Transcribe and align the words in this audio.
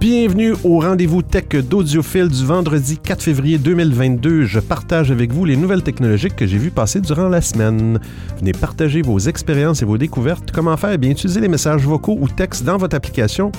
Bienvenue 0.00 0.54
au 0.64 0.80
rendez-vous 0.80 1.20
tech 1.20 1.48
d'Audiophile 1.62 2.28
du 2.28 2.46
vendredi 2.46 2.96
4 2.96 3.22
février 3.22 3.58
2022. 3.58 4.44
Je 4.44 4.58
partage 4.58 5.10
avec 5.10 5.30
vous 5.30 5.44
les 5.44 5.58
nouvelles 5.58 5.82
technologies 5.82 6.30
que 6.30 6.46
j'ai 6.46 6.56
vues 6.56 6.70
passer 6.70 7.02
durant 7.02 7.28
la 7.28 7.42
semaine. 7.42 8.00
Venez 8.38 8.52
partager 8.52 9.02
vos 9.02 9.18
expériences 9.18 9.82
et 9.82 9.84
vos 9.84 9.98
découvertes. 9.98 10.52
Comment 10.52 10.78
faire? 10.78 10.92
Eh 10.92 10.96
bien, 10.96 11.10
utiliser 11.10 11.42
les 11.42 11.48
messages 11.48 11.82
vocaux 11.82 12.16
ou 12.18 12.28
textes 12.28 12.64
dans 12.64 12.78
votre 12.78 12.96
application 12.96 13.52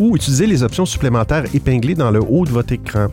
ou 0.00 0.16
utiliser 0.16 0.46
les 0.46 0.62
options 0.62 0.86
supplémentaires 0.86 1.44
épinglées 1.54 1.94
dans 1.94 2.10
le 2.10 2.20
haut 2.26 2.46
de 2.46 2.50
votre 2.50 2.72
écran. 2.72 3.08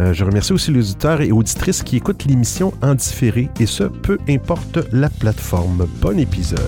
Euh, 0.00 0.12
je 0.12 0.24
remercie 0.24 0.52
aussi 0.52 0.72
les 0.72 0.80
auditeurs 0.80 1.20
et 1.20 1.30
auditrices 1.30 1.84
qui 1.84 1.98
écoutent 1.98 2.24
l'émission 2.24 2.74
en 2.82 2.96
différé, 2.96 3.48
et 3.60 3.66
ce, 3.66 3.84
peu 3.84 4.18
importe 4.28 4.80
la 4.90 5.08
plateforme. 5.08 5.86
Bon 6.00 6.18
épisode. 6.18 6.58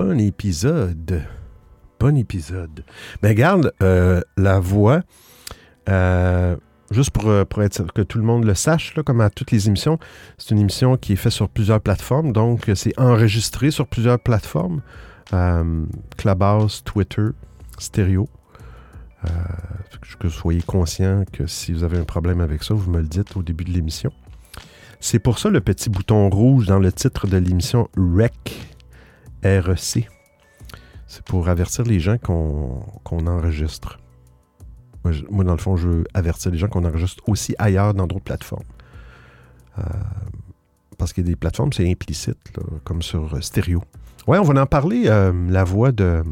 Bon 0.00 0.20
épisode. 0.20 1.24
Bon 1.98 2.16
épisode. 2.16 2.84
Mais 3.20 3.30
regarde, 3.30 3.72
euh, 3.82 4.20
la 4.36 4.60
voix, 4.60 5.00
euh, 5.88 6.56
juste 6.92 7.10
pour, 7.10 7.24
pour, 7.46 7.62
être 7.64 7.92
que 7.92 8.02
tout 8.02 8.18
le 8.18 8.24
monde 8.24 8.44
le 8.44 8.54
sache, 8.54 8.94
comme 9.04 9.20
à 9.20 9.28
toutes 9.28 9.50
les 9.50 9.66
émissions, 9.66 9.98
c'est 10.36 10.52
une 10.52 10.60
émission 10.60 10.96
qui 10.96 11.14
est 11.14 11.16
faite 11.16 11.32
sur 11.32 11.48
plusieurs 11.48 11.80
plateformes, 11.80 12.32
donc 12.32 12.70
c'est 12.76 12.96
enregistré 12.96 13.72
sur 13.72 13.88
plusieurs 13.88 14.20
plateformes. 14.20 14.82
Clubhouse, 16.16 16.84
Twitter, 16.84 17.30
Stereo. 17.76 18.28
Euh, 19.24 19.30
que 20.20 20.28
soyez 20.28 20.62
conscient 20.62 21.24
que 21.32 21.48
si 21.48 21.72
vous 21.72 21.82
avez 21.82 21.98
un 21.98 22.04
problème 22.04 22.40
avec 22.40 22.62
ça, 22.62 22.72
vous 22.72 22.88
me 22.88 23.00
le 23.00 23.08
dites 23.08 23.36
au 23.36 23.42
début 23.42 23.64
de 23.64 23.72
l'émission. 23.72 24.12
C'est 25.00 25.18
pour 25.18 25.40
ça 25.40 25.50
le 25.50 25.60
petit 25.60 25.90
bouton 25.90 26.30
rouge 26.30 26.66
dans 26.66 26.78
le 26.78 26.92
titre 26.92 27.26
de 27.26 27.36
l'émission 27.36 27.88
REC. 27.96 28.77
REC. 29.44 30.08
C'est 31.06 31.24
pour 31.24 31.48
avertir 31.48 31.84
les 31.84 32.00
gens 32.00 32.18
qu'on 32.18 33.26
enregistre. 33.26 33.98
Moi, 35.30 35.44
dans 35.44 35.52
le 35.52 35.58
fond, 35.58 35.76
je 35.76 35.88
veux 35.88 36.04
avertir 36.12 36.50
les 36.50 36.58
gens 36.58 36.68
qu'on 36.68 36.84
enregistre 36.84 37.22
aussi 37.26 37.54
ailleurs 37.58 37.94
dans 37.94 38.06
d'autres 38.06 38.24
plateformes. 38.24 38.66
Euh, 39.78 39.82
parce 40.98 41.12
qu'il 41.12 41.24
y 41.24 41.28
a 41.28 41.30
des 41.30 41.36
plateformes, 41.36 41.72
c'est 41.72 41.90
implicite, 41.90 42.38
comme 42.84 43.00
sur 43.00 43.42
stéréo. 43.42 43.82
Ouais, 44.26 44.38
on 44.38 44.42
va 44.42 44.60
en 44.60 44.66
parler, 44.66 45.04
euh, 45.06 45.32
la 45.48 45.64
voix 45.64 45.92
de 45.92 46.22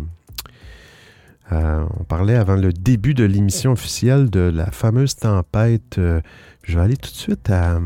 euh, 1.53 1.87
on 2.01 2.05
parlait 2.05 2.35
avant 2.35 2.57
le 2.57 2.73
début 2.73 3.15
de 3.15 3.25
l'émission 3.25 3.73
officielle 3.73 4.31
de 4.31 4.41
la 4.41 4.71
fameuse 4.71 5.15
tempête. 5.17 5.99
Euh, 5.99 6.21
je 6.63 6.77
vais 6.77 6.85
aller 6.85 6.97
tout 6.97 7.11
de 7.11 7.17
suite 7.17 7.51
à. 7.51 7.79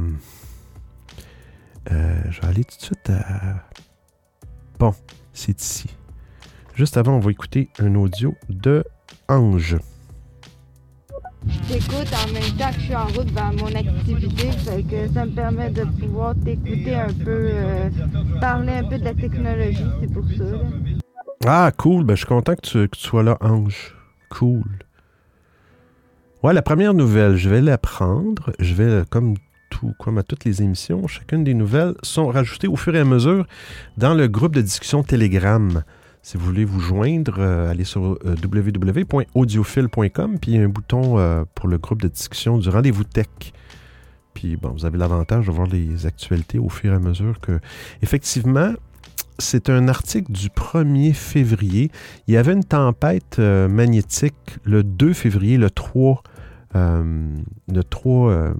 Euh, 1.90 2.22
je 2.30 2.40
vais 2.40 2.46
aller 2.46 2.64
tout 2.64 2.76
de 2.76 2.82
suite 2.82 3.10
à. 3.10 3.69
Bon, 4.80 4.94
c'est 5.34 5.60
ici. 5.60 5.90
Juste 6.74 6.96
avant, 6.96 7.16
on 7.16 7.18
va 7.20 7.30
écouter 7.30 7.68
un 7.80 7.94
audio 7.96 8.34
de 8.48 8.82
Ange. 9.28 9.76
J'écoute 11.68 12.08
en 12.14 12.32
même 12.32 12.56
temps 12.56 12.70
que 12.70 12.80
je 12.80 12.84
suis 12.86 12.96
en 12.96 13.06
route 13.08 13.30
vers 13.30 13.52
mon 13.52 13.74
activité, 13.74 14.48
que 14.90 15.12
ça 15.12 15.26
me 15.26 15.32
permet 15.32 15.68
de 15.68 15.84
pouvoir 15.84 16.34
t'écouter 16.42 16.94
un 16.94 17.12
peu, 17.12 17.50
parler 18.40 18.72
un 18.72 18.84
peu 18.84 18.98
de 18.98 19.04
la 19.04 19.12
technologie, 19.12 19.84
c'est 20.00 20.10
pour 20.14 20.24
ça. 20.24 20.44
Ah, 21.44 21.72
cool. 21.76 22.04
Ben, 22.04 22.14
je 22.14 22.20
suis 22.20 22.26
content 22.26 22.54
que 22.54 22.86
tu, 22.86 22.98
sois 22.98 23.22
là, 23.22 23.36
Ange. 23.42 23.94
Cool. 24.30 24.64
Ouais, 26.42 26.54
la 26.54 26.62
première 26.62 26.94
nouvelle, 26.94 27.36
je 27.36 27.50
vais 27.50 27.60
la 27.60 27.76
prendre. 27.76 28.54
Je 28.58 28.72
vais, 28.72 29.02
comme 29.10 29.34
comme 29.98 30.18
à 30.18 30.22
toutes 30.22 30.44
les 30.44 30.62
émissions, 30.62 31.06
chacune 31.06 31.44
des 31.44 31.54
nouvelles 31.54 31.94
sont 32.02 32.28
rajoutées 32.28 32.68
au 32.68 32.76
fur 32.76 32.94
et 32.94 33.00
à 33.00 33.04
mesure 33.04 33.46
dans 33.96 34.14
le 34.14 34.28
groupe 34.28 34.54
de 34.54 34.62
discussion 34.62 35.02
Telegram. 35.02 35.82
Si 36.22 36.36
vous 36.36 36.44
voulez 36.44 36.64
vous 36.64 36.80
joindre, 36.80 37.36
euh, 37.38 37.70
allez 37.70 37.84
sur 37.84 38.18
euh, 38.24 38.36
www.audiophile.com, 38.42 40.38
puis 40.38 40.52
il 40.52 40.58
y 40.58 40.60
a 40.60 40.64
un 40.64 40.68
bouton 40.68 41.18
euh, 41.18 41.44
pour 41.54 41.68
le 41.68 41.78
groupe 41.78 42.02
de 42.02 42.08
discussion 42.08 42.58
du 42.58 42.68
rendez-vous 42.68 43.04
tech. 43.04 43.26
Puis 44.34 44.56
bon, 44.56 44.70
vous 44.70 44.84
avez 44.84 44.98
l'avantage 44.98 45.46
de 45.46 45.52
voir 45.52 45.66
les 45.66 46.06
actualités 46.06 46.58
au 46.58 46.68
fur 46.68 46.92
et 46.92 46.96
à 46.96 46.98
mesure 46.98 47.40
que, 47.40 47.58
effectivement, 48.02 48.74
c'est 49.40 49.70
un 49.70 49.88
article 49.88 50.30
du 50.30 50.48
1er 50.48 51.12
février. 51.12 51.90
Il 52.28 52.34
y 52.34 52.36
avait 52.36 52.52
une 52.52 52.64
tempête 52.64 53.38
euh, 53.38 53.68
magnétique 53.68 54.58
le 54.64 54.84
2 54.84 55.12
février, 55.12 55.56
le 55.56 55.70
3, 55.70 56.22
euh, 56.76 57.34
le 57.68 57.84
3 57.84 58.30
euh, 58.30 58.54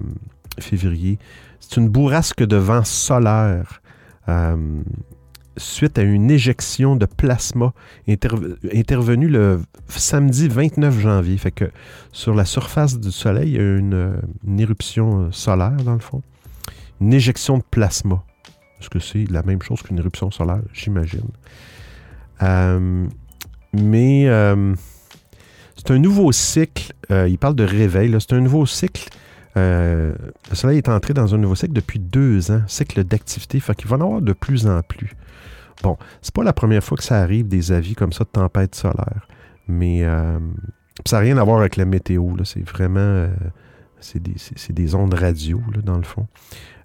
février. 0.59 1.17
C'est 1.59 1.77
une 1.77 1.89
bourrasque 1.89 2.43
de 2.43 2.55
vent 2.55 2.83
solaire 2.83 3.81
suite 5.57 5.99
à 5.99 6.03
une 6.03 6.31
éjection 6.31 6.95
de 6.95 7.05
plasma 7.05 7.73
intervenue 8.07 9.27
le 9.27 9.61
samedi 9.87 10.47
29 10.47 10.99
janvier. 10.99 11.37
Fait 11.37 11.51
que 11.51 11.65
sur 12.11 12.33
la 12.33 12.45
surface 12.45 12.99
du 12.99 13.11
Soleil, 13.11 13.49
il 13.49 13.55
y 13.55 13.59
a 13.59 13.77
une, 13.77 14.21
une 14.47 14.59
éruption 14.59 15.31
solaire, 15.31 15.77
dans 15.83 15.93
le 15.93 15.99
fond. 15.99 16.21
Une 17.01 17.13
éjection 17.13 17.57
de 17.57 17.63
plasma. 17.69 18.23
Est-ce 18.79 18.89
que 18.89 18.99
c'est 18.99 19.29
la 19.29 19.43
même 19.43 19.61
chose 19.61 19.81
qu'une 19.81 19.99
éruption 19.99 20.31
solaire? 20.31 20.61
J'imagine. 20.73 21.29
Euh, 22.41 23.05
mais 23.73 24.27
euh, 24.27 24.73
c'est 25.75 25.91
un 25.91 25.99
nouveau 25.99 26.31
cycle. 26.31 26.93
Euh, 27.11 27.27
il 27.29 27.37
parle 27.37 27.55
de 27.55 27.63
réveil. 27.63 28.15
C'est 28.19 28.33
un 28.33 28.41
nouveau 28.41 28.65
cycle. 28.65 29.09
Le 29.55 30.15
Soleil 30.53 30.77
est 30.77 30.89
entré 30.89 31.13
dans 31.13 31.35
un 31.35 31.37
nouveau 31.37 31.55
cycle 31.55 31.73
depuis 31.73 31.99
deux 31.99 32.51
ans, 32.51 32.61
cycle 32.67 33.03
d'activité. 33.03 33.59
Fait 33.59 33.75
qu'il 33.75 33.87
va 33.87 33.97
en 33.97 34.01
avoir 34.01 34.21
de 34.21 34.33
plus 34.33 34.67
en 34.67 34.81
plus. 34.81 35.15
Bon, 35.83 35.97
c'est 36.21 36.33
pas 36.33 36.43
la 36.43 36.53
première 36.53 36.83
fois 36.83 36.97
que 36.97 37.03
ça 37.03 37.19
arrive, 37.19 37.47
des 37.47 37.71
avis 37.71 37.95
comme 37.95 38.13
ça 38.13 38.23
de 38.23 38.29
tempête 38.29 38.75
solaire. 38.75 39.27
Mais 39.67 40.03
ça 41.05 41.17
n'a 41.17 41.19
rien 41.21 41.37
à 41.37 41.43
voir 41.43 41.59
avec 41.59 41.75
la 41.75 41.85
météo. 41.85 42.35
C'est 42.43 42.67
vraiment. 42.67 43.27
c'est 43.99 44.21
des, 44.21 44.35
des, 44.69 44.95
ondes 44.95 45.13
radio, 45.13 45.61
dans 45.83 45.97
le 45.97 46.03
fond. 46.03 46.27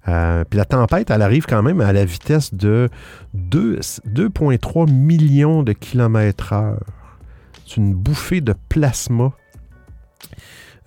Euh, 0.08 0.44
puis 0.48 0.56
la 0.56 0.64
tempête, 0.64 1.10
elle 1.10 1.22
arrive 1.22 1.46
quand 1.46 1.62
même 1.62 1.80
à 1.80 1.92
la 1.92 2.04
vitesse 2.04 2.54
de 2.54 2.88
2,3 3.36 4.90
millions 4.90 5.62
de 5.62 5.72
kilomètres 5.72 6.52
heure. 6.52 6.84
C'est 7.66 7.78
une 7.78 7.94
bouffée 7.94 8.40
de 8.40 8.54
plasma, 8.68 9.32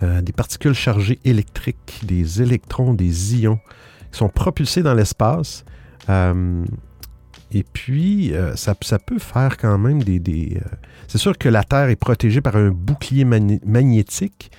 euh, 0.03 0.21
des 0.21 0.31
particules 0.31 0.73
chargées 0.73 1.19
électriques, 1.25 2.01
des 2.03 2.41
électrons, 2.41 2.93
des 2.93 3.35
ions 3.37 3.59
qui 4.11 4.17
sont 4.17 4.29
propulsés 4.29 4.83
dans 4.83 4.93
l'espace. 4.93 5.65
Euh, 6.09 6.63
et 7.51 7.63
puis, 7.63 8.31
ça, 8.53 8.75
peut 8.75 9.17
faire 9.17 9.57
quand 9.57 9.79
même 9.79 10.03
des... 10.03 10.61
C'est 11.07 11.17
sûr 11.17 11.35
que 11.35 11.49
la 11.49 11.63
Terre 11.63 11.89
est 11.89 11.95
protégée 11.95 12.41
par 12.41 12.55
un 12.55 12.69
bouclier 12.69 13.25
magnétique 13.25 14.51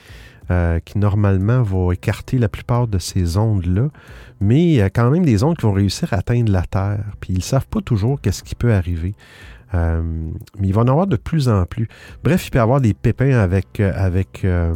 qui 0.84 0.98
normalement 0.98 1.62
va 1.62 1.92
écarter 1.92 2.38
la 2.38 2.48
plupart 2.48 2.88
de 2.88 2.98
ces 2.98 3.36
ondes-là 3.36 3.90
mais 4.40 4.80
a 4.80 4.90
quand 4.90 5.10
même 5.10 5.24
des 5.24 5.44
ondes 5.44 5.56
qui 5.56 5.66
vont 5.66 5.72
réussir 5.72 6.12
à 6.12 6.16
atteindre 6.16 6.50
la 6.50 6.62
Terre. 6.62 7.04
Puis 7.20 7.34
ils 7.34 7.38
ne 7.38 7.42
savent 7.42 7.66
pas 7.66 7.80
toujours 7.80 8.20
qu'est-ce 8.20 8.42
qui 8.42 8.54
peut 8.54 8.72
arriver. 8.72 9.14
Euh, 9.74 10.02
mais 10.58 10.68
il 10.68 10.74
va 10.74 10.80
en 10.80 10.88
avoir 10.88 11.06
de 11.06 11.16
plus 11.16 11.48
en 11.48 11.64
plus. 11.66 11.86
Bref, 12.24 12.46
il 12.46 12.50
peut 12.50 12.58
y 12.58 12.60
avoir 12.60 12.80
des 12.80 12.94
pépins 12.94 13.38
avec, 13.38 13.78
euh, 13.78 13.92
avec, 13.94 14.44
euh, 14.44 14.74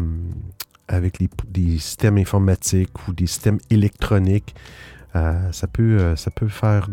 avec 0.88 1.18
des 1.48 1.78
systèmes 1.78 2.18
informatiques 2.18 3.08
ou 3.08 3.12
des 3.12 3.26
systèmes 3.26 3.58
électroniques. 3.70 4.54
ça, 5.14 5.66
peut, 5.72 6.16
ça 6.16 6.30
peut 6.30 6.48
faire 6.48 6.88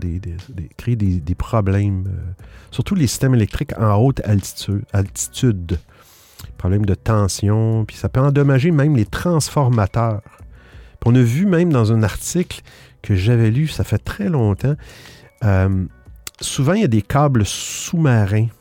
créer 0.78 0.96
des, 0.96 1.36
problèmes, 1.36 2.06
surtout 2.70 2.96
les 2.96 3.08
systèmes 3.08 3.36
électriques 3.36 3.74
en 3.78 3.96
haute 3.96 4.22
altitude, 4.24 4.84
altitude. 4.94 5.80
De 6.64 6.94
tension, 6.94 7.86
puis 7.86 7.96
ça 7.96 8.08
peut 8.08 8.20
endommager 8.20 8.70
même 8.70 8.96
les 8.96 9.06
transformateurs 9.06 10.22
on 11.06 11.16
a 11.16 11.22
vu 11.22 11.46
même 11.46 11.72
dans 11.72 11.92
un 11.92 12.04
article 12.04 12.62
que 13.02 13.16
j'avais 13.16 13.50
lu, 13.50 13.68
ça 13.68 13.84
fait 13.84 13.98
très 13.98 14.30
longtemps, 14.30 14.76
euh, 15.44 15.86
souvent 16.40 16.74
il 16.74 16.82
y 16.82 16.86
a 16.86 16.88
des 16.88 17.02
câbles 17.02 17.46
sous-marins 17.46 18.48
euh, 18.48 18.61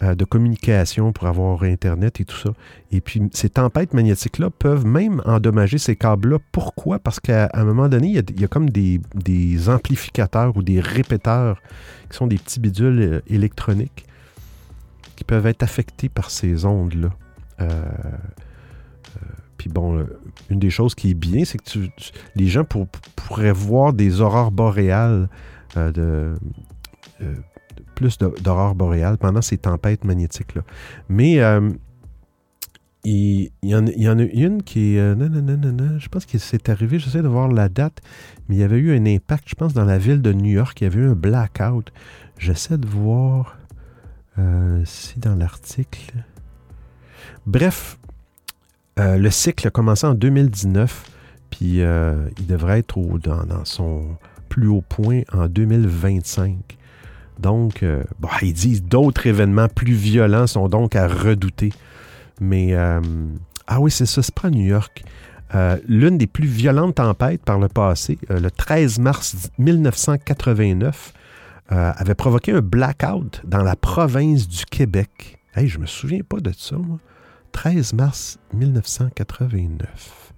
de 0.00 0.24
communication 0.24 1.12
pour 1.12 1.26
avoir 1.28 1.62
Internet 1.62 2.20
et 2.20 2.24
tout 2.24 2.36
ça. 2.36 2.50
Et 2.90 3.00
puis 3.00 3.22
ces 3.32 3.48
tempêtes 3.48 3.94
magnétiques-là 3.94 4.50
peuvent 4.50 4.84
même 4.84 5.22
endommager 5.24 5.78
ces 5.78 5.96
câbles-là. 5.96 6.38
Pourquoi? 6.52 6.98
Parce 6.98 7.20
qu'à 7.20 7.48
un 7.54 7.64
moment 7.64 7.88
donné, 7.88 8.08
il 8.08 8.40
y 8.40 8.44
a, 8.44 8.48
comme 8.48 8.68
des, 8.68 9.00
amplificateurs 9.68 10.56
ou 10.56 10.62
des 10.62 10.80
répéteurs 10.80 11.62
qui 12.10 12.16
sont 12.16 12.26
des 12.26 12.36
petits 12.36 12.60
bidules 12.60 13.00
euh, 13.00 13.20
électroniques 13.28 14.04
qui 15.16 15.24
peuvent 15.24 15.46
être 15.46 15.62
affectés 15.62 16.08
par 16.08 16.30
ces 16.30 16.64
ondes-là. 16.64 17.10
Puis 19.64 19.70
bon, 19.70 19.96
euh, 19.96 20.04
une 20.50 20.58
des 20.58 20.70
choses 20.70 20.94
qui 20.94 21.10
est 21.10 21.14
bien, 21.14 21.44
c'est 21.44 21.56
que 21.56 21.78
les 22.34 22.48
gens 22.48 22.64
pourraient 22.64 23.52
voir 23.52 23.92
des 23.92 24.20
aurores 24.20 24.50
boréales, 24.50 25.28
euh, 25.78 25.90
de, 25.90 26.34
euh, 27.22 27.34
plus 27.94 28.18
d'aurores 28.18 28.74
boréales 28.74 29.18
pendant 29.18 29.42
ces 29.42 29.58
tempêtes 29.58 30.04
magnétiques-là. 30.04 30.62
Mais 31.08 31.40
il, 33.04 33.50
y 33.62 33.74
en, 33.74 33.86
a 33.86 34.22
une 34.22 34.62
qui 34.62 34.96
est. 34.96 35.14
non, 35.14 35.28
non, 35.28 35.56
non, 35.56 35.98
je 35.98 36.08
pense 36.08 36.26
que 36.26 36.38
c'est 36.38 36.68
arrivé, 36.68 36.98
j'essaie 36.98 37.22
de 37.22 37.28
voir 37.28 37.48
la 37.48 37.68
date, 37.68 38.00
mais 38.48 38.56
il 38.56 38.58
y 38.60 38.64
avait 38.64 38.78
eu 38.78 38.96
un 38.96 39.06
impact, 39.06 39.44
je 39.48 39.54
pense, 39.54 39.74
dans 39.74 39.84
la 39.84 39.98
ville 39.98 40.22
de 40.22 40.32
New 40.32 40.50
York, 40.50 40.80
il 40.80 40.84
y 40.84 40.86
avait 40.86 41.00
eu 41.00 41.08
un 41.08 41.14
blackout. 41.14 41.92
J'essaie 42.38 42.78
de 42.78 42.86
voir. 42.86 43.58
si 44.84 45.18
dans 45.20 45.36
l'article. 45.36 46.12
Bref, 47.46 47.98
le 48.96 49.30
cycle 49.30 49.66
a 49.66 49.70
commencé 49.70 50.06
en 50.06 50.14
2019, 50.14 51.10
puis 51.50 51.80
il 51.80 52.46
devrait 52.46 52.80
être 52.80 52.98
dans, 53.18 53.64
son 53.64 54.16
plus 54.48 54.68
haut 54.68 54.84
point 54.88 55.22
en 55.32 55.48
2025. 55.48 56.78
Donc, 57.38 57.84
bah, 58.20 58.30
ils 58.42 58.52
disent 58.52 58.82
d'autres 58.82 59.26
événements 59.26 59.68
plus 59.68 59.94
violents 59.94 60.46
sont 60.46 60.68
donc 60.68 60.96
à 60.96 61.08
redouter. 61.08 61.72
Mais, 62.40 62.74
ah 63.66 63.80
oui, 63.80 63.90
c'est 63.90 64.06
ça, 64.06 64.22
c'est 64.22 64.34
pas 64.34 64.50
New 64.50 64.66
York. 64.66 65.04
Euh, 65.54 65.78
l'une 65.86 66.18
des 66.18 66.26
plus 66.26 66.48
violentes 66.48 66.96
tempêtes 66.96 67.42
par 67.44 67.58
le 67.58 67.68
passé, 67.68 68.18
euh, 68.30 68.40
le 68.40 68.50
13 68.50 68.98
mars 68.98 69.50
1989, 69.58 71.12
euh, 71.70 71.92
avait 71.96 72.14
provoqué 72.14 72.52
un 72.52 72.60
blackout 72.60 73.40
dans 73.44 73.62
la 73.62 73.76
province 73.76 74.48
du 74.48 74.64
Québec. 74.64 75.38
Hey, 75.54 75.68
je 75.68 75.78
me 75.78 75.86
souviens 75.86 76.22
pas 76.28 76.40
de 76.40 76.52
ça, 76.56 76.76
moi. 76.76 76.98
13 77.52 77.92
mars 77.92 78.38
1989. 78.52 80.32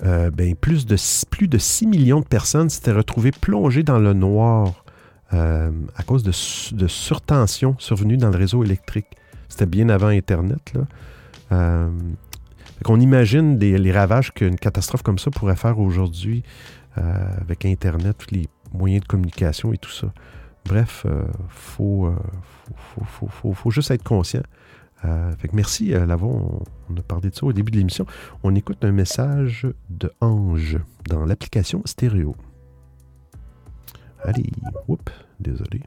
ben, 0.00 0.56
plus, 0.56 0.84
de, 0.84 0.96
plus 1.30 1.46
de 1.46 1.58
6 1.58 1.86
millions 1.86 2.18
de 2.18 2.26
personnes 2.26 2.68
s'étaient 2.68 2.90
retrouvées 2.90 3.30
plongées 3.30 3.84
dans 3.84 4.00
le 4.00 4.14
noir 4.14 4.81
à 5.32 6.02
cause 6.04 6.22
de, 6.22 6.32
de 6.76 6.86
surtension 6.86 7.74
survenue 7.78 8.16
dans 8.16 8.30
le 8.30 8.36
réseau 8.36 8.64
électrique. 8.64 9.06
C'était 9.48 9.66
bien 9.66 9.88
avant 9.88 10.08
Internet. 10.08 10.72
Là. 10.74 11.88
On 12.86 13.00
imagine 13.00 13.58
les 13.58 13.92
ravages 13.92 14.32
qu'une 14.32 14.56
catastrophe 14.56 15.02
comme 15.02 15.18
ça 15.18 15.30
pourrait 15.30 15.56
faire 15.56 15.78
aujourd'hui 15.78 16.42
euh, 16.98 17.40
avec 17.40 17.64
Internet, 17.64 18.18
tous 18.18 18.34
les 18.34 18.48
moyens 18.72 19.02
de 19.02 19.08
communication 19.08 19.72
et 19.72 19.78
tout 19.78 19.90
ça. 19.90 20.12
Bref, 20.66 21.06
il 21.06 21.10
euh, 21.10 21.22
euh, 21.80 23.54
faut, 23.54 23.70
juste 23.70 23.90
être 23.90 24.02
conscient. 24.02 24.42
merci, 25.52 25.88
Lavon. 25.90 26.62
On, 26.90 26.96
a 26.96 27.02
parlé 27.02 27.30
de 27.30 27.34
ça 27.34 27.46
au 27.46 27.52
début 27.52 27.70
de 27.70 27.78
l'émission. 27.78 28.06
On 28.42 28.54
écoute 28.54 28.84
un 28.84 28.92
message 28.92 29.66
de 29.88 30.12
Ange 30.20 30.78
dans 31.08 31.24
l'application 31.24 31.82
stéréo. 31.86 32.36
Allez, 34.22 34.50
oups, 34.86 35.12
désolé. 35.42 35.82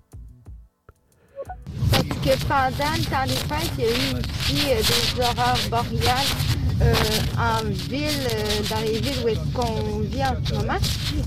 Parce 1.92 2.04
que 2.04 2.48
pendant 2.48 2.94
le 2.98 3.06
temps 3.06 3.26
des 3.26 3.34
fêtes, 3.34 3.72
il 3.78 3.84
y 3.84 3.88
a 3.88 3.92
eu 3.92 4.16
aussi 4.20 4.66
des 4.66 5.22
horreurs 5.22 5.58
boréales 5.70 6.56
euh, 6.82 6.94
en 7.38 7.64
ville, 7.70 8.04
euh, 8.04 8.70
dans 8.70 8.82
les 8.82 9.00
villes 9.00 9.24
où 9.24 9.28
est-ce 9.30 9.54
qu'on 9.54 10.00
vit 10.00 10.24
en 10.24 10.36
ce 10.44 10.54
moment. 10.56 10.78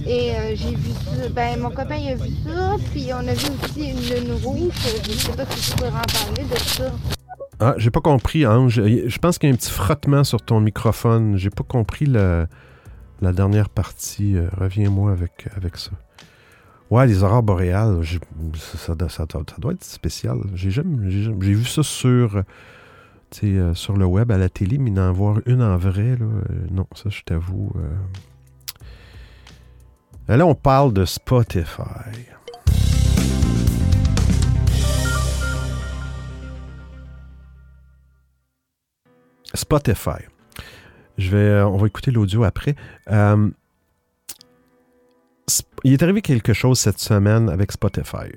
Et 0.07 0.33
euh, 0.33 0.55
j'ai 0.55 0.75
vu 0.75 0.91
ça, 0.93 1.29
ben 1.31 1.59
mon 1.61 1.71
copain 1.71 1.97
il 1.97 2.11
a 2.11 2.15
vu 2.17 2.31
ça, 2.45 2.77
puis 2.91 3.07
on 3.15 3.27
a 3.27 3.33
vu 3.33 3.47
aussi 3.65 3.91
une 3.91 4.27
lune 4.27 4.33
rouge. 4.45 4.73
Je 5.05 5.11
ne 5.11 5.17
sais 5.17 5.33
pas 5.33 5.47
si 5.47 5.71
tu 5.71 5.77
pourrais 5.77 5.89
en 5.89 5.93
parler 5.93 6.45
de 6.51 6.59
ça. 6.59 6.93
Ah, 7.61 7.75
j'ai 7.79 7.91
pas 7.91 8.03
compris, 8.03 8.47
Ange. 8.47 8.83
Je 8.85 9.19
pense 9.19 9.39
qu'il 9.39 9.49
y 9.49 9.53
a 9.53 9.55
un 9.55 9.57
petit 9.57 9.71
frottement 9.71 10.23
sur 10.23 10.43
ton 10.43 10.61
microphone. 10.61 11.39
J'ai 11.39 11.51
pas 11.51 11.65
compris 11.65 12.05
la, 12.05 12.47
dernière 13.23 13.71
partie. 13.71 14.37
Reviens-moi 14.59 15.13
avec, 15.13 15.49
avec 15.57 15.79
ça. 15.79 15.93
Ouais, 16.90 17.06
les 17.06 17.23
aurores 17.23 17.43
boréales, 17.43 18.02
ça, 18.56 18.94
doit 19.58 19.73
être 19.73 19.85
spécial. 19.85 20.38
J'ai 20.55 20.82
vu 20.82 21.64
ça 21.64 21.82
sur 21.82 22.43
euh, 23.44 23.75
sur 23.75 23.96
le 23.96 24.06
web, 24.06 24.32
à 24.32 24.38
la 24.38 24.49
télé, 24.49 24.79
mais 24.79 24.90
d'en 24.90 25.12
voir 25.12 25.37
une 25.44 25.62
en 25.62 25.76
vrai, 25.76 26.17
là, 26.17 26.25
euh, 26.25 26.67
non, 26.70 26.87
ça, 26.94 27.11
je 27.11 27.20
t'avoue. 27.23 27.70
Euh. 27.76 27.96
Là, 30.37 30.46
on 30.46 30.55
parle 30.55 30.94
de 30.94 31.05
Spotify. 31.05 31.82
Spotify. 39.52 40.23
Je 41.19 41.31
vais, 41.31 41.61
on 41.62 41.76
va 41.76 41.87
écouter 41.87 42.11
l'audio 42.11 42.44
après. 42.44 42.76
Il 45.85 45.93
est 45.93 46.03
arrivé 46.03 46.23
quelque 46.23 46.53
chose 46.53 46.79
cette 46.79 46.99
semaine 46.99 47.49
avec 47.49 47.73
Spotify. 47.73 48.31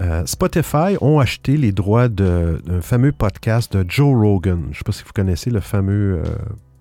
Euh, 0.00 0.24
Spotify 0.26 0.96
ont 1.00 1.20
acheté 1.20 1.56
les 1.56 1.72
droits 1.72 2.08
d'un 2.08 2.80
fameux 2.80 3.12
podcast 3.12 3.76
de 3.76 3.84
Joe 3.88 4.14
Rogan. 4.14 4.62
Je 4.64 4.68
ne 4.68 4.74
sais 4.74 4.84
pas 4.84 4.92
si 4.92 5.02
vous 5.04 5.12
connaissez 5.14 5.50
le 5.50 5.60
fameux 5.60 6.22
euh, 6.24 6.24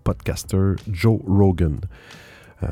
podcaster 0.04 0.76
Joe 0.90 1.20
Rogan, 1.28 1.78
euh, 2.64 2.68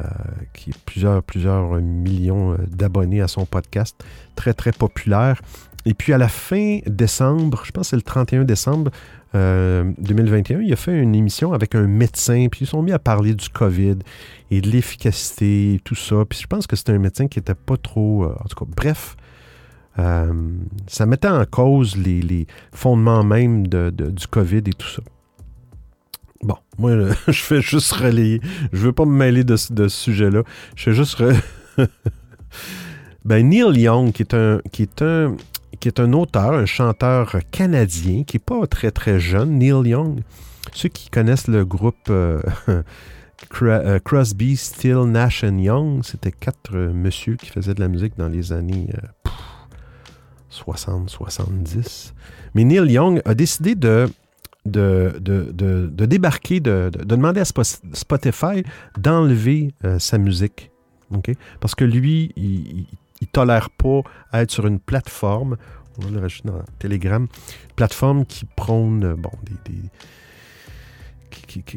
qui 0.54 0.72
a 0.72 0.74
plusieurs, 0.86 1.24
plusieurs 1.24 1.74
millions 1.82 2.58
d'abonnés 2.68 3.22
à 3.22 3.28
son 3.28 3.46
podcast, 3.46 4.02
très 4.36 4.54
très 4.54 4.72
populaire. 4.72 5.42
Et 5.86 5.94
puis 5.94 6.14
à 6.14 6.18
la 6.18 6.30
fin 6.30 6.80
décembre, 6.86 7.64
je 7.66 7.72
pense 7.72 7.88
que 7.88 7.90
c'est 7.92 7.96
le 7.96 8.02
31 8.02 8.44
décembre 8.44 8.92
2021, 9.34 10.62
il 10.62 10.74
a 10.74 10.76
fait 10.76 10.98
une 10.98 11.16
émission 11.16 11.54
avec 11.54 11.76
un 11.76 11.88
médecin, 11.88 12.48
puis 12.52 12.62
ils 12.66 12.68
sont 12.68 12.82
mis 12.82 12.92
à 12.92 13.00
parler 13.00 13.36
du 13.36 13.50
COVID 13.50 13.98
et 14.52 14.62
de 14.62 14.70
l'efficacité 14.70 15.76
et 15.76 15.80
tout 15.80 15.96
ça. 15.96 16.26
Puis 16.28 16.40
je 16.42 16.48
pense 16.48 16.66
que 16.68 16.76
c'était 16.76 16.94
un 16.94 17.00
médecin 17.00 17.28
qui 17.28 17.40
n'était 17.40 17.56
pas 17.56 17.78
trop... 17.78 18.26
en 18.26 18.46
tout 18.50 18.66
cas, 18.66 18.72
bref, 18.76 19.16
euh, 20.00 20.34
ça 20.88 21.06
mettait 21.06 21.28
en 21.28 21.46
cause 21.46 21.98
les, 21.98 22.48
fondements 22.72 23.24
même 23.24 23.68
du 23.68 24.28
COVID 24.30 24.58
et 24.58 24.74
tout 24.74 24.88
ça. 24.88 25.02
Bon, 26.42 26.56
moi, 26.78 26.94
je 27.28 27.42
fais 27.42 27.62
juste 27.62 27.92
relayer. 27.92 28.42
Je 28.72 28.80
veux 28.80 28.94
pas 28.94 29.06
me 29.06 29.16
mêler 29.16 29.44
de, 29.44 29.58
ce 29.58 29.88
sujet-là. 29.90 30.44
Je 30.76 30.84
fais 30.84 30.94
juste... 30.94 31.22
ben, 33.26 33.50
Neil 33.50 33.80
Young, 33.80 34.12
qui 34.12 34.24
est 34.24 34.34
un... 34.34 34.62
Qui 34.72 34.84
est 34.84 35.02
un 35.02 35.36
qui 35.80 35.88
est 35.88 36.00
un 36.00 36.14
auteur, 36.14 36.54
un 36.54 36.66
chanteur 36.66 37.36
canadien, 37.52 38.24
qui 38.24 38.36
n'est 38.38 38.44
pas 38.44 38.68
très 38.68 38.92
très 38.92 39.20
jeune, 39.20 39.58
Neil 39.58 39.90
Young. 39.90 40.22
Ceux 40.74 40.90
qui 40.90 41.10
connaissent 41.10 41.48
le 41.48 41.66
groupe 41.66 42.10
euh, 42.10 42.42
euh, 43.62 44.00
Crosby, 44.00 44.56
Still, 44.56 45.06
Nash 45.06 45.44
Young, 45.44 46.04
c'était 46.04 46.32
quatre 46.32 46.76
monsieur 46.76 47.36
qui 47.36 47.48
faisaient 47.48 47.74
de 47.74 47.80
la 47.80 47.88
musique 47.88 48.18
dans 48.18 48.28
les 48.28 48.52
années 48.52 48.90
60, 50.50 51.10
70. 51.10 52.14
Mais 52.56 52.64
Neil 52.64 52.92
Young 52.92 53.22
a 53.26 53.34
décidé 53.34 53.76
de, 53.76 54.10
de, 54.66 55.16
de, 55.20 56.06
débarquer, 56.06 56.60
de, 56.60 56.92
demander 57.06 57.42
à 57.42 57.46
Spotify 57.46 58.64
d'enlever 58.98 59.74
euh, 59.86 60.00
sa 60.00 60.18
musique. 60.18 60.72
Parce 61.60 61.74
que 61.74 61.86
lui, 61.86 62.32
il 62.36 62.86
ne 63.22 63.28
tolère 63.28 63.70
pas 63.70 64.02
être 64.34 64.52
sur 64.52 64.68
une 64.68 64.80
plateforme, 64.80 65.58
on 65.98 66.06
va 66.06 66.12
le 66.12 66.20
rajouter 66.20 66.50
dans 66.50 66.64
Telegram, 66.80 67.24
une 67.24 67.76
plateforme 67.76 68.26
qui 68.26 68.46
prône 68.46 69.16
bon, 69.16 69.32
des, 69.66 69.74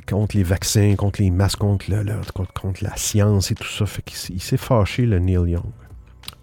contre 0.06 0.36
les 0.36 0.42
vaccins, 0.42 0.94
contre 0.96 1.22
les 1.22 1.30
masques, 1.30 1.58
contre, 1.58 1.86
contre, 2.54 2.84
la 2.84 2.96
science 2.96 3.50
et 3.50 3.54
tout 3.54 3.68
ça. 3.68 3.86
Fait 3.86 4.02
il 4.30 4.40
s'est 4.40 4.56
fâché, 4.56 5.06
le 5.06 5.18
Neil 5.18 5.50
Young. 5.50 5.64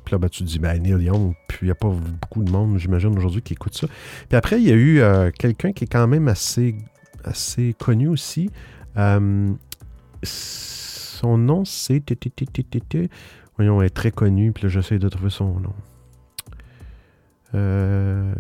Puis 0.05 0.13
là, 0.13 0.17
ben, 0.17 0.29
tu 0.29 0.43
te 0.43 0.47
dis, 0.50 0.59
ben, 0.59 0.81
Neil 0.81 1.03
Young, 1.03 1.33
puis 1.47 1.59
il 1.62 1.65
n'y 1.65 1.71
a 1.71 1.75
pas 1.75 1.89
beaucoup 1.89 2.43
de 2.43 2.51
monde, 2.51 2.77
j'imagine, 2.77 3.15
aujourd'hui 3.17 3.41
qui 3.41 3.53
écoute 3.53 3.75
ça. 3.75 3.88
Puis 4.27 4.38
après, 4.38 4.59
il 4.59 4.67
y 4.67 4.71
a 4.71 4.75
eu 4.75 5.00
euh, 5.01 5.31
quelqu'un 5.31 5.71
qui 5.71 5.83
est 5.83 5.88
quand 5.88 6.07
même 6.07 6.27
assez, 6.27 6.75
assez 7.24 7.75
connu 7.77 8.07
aussi. 8.07 8.50
Euh, 8.97 9.51
son 10.24 11.38
nom, 11.38 11.65
c'est. 11.65 12.03
Voyons, 13.59 13.81
est 13.81 13.89
très 13.89 14.11
connu, 14.11 14.53
puis 14.53 14.63
là, 14.63 14.69
j'essaie 14.69 14.99
de 14.99 15.09
trouver 15.09 15.29
son 15.29 15.59
nom. 15.59 15.73
Euh, 17.55 18.33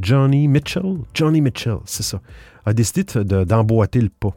Johnny 0.00 0.46
Mitchell? 0.46 0.98
Johnny 1.12 1.40
Mitchell, 1.40 1.78
c'est 1.84 2.04
ça. 2.04 2.20
A 2.64 2.72
décidé 2.72 3.02
d'emboîter 3.24 4.00
le 4.00 4.10
pas. 4.10 4.36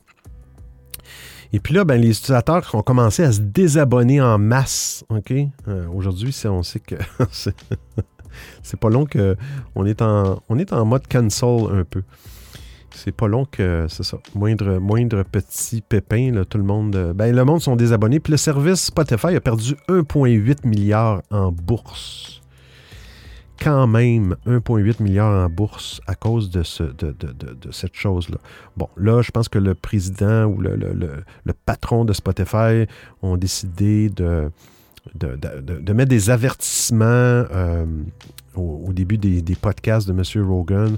Et 1.54 1.60
puis 1.60 1.76
là, 1.76 1.86
ben, 1.86 2.02
les 2.02 2.10
utilisateurs 2.10 2.68
ont 2.74 2.82
commencé 2.82 3.24
à 3.24 3.32
se 3.32 3.42
désabonner 3.42 4.20
en 4.22 4.40
masse. 4.40 5.06
OK? 5.10 5.32
Euh, 5.68 5.88
aujourd'hui, 5.94 6.36
on 6.46 6.64
sait 6.64 6.80
que 6.80 6.96
c'est 8.64 8.80
pas 8.80 8.90
long 8.90 9.06
qu'on 9.06 9.86
est 9.86 10.02
en, 10.02 10.42
on 10.50 10.58
est 10.58 10.74
en 10.74 10.84
mode 10.84 11.08
cancel 11.08 11.68
un 11.72 11.84
peu. 11.84 12.02
C'est 12.98 13.12
pas 13.12 13.28
long 13.28 13.46
que, 13.46 13.86
c'est 13.90 14.04
ça, 14.04 14.18
moindre, 14.34 14.80
moindre 14.80 15.24
petit 15.24 15.82
pépin, 15.82 16.32
là, 16.32 16.46
tout 16.46 16.58
le 16.58 16.64
monde, 16.64 17.14
ben, 17.16 17.36
le 17.36 17.46
monde 17.46 17.62
sont 17.62 17.76
désabonnés. 17.76 18.20
Puis 18.20 18.32
le 18.32 18.38
service 18.38 18.86
Spotify 18.86 19.36
a 19.36 19.40
perdu 19.40 19.76
1,8 19.88 20.68
milliard 20.68 21.22
en 21.30 21.52
bourse 21.52 22.42
quand 23.60 23.88
même 23.88 24.36
1,8 24.46 25.02
milliard 25.02 25.46
en 25.46 25.50
bourse 25.50 26.00
à 26.08 26.16
cause 26.16 26.50
de, 26.50 26.64
ce, 26.64 26.84
de, 26.84 27.16
cette 27.72 27.96
chose-là. 27.96 28.38
Bon, 28.76 28.88
là, 28.96 29.22
je 29.22 29.32
pense 29.32 29.50
que 29.50 29.60
le 29.60 29.74
président 29.74 30.46
ou 30.46 30.62
le, 30.62 31.24
patron 31.66 32.06
de 32.06 32.14
Spotify 32.14 32.86
ont 33.22 33.36
décidé 33.36 34.10
de, 34.10 34.52
de, 35.16 35.94
mettre 35.94 36.10
des 36.10 36.30
avertissements 36.30 37.06
euh, 37.06 37.86
au, 38.56 38.94
début 38.94 39.18
des, 39.18 39.56
podcasts 39.56 40.08
de 40.08 40.14
M. 40.14 40.48
Rogan 40.48 40.98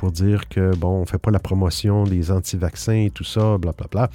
pour 0.00 0.12
dire 0.12 0.48
que, 0.48 0.74
bon, 0.74 0.96
on 0.96 1.00
ne 1.02 1.04
fait 1.04 1.18
pas 1.18 1.30
la 1.30 1.38
promotion 1.38 2.04
des 2.04 2.30
anti-vaccins 2.30 3.04
et 3.04 3.10
tout 3.10 3.22
ça, 3.22 3.58
blablabla. 3.58 3.86
Bla, 3.90 4.06
bla, 4.06 4.10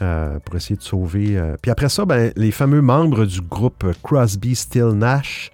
euh, 0.00 0.38
pour 0.42 0.56
essayer 0.56 0.76
de 0.76 0.82
sauver. 0.82 1.36
Euh. 1.36 1.56
Puis 1.60 1.70
après 1.70 1.90
ça, 1.90 2.06
ben, 2.06 2.32
les 2.36 2.50
fameux 2.52 2.80
membres 2.80 3.26
du 3.26 3.42
groupe 3.42 3.84
Crosby, 4.02 4.54
Still, 4.54 4.92
Nash 4.94 5.50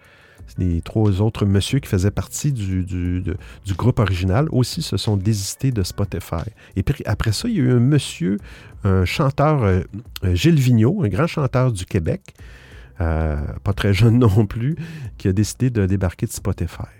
les 0.58 0.80
trois 0.80 1.20
autres 1.20 1.44
messieurs 1.44 1.80
qui 1.80 1.88
faisaient 1.88 2.12
partie 2.12 2.50
du, 2.50 2.85
du, 2.85 3.75
groupe 3.76 3.99
original 3.99 4.46
aussi 4.52 4.80
se 4.80 4.96
sont 4.96 5.18
désistés 5.18 5.70
de 5.70 5.82
Spotify. 5.82 6.49
Et 6.76 6.82
puis 6.82 7.02
après 7.04 7.32
ça, 7.32 7.46
il 7.49 7.56
y 7.56 7.61
a 7.61 7.64
eu 7.64 7.73
un 7.73 7.80
monsieur, 7.80 8.38
un 8.85 9.04
chanteur, 9.04 9.64
euh, 9.64 9.82
Gilles 10.32 10.61
Vigneault, 10.61 11.02
un 11.02 11.08
grand 11.08 11.26
chanteur 11.26 11.73
du 11.73 11.85
Québec, 11.85 12.23
pas 12.99 13.73
très 13.75 13.92
jeune 13.92 14.18
non 14.20 14.46
plus, 14.46 14.76
qui 15.18 15.28
a 15.28 15.32
décidé 15.32 15.68
de 15.68 15.85
débarquer 15.85 16.25
de 16.25 16.32
Spotify. 16.32 16.96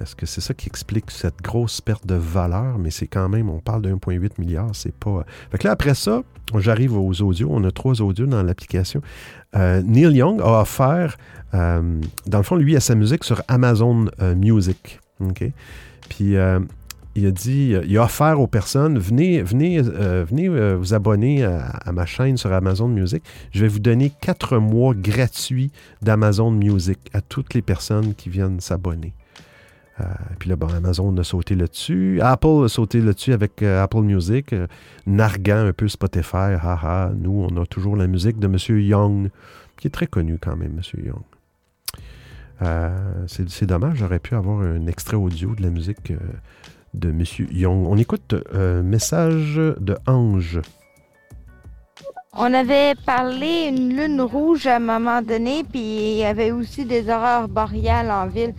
Est-ce 0.00 0.16
que 0.16 0.24
c'est 0.24 0.40
ça 0.40 0.54
qui 0.54 0.66
explique 0.66 1.10
cette 1.10 1.42
grosse 1.42 1.82
perte 1.82 2.06
de 2.06 2.14
valeur? 2.14 2.78
Mais 2.78 2.90
c'est 2.90 3.06
quand 3.06 3.28
même, 3.28 3.50
on 3.50 3.58
parle 3.58 3.82
de 3.82 3.92
1,8 3.92 4.32
milliard, 4.38 4.70
c'est 4.72 4.94
pas. 4.94 5.24
Fait 5.50 5.58
que 5.58 5.66
là, 5.66 5.72
après 5.72 5.94
ça, 5.94 6.22
j'arrive 6.58 6.96
aux 6.96 7.22
audios. 7.22 7.48
On 7.50 7.62
a 7.64 7.70
trois 7.70 8.00
audios 8.00 8.26
dans 8.26 8.42
l'application. 8.42 9.02
Euh, 9.56 9.82
Neil 9.82 10.16
Young 10.16 10.40
a 10.40 10.62
offert, 10.62 11.18
euh, 11.52 12.00
dans 12.26 12.38
le 12.38 12.44
fond, 12.44 12.56
lui, 12.56 12.76
a 12.76 12.80
sa 12.80 12.94
musique 12.94 13.24
sur 13.24 13.42
Amazon 13.46 14.06
euh, 14.22 14.34
Music. 14.34 15.00
OK? 15.20 15.44
Puis 16.08 16.34
il 17.16 17.26
a 17.26 17.30
dit, 17.30 17.74
il 17.84 17.98
a 17.98 18.04
offert 18.04 18.40
aux 18.40 18.46
personnes, 18.46 18.98
venez, 18.98 19.42
venez, 19.42 19.82
venez 19.82 20.48
vous 20.74 20.94
abonner 20.94 21.44
à, 21.44 21.66
à, 21.66 21.92
ma 21.92 22.06
chaîne 22.06 22.36
sur 22.36 22.52
Amazon 22.52 22.88
Music. 22.88 23.22
Je 23.52 23.60
vais 23.60 23.68
vous 23.68 23.80
donner 23.80 24.10
quatre 24.20 24.58
mois 24.58 24.94
gratuits 24.94 25.70
d'Amazon 26.02 26.52
Music 26.52 26.98
à 27.12 27.20
toutes 27.20 27.54
les 27.54 27.62
personnes 27.62 28.14
qui 28.14 28.30
viennent 28.30 28.60
s'abonner. 28.60 29.12
Euh, 30.00 30.04
puis 30.38 30.48
là, 30.48 30.56
bon, 30.56 30.68
Amazon 30.68 31.16
a 31.16 31.24
sauté 31.24 31.54
là-dessus. 31.54 32.20
Apple 32.22 32.64
a 32.64 32.68
sauté 32.68 33.00
là-dessus 33.00 33.32
avec 33.32 33.62
euh, 33.62 33.82
Apple 33.82 34.00
Music, 34.00 34.52
euh, 34.52 34.66
narguant 35.06 35.66
un 35.66 35.72
peu 35.72 35.88
Spotify. 35.88 36.54
Haha, 36.60 37.12
nous, 37.14 37.46
on 37.50 37.60
a 37.60 37.66
toujours 37.66 37.96
la 37.96 38.06
musique 38.06 38.38
de 38.38 38.46
M. 38.46 38.56
Young, 38.80 39.30
qui 39.76 39.88
est 39.88 39.90
très 39.90 40.06
connu 40.06 40.38
quand 40.40 40.56
même, 40.56 40.78
M. 40.78 41.04
Young. 41.04 41.22
c'est 43.26 43.66
dommage, 43.66 43.98
j'aurais 43.98 44.18
pu 44.18 44.34
avoir 44.34 44.60
un 44.60 44.86
extrait 44.86 45.16
audio 45.16 45.54
de 45.54 45.62
la 45.62 45.70
musique 45.70 46.12
de 46.94 47.10
M. 47.10 47.24
Young. 47.50 47.86
On 47.86 47.96
écoute 47.96 48.34
un 48.52 48.82
message 48.82 49.56
de 49.56 49.96
Ange. 50.06 50.60
On 52.32 52.54
avait 52.54 52.94
parlé 53.06 53.72
une 53.74 53.96
lune 53.96 54.20
rouge 54.20 54.66
à 54.68 54.76
un 54.76 54.78
moment 54.78 55.20
donné, 55.20 55.64
puis 55.64 55.80
il 55.80 56.18
y 56.18 56.24
avait 56.24 56.52
aussi 56.52 56.84
des 56.84 57.10
aurores 57.10 57.48
boréales 57.48 58.10
en 58.10 58.28
ville. 58.28 58.54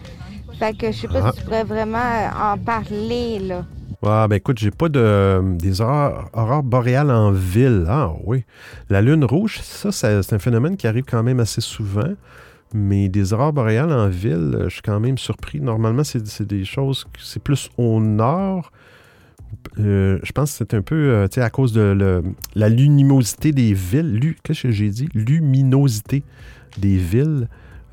Fait 0.61 0.77
que 0.77 0.91
je 0.91 0.97
sais 0.99 1.07
pas 1.07 1.31
si 1.31 1.39
tu 1.39 1.45
pourrais 1.45 1.63
vraiment 1.63 1.97
euh, 1.97 2.53
en 2.53 2.55
parler, 2.55 3.39
là. 3.39 3.65
Ah, 4.03 4.27
ben 4.29 4.35
écoute, 4.35 4.59
j'ai 4.59 4.69
pas 4.69 4.89
de 4.89 5.41
des 5.55 5.81
aurores, 5.81 6.61
boréales 6.61 7.09
en 7.09 7.31
ville. 7.31 7.85
Ah 7.87 8.11
oui. 8.25 8.45
La 8.87 9.01
lune 9.01 9.25
rouge, 9.25 9.59
ça, 9.63 9.91
c'est 9.91 10.33
un 10.33 10.37
phénomène 10.37 10.77
qui 10.77 10.85
arrive 10.85 11.05
quand 11.09 11.23
même 11.23 11.39
assez 11.39 11.61
souvent. 11.61 12.13
Mais 12.75 13.09
des 13.09 13.33
aurores 13.33 13.53
boréales 13.53 13.91
en 13.91 14.07
ville, 14.07 14.65
je 14.65 14.69
suis 14.69 14.83
quand 14.83 14.99
même 14.99 15.17
surpris. 15.17 15.59
Normalement, 15.59 16.03
c'est 16.03 16.43
des 16.43 16.63
choses, 16.63 17.07
c'est 17.17 17.41
plus 17.41 17.71
au 17.79 17.99
nord. 17.99 18.71
Euh, 19.79 20.19
je 20.21 20.31
pense 20.31 20.51
que 20.51 20.57
c'est 20.59 20.75
un 20.75 20.83
peu 20.83 20.95
euh, 20.95 21.27
à 21.37 21.49
cause 21.49 21.73
de 21.73 22.21
la 22.53 22.69
luminosité 22.69 23.51
des 23.51 23.73
villes. 23.73 24.35
Qu'est-ce 24.43 24.61
que 24.61 24.71
j'ai 24.71 24.91
dit? 24.91 25.09
Luminosité 25.15 26.21
des 26.77 26.97
villes. 26.97 27.47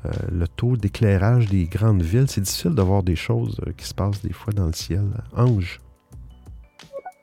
Euh, 0.05 0.11
le 0.31 0.47
taux 0.47 0.77
d'éclairage 0.77 1.49
des 1.49 1.65
grandes 1.65 2.01
villes. 2.01 2.27
C'est 2.29 2.39
difficile 2.39 2.73
de 2.73 2.81
voir 2.81 3.03
des 3.03 3.17
choses 3.17 3.59
euh, 3.67 3.73
qui 3.75 3.85
se 3.85 3.93
passent 3.93 4.21
des 4.21 4.31
fois 4.31 4.53
dans 4.53 4.67
le 4.67 4.73
ciel. 4.73 5.03
Ange. 5.35 5.81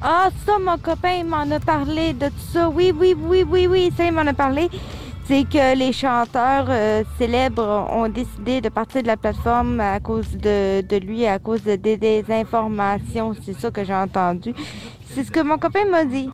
Ah, 0.03 0.29
ça, 0.45 0.59
mon 0.59 0.77
copain, 0.77 1.25
m'en 1.25 1.51
a 1.51 1.59
parlé 1.59 2.13
de 2.13 2.27
tout 2.27 2.53
ça. 2.53 2.69
Oui, 2.69 2.93
oui, 2.95 3.17
oui, 3.19 3.45
oui, 3.49 3.67
oui, 3.67 3.91
ça, 3.97 4.05
il 4.05 4.13
m'en 4.13 4.27
a 4.27 4.35
parlé. 4.35 4.69
C'est 5.25 5.45
que 5.45 5.75
les 5.75 5.93
chanteurs 5.93 6.67
euh, 6.69 7.03
célèbres 7.17 7.89
ont 7.91 8.11
décidé 8.11 8.61
de 8.61 8.69
partir 8.69 9.03
de 9.03 9.07
la 9.07 9.17
plateforme 9.17 9.81
à 9.81 9.99
cause 9.99 10.31
de, 10.37 10.83
de 10.83 10.97
lui, 10.99 11.27
à 11.27 11.39
cause 11.39 11.63
de, 11.63 11.77
des 11.77 11.97
désinformations. 11.97 13.35
C'est 13.43 13.59
ça 13.59 13.71
que 13.71 13.85
j'ai 13.85 13.95
entendu. 13.95 14.53
C'est 15.15 15.25
ce 15.25 15.31
que 15.31 15.41
mon 15.41 15.57
copain 15.57 15.87
m'a 15.91 16.05
dit. 16.05 16.29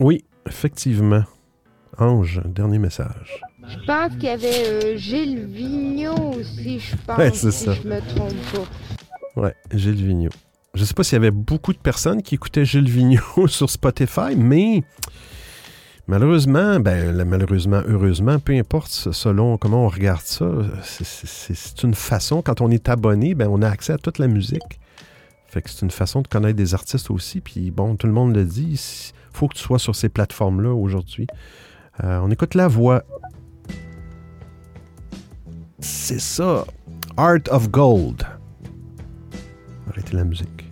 Oui, 0.00 0.22
effectivement. 0.46 1.24
Ange, 1.98 2.42
dernier 2.44 2.78
message. 2.78 3.40
Je 3.68 3.78
pense 3.86 4.12
qu'il 4.12 4.24
y 4.24 4.28
avait 4.28 4.68
euh, 4.68 4.96
Gilles 4.96 5.46
Vigneault 5.46 6.34
aussi, 6.38 6.78
je 6.78 6.96
pense, 7.06 7.18
ouais, 7.18 7.32
si 7.32 7.50
ça. 7.50 7.74
je 7.74 7.88
me 7.88 8.00
trompe 8.14 8.34
pas. 8.52 9.40
Ouais, 9.40 9.54
Gilles 9.72 10.04
Vigneault. 10.04 10.32
Je 10.74 10.84
sais 10.84 10.94
pas 10.94 11.02
s'il 11.02 11.14
y 11.14 11.16
avait 11.16 11.30
beaucoup 11.30 11.72
de 11.72 11.78
personnes 11.78 12.22
qui 12.22 12.34
écoutaient 12.34 12.64
Gilles 12.64 12.90
Vigneault 12.90 13.46
sur 13.48 13.70
Spotify, 13.70 14.36
mais 14.36 14.82
malheureusement, 16.06 16.78
ben 16.80 17.24
malheureusement, 17.24 17.82
heureusement, 17.86 18.38
peu 18.38 18.52
importe 18.52 18.90
selon 18.90 19.56
comment 19.56 19.86
on 19.86 19.88
regarde 19.88 20.20
ça, 20.22 20.50
c'est 20.82 21.82
une 21.82 21.94
façon, 21.94 22.42
quand 22.42 22.60
on 22.60 22.70
est 22.70 22.88
abonné, 22.88 23.34
ben 23.34 23.48
on 23.48 23.62
a 23.62 23.68
accès 23.68 23.94
à 23.94 23.98
toute 23.98 24.18
la 24.18 24.28
musique. 24.28 24.80
Fait 25.48 25.62
que 25.62 25.70
c'est 25.70 25.82
une 25.82 25.90
façon 25.90 26.20
de 26.20 26.28
connaître 26.28 26.56
des 26.56 26.74
artistes 26.74 27.10
aussi. 27.10 27.40
Puis 27.40 27.70
bon, 27.70 27.96
tout 27.96 28.06
le 28.06 28.12
monde 28.12 28.36
le 28.36 28.44
dit, 28.44 28.72
il 28.72 29.36
faut 29.36 29.48
que 29.48 29.54
tu 29.54 29.62
sois 29.62 29.78
sur 29.78 29.96
ces 29.96 30.10
plateformes-là 30.10 30.74
aujourd'hui. 30.74 31.26
Euh, 32.04 32.20
on 32.22 32.30
écoute 32.30 32.54
la 32.54 32.68
voix 32.68 33.04
c'est 36.06 36.20
ça. 36.20 36.64
Art 37.16 37.48
of 37.50 37.68
Gold. 37.68 38.24
Arrêtez 39.90 40.14
la 40.14 40.22
musique. 40.22 40.70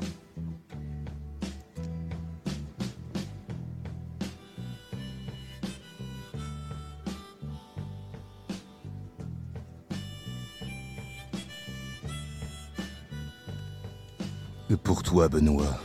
Pour 14.84 15.02
toi, 15.02 15.28
Benoît. 15.28 15.80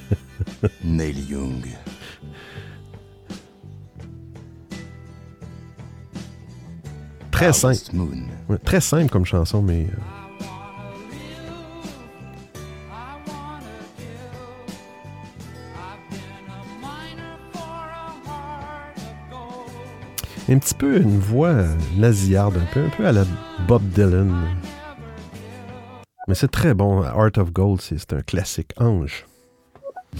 Neil 0.84 1.28
Young. 1.28 1.66
Très 7.40 7.54
simple. 7.54 7.78
très 8.64 8.82
simple 8.82 9.10
comme 9.10 9.24
chanson, 9.24 9.62
mais. 9.62 9.86
Euh, 9.86 9.96
un 20.52 20.58
petit 20.58 20.74
peu 20.74 21.00
une 21.00 21.18
voix 21.18 21.54
nasillarde, 21.96 22.58
un 22.58 22.74
peu, 22.74 22.84
un 22.84 22.90
peu 22.90 23.06
à 23.06 23.12
la 23.12 23.24
Bob 23.66 23.88
Dylan. 23.88 24.34
Mais 26.28 26.34
c'est 26.34 26.50
très 26.50 26.74
bon. 26.74 27.00
Art 27.02 27.30
of 27.38 27.52
Gold, 27.54 27.80
c'est 27.80 28.12
un 28.12 28.20
classique. 28.20 28.72
Ange. 28.76 29.24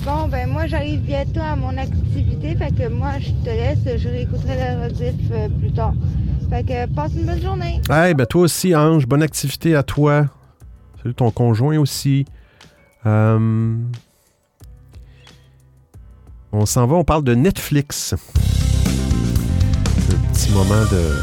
Bon, 0.04 0.28
ben 0.28 0.48
moi, 0.48 0.66
j'arrive 0.66 1.00
bientôt 1.00 1.40
à 1.40 1.56
mon 1.56 1.76
activité, 1.76 2.56
fait 2.56 2.74
que 2.74 2.88
moi, 2.88 3.18
je 3.18 3.30
te 3.44 3.50
laisse, 3.50 3.98
je 3.98 4.08
réécouterai 4.08 4.56
la 4.56 4.84
rediff 4.84 5.30
euh, 5.30 5.48
plus 5.48 5.72
tard. 5.72 5.92
Fait 6.48 6.64
que 6.64 6.86
passe 6.94 7.12
une 7.14 7.26
bonne 7.26 7.40
journée. 7.40 7.80
Hey, 7.90 8.14
ben 8.14 8.26
toi 8.26 8.42
aussi, 8.42 8.74
Ange, 8.74 9.06
bonne 9.06 9.22
activité 9.22 9.76
à 9.76 9.82
toi. 9.82 10.26
Salut 11.02 11.14
ton 11.14 11.30
conjoint 11.30 11.78
aussi. 11.78 12.24
Euh, 13.06 13.76
on 16.52 16.66
s'en 16.66 16.86
va, 16.86 16.96
on 16.96 17.04
parle 17.04 17.24
de 17.24 17.34
Netflix. 17.34 18.14
Un 18.14 18.18
petit 20.32 20.50
moment 20.52 20.84
de. 20.90 21.16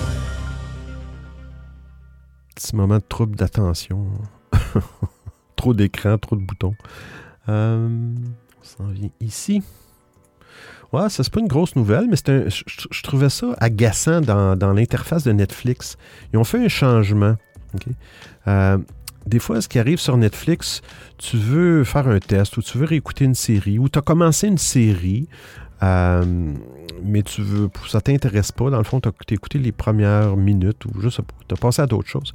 Petit 2.55 2.75
moment 2.75 2.97
de 2.97 3.03
trouble 3.07 3.35
d'attention. 3.35 4.07
trop 5.55 5.73
d'écran, 5.73 6.17
trop 6.17 6.35
de 6.35 6.41
boutons. 6.41 6.75
Euh, 7.49 8.13
s'en 8.77 8.87
vient 8.87 9.09
ici. 9.21 9.61
Ouais, 10.93 11.09
ça 11.09 11.23
c'est 11.23 11.33
pas 11.33 11.41
une 11.41 11.47
grosse 11.47 11.75
nouvelle, 11.75 12.07
mais 12.09 12.17
un, 12.29 12.45
je, 12.47 13.03
trouvais 13.03 13.29
ça 13.29 13.47
agaçant 13.57 14.21
dans, 14.21 14.73
l'interface 14.73 15.23
de 15.23 15.31
Netflix. 15.31 15.97
Ils 16.33 16.39
ont 16.39 16.45
fait 16.45 16.63
un 16.63 16.69
changement. 16.69 17.35
Euh, 18.47 18.77
des 19.25 19.39
fois, 19.39 19.59
ce 19.61 19.67
qui 19.67 19.79
arrive 19.79 19.99
sur 19.99 20.15
Netflix, 20.15 20.81
tu 21.17 21.37
veux 21.37 21.83
faire 21.83 22.07
un 22.07 22.19
test 22.19 22.55
ou 22.55 22.61
tu 22.61 22.77
veux 22.77 22.85
réécouter 22.85 23.25
une 23.25 23.35
série 23.35 23.77
ou 23.77 23.89
tu 23.89 23.99
as 23.99 24.01
commencé 24.01 24.47
une 24.47 24.57
série, 24.57 25.27
euh, 25.83 26.53
mais 27.03 27.23
tu 27.23 27.41
veux, 27.41 27.69
ça 27.89 27.99
t'intéresse 27.99 28.53
pas. 28.53 28.69
Dans 28.69 28.77
le 28.77 28.85
fond, 28.85 29.01
tu 29.01 29.09
as 29.09 29.33
écouté 29.33 29.59
les 29.59 29.73
premières 29.73 30.37
minutes 30.37 30.85
ou 30.85 31.01
juste 31.01 31.19
tu 31.49 31.53
as 31.53 31.57
passé 31.57 31.81
à 31.81 31.85
d'autres 31.87 32.07
choses. 32.07 32.31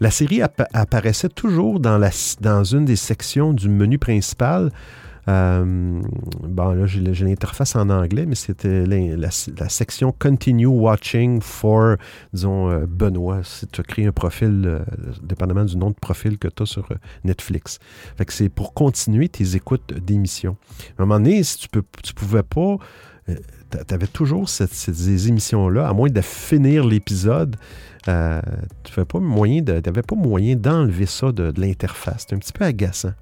La 0.00 0.10
série 0.10 0.42
apparaissait 0.42 1.28
toujours 1.28 1.78
dans, 1.78 1.98
la, 1.98 2.10
dans 2.40 2.64
une 2.64 2.84
des 2.84 2.96
sections 2.96 3.52
du 3.52 3.68
menu 3.68 3.98
principal 3.98 4.72
euh, 5.28 6.02
bon, 6.42 6.72
là, 6.72 6.86
j'ai 6.86 7.24
l'interface 7.24 7.76
en 7.76 7.88
anglais, 7.90 8.26
mais 8.26 8.34
c'était 8.34 8.84
la, 8.86 9.30
section 9.68 10.12
Continue 10.18 10.66
Watching 10.66 11.40
for, 11.40 11.96
disons, 12.32 12.70
euh, 12.70 12.86
Benoît, 12.86 13.40
si 13.44 13.66
tu 13.68 13.82
créé 13.82 14.06
un 14.06 14.12
profil, 14.12 14.62
euh, 14.64 14.80
dépendamment 15.22 15.64
du 15.64 15.76
nom 15.76 15.90
de 15.90 15.96
profil 15.96 16.38
que 16.38 16.48
tu 16.48 16.64
as 16.64 16.66
sur 16.66 16.88
Netflix. 17.24 17.78
Fait 18.16 18.24
que 18.24 18.32
c'est 18.32 18.48
pour 18.48 18.74
continuer 18.74 19.28
tes 19.28 19.54
écoutes 19.54 19.94
d'émissions. 19.94 20.56
À 20.98 21.02
un 21.02 21.06
moment 21.06 21.20
donné, 21.20 21.42
si 21.42 21.58
tu 21.58 21.68
ne 21.76 22.12
pouvais 22.14 22.42
pas 22.42 22.76
tu 23.26 23.94
avais 23.94 24.08
toujours 24.08 24.48
ces 24.48 25.28
émissions-là, 25.28 25.88
à 25.88 25.92
moins 25.92 26.10
de 26.10 26.20
finir 26.20 26.84
l'épisode. 26.84 27.56
tu 28.04 28.10
n'avais 28.10 29.04
pas 29.06 29.20
moyen 29.20 30.56
d'enlever 30.56 31.06
ça 31.06 31.30
de, 31.30 31.52
de 31.52 31.60
l'interface. 31.60 32.26
C'est 32.28 32.34
un 32.34 32.38
petit 32.38 32.52
peu 32.52 32.64
agaçant. 32.64 33.12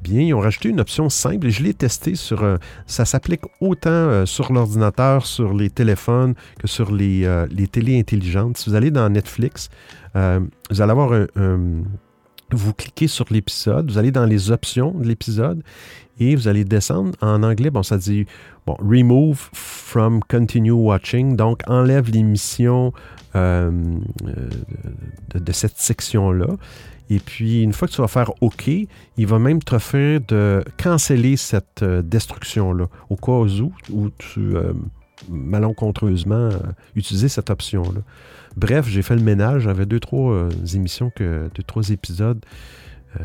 Bien, 0.00 0.20
ils 0.20 0.34
ont 0.34 0.40
rajouté 0.40 0.68
une 0.68 0.80
option 0.80 1.08
simple 1.08 1.48
et 1.48 1.50
je 1.50 1.62
l'ai 1.62 1.74
testé 1.74 2.14
sur. 2.14 2.44
euh, 2.44 2.56
ça 2.86 3.04
s'applique 3.04 3.42
autant 3.60 3.90
euh, 3.90 4.26
sur 4.26 4.52
l'ordinateur, 4.52 5.26
sur 5.26 5.52
les 5.54 5.70
téléphones 5.70 6.34
que 6.58 6.68
sur 6.68 6.92
les, 6.92 7.24
euh, 7.24 7.46
les 7.50 7.66
télés 7.66 7.98
intelligentes. 7.98 8.58
Si 8.58 8.70
vous 8.70 8.76
allez 8.76 8.90
dans 8.90 9.08
Netflix, 9.08 9.68
vous 10.14 10.80
allez 10.80 10.90
avoir 10.90 11.12
un, 11.12 11.82
Vous 12.52 12.72
cliquez 12.72 13.08
sur 13.08 13.26
l'épisode, 13.30 13.90
vous 13.90 13.98
allez 13.98 14.10
dans 14.10 14.24
les 14.24 14.50
options 14.50 14.92
de 14.92 15.06
l'épisode 15.06 15.62
et 16.18 16.34
vous 16.34 16.48
allez 16.48 16.64
descendre. 16.64 17.12
En 17.20 17.42
anglais, 17.42 17.70
bon, 17.70 17.82
ça 17.82 17.98
dit 17.98 18.26
bon, 18.66 18.74
Remove 18.80 19.50
from 19.52 20.20
Continue 20.24 20.72
Watching. 20.72 21.36
Donc, 21.36 21.62
enlève 21.68 22.10
l'émission 22.10 22.92
de 23.34 23.92
cette 25.52 25.78
section-là. 25.78 26.56
Et 27.10 27.20
puis, 27.20 27.62
une 27.62 27.72
fois 27.72 27.88
que 27.88 27.94
tu 27.94 28.00
vas 28.02 28.08
faire 28.08 28.30
OK, 28.42 28.68
il 28.68 29.26
va 29.26 29.38
même 29.38 29.62
te 29.62 29.78
faire 29.78 30.20
de 30.28 30.62
canceller 30.76 31.36
cette 31.36 31.82
euh, 31.82 32.02
destruction-là, 32.02 32.86
au 33.08 33.16
cas 33.16 33.32
où, 33.32 33.72
où 33.90 34.10
tu 34.10 34.56
euh, 34.56 34.74
malencontreusement 35.28 36.50
euh, 36.50 37.28
cette 37.28 37.50
option-là. 37.50 38.00
Bref, 38.56 38.88
j'ai 38.88 39.02
fait 39.02 39.16
le 39.16 39.22
ménage. 39.22 39.62
J'avais 39.62 39.86
deux, 39.86 40.00
trois 40.00 40.32
euh, 40.32 40.50
émissions, 40.74 41.10
que, 41.10 41.50
deux, 41.54 41.62
trois 41.62 41.88
épisodes. 41.90 42.44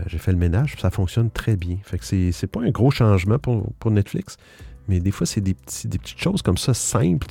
J'ai 0.07 0.17
fait 0.17 0.31
le 0.31 0.39
ménage, 0.39 0.75
ça 0.79 0.89
fonctionne 0.89 1.29
très 1.29 1.55
bien. 1.55 1.77
Fait 1.83 1.99
que 1.99 2.05
c'est, 2.05 2.47
pas 2.47 2.61
un 2.61 2.71
gros 2.71 2.89
changement 2.89 3.37
pour, 3.37 3.91
Netflix, 3.91 4.37
mais 4.87 4.99
des 4.99 5.11
fois, 5.11 5.27
c'est 5.27 5.41
des, 5.41 5.53
petites 5.53 6.19
choses 6.19 6.41
comme 6.41 6.57
ça, 6.57 6.73
simples, 6.73 7.27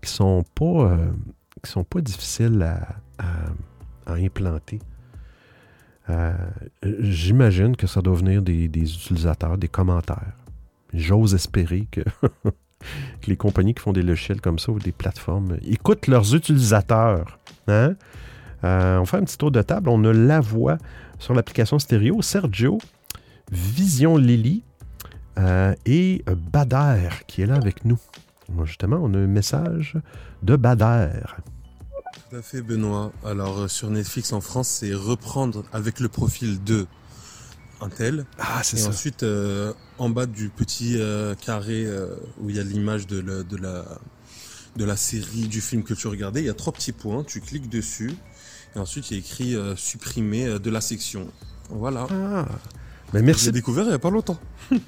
qui 0.00 0.10
sont 0.10 0.44
pas, 0.54 0.96
qui 1.64 1.70
sont 1.70 1.82
pas 1.82 2.02
difficiles 2.02 2.62
à 3.18 4.12
implanter. 4.12 4.78
Euh, 6.10 6.32
j'imagine 7.00 7.76
que 7.76 7.86
ça 7.86 8.02
doit 8.02 8.14
venir 8.14 8.42
des, 8.42 8.66
utilisateurs, 8.66 9.56
des 9.56 9.68
commentaires. 9.68 10.34
J'ose 10.92 11.34
espérer 11.34 11.86
que, 11.90 12.02
les 13.26 13.36
compagnies 13.36 13.74
qui 13.74 13.82
font 13.82 13.92
des 13.92 14.02
logiciels 14.02 14.40
comme 14.40 14.58
ça 14.58 14.70
ou 14.72 14.78
des 14.78 14.92
plateformes 14.92 15.56
écoutent 15.66 16.06
leurs 16.06 16.34
utilisateurs. 16.34 17.38
Hein? 17.68 17.94
Euh, 18.64 18.98
on 18.98 19.06
fait 19.06 19.16
un 19.16 19.24
petit 19.24 19.38
tour 19.38 19.50
de 19.50 19.62
table. 19.62 19.88
On 19.88 20.04
a 20.04 20.12
la 20.12 20.40
voix 20.40 20.78
sur 21.18 21.34
l'application 21.34 21.78
stéréo, 21.78 22.22
Sergio, 22.22 22.78
Vision 23.50 24.16
Lily 24.16 24.62
euh, 25.38 25.74
et 25.86 26.24
Bader 26.52 27.08
qui 27.26 27.42
est 27.42 27.46
là 27.46 27.56
avec 27.56 27.84
nous. 27.84 27.98
Justement, 28.64 28.98
on 29.02 29.14
a 29.14 29.18
un 29.18 29.26
message 29.26 29.96
de 30.42 30.56
Bader. 30.56 31.22
Tout 32.30 32.36
à 32.36 32.42
fait, 32.42 32.62
Benoît. 32.62 33.12
Alors, 33.24 33.60
euh, 33.60 33.68
sur 33.68 33.90
Netflix 33.90 34.32
en 34.32 34.40
France, 34.40 34.68
c'est 34.68 34.94
reprendre 34.94 35.64
avec 35.72 36.00
le 36.00 36.08
profil 36.08 36.62
de 36.64 36.86
un 37.80 37.88
tel. 37.88 38.24
Ah, 38.38 38.62
c'est 38.62 38.76
Et 38.78 38.80
ça. 38.80 38.88
ensuite, 38.88 39.22
euh, 39.24 39.72
en 39.98 40.08
bas 40.08 40.26
du 40.26 40.48
petit 40.48 40.96
euh, 40.98 41.34
carré 41.34 41.84
euh, 41.84 42.14
où 42.40 42.48
il 42.50 42.56
y 42.56 42.60
a 42.60 42.62
l'image 42.62 43.06
de, 43.06 43.18
la, 43.20 43.84
de 44.76 44.84
la 44.84 44.96
série, 44.96 45.48
du 45.48 45.60
film 45.60 45.82
que 45.82 45.92
tu 45.94 46.06
regardais, 46.06 46.40
il 46.40 46.46
y 46.46 46.50
a 46.50 46.54
trois 46.54 46.72
petits 46.72 46.92
points. 46.92 47.24
Tu 47.24 47.40
cliques 47.40 47.68
dessus. 47.68 48.14
Et 48.76 48.78
ensuite, 48.78 49.10
il 49.10 49.14
y 49.14 49.16
a 49.16 49.20
écrit 49.20 49.56
supprimer 49.76 50.58
de 50.58 50.70
la 50.70 50.80
section. 50.80 51.28
Voilà. 51.70 52.06
Ah, 52.10 52.46
ben 53.12 53.18
J'ai 53.20 53.22
merci. 53.22 53.52
découvert 53.52 53.84
il 53.84 53.88
n'y 53.88 53.94
a 53.94 53.98
pas 54.00 54.10
longtemps. 54.10 54.38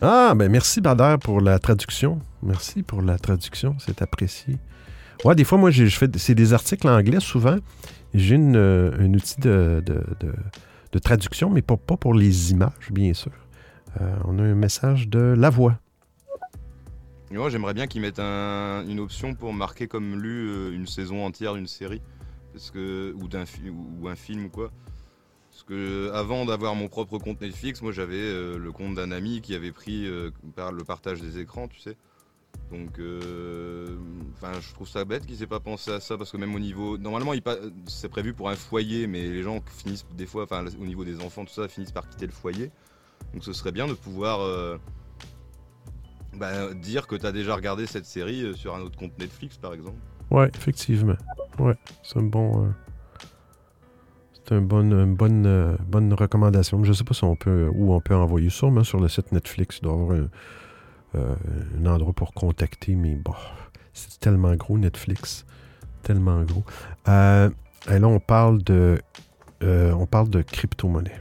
Ah, 0.00 0.32
ben 0.34 0.50
merci 0.50 0.80
Bader 0.80 1.16
pour 1.22 1.40
la 1.40 1.58
traduction. 1.60 2.20
Merci 2.42 2.82
pour 2.82 3.00
la 3.02 3.18
traduction, 3.18 3.76
c'est 3.78 4.02
apprécié. 4.02 4.58
Ouais, 5.24 5.34
des 5.34 5.44
fois, 5.44 5.58
moi, 5.58 5.70
je 5.70 5.86
fais, 5.86 6.08
c'est 6.18 6.34
des 6.34 6.52
articles 6.52 6.86
en 6.88 6.96
anglais 6.96 7.20
souvent. 7.20 7.56
J'ai 8.14 8.36
euh, 8.38 8.92
un 8.98 9.12
outil 9.14 9.40
de, 9.40 9.82
de- 9.84 10.04
de- 10.20 10.98
traduction, 10.98 11.50
mais 11.50 11.60
pas, 11.60 11.76
pas 11.76 11.98
pour 11.98 12.14
les 12.14 12.52
images, 12.52 12.90
bien 12.90 13.12
sûr. 13.12 13.32
Euh, 14.00 14.16
on 14.24 14.38
a 14.38 14.42
un 14.42 14.54
message 14.54 15.08
de 15.08 15.18
la 15.36 15.50
voix. 15.50 15.78
Moi, 17.30 17.50
j'aimerais 17.50 17.74
bien 17.74 17.86
qu'ils 17.86 18.00
mettent 18.00 18.18
un- 18.20 18.82
une 18.88 19.00
option 19.00 19.34
pour 19.34 19.52
marquer 19.52 19.88
comme 19.88 20.18
lu 20.18 20.48
euh, 20.48 20.72
une 20.72 20.86
saison 20.86 21.24
entière 21.26 21.52
d'une 21.54 21.66
série, 21.66 22.00
parce 22.54 22.70
que 22.70 23.12
ou 23.20 23.28
d'un 23.28 23.42
un 23.42 24.16
film 24.16 24.46
ou 24.46 24.48
quoi. 24.48 24.70
Parce 25.50 25.64
que 25.64 26.10
avant 26.14 26.46
d'avoir 26.46 26.74
mon 26.74 26.88
propre 26.88 27.18
compte 27.18 27.40
Netflix, 27.42 27.82
moi 27.82 27.92
j'avais 27.92 28.56
le 28.56 28.70
compte 28.72 28.94
d'un 28.94 29.10
ami 29.10 29.42
qui 29.42 29.54
avait 29.54 29.72
pris 29.72 30.06
par 30.54 30.72
le 30.72 30.84
partage 30.84 31.20
des 31.20 31.38
écrans, 31.38 31.68
tu 31.68 31.80
sais. 31.80 31.96
Donc, 32.70 32.98
euh, 32.98 33.96
enfin, 34.34 34.52
je 34.60 34.74
trouve 34.74 34.88
ça 34.88 35.04
bête 35.04 35.24
qu'ils 35.24 35.42
aient 35.42 35.46
pas 35.46 35.60
pensé 35.60 35.92
à 35.92 36.00
ça 36.00 36.18
parce 36.18 36.32
que 36.32 36.36
même 36.36 36.54
au 36.54 36.58
niveau, 36.58 36.98
normalement, 36.98 37.32
c'est 37.86 38.08
prévu 38.08 38.34
pour 38.34 38.48
un 38.48 38.56
foyer, 38.56 39.06
mais 39.06 39.22
les 39.28 39.42
gens 39.42 39.60
finissent 39.68 40.04
des 40.14 40.26
fois, 40.26 40.44
enfin, 40.44 40.64
au 40.80 40.84
niveau 40.84 41.04
des 41.04 41.20
enfants, 41.20 41.44
tout 41.44 41.52
ça, 41.52 41.68
finissent 41.68 41.92
par 41.92 42.08
quitter 42.08 42.26
le 42.26 42.32
foyer. 42.32 42.70
Donc, 43.32 43.44
ce 43.44 43.52
serait 43.52 43.70
bien 43.70 43.86
de 43.86 43.94
pouvoir 43.94 44.40
euh, 44.40 44.78
bah, 46.34 46.74
dire 46.74 47.06
que 47.06 47.14
tu 47.14 47.24
as 47.24 47.32
déjà 47.32 47.54
regardé 47.54 47.86
cette 47.86 48.06
série 48.06 48.42
euh, 48.42 48.54
sur 48.54 48.74
un 48.74 48.80
autre 48.80 48.98
compte 48.98 49.16
Netflix, 49.18 49.56
par 49.58 49.72
exemple. 49.72 49.98
Ouais, 50.30 50.50
effectivement. 50.56 51.16
Ouais, 51.60 51.76
c'est 52.02 52.18
un 52.18 52.22
bon. 52.22 52.64
euh, 52.64 52.68
c'est 54.32 54.56
une 54.56 54.66
bonne, 54.66 55.76
bonne 55.86 56.14
recommandation. 56.14 56.82
Je 56.82 56.92
sais 56.92 57.04
pas 57.04 57.14
si 57.14 57.22
on 57.22 57.36
peut, 57.36 57.70
où 57.72 57.94
on 57.94 58.00
peut 58.00 58.14
envoyer 58.14 58.50
ça, 58.50 58.68
mais 58.70 58.82
sur 58.82 58.98
le 58.98 59.08
site 59.08 59.30
Netflix, 59.30 59.78
il 59.78 59.84
doit 59.84 59.92
y 59.92 59.96
avoir 59.96 60.28
un 61.16 61.86
endroit 61.86 62.12
pour 62.12 62.32
contacter, 62.34 62.94
mais 62.94 63.14
bon, 63.14 63.34
c'est 63.92 64.18
tellement 64.20 64.54
gros 64.56 64.78
Netflix. 64.78 65.44
Tellement 66.02 66.42
gros. 66.42 66.64
Euh, 67.08 67.50
et 67.90 67.98
là, 67.98 68.06
on 68.08 68.20
parle 68.20 68.62
de. 68.62 69.00
euh, 69.62 69.92
on 69.92 70.06
parle 70.06 70.28
de 70.30 70.42
crypto-monnaie. 70.42 71.20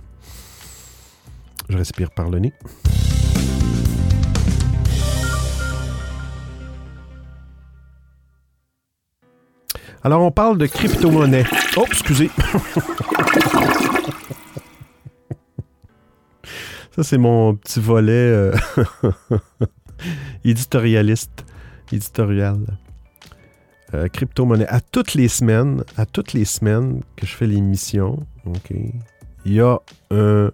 Je 1.70 1.78
respire 1.78 2.12
par 2.12 2.30
le 2.30 2.40
nez. 2.40 2.54
Alors, 10.04 10.22
on 10.22 10.32
parle 10.32 10.58
de 10.58 10.68
crypto-monnaie. 10.68 11.46
Oh, 11.78 11.86
excusez. 11.88 12.30
Ça, 16.92 17.04
c'est 17.04 17.18
mon 17.18 17.56
petit 17.56 17.80
volet 17.82 18.12
euh, 18.14 18.54
éditorialiste. 20.46 21.46
Éditorial. 21.92 22.58
Euh, 23.94 24.08
crypto-monnaie. 24.08 24.68
À 24.68 24.82
toutes 24.82 25.14
les 25.14 25.28
semaines, 25.28 25.84
à 25.98 26.06
toutes 26.06 26.34
les 26.34 26.46
semaines 26.46 27.02
que 27.16 27.26
je 27.26 27.36
fais 27.36 27.48
l'émission, 27.48 28.20
il 29.46 29.54
y 29.54 29.62
a 29.62 29.80
un- 30.12 30.52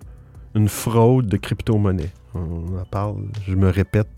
une 0.54 0.68
fraude 0.70 1.28
de 1.28 1.38
crypto-monnaie. 1.38 2.12
On 2.36 2.78
en 2.80 2.86
parle, 2.90 3.16
je 3.48 3.56
me 3.56 3.70
répète. 3.70 4.10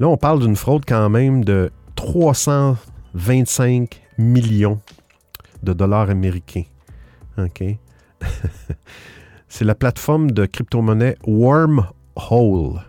Là, 0.00 0.08
on 0.08 0.16
parle 0.16 0.40
d'une 0.40 0.56
fraude 0.56 0.84
quand 0.86 1.08
même 1.08 1.44
de 1.44 1.70
325 1.94 4.02
millions 4.18 4.80
de 5.62 5.72
dollars 5.72 6.10
américains. 6.10 6.64
OK? 7.38 7.62
C'est 9.48 9.64
la 9.64 9.74
plateforme 9.74 10.30
de 10.32 10.44
crypto-monnaie 10.46 11.16
Wormhole. 11.26 12.80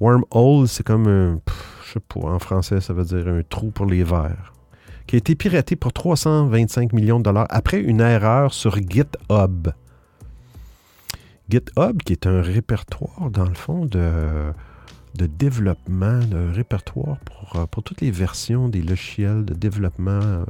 Wormhole, 0.00 0.68
c'est 0.68 0.84
comme 0.84 1.06
un. 1.06 1.40
je 1.86 1.94
sais 1.94 2.00
pas, 2.00 2.20
en 2.20 2.38
français, 2.38 2.80
ça 2.80 2.92
veut 2.92 3.04
dire 3.04 3.26
un 3.28 3.42
trou 3.48 3.70
pour 3.70 3.86
les 3.86 4.04
verres. 4.04 4.52
Qui 5.06 5.16
a 5.16 5.18
été 5.18 5.34
piraté 5.34 5.74
pour 5.74 5.92
325 5.92 6.92
millions 6.92 7.18
de 7.18 7.24
dollars 7.24 7.46
après 7.50 7.80
une 7.80 8.00
erreur 8.00 8.52
sur 8.52 8.76
GitHub. 8.76 9.68
GitHub, 11.48 12.02
qui 12.02 12.12
est 12.12 12.26
un 12.26 12.42
répertoire, 12.42 13.30
dans 13.30 13.46
le 13.46 13.54
fond, 13.54 13.86
de, 13.86 14.52
de 15.14 15.26
développement, 15.26 16.18
de 16.18 16.50
répertoire 16.54 17.18
pour, 17.20 17.56
euh, 17.56 17.66
pour 17.66 17.82
toutes 17.82 18.02
les 18.02 18.10
versions 18.10 18.68
des 18.68 18.82
logiciels 18.82 19.44
de 19.44 19.54
développement 19.54 20.20
euh, 20.20 20.44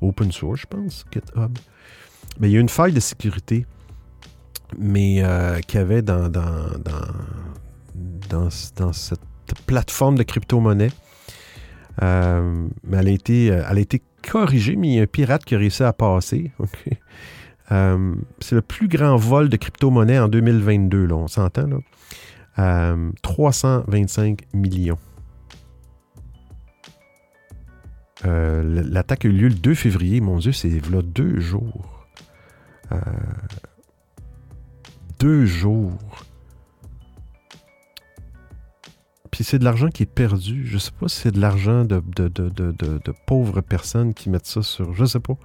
open 0.00 0.32
source, 0.32 0.62
je 0.62 0.66
pense, 0.66 1.04
GitHub. 1.12 1.58
Mais 2.40 2.48
il 2.48 2.54
y 2.54 2.56
a 2.56 2.60
une 2.60 2.68
faille 2.68 2.92
de 2.92 3.00
sécurité, 3.00 3.66
mais 4.78 5.22
euh, 5.22 5.60
qu'il 5.60 5.78
y 5.80 5.82
avait 5.82 6.02
dans, 6.02 6.28
dans, 6.28 6.66
dans, 8.28 8.50
cette 8.50 9.20
plateforme 9.66 10.16
de 10.16 10.22
crypto-monnaie. 10.22 10.90
Euh, 12.02 12.68
mais 12.84 12.98
elle 12.98 13.08
a, 13.08 13.10
été, 13.10 13.50
euh, 13.50 13.64
elle 13.70 13.78
a 13.78 13.80
été 13.80 14.02
corrigée, 14.28 14.76
mais 14.76 14.88
il 14.88 14.94
y 14.94 15.00
a 15.00 15.02
un 15.02 15.06
pirate 15.06 15.44
qui 15.44 15.54
a 15.54 15.58
réussi 15.58 15.82
à 15.82 15.92
passer. 15.92 16.52
Euh, 17.72 18.14
c'est 18.38 18.54
le 18.54 18.62
plus 18.62 18.86
grand 18.86 19.16
vol 19.16 19.48
de 19.48 19.56
crypto-monnaie 19.56 20.20
en 20.20 20.28
2022, 20.28 21.06
là, 21.06 21.16
on 21.16 21.26
s'entend. 21.26 21.66
Là. 21.66 21.78
Euh, 22.60 23.10
325 23.22 24.42
millions. 24.54 24.98
L'attaque 28.22 29.24
a 29.24 29.28
eu 29.28 29.32
lieu 29.32 29.48
le 29.48 29.54
2 29.54 29.74
février. 29.74 30.20
Mon 30.20 30.38
Dieu, 30.38 30.52
c'est 30.52 30.80
deux 30.80 31.40
jours. 31.40 32.06
Deux 35.18 35.44
jours. 35.44 35.98
C'est 39.44 39.58
de 39.58 39.64
l'argent 39.64 39.88
qui 39.88 40.04
est 40.04 40.06
perdu. 40.06 40.66
Je 40.66 40.78
sais 40.78 40.92
pas 40.98 41.08
si 41.08 41.20
c'est 41.20 41.32
de 41.32 41.40
l'argent 41.40 41.84
de, 41.84 42.02
de, 42.14 42.28
de, 42.28 42.48
de, 42.50 43.14
pauvres 43.26 43.60
personnes 43.60 44.14
qui 44.14 44.30
mettent 44.30 44.46
ça 44.46 44.62
sur. 44.62 44.94
Je 44.94 45.04
sais 45.04 45.20
pas. 45.20 45.36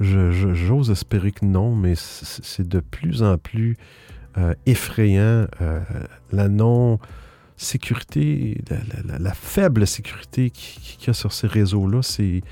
J'ose 0.00 0.90
espérer 0.90 1.32
que 1.32 1.44
non, 1.44 1.74
mais 1.74 1.94
c'est 1.96 2.66
de 2.66 2.80
plus 2.80 3.22
en 3.22 3.36
plus 3.36 3.76
euh, 4.38 4.54
effrayant. 4.66 5.46
Euh, 5.60 5.80
la 6.32 6.48
non-sécurité, 6.48 8.62
la, 9.04 9.34
faible 9.34 9.86
sécurité 9.86 10.48
qu'il 10.50 11.06
y 11.06 11.10
a 11.10 11.14
sur 11.14 11.32
ces 11.32 11.46
réseaux-là, 11.46 12.02
c'est. 12.02 12.42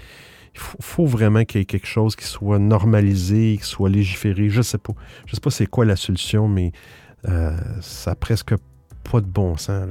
Il 0.54 0.60
faut, 0.80 1.04
vraiment 1.04 1.44
qu'il 1.44 1.60
y 1.60 1.62
ait 1.62 1.66
quelque 1.66 1.86
chose 1.86 2.16
qui 2.16 2.24
soit 2.24 2.58
normalisé, 2.58 3.58
qui 3.60 3.66
soit 3.66 3.90
légiféré. 3.90 4.48
Je 4.48 4.62
sais 4.62 4.78
pas. 4.78 4.94
Je 5.26 5.34
sais 5.34 5.40
pas 5.40 5.50
c'est 5.50 5.66
quoi 5.66 5.84
la 5.84 5.96
solution, 5.96 6.48
mais 6.48 6.72
euh, 7.28 7.54
ça 7.82 8.12
n'a 8.12 8.16
presque 8.16 8.54
pas 9.04 9.20
de 9.20 9.26
bon 9.26 9.58
sens. 9.58 9.86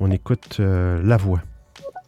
On 0.00 0.10
écoute 0.10 0.58
la 0.58 1.16
voix. 1.16 1.42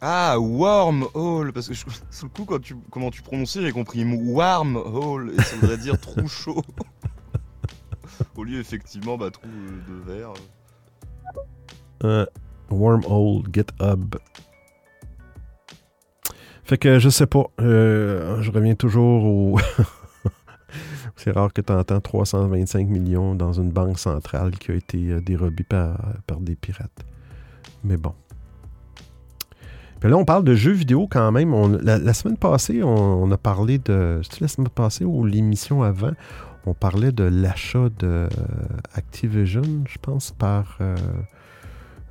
Ah, 0.03 0.39
wormhole, 0.39 1.53
parce 1.53 1.67
que 1.67 1.75
je, 1.75 1.85
sur 2.09 2.25
le 2.25 2.29
coup, 2.29 2.45
quand 2.45 2.59
tu, 2.59 2.75
comment 2.89 3.11
tu 3.11 3.21
prononçais, 3.21 3.61
j'ai 3.61 3.71
compris 3.71 4.03
wormhole, 4.03 5.33
et 5.37 5.41
ça 5.41 5.55
voudrait 5.57 5.77
dire 5.77 5.99
trou 5.99 6.27
chaud. 6.27 6.63
Au 8.35 8.43
lieu, 8.43 8.59
effectivement, 8.59 9.15
bah, 9.15 9.29
trou 9.29 9.47
de 9.47 10.11
verre. 10.11 10.33
Euh, 12.03 12.25
wormhole, 12.71 13.43
GitHub. 13.53 14.15
Fait 16.63 16.77
que 16.79 16.97
je 16.97 17.09
sais 17.09 17.27
pas. 17.27 17.45
Euh, 17.59 18.41
je 18.41 18.51
reviens 18.51 18.75
toujours 18.75 19.23
au. 19.23 19.59
C'est 21.15 21.31
rare 21.31 21.53
que 21.53 21.61
tu 21.61 21.71
entends 21.71 21.99
325 21.99 22.87
millions 22.87 23.35
dans 23.35 23.53
une 23.53 23.69
banque 23.69 23.99
centrale 23.99 24.57
qui 24.57 24.71
a 24.71 24.75
été 24.75 24.97
euh, 25.09 25.21
dérobée 25.21 25.63
par, 25.63 25.99
par 26.25 26.39
des 26.39 26.55
pirates. 26.55 27.05
Mais 27.83 27.97
bon 27.97 28.13
là, 30.09 30.17
on 30.17 30.25
parle 30.25 30.43
de 30.43 30.55
jeux 30.55 30.71
vidéo 30.71 31.07
quand 31.09 31.31
même. 31.31 31.77
la, 31.81 32.13
semaine 32.13 32.37
passée, 32.37 32.81
on, 32.83 33.29
a 33.31 33.37
parlé 33.37 33.77
de. 33.77 34.19
C'était 34.23 34.41
la 34.41 34.47
semaine 34.47 34.69
passée 34.69 35.05
ou 35.05 35.25
l'émission 35.25 35.83
avant, 35.83 36.11
on 36.65 36.73
parlait 36.73 37.11
de 37.11 37.23
l'achat 37.23 37.89
de 37.99 38.27
Activision, 38.93 39.83
je 39.87 39.97
pense, 39.99 40.31
par. 40.31 40.77
Euh, 40.81 40.95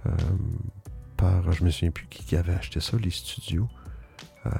euh, 0.06 0.10
par. 1.16 1.52
Je 1.52 1.64
me 1.64 1.70
souviens 1.70 1.90
plus 1.90 2.06
qui, 2.06 2.36
avait 2.36 2.54
acheté 2.54 2.80
ça, 2.80 2.96
les 3.02 3.10
studios. 3.10 3.68
Euh, 4.46 4.50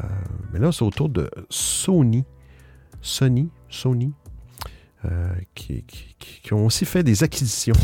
mais 0.53 0.59
là, 0.59 0.73
c'est 0.73 0.83
autour 0.83 1.09
de 1.09 1.31
Sony. 1.49 2.25
Sony, 3.03 3.49
Sony, 3.71 4.13
qui, 5.55 5.85
qui 5.87 6.53
ont 6.53 6.67
aussi 6.67 6.85
fait 6.85 7.03
des 7.03 7.25
acquisitions. 7.25 7.75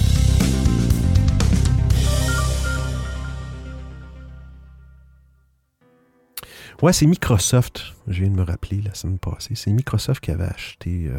Ouais, 6.83 6.93
c'est 6.93 7.07
Microsoft. 7.07 7.95
Je 8.07 8.21
viens 8.21 8.31
de 8.31 8.37
me 8.37 8.43
rappeler 8.43 8.83
la 8.83 8.93
semaine 8.95 9.19
passée. 9.19 9.55
C'est 9.55 9.71
Microsoft 9.71 10.23
qui 10.23 10.31
avait 10.31 10.45
acheté 10.45 11.07
euh, 11.07 11.19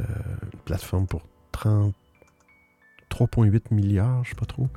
euh, 0.00 0.04
une 0.52 0.58
plateforme 0.60 1.06
pour 1.06 1.22
3,8 3.10 3.72
milliards, 3.72 4.22
je 4.24 4.30
sais 4.30 4.36
pas 4.36 4.44
trop. 4.44 4.68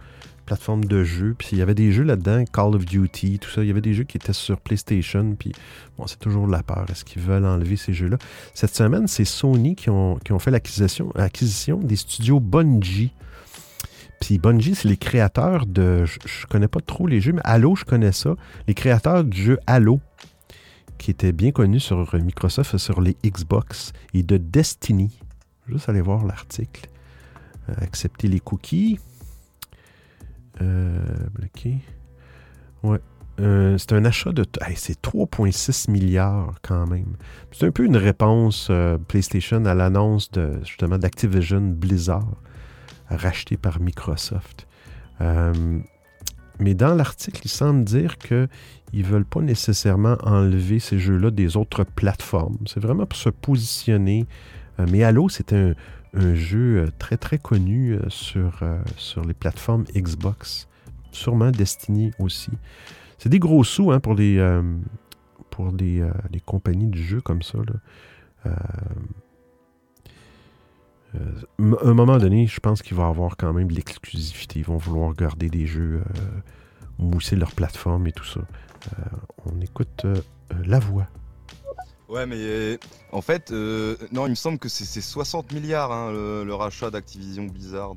Plateforme 0.46 0.86
de 0.86 1.04
jeux. 1.04 1.36
Puis 1.38 1.50
il 1.52 1.58
y 1.58 1.62
avait 1.62 1.76
des 1.76 1.92
jeux 1.92 2.04
là-dedans, 2.04 2.46
Call 2.46 2.76
of 2.76 2.86
Duty, 2.86 3.40
tout 3.40 3.50
ça. 3.50 3.62
Il 3.62 3.68
y 3.68 3.72
avait 3.72 3.82
des 3.82 3.94
jeux 3.94 4.06
qui 4.06 4.16
étaient 4.16 4.32
sur 4.32 4.62
PlayStation. 4.62 5.36
Puis 5.38 5.52
bon, 5.98 6.08
c'est 6.08 6.20
toujours 6.20 6.48
la 6.48 6.64
peur. 6.64 6.86
Est-ce 6.90 7.04
qu'ils 7.04 7.22
veulent 7.22 7.46
enlever 7.46 7.76
ces 7.76 7.94
jeux-là? 7.94 8.18
Cette 8.54 8.76
semaine, 8.76 9.08
c'est 9.08 9.26
Sony 9.26 9.76
qui 9.76 9.90
ont, 9.90 10.18
qui 10.24 10.32
ont 10.32 10.40
fait 10.40 10.52
l'acquisition 10.52 11.78
des 11.78 11.96
studios 11.98 12.40
Bungie. 12.40 13.12
Puis 14.20 14.38
Bungie, 14.38 14.76
c'est 14.76 14.88
les 14.88 14.98
créateurs 14.98 15.66
de. 15.66 16.06
Je, 16.06 16.46
connais 16.48 16.68
pas 16.68 16.80
trop 16.80 17.08
les 17.08 17.20
jeux, 17.20 17.34
mais 17.34 17.42
Halo, 17.44 17.76
je 17.76 17.86
connais 17.86 18.12
ça. 18.12 18.36
Les 18.68 18.74
créateurs 18.74 19.24
du 19.24 19.42
jeu 19.42 19.60
Halo, 19.68 20.00
qui 20.98 21.12
était 21.12 21.32
bien 21.32 21.52
connu 21.52 21.80
sur 21.80 22.16
Microsoft 22.16 22.78
sur 22.78 23.02
les 23.02 23.18
Xbox, 23.26 23.92
et 24.14 24.24
de 24.24 24.38
Destiny. 24.38 25.20
Juste 25.68 25.90
aller 25.90 26.02
voir 26.02 26.26
l'article. 26.26 26.90
Euh, 27.70 27.74
accepter 27.82 28.28
les 28.28 28.40
cookies. 28.40 29.00
Euh. 30.62 31.00
Ouais. 32.84 33.00
Euh, 33.40 33.78
c'est 33.78 33.94
un 33.94 34.06
achat 34.06 34.32
de. 34.32 34.46
c'est 34.76 35.02
3,6 35.02 35.90
milliards 35.90 36.56
quand 36.62 36.86
même. 36.88 37.16
C'est 37.52 37.66
un 37.66 37.72
peu 37.72 37.86
une 37.86 37.98
réponse 37.98 38.70
PlayStation 39.08 39.66
à 39.66 39.74
l'annonce 39.74 40.30
de 40.32 40.60
justement 40.64 40.98
d'Activision 40.98 41.62
Blizzard 41.62 42.36
racheté 43.10 43.58
par 43.58 43.80
Microsoft. 43.80 44.68
Euh, 45.22 45.80
mais 46.60 46.74
dans 46.74 46.94
l'article, 46.94 47.42
il 47.46 47.50
semble 47.50 47.84
dire 47.84 48.18
qu'ils 48.18 48.48
ne 48.94 49.04
veulent 49.04 49.26
pas 49.26 49.42
nécessairement 49.42 50.18
enlever 50.24 50.80
ces 50.80 51.00
jeux-là 51.00 51.32
des 51.32 51.58
autres 51.58 51.84
plateformes. 51.84 52.58
C'est 52.66 52.80
vraiment 52.80 53.06
pour 53.06 53.18
se 53.18 53.30
positionner. 53.30 54.26
Euh, 54.80 54.86
mais 54.92 55.04
Halo, 55.04 55.30
c'est 55.30 55.54
un, 55.54 55.74
jeu 56.36 56.78
euh, 56.78 56.88
très 57.00 57.18
très 57.18 57.40
connu 57.40 57.98
sur, 58.10 58.62
les 59.26 59.34
plateformes 59.34 59.86
Xbox. 59.96 60.68
Sûrement 61.12 61.52
Destiny 61.52 62.12
aussi. 62.20 62.52
C'est 63.18 63.30
des 63.30 63.40
gros 63.40 63.64
sous 63.64 63.92
hein, 63.92 64.00
pour 64.00 64.16
les, 64.16 64.40
pour 65.50 65.72
les, 65.72 66.04
compagnies 66.46 66.88
de 66.88 66.98
jeux 66.98 67.22
comme 67.22 67.42
ça. 67.42 67.60
Euh, 71.16 71.78
à 71.82 71.88
un 71.88 71.94
moment 71.94 72.18
donné, 72.18 72.48
je 72.48 72.60
pense 72.60 72.82
qu'il 72.82 72.98
va 72.98 73.08
avoir 73.08 73.38
quand 73.38 73.54
même 73.54 73.68
de 73.68 73.76
l'exclusivité. 73.76 74.60
Ils 74.60 74.66
vont 74.66 74.78
vouloir 74.78 75.14
garder 75.14 75.50
des 75.50 75.68
jeux, 75.68 76.02
euh, 76.02 76.22
mousser 76.98 77.36
leur 77.36 77.52
plateforme 77.52 78.08
et 78.08 78.12
tout 78.12 78.26
ça. 78.26 78.40
Euh, 78.40 79.04
on 79.46 79.62
écoute 79.62 80.06
La 80.66 80.80
Voix. 80.80 81.08
Ouais, 82.10 82.26
mais 82.26 82.80
en 83.12 83.22
fait, 83.22 83.52
non, 83.52 84.28
il 84.28 84.32
me 84.32 84.36
semble 84.36 84.60
que 84.60 84.70
c'est 84.70 85.02
60 85.02 85.52
milliards 85.52 85.92
hein, 85.92 86.12
le, 86.12 86.54
rachat 86.54 86.92
d'Activision 86.92 87.46
Blizzard. 87.46 87.96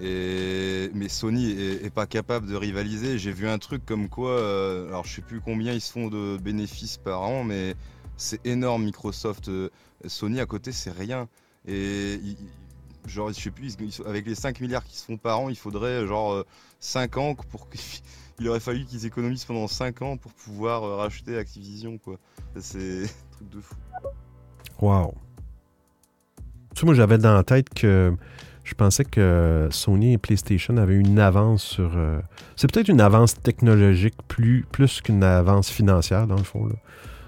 Et, 0.00 0.90
mais 0.94 1.08
Sony 1.08 1.50
est, 1.50 1.92
pas 1.92 2.06
capable 2.06 2.46
de 2.46 2.54
rivaliser. 2.54 3.18
J'ai 3.18 3.32
vu 3.32 3.48
un 3.48 3.58
truc 3.58 3.84
comme 3.84 4.08
quoi, 4.08 4.36
alors 4.88 5.04
je 5.04 5.16
sais 5.16 5.22
plus 5.22 5.40
combien 5.40 5.72
ils 5.72 5.80
se 5.80 5.92
font 5.92 6.08
de 6.08 6.36
bénéfices 6.36 6.96
par 6.96 7.22
an, 7.22 7.42
mais 7.42 7.74
c'est 8.16 8.44
énorme 8.46 8.84
Microsoft. 8.84 9.50
Sony 10.06 10.38
à 10.38 10.46
côté, 10.46 10.70
c'est 10.70 10.92
rien. 10.92 11.28
Et 11.66 12.18
genre, 13.06 13.28
je 13.28 13.40
sais 13.40 13.50
plus, 13.50 13.76
avec 14.06 14.26
les 14.26 14.34
5 14.34 14.60
milliards 14.60 14.84
qui 14.84 14.96
se 14.96 15.04
font 15.04 15.16
par 15.16 15.40
an, 15.40 15.48
il 15.48 15.56
faudrait 15.56 16.06
genre 16.06 16.44
5 16.80 17.16
ans 17.16 17.34
pour 17.34 17.68
qu'il 17.68 18.48
aurait 18.48 18.60
fallu 18.60 18.84
qu'ils 18.84 19.06
économisent 19.06 19.44
pendant 19.44 19.68
5 19.68 20.02
ans 20.02 20.16
pour 20.16 20.32
pouvoir 20.32 20.82
euh, 20.82 20.96
racheter 20.96 21.38
Activision, 21.38 21.98
quoi. 21.98 22.18
C'est 22.58 23.04
un 23.04 23.32
truc 23.32 23.48
de 23.50 23.60
fou. 23.60 23.76
Waouh. 24.80 25.14
Moi, 26.82 26.94
j'avais 26.94 27.18
dans 27.18 27.34
la 27.34 27.44
tête 27.44 27.72
que 27.72 28.12
je 28.64 28.74
pensais 28.74 29.04
que 29.04 29.68
Sony 29.70 30.14
et 30.14 30.18
PlayStation 30.18 30.76
avaient 30.78 30.96
une 30.96 31.20
avance 31.20 31.62
sur. 31.62 31.96
Euh, 31.96 32.20
c'est 32.56 32.72
peut-être 32.72 32.88
une 32.88 33.00
avance 33.00 33.34
technologique 33.40 34.14
plus, 34.26 34.66
plus 34.72 35.00
qu'une 35.00 35.22
avance 35.22 35.70
financière, 35.70 36.26
dans 36.26 36.36
le 36.36 36.42
fond, 36.42 36.66
là, 36.66 36.74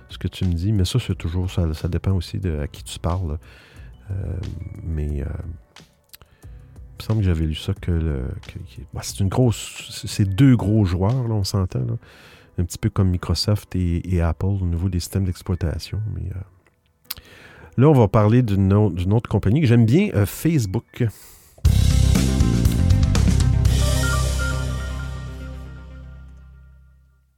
ce 0.08 0.18
que 0.18 0.26
tu 0.26 0.44
me 0.44 0.52
dis. 0.52 0.72
Mais 0.72 0.84
ça, 0.84 0.98
c'est 0.98 1.14
toujours. 1.14 1.50
Ça, 1.50 1.72
ça, 1.74 1.86
dépend 1.86 2.12
aussi 2.12 2.38
de 2.38 2.58
à 2.58 2.66
qui 2.66 2.82
tu 2.82 2.98
parles. 2.98 3.32
Euh, 3.32 3.36
mais 4.82 5.22
euh, 5.22 5.26
il 5.26 6.98
me 6.98 7.02
semble 7.02 7.20
que 7.20 7.26
j'avais 7.26 7.46
lu 7.46 7.54
ça 7.54 7.74
que, 7.74 8.24
bah, 8.92 9.00
c'est 9.02 9.20
une 9.20 9.28
grosse. 9.28 10.04
C'est 10.06 10.28
deux 10.28 10.56
gros 10.56 10.84
joueurs, 10.84 11.28
là, 11.28 11.34
on 11.34 11.44
s'entend. 11.44 11.86
Un 12.56 12.64
petit 12.64 12.78
peu 12.78 12.88
comme 12.88 13.10
Microsoft 13.10 13.74
et, 13.74 14.20
Apple 14.20 14.46
au 14.46 14.66
niveau 14.66 14.88
des 14.88 15.00
systèmes 15.00 15.24
d'exploitation. 15.24 16.00
Mais 16.14 16.30
euh, 16.30 17.20
là, 17.76 17.88
on 17.88 17.94
va 17.94 18.08
parler 18.08 18.42
d'une 18.42 18.72
autre, 18.72 19.28
compagnie 19.28 19.60
que 19.60 19.66
j'aime 19.66 19.86
bien, 19.86 20.10
Facebook. 20.26 21.04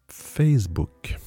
Facebook. 0.08 1.18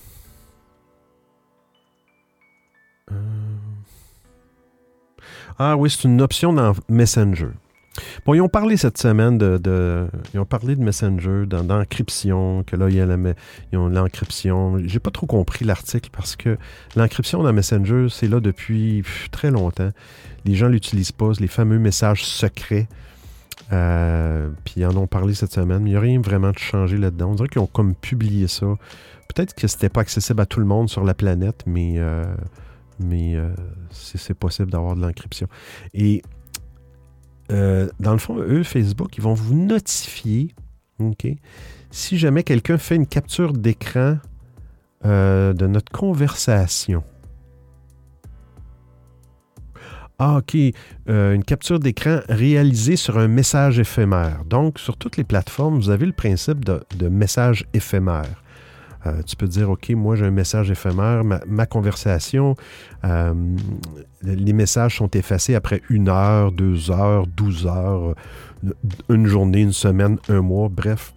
Ah 5.61 5.75
oui, 5.75 5.89
c'est 5.89 6.05
une 6.07 6.21
option 6.21 6.53
dans 6.53 6.73
Messenger. 6.87 7.49
Bon, 8.25 8.33
ils 8.33 8.39
ont 8.39 8.47
parlé 8.47 8.77
cette 8.77 8.97
semaine 8.97 9.37
de, 9.37 10.07
ils 10.33 10.39
ont 10.39 10.45
parlé 10.45 10.73
de 10.77 10.81
Messenger, 10.81 11.45
d'encryption, 11.47 12.63
que 12.63 12.77
là, 12.77 12.89
ils 12.89 13.77
ont 13.77 13.89
l'encryption. 13.89 14.77
J'ai 14.85 14.99
pas 14.99 15.11
trop 15.11 15.27
compris 15.27 15.65
l'article 15.65 16.09
parce 16.13 16.37
que 16.37 16.57
l'encryption 16.95 17.43
dans 17.43 17.51
Messenger, 17.51 18.07
c'est 18.09 18.29
là 18.29 18.39
depuis 18.39 19.03
très 19.31 19.51
longtemps. 19.51 19.91
Les 20.45 20.55
gens 20.55 20.69
l'utilisent 20.69 21.11
pas, 21.11 21.31
les 21.41 21.47
fameux 21.47 21.77
messages 21.77 22.23
secrets. 22.23 22.87
Euh, 23.73 24.47
puis 24.63 24.75
ils 24.77 24.85
en 24.85 24.95
ont 24.95 25.07
parlé 25.07 25.33
cette 25.33 25.51
semaine, 25.51 25.83
mais 25.83 25.89
il 25.89 25.93
n'y 25.93 25.97
a 25.97 26.01
rien 26.01 26.21
vraiment 26.21 26.51
de 26.51 26.57
changé 26.57 26.95
là-dedans. 26.95 27.31
On 27.31 27.35
dirait 27.35 27.49
qu'ils 27.49 27.61
ont 27.61 27.67
comme 27.67 27.95
publié 27.95 28.47
ça. 28.47 28.65
Peut-être 29.27 29.53
que 29.53 29.67
c'était 29.67 29.89
pas 29.89 30.01
accessible 30.01 30.39
à 30.39 30.45
tout 30.45 30.61
le 30.61 30.65
monde 30.65 30.89
sur 30.89 31.03
la 31.03 31.13
planète, 31.13 31.63
mais 31.67 31.95
euh, 31.97 32.23
mais 32.99 33.35
euh, 33.35 33.49
c'est 33.91 34.33
possible 34.33 34.71
d'avoir 34.71 34.95
de 34.95 35.01
l'encryption. 35.01 35.47
Et 35.93 36.21
euh, 37.51 37.89
dans 37.99 38.12
le 38.12 38.17
fond, 38.19 38.38
eux, 38.38 38.63
Facebook, 38.63 39.17
ils 39.17 39.23
vont 39.23 39.33
vous 39.33 39.55
notifier 39.55 40.53
OK? 40.99 41.27
Si 41.91 42.17
jamais 42.17 42.43
quelqu'un 42.43 42.77
fait 42.77 42.95
une 42.95 43.07
capture 43.07 43.53
d'écran 43.53 44.17
euh, 45.05 45.53
de 45.53 45.65
notre 45.65 45.91
conversation. 45.91 47.03
Ah, 50.21 50.39
OK. 50.39 50.57
Une 51.07 51.45
capture 51.45 51.79
d'écran 51.79 52.19
réalisée 52.27 52.97
sur 52.97 53.17
un 53.17 53.29
message 53.29 53.79
éphémère. 53.79 54.43
Donc, 54.43 54.77
sur 54.77 54.97
toutes 54.97 55.15
les 55.15 55.23
plateformes, 55.23 55.79
vous 55.79 55.89
avez 55.89 56.05
le 56.05 56.12
principe 56.12 56.65
de 56.65 57.07
message 57.07 57.65
éphémère. 57.73 58.43
Euh, 59.05 59.21
tu 59.25 59.35
peux 59.35 59.47
dire, 59.47 59.69
OK, 59.69 59.89
moi 59.91 60.15
j'ai 60.15 60.25
un 60.25 60.31
message 60.31 60.69
éphémère, 60.71 61.23
ma, 61.23 61.65
conversation, 61.65 62.55
euh, 63.05 63.33
les 64.23 64.53
messages 64.53 64.97
sont 64.97 65.09
effacés 65.12 65.55
après 65.55 65.81
une 65.89 66.09
heure, 66.09 66.51
deux 66.51 66.91
heures, 66.91 67.25
douze 67.27 67.65
heures, 67.65 68.15
une 69.07 69.25
journée, 69.25 69.62
une 69.62 69.73
semaine, 69.73 70.17
un 70.27 70.41
mois, 70.41 70.67
bref. 70.69 71.13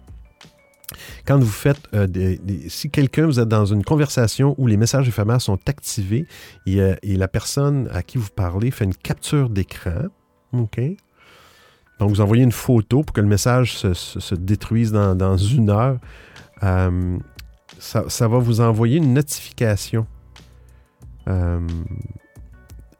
Quand 1.25 1.39
vous 1.39 1.45
faites, 1.45 1.81
euh, 1.93 2.07
des, 2.07 2.39
si 2.69 2.89
quelqu'un, 2.89 3.25
vous 3.25 3.39
êtes 3.39 3.47
dans 3.47 3.65
une 3.65 3.83
conversation 3.83 4.55
où 4.57 4.67
les 4.67 4.77
messages 4.77 5.07
éphémères 5.07 5.41
sont 5.41 5.59
activés 5.67 6.25
et, 6.65 6.81
euh, 6.81 6.95
la 7.03 7.27
personne 7.27 7.89
à 7.93 8.03
qui 8.03 8.17
vous 8.17 8.29
parlez 8.33 8.71
fait 8.71 8.85
une 8.85 8.95
capture 8.95 9.49
d'écran, 9.49 10.03
OK? 10.53 10.79
Donc, 11.99 12.09
vous 12.09 12.21
envoyez 12.21 12.43
une 12.43 12.51
photo 12.51 13.03
pour 13.03 13.13
que 13.13 13.21
le 13.21 13.27
message 13.27 13.77
se, 13.77 13.93
se- 13.93 14.19
se 14.19 14.35
détruise 14.35 14.91
dans, 14.91 15.37
une 15.37 15.69
heure. 15.69 15.99
Euh, 16.63 17.17
ça, 17.83 18.27
va 18.27 18.37
vous 18.39 18.61
envoyer 18.61 18.97
une 18.97 19.13
notification. 19.13 20.07
Euh, 21.27 21.59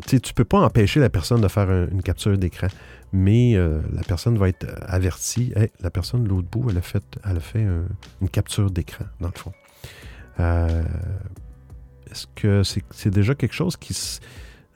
tu 0.08 0.16
ne 0.16 0.34
peux 0.36 0.46
pas 0.46 0.60
empêcher 0.60 1.00
la 1.00 1.10
personne 1.10 1.42
de 1.42 1.48
faire 1.48 1.70
un- 1.70 1.88
une 1.90 2.02
capture 2.02 2.38
d'écran, 2.38 2.68
mais 3.14 3.56
euh, 3.56 3.82
la 3.94 4.04
personne 4.04 4.38
va 4.38 4.50
être 4.50 4.66
avertie. 4.86 5.54
La 5.80 5.90
personne 5.90 6.24
de 6.26 6.30
l'autre 6.30 6.50
bout, 6.50 6.70
elle 6.70 6.78
a 6.78 6.82
fait, 6.82 7.66
une 8.22 8.30
capture 8.30 8.70
d'écran, 8.72 9.06
dans 9.22 9.30
le 9.30 9.38
fond. 9.38 9.54
Euh, 10.40 10.84
Est-ce 12.12 12.28
que 12.36 12.62
c'est 12.64 13.10
déjà 13.10 13.36
quelque 13.36 13.56
chose 13.56 13.78
qui... 13.78 13.96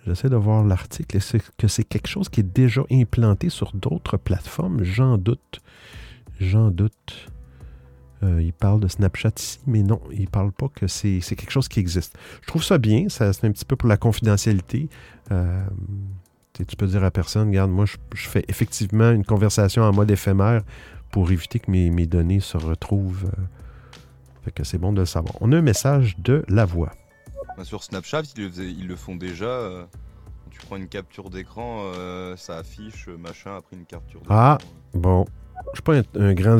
J'essaie 0.05 0.29
de 0.29 0.37
voir 0.37 0.63
l'article. 0.63 1.17
Est-ce 1.17 1.37
que 1.57 1.67
c'est 1.67 1.83
quelque 1.83 2.07
chose 2.07 2.29
qui 2.29 2.39
est 2.39 2.51
déjà 2.55 2.81
implanté 2.89 3.49
sur 3.49 3.73
d'autres 3.73 4.15
plateformes? 4.15 4.83
J'en 4.83 5.17
doute. 5.17 5.59
J'en 6.39 6.71
doute. 6.71 7.29
Euh, 8.23 8.41
il 8.41 8.51
parle 8.53 8.79
de 8.79 8.87
Snapchat 8.87 9.31
ici, 9.37 9.59
mais 9.67 9.83
non, 9.83 10.01
il 10.11 10.21
ne 10.21 10.25
parle 10.27 10.51
pas 10.51 10.67
que 10.69 10.87
c'est 10.87 11.19
quelque 11.21 11.51
chose 11.51 11.67
qui 11.67 11.79
existe. 11.79 12.17
Je 12.41 12.47
trouve 12.47 12.63
ça 12.63 12.77
bien, 12.79 13.09
ça, 13.09 13.31
c'est 13.31 13.45
un 13.45 13.51
petit 13.51 13.65
peu 13.65 13.75
pour 13.75 13.87
la 13.89 13.97
confidentialité. 13.97 14.89
Euh, 15.31 15.63
tu 16.53 16.75
peux 16.75 16.87
dire 16.87 17.03
à 17.03 17.11
personne, 17.11 17.49
regarde, 17.49 17.69
moi, 17.69 17.85
je, 17.85 17.97
je 18.15 18.27
fais 18.27 18.43
effectivement 18.47 19.11
une 19.11 19.23
conversation 19.23 19.83
en 19.83 19.93
mode 19.93 20.09
éphémère 20.09 20.63
pour 21.11 21.29
éviter 21.31 21.59
que 21.59 21.69
mes, 21.69 21.91
mes 21.91 22.07
données 22.07 22.39
se 22.39 22.57
retrouvent. 22.57 23.25
euh, 23.25 23.41
fait 24.43 24.51
que 24.51 24.63
c'est 24.63 24.79
bon 24.79 24.93
de 24.93 24.99
le 25.01 25.05
savoir. 25.05 25.35
On 25.41 25.51
a 25.51 25.57
un 25.57 25.61
message 25.61 26.17
de 26.17 26.43
la 26.47 26.65
voix. 26.65 26.93
Bah, 27.55 27.63
sur 27.65 27.83
Snapchat, 27.83 28.23
ils 28.35 28.43
le, 28.45 28.49
faisaient- 28.49 28.71
ils 28.71 28.87
le 28.87 28.95
font 28.95 29.15
déjà. 29.15 29.87
tu 30.49 30.59
prends 30.65 30.77
une 30.77 30.87
capture 30.87 31.29
d'écran, 31.29 31.91
euh, 31.95 32.35
ça 32.35 32.57
affiche 32.57 33.07
machin 33.09 33.57
après 33.57 33.75
une 33.75 33.85
capture 33.85 34.21
d'écran. 34.21 34.35
Ah. 34.35 34.57
Bon, 34.95 35.25
suis 35.73 35.83
pas 35.83 36.01
un, 36.19 36.33
grand, 36.33 36.57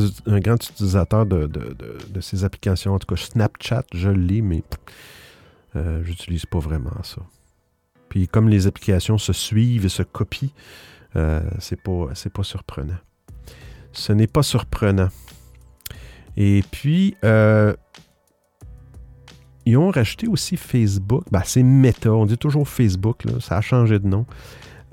utilisateur 0.56 1.26
de, 1.26 2.22
ces 2.22 2.44
applications. 2.44 2.94
En 2.94 3.00
tout 3.00 3.14
cas, 3.14 3.22
Snapchat, 3.22 3.84
je 3.94 4.10
l'ai, 4.10 4.42
mais 4.42 4.64
euh, 5.76 6.04
j'utilise 6.04 6.46
pas 6.46 6.60
vraiment 6.60 7.04
ça. 7.04 7.22
Puis 8.10 8.28
comme 8.28 8.50
les 8.50 8.68
applications 8.68 9.18
se 9.18 9.34
suivent 9.34 9.86
et 9.86 9.90
se 9.90 10.04
copient, 10.04 10.50
euh, 11.16 11.42
c'est 11.60 11.82
pas, 11.82 12.44
surprenant. 12.44 12.98
Ce 13.92 14.14
n'est 14.14 14.28
pas 14.28 14.44
surprenant. 14.44 15.10
Et 16.36 16.64
puis, 16.72 17.16
euh, 17.24 17.74
ils 19.66 19.78
ont 19.78 19.90
racheté 19.90 20.28
aussi 20.28 20.56
Facebook. 20.56 21.24
Ben, 21.32 21.42
c'est 21.44 21.64
Meta. 21.64 22.14
On 22.14 22.26
dit 22.26 22.38
toujours 22.38 22.68
Facebook. 22.68 23.24
Ça 23.40 23.58
a 23.58 23.62
changé 23.62 24.00
de 24.00 24.08
nom. 24.08 24.26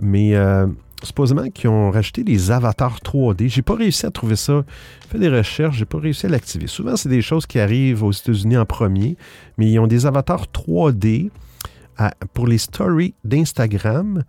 Mais 0.00 0.34
euh, 0.34 0.66
supposément 1.04 1.48
qu'ils 1.50 1.70
ont 1.70 1.90
racheté 1.90 2.24
des 2.24 2.50
avatars 2.50 2.98
3D. 3.00 3.48
J'ai 3.48 3.62
pas 3.62 3.74
réussi 3.76 4.06
à 4.06 4.10
trouver 4.10 4.36
ça. 4.36 4.64
J'ai 5.02 5.08
fait 5.08 5.18
des 5.18 5.28
recherches, 5.28 5.76
j'ai 5.76 5.84
pas 5.84 5.98
réussi 5.98 6.26
à 6.26 6.28
l'activer. 6.28 6.66
Souvent, 6.66 6.96
c'est 6.96 7.08
des 7.08 7.22
choses 7.22 7.46
qui 7.46 7.58
arrivent 7.60 8.02
aux 8.02 8.12
États-Unis 8.12 8.56
en 8.56 8.64
premier, 8.66 9.16
mais 9.58 9.70
ils 9.70 9.78
ont 9.78 9.86
des 9.86 10.06
avatars 10.06 10.46
3D 10.52 11.30
à- 11.98 12.12
pour 12.32 12.46
les 12.46 12.58
stories 12.58 13.14
d'Instagram 13.24 14.24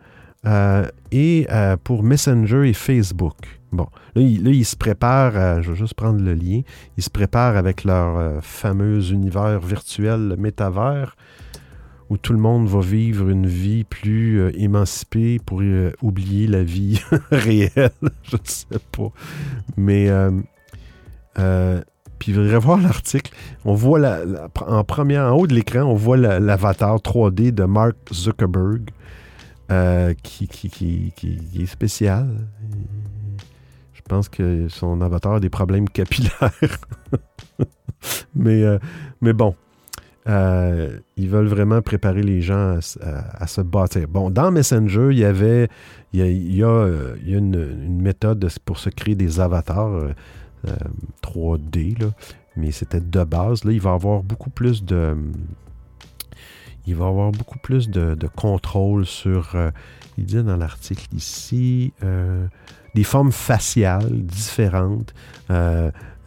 euh, 0.45 0.85
et 1.11 1.47
euh, 1.51 1.75
pour 1.83 2.03
Messenger 2.03 2.69
et 2.69 2.73
Facebook. 2.73 3.35
Bon, 3.71 3.87
là, 4.15 4.21
ils 4.21 4.63
se 4.65 4.75
préparent, 4.75 5.61
je 5.61 5.71
vais 5.71 5.77
juste 5.77 5.95
prendre 5.95 6.21
le 6.21 6.33
lien, 6.33 6.61
ils 6.97 7.03
se 7.03 7.09
préparent 7.09 7.57
avec 7.57 7.83
leur 7.83 8.17
euh, 8.17 8.39
fameux 8.41 9.11
univers 9.11 9.59
virtuel, 9.59 10.35
métavers, 10.37 11.15
où 12.09 12.17
tout 12.17 12.33
le 12.33 12.39
monde 12.39 12.67
va 12.67 12.81
vivre 12.81 13.29
une 13.29 13.47
vie 13.47 13.83
plus 13.83 14.39
euh, 14.39 14.51
émancipée 14.55 15.39
pour 15.43 15.61
euh, 15.61 15.91
oublier 16.01 16.47
la 16.47 16.63
vie 16.63 17.01
réelle. 17.31 17.71
Je 18.23 18.35
ne 18.35 18.41
sais 18.43 18.79
pas. 18.91 19.11
Mais, 19.75 20.09
euh, 20.09 20.31
euh, 21.39 21.81
puis 22.19 22.31
il 22.31 22.35
faudrait 22.35 22.59
voir 22.59 22.79
l'article. 22.79 23.31
On 23.65 23.73
voit 23.73 23.99
la, 23.99 24.21
en 24.67 24.83
première, 24.83 25.23
en 25.33 25.37
haut 25.37 25.47
de 25.47 25.53
l'écran, 25.55 25.81
on 25.81 25.95
voit 25.95 26.17
la- 26.17 26.39
l'avatar 26.39 26.97
3D 26.97 27.51
de 27.51 27.63
Mark 27.63 27.95
Zuckerberg 28.13 28.89
qui, 30.21 30.47
qui, 30.47 30.69
qui- 30.69 31.11
qui- 31.15 31.61
est 31.61 31.65
spécial. 31.65 32.29
Je 33.93 34.01
pense 34.07 34.29
que 34.29 34.67
son 34.69 35.01
avatar 35.01 35.33
a 35.33 35.39
des 35.39 35.49
problèmes 35.49 35.89
capillaires. 35.89 36.51
mais, 38.35 38.63
mais 39.21 39.33
bon. 39.33 39.55
Euh, 40.27 40.97
ils 41.17 41.29
veulent 41.29 41.47
vraiment 41.47 41.81
préparer 41.81 42.23
les 42.23 42.41
gens 42.41 42.79
à, 43.01 43.47
se 43.47 43.61
bâtir. 43.61 44.07
Bon, 44.07 44.31
dans 44.31 44.51
Messenger, 44.51 45.09
il 45.11 45.19
y 45.19 45.25
avait 45.25 45.69
il 46.13 46.55
y 46.55 46.63
a, 46.63 46.67
euh, 46.67 47.15
une, 47.25 48.01
méthode 48.01 48.39
de- 48.39 48.49
pour 48.63 48.79
se 48.79 48.89
créer 48.89 49.15
des 49.15 49.39
avatars 49.39 49.91
euh, 49.93 50.13
euh, 50.67 50.75
3D, 51.21 51.99
là, 51.99 52.07
mais 52.55 52.71
c'était 52.71 53.01
de 53.01 53.23
base. 53.23 53.65
Là, 53.65 53.71
il 53.71 53.81
va 53.81 53.93
avoir 53.93 54.23
beaucoup 54.23 54.49
plus 54.49 54.83
de 54.83 55.15
il 56.87 56.95
va 56.95 57.07
avoir 57.07 57.31
beaucoup 57.31 57.57
plus 57.57 57.89
de, 57.89 58.15
contrôle 58.35 59.05
sur, 59.07 59.55
euh, 59.55 59.71
il 60.17 60.25
dit 60.25 60.41
dans 60.43 60.55
l'article 60.55 61.07
ici, 61.15 61.93
euh, 62.03 62.45
des 62.93 63.03
formes 63.03 63.31
faciales 63.31 64.21
différentes, 64.21 65.13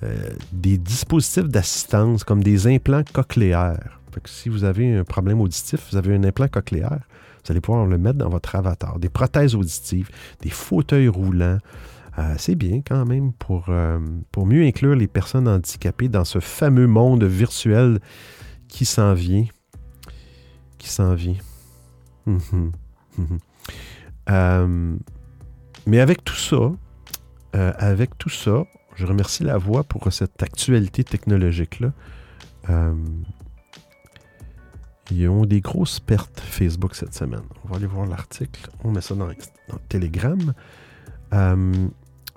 euh, 0.04 0.30
des 0.52 0.78
dispositifs 0.78 1.48
d'assistance 1.48 2.22
comme 2.22 2.42
des 2.42 2.68
implants 2.68 3.02
cochléaires. 3.12 4.00
Fait 4.12 4.20
que 4.20 4.28
si 4.28 4.48
vous 4.48 4.62
avez 4.62 4.96
un 4.96 5.02
problème 5.02 5.40
auditif, 5.40 5.88
vous 5.90 5.96
avez 5.96 6.14
un 6.14 6.22
implant 6.22 6.46
cochléaire, 6.46 7.00
vous 7.44 7.50
allez 7.50 7.60
pouvoir 7.60 7.84
le 7.84 7.98
mettre 7.98 8.18
dans 8.18 8.28
votre 8.28 8.54
avatar. 8.54 9.00
Des 9.00 9.08
prothèses 9.08 9.56
auditives, 9.56 10.08
des 10.40 10.50
fauteuils 10.50 11.08
roulants. 11.08 11.58
Euh, 12.16 12.34
c'est 12.38 12.54
bien 12.54 12.80
quand 12.86 13.06
même 13.06 13.32
pour, 13.32 13.66
euh, 13.70 13.98
pour 14.30 14.46
mieux 14.46 14.64
inclure 14.64 14.94
les 14.94 15.08
personnes 15.08 15.48
handicapées 15.48 16.08
dans 16.08 16.24
ce 16.24 16.38
fameux 16.38 16.86
monde 16.86 17.24
virtuel 17.24 17.98
qui 18.68 18.84
s'en 18.84 19.14
vient. 19.14 19.46
Qui 20.78 20.88
s'en 20.88 21.14
vient. 21.14 21.36
Mhm. 22.26 22.72
Mhm. 24.28 24.98
Mais 25.86 26.00
avec 26.00 26.22
tout 26.22 26.36
ça, 26.36 26.70
avec 27.52 28.16
tout 28.18 28.28
ça, 28.28 28.64
je 28.98 29.06
remercie 29.06 29.44
la 29.44 29.58
voix 29.58 29.84
pour 29.84 30.12
cette 30.12 30.42
actualité 30.42 31.04
technologique-là. 31.04 31.92
Euh, 32.68 32.92
ils 35.10 35.28
ont 35.28 35.46
des 35.46 35.60
grosses 35.60 36.00
pertes 36.00 36.40
Facebook 36.40 36.96
cette 36.96 37.14
semaine. 37.14 37.44
On 37.64 37.68
va 37.68 37.76
aller 37.76 37.86
voir 37.86 38.06
l'article. 38.06 38.68
On 38.82 38.90
met 38.90 39.00
ça 39.00 39.14
dans, 39.14 39.28
dans 39.28 39.78
Telegram. 39.88 40.52
Euh, 41.32 41.88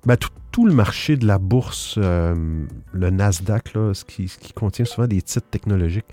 ben, 0.05 0.17
tout, 0.51 0.67
le 0.67 0.73
marché 0.73 1.17
de 1.17 1.25
la 1.25 1.39
bourse, 1.39 1.95
euh, 1.97 2.65
le 2.93 3.09
Nasdaq, 3.09 3.73
là, 3.73 3.93
ce, 3.95 4.05
qui, 4.05 4.29
contient 4.53 4.85
souvent 4.85 5.07
des 5.07 5.21
titres 5.23 5.49
technologiques, 5.49 6.05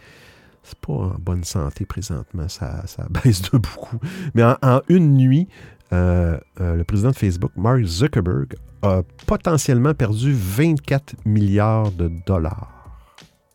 c'est 0.63 0.79
pas 0.79 0.95
en 0.95 1.17
bonne 1.19 1.45
santé 1.45 1.85
présentement. 1.85 2.49
Ça, 2.49 2.85
baisse 3.11 3.43
de 3.43 3.59
beaucoup. 3.59 3.99
Mais 4.35 4.43
en, 4.43 4.81
une 4.89 5.15
nuit, 5.15 5.47
le 5.93 6.83
président 6.85 7.11
de 7.11 7.17
Facebook, 7.17 7.53
Mark 7.55 7.85
Zuckerberg, 7.85 8.55
a 8.83 9.03
potentiellement 9.27 9.95
perdu 9.95 10.33
24 10.33 11.15
milliards 11.25 11.91
de 11.93 12.11
dollars. 12.27 13.01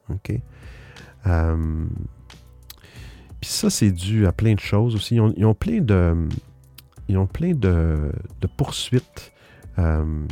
OK? 0.10 0.34
Euh, 1.28 1.86
Puis 3.40 3.50
ça, 3.50 3.70
c'est 3.70 3.92
dû 3.92 4.26
à 4.28 4.32
plein 4.32 4.54
de 4.54 4.60
choses 4.60 4.96
aussi. 4.96 5.16
Ils 5.16 5.46
ont, 5.46 5.54
plein 5.54 5.80
de, 5.82 6.28
de, 7.10 8.48
poursuites. 8.58 9.32
Euh, 9.80 10.26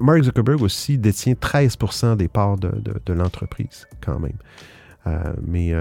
Mark 0.00 0.22
Zuckerberg 0.22 0.62
aussi 0.62 0.98
détient 0.98 1.34
13% 1.34 2.16
des 2.16 2.28
parts 2.28 2.56
de, 2.58 2.70
de- 3.04 3.12
l'entreprise, 3.12 3.86
quand 4.00 4.18
même. 4.18 4.38
Euh, 5.06 5.32
mais 5.46 5.72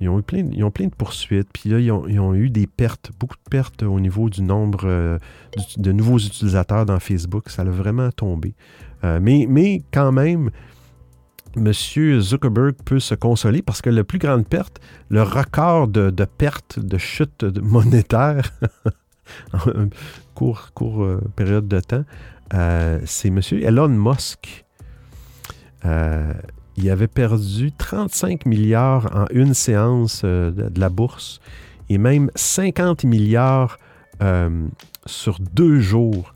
Ils 0.00 0.08
ont 0.08 0.18
eu 0.18 0.22
plein, 0.22 0.44
ils 0.52 0.62
ont 0.62 0.70
plein 0.70 0.86
de 0.86 0.94
poursuites, 0.94 1.48
puis 1.52 1.70
là, 1.70 1.80
ils 1.80 1.90
ont, 1.90 2.34
eu 2.34 2.50
des 2.50 2.66
pertes, 2.66 3.10
beaucoup 3.18 3.36
de 3.36 3.50
pertes 3.50 3.82
au 3.82 3.98
niveau 3.98 4.28
du 4.28 4.42
nombre 4.42 4.82
euh, 4.84 5.18
de 5.78 5.92
nouveaux 5.92 6.18
utilisateurs 6.18 6.84
dans 6.84 7.00
Facebook. 7.00 7.48
Ça 7.48 7.62
a 7.62 7.64
vraiment 7.64 8.10
tombé. 8.10 8.54
Euh, 9.04 9.18
mais, 9.22 9.46
mais 9.48 9.82
quand 9.92 10.12
même, 10.12 10.50
M. 11.56 11.72
Zuckerberg 11.72 12.74
peut 12.84 13.00
se 13.00 13.14
consoler 13.14 13.62
parce 13.62 13.80
que 13.80 13.88
la 13.88 14.04
plus 14.04 14.18
grande 14.18 14.46
perte, 14.46 14.80
le 15.08 15.22
record 15.22 15.88
de, 15.88 16.10
de 16.10 16.24
perte, 16.26 16.78
de 16.78 16.98
chute 16.98 17.44
monétaire 17.62 18.52
en 19.54 19.88
court, 20.34 21.02
euh, 21.02 21.22
période 21.36 21.68
de 21.68 21.80
temps, 21.80 22.04
c'est 23.06 23.28
M. 23.28 23.40
Elon 23.52 23.88
Musk. 23.88 24.64
Il 26.76 26.90
avait 26.90 27.08
perdu 27.08 27.72
35 27.72 28.46
milliards 28.46 29.08
en 29.16 29.26
une 29.30 29.54
séance 29.54 30.22
euh, 30.24 30.50
de, 30.50 30.78
la 30.78 30.90
bourse 30.90 31.40
et 31.88 31.98
même 31.98 32.30
50 32.34 33.04
milliards 33.04 33.78
euh, 34.22 34.66
sur 35.06 35.38
deux 35.40 35.80
jours 35.80 36.34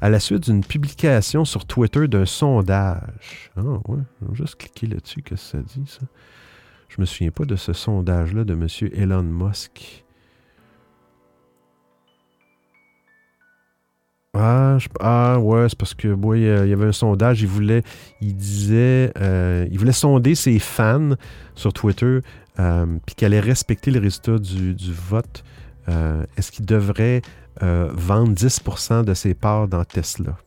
à 0.00 0.08
la 0.10 0.18
suite 0.18 0.44
d'une 0.44 0.64
publication 0.64 1.44
sur 1.44 1.64
Twitter 1.64 2.08
d'un 2.08 2.26
sondage. 2.26 3.50
Ah 3.56 3.62
ouais, 3.62 4.00
juste 4.32 4.56
cliquer 4.56 4.86
là-dessus, 4.88 5.22
que 5.22 5.36
ça 5.36 5.58
dit 5.58 5.86
ça? 5.86 6.06
Je 6.88 7.00
me 7.00 7.06
souviens 7.06 7.30
pas 7.30 7.44
de 7.44 7.56
ce 7.56 7.72
sondage-là 7.72 8.44
de 8.44 8.54
M. 8.54 8.66
Elon 8.94 9.22
Musk. 9.22 10.04
Ah, 14.34 14.78
je- 14.78 14.88
ah, 15.00 15.38
ouais, 15.40 15.68
c'est 15.68 15.78
parce 15.78 15.92
que 15.92 16.08
ouais, 16.08 16.46
euh, 16.46 16.64
il 16.64 16.70
y 16.70 16.72
avait 16.72 16.86
un 16.86 16.92
sondage, 16.92 17.42
il 17.42 17.48
voulait, 17.48 17.82
il 18.22 18.34
disait, 18.34 19.12
euh, 19.18 19.66
il 19.70 19.78
voulait 19.78 19.92
sonder 19.92 20.34
ses 20.34 20.58
fans 20.58 21.10
sur 21.54 21.74
Twitter, 21.74 22.20
euh, 22.58 22.86
puis 23.04 23.14
qu'elle 23.14 23.34
allait 23.34 23.40
respecter 23.40 23.90
les 23.90 23.98
résultats 23.98 24.38
du, 24.38 24.74
vote. 24.92 25.44
Est-ce 25.86 26.50
qu'il 26.50 26.64
devrait 26.64 27.20
vendre 27.60 28.32
10% 28.32 29.04
de 29.04 29.12
ses 29.12 29.34
parts 29.34 29.68
dans 29.68 29.84
Tesla? 29.84 30.38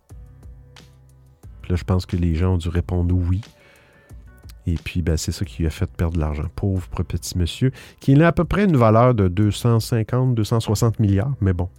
Là, 1.70 1.76
je 1.76 1.84
pense 1.84 2.08
que 2.08 2.16
les 2.16 2.34
gens 2.36 2.54
ont 2.56 2.58
dû 2.58 2.70
répondre 2.70 3.14
oui. 3.14 3.42
Et 4.66 4.76
puis, 4.84 5.04
ben, 5.04 5.16
c'est 5.16 5.32
ça 5.32 5.46
qui 5.46 5.62
lui 5.62 5.68
a 5.68 5.72
fait 5.72 5.86
perdre 5.86 6.16
de 6.16 6.20
l'argent. 6.20 6.46
Pauvre 6.56 6.88
petit 7.04 7.38
monsieur, 7.38 7.72
qui 8.00 8.20
a 8.20 8.28
à 8.28 8.32
peu 8.32 8.46
près 8.46 8.64
une 8.64 8.78
valeur 8.78 9.14
de 9.14 9.28
250, 9.28 10.34
260 10.34 11.00
milliards, 11.00 11.34
mais 11.40 11.54
bon. 11.54 11.70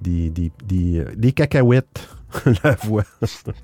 Des, 0.00 0.30
des, 0.30 0.50
des, 0.64 0.98
euh, 1.00 1.14
des 1.14 1.32
cacahuètes, 1.32 2.08
la 2.64 2.74
voix. 2.76 3.04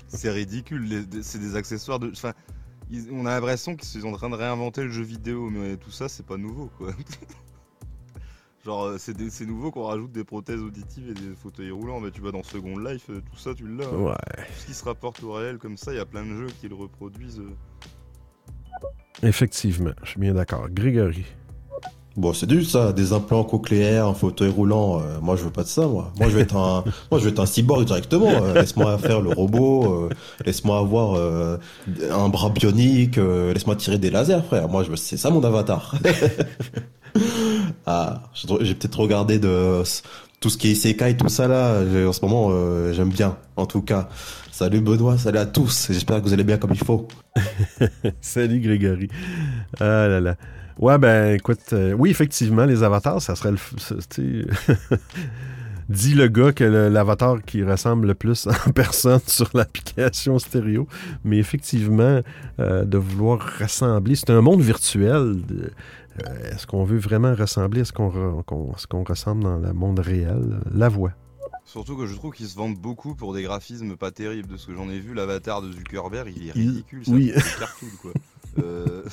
C'est 0.07 0.29
ridicule, 0.29 1.05
c'est 1.23 1.39
des 1.39 1.55
accessoires 1.55 1.99
de. 1.99 2.09
Enfin, 2.11 2.33
ils- 2.91 3.09
on 3.11 3.25
a 3.25 3.31
l'impression 3.31 3.75
qu'ils 3.75 4.01
sont 4.01 4.07
en 4.13 4.17
train 4.17 4.29
de 4.29 4.35
réinventer 4.35 4.83
le 4.83 4.91
jeu 4.91 5.03
vidéo, 5.03 5.49
mais 5.49 5.77
tout 5.77 5.91
ça, 5.91 6.07
c'est 6.07 6.25
pas 6.25 6.37
nouveau, 6.37 6.69
quoi. 6.77 6.91
Genre, 8.65 8.83
euh, 8.83 8.97
c'est 8.97 9.45
nouveau 9.45 9.71
qu'on 9.71 9.85
rajoute 9.85 10.11
des 10.11 10.25
prothèses 10.25 10.59
auditives 10.59 11.09
et 11.09 11.13
des 11.13 11.33
fauteuils 11.41 11.71
roulants, 11.71 12.01
mais 12.01 12.11
tu 12.11 12.19
vas 12.21 12.31
dans 12.31 12.43
Second 12.43 12.77
Life, 12.77 13.05
euh, 13.09 13.21
tout 13.31 13.37
ça, 13.37 13.53
tu 13.55 13.65
l'as. 13.67 13.85
hein. 13.87 13.95
Ouais. 13.97 14.13
Tout 14.45 14.53
ce 14.59 14.65
qui 14.67 14.73
se 14.73 14.83
rapporte 14.83 15.23
au 15.23 15.31
réel 15.31 15.57
comme 15.57 15.77
ça, 15.77 15.93
il 15.93 15.97
y 15.97 16.01
a 16.01 16.05
plein 16.05 16.23
de 16.25 16.35
jeux 16.35 16.47
qui 16.59 16.67
le 16.67 16.75
reproduisent. 16.75 17.41
Effectivement, 19.23 19.91
je 20.03 20.09
suis 20.11 20.19
bien 20.19 20.33
d'accord. 20.33 20.67
Grégory. 20.69 21.25
Bon, 22.17 22.33
c'est 22.33 22.47
du 22.47 22.63
ça, 22.63 22.93
des 22.93 23.13
implants 23.13 23.43
cochléaires, 23.43 24.07
un 24.07 24.13
fauteuil 24.15 24.49
roulant. 24.49 24.99
euh, 24.99 25.19
moi, 25.21 25.35
je 25.35 25.43
veux 25.43 25.51
pas 25.51 25.61
de 25.61 25.67
ça, 25.67 25.85
moi. 25.87 26.11
Moi, 26.19 26.29
je 26.29 26.35
vais 26.35 26.41
être 26.41 26.55
un, 26.57 26.83
moi, 27.11 27.19
je 27.19 27.25
vais 27.25 27.29
être 27.29 27.39
un 27.39 27.45
cyborg 27.45 27.85
directement. 27.85 28.27
euh, 28.31 28.55
laisse-moi 28.55 28.97
faire 28.97 29.21
le 29.21 29.29
robot. 29.29 29.85
euh, 29.85 30.09
laisse-moi 30.43 30.79
avoir 30.79 31.13
euh, 31.15 31.57
un 32.11 32.27
bras 32.29 32.49
bionique. 32.49 33.19
euh, 33.19 33.53
laisse-moi 33.53 33.75
tirer 33.75 33.99
des 33.99 34.09
lasers, 34.09 34.41
frère. 34.47 34.67
Moi, 34.67 34.83
je 34.83 34.89
veux- 34.89 34.95
c'est 34.95 35.15
ça 35.15 35.29
mon 35.29 35.43
avatar. 35.43 35.95
ah, 37.85 38.23
j'ai 38.61 38.73
peut-être 38.75 38.99
regardé 38.99 39.37
de 39.39 39.83
tout 40.39 40.49
ce 40.49 40.57
qui 40.57 40.69
est 40.69 40.71
Isekai 40.71 41.17
tout 41.17 41.29
ça 41.29 41.47
là. 41.47 41.81
En 42.07 42.13
ce 42.13 42.21
moment, 42.25 42.49
euh, 42.51 42.93
j'aime 42.93 43.09
bien. 43.09 43.37
En 43.55 43.65
tout 43.67 43.81
cas, 43.81 44.09
salut 44.51 44.81
Benoît, 44.81 45.17
salut 45.19 45.37
à 45.39 45.45
tous. 45.45 45.87
J'espère 45.91 46.17
que 46.19 46.23
vous 46.27 46.33
allez 46.33 46.43
bien 46.43 46.57
comme 46.57 46.71
il 46.73 46.83
faut. 46.83 47.07
Salut 48.21 48.59
Grégory. 48.59 49.07
Ah 49.79 50.07
là 50.07 50.19
là. 50.19 50.35
Ouais, 50.79 50.97
ben 50.97 51.33
écoute, 51.35 51.73
euh, 51.73 51.93
oui, 51.93 52.09
effectivement, 52.11 52.65
les 52.65 52.83
avatars, 52.83 53.21
ça 53.21 53.35
serait 53.35 53.51
le. 53.51 53.57
ça, 53.77 53.95
Dit 55.89 56.15
le 56.15 56.27
gars 56.27 56.51
que 56.51 56.65
l'avatar 56.65 57.41
qui 57.43 57.63
ressemble 57.63 58.07
le 58.07 58.13
plus 58.13 58.45
en 58.67 58.71
personne 58.71 59.21
sur 59.25 59.49
l'application 59.53 60.37
stéréo. 60.37 60.85
Mais 61.23 61.37
effectivement, 61.37 62.19
euh, 62.59 62.83
de 62.83 62.97
vouloir 62.97 63.39
ressembler, 63.59 64.15
c'est 64.15 64.29
un 64.31 64.41
monde 64.41 64.61
virtuel. 64.61 65.37
euh, 65.49 65.69
Est-ce 66.51 66.67
qu'on 66.67 66.83
veut 66.83 66.97
vraiment 66.97 67.33
ressembler 67.33 67.81
à 67.81 67.85
ce 67.85 67.93
qu'on 67.93 68.09
re- 68.09 69.07
ressemble 69.09 69.43
dans 69.43 69.57
le 69.59 69.71
monde 69.71 69.99
réel? 69.99 70.59
La 70.73 70.89
voix. 70.89 71.13
Surtout 71.63 71.95
que 71.95 72.05
je 72.05 72.15
trouve 72.15 72.33
qu'ils 72.33 72.47
se 72.47 72.55
vendent 72.57 72.77
beaucoup 72.77 73.15
pour 73.15 73.33
des 73.33 73.43
graphismes 73.43 73.95
pas 73.95 74.11
terribles. 74.11 74.49
De 74.49 74.57
ce 74.57 74.67
que 74.67 74.73
j'en 74.75 74.89
ai 74.89 74.99
vu, 74.99 75.13
l'avatar 75.13 75.61
de 75.61 75.71
Zuckerberg, 75.71 76.33
il 76.35 76.49
est 76.49 76.51
Il- 76.55 76.67
ridicule. 76.69 77.05
ça, 77.05 77.11
oui. 77.13 77.31
c'est 77.33 77.43
des 77.43 77.59
cartoons, 77.59 77.87
quoi. 78.01 78.11
Euh, 78.59 79.03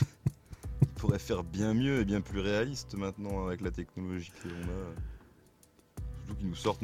il 0.85 0.89
pourrait 1.01 1.19
faire 1.19 1.43
bien 1.45 1.75
mieux 1.75 2.01
et 2.01 2.05
bien 2.05 2.21
plus 2.21 2.41
réaliste 2.41 2.95
maintenant 2.95 3.47
avec 3.47 3.61
la 3.61 3.71
technologie 3.71 4.33
qu'on 4.43 4.49
a. 4.49 4.95
Surtout 6.19 6.35
qu'ils 6.37 6.49
nous 6.49 6.55
sortent 6.55 6.83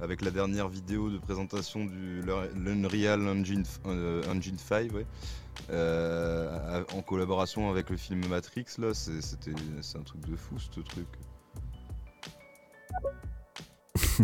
avec 0.00 0.22
la 0.22 0.30
dernière 0.30 0.68
vidéo 0.68 1.10
de 1.10 1.18
présentation 1.18 1.84
du 1.84 2.22
l'Unreal 2.56 3.28
Engine, 3.28 3.64
euh, 3.86 4.22
Engine 4.28 4.58
5, 4.58 4.92
ouais. 4.92 5.06
Euh, 5.70 6.84
en 6.94 7.02
collaboration 7.02 7.70
avec 7.70 7.90
le 7.90 7.96
film 7.96 8.26
Matrix, 8.28 8.66
là, 8.78 8.94
c'est 8.94 9.96
un 9.96 10.02
truc 10.02 10.26
de 10.26 10.36
fou 10.36 10.58
ce 10.58 10.80
truc. 10.80 11.08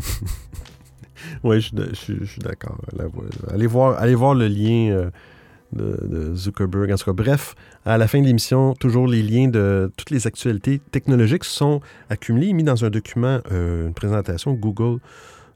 Oui, 1.43 1.61
je, 1.61 1.95
suis 1.95 2.41
d'accord. 2.41 2.79
Allez 3.49 3.67
voir, 3.67 3.99
allez 3.99 4.15
voir 4.15 4.35
le 4.35 4.47
lien 4.49 4.91
euh, 4.93 5.11
de, 5.73 5.99
de 6.07 6.35
Zuckerberg. 6.35 6.93
En 6.93 6.97
tout 6.97 7.05
cas, 7.05 7.13
bref, 7.13 7.55
à 7.85 7.99
la 7.99 8.09
fin 8.09 8.21
de 8.21 8.27
l'émission, 8.27 8.75
toujours 8.75 9.07
les 9.07 9.23
liens 9.23 9.49
de 9.49 9.91
toutes 9.97 10.11
les 10.11 10.27
actualités 10.27 10.81
technologiques 10.91 11.45
sont 11.45 11.81
accumulés 12.11 12.49
et 12.49 12.53
mis 12.53 12.65
dans 12.65 12.85
un 12.85 12.91
document, 12.91 13.41
euh, 13.51 13.87
une 13.87 13.95
présentation 13.95 14.53
Google. 14.55 15.01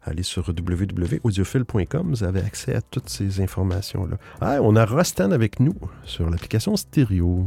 Allez 0.02 0.22
sur 0.22 0.48
www.audiophile.com, 0.48 2.08
vous 2.08 2.24
avez 2.24 2.40
accès 2.40 2.74
à 2.74 2.80
toutes 2.80 3.10
ces 3.10 3.42
informations-là. 3.42 4.16
Ah, 4.40 4.58
on 4.62 4.74
a 4.74 4.86
Rostan 4.86 5.30
avec 5.30 5.60
nous 5.60 5.74
sur 6.04 6.30
l'application 6.30 6.74
stéréo. 6.76 7.46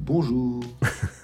Bonjour. 0.00 0.64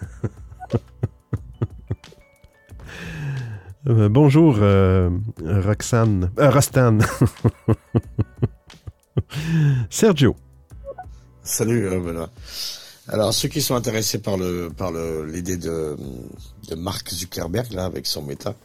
Euh, 3.88 4.08
bonjour, 4.08 4.56
euh, 4.58 5.10
Roxane. 5.44 6.32
Euh. 6.40 6.50
Sergio. 9.90 10.34
Salut 11.44 11.86
euh, 11.86 12.00
Benoît. 12.00 12.30
Alors 13.06 13.32
ceux 13.32 13.48
qui 13.48 13.62
sont 13.62 13.76
intéressés 13.76 14.18
par 14.18 14.36
le 14.36 14.70
par 14.76 14.90
l'idée 14.90 15.56
de 15.56 15.96
de 16.68 16.74
Mark 16.74 17.08
Zuckerberg 17.08 17.72
là 17.72 17.84
avec 17.84 18.06
son 18.06 18.22
méta, 18.22 18.56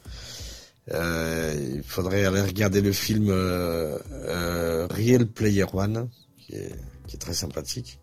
il 0.92 1.84
faudrait 1.86 2.26
aller 2.26 2.42
regarder 2.42 2.82
le 2.82 2.92
film 2.92 3.30
Real 3.30 5.28
Player 5.28 5.66
One 5.72 6.10
qui 6.40 6.56
est 6.56 6.76
qui 7.08 7.18
est 7.18 7.20
très 7.20 7.36
sympathique. 7.36 8.00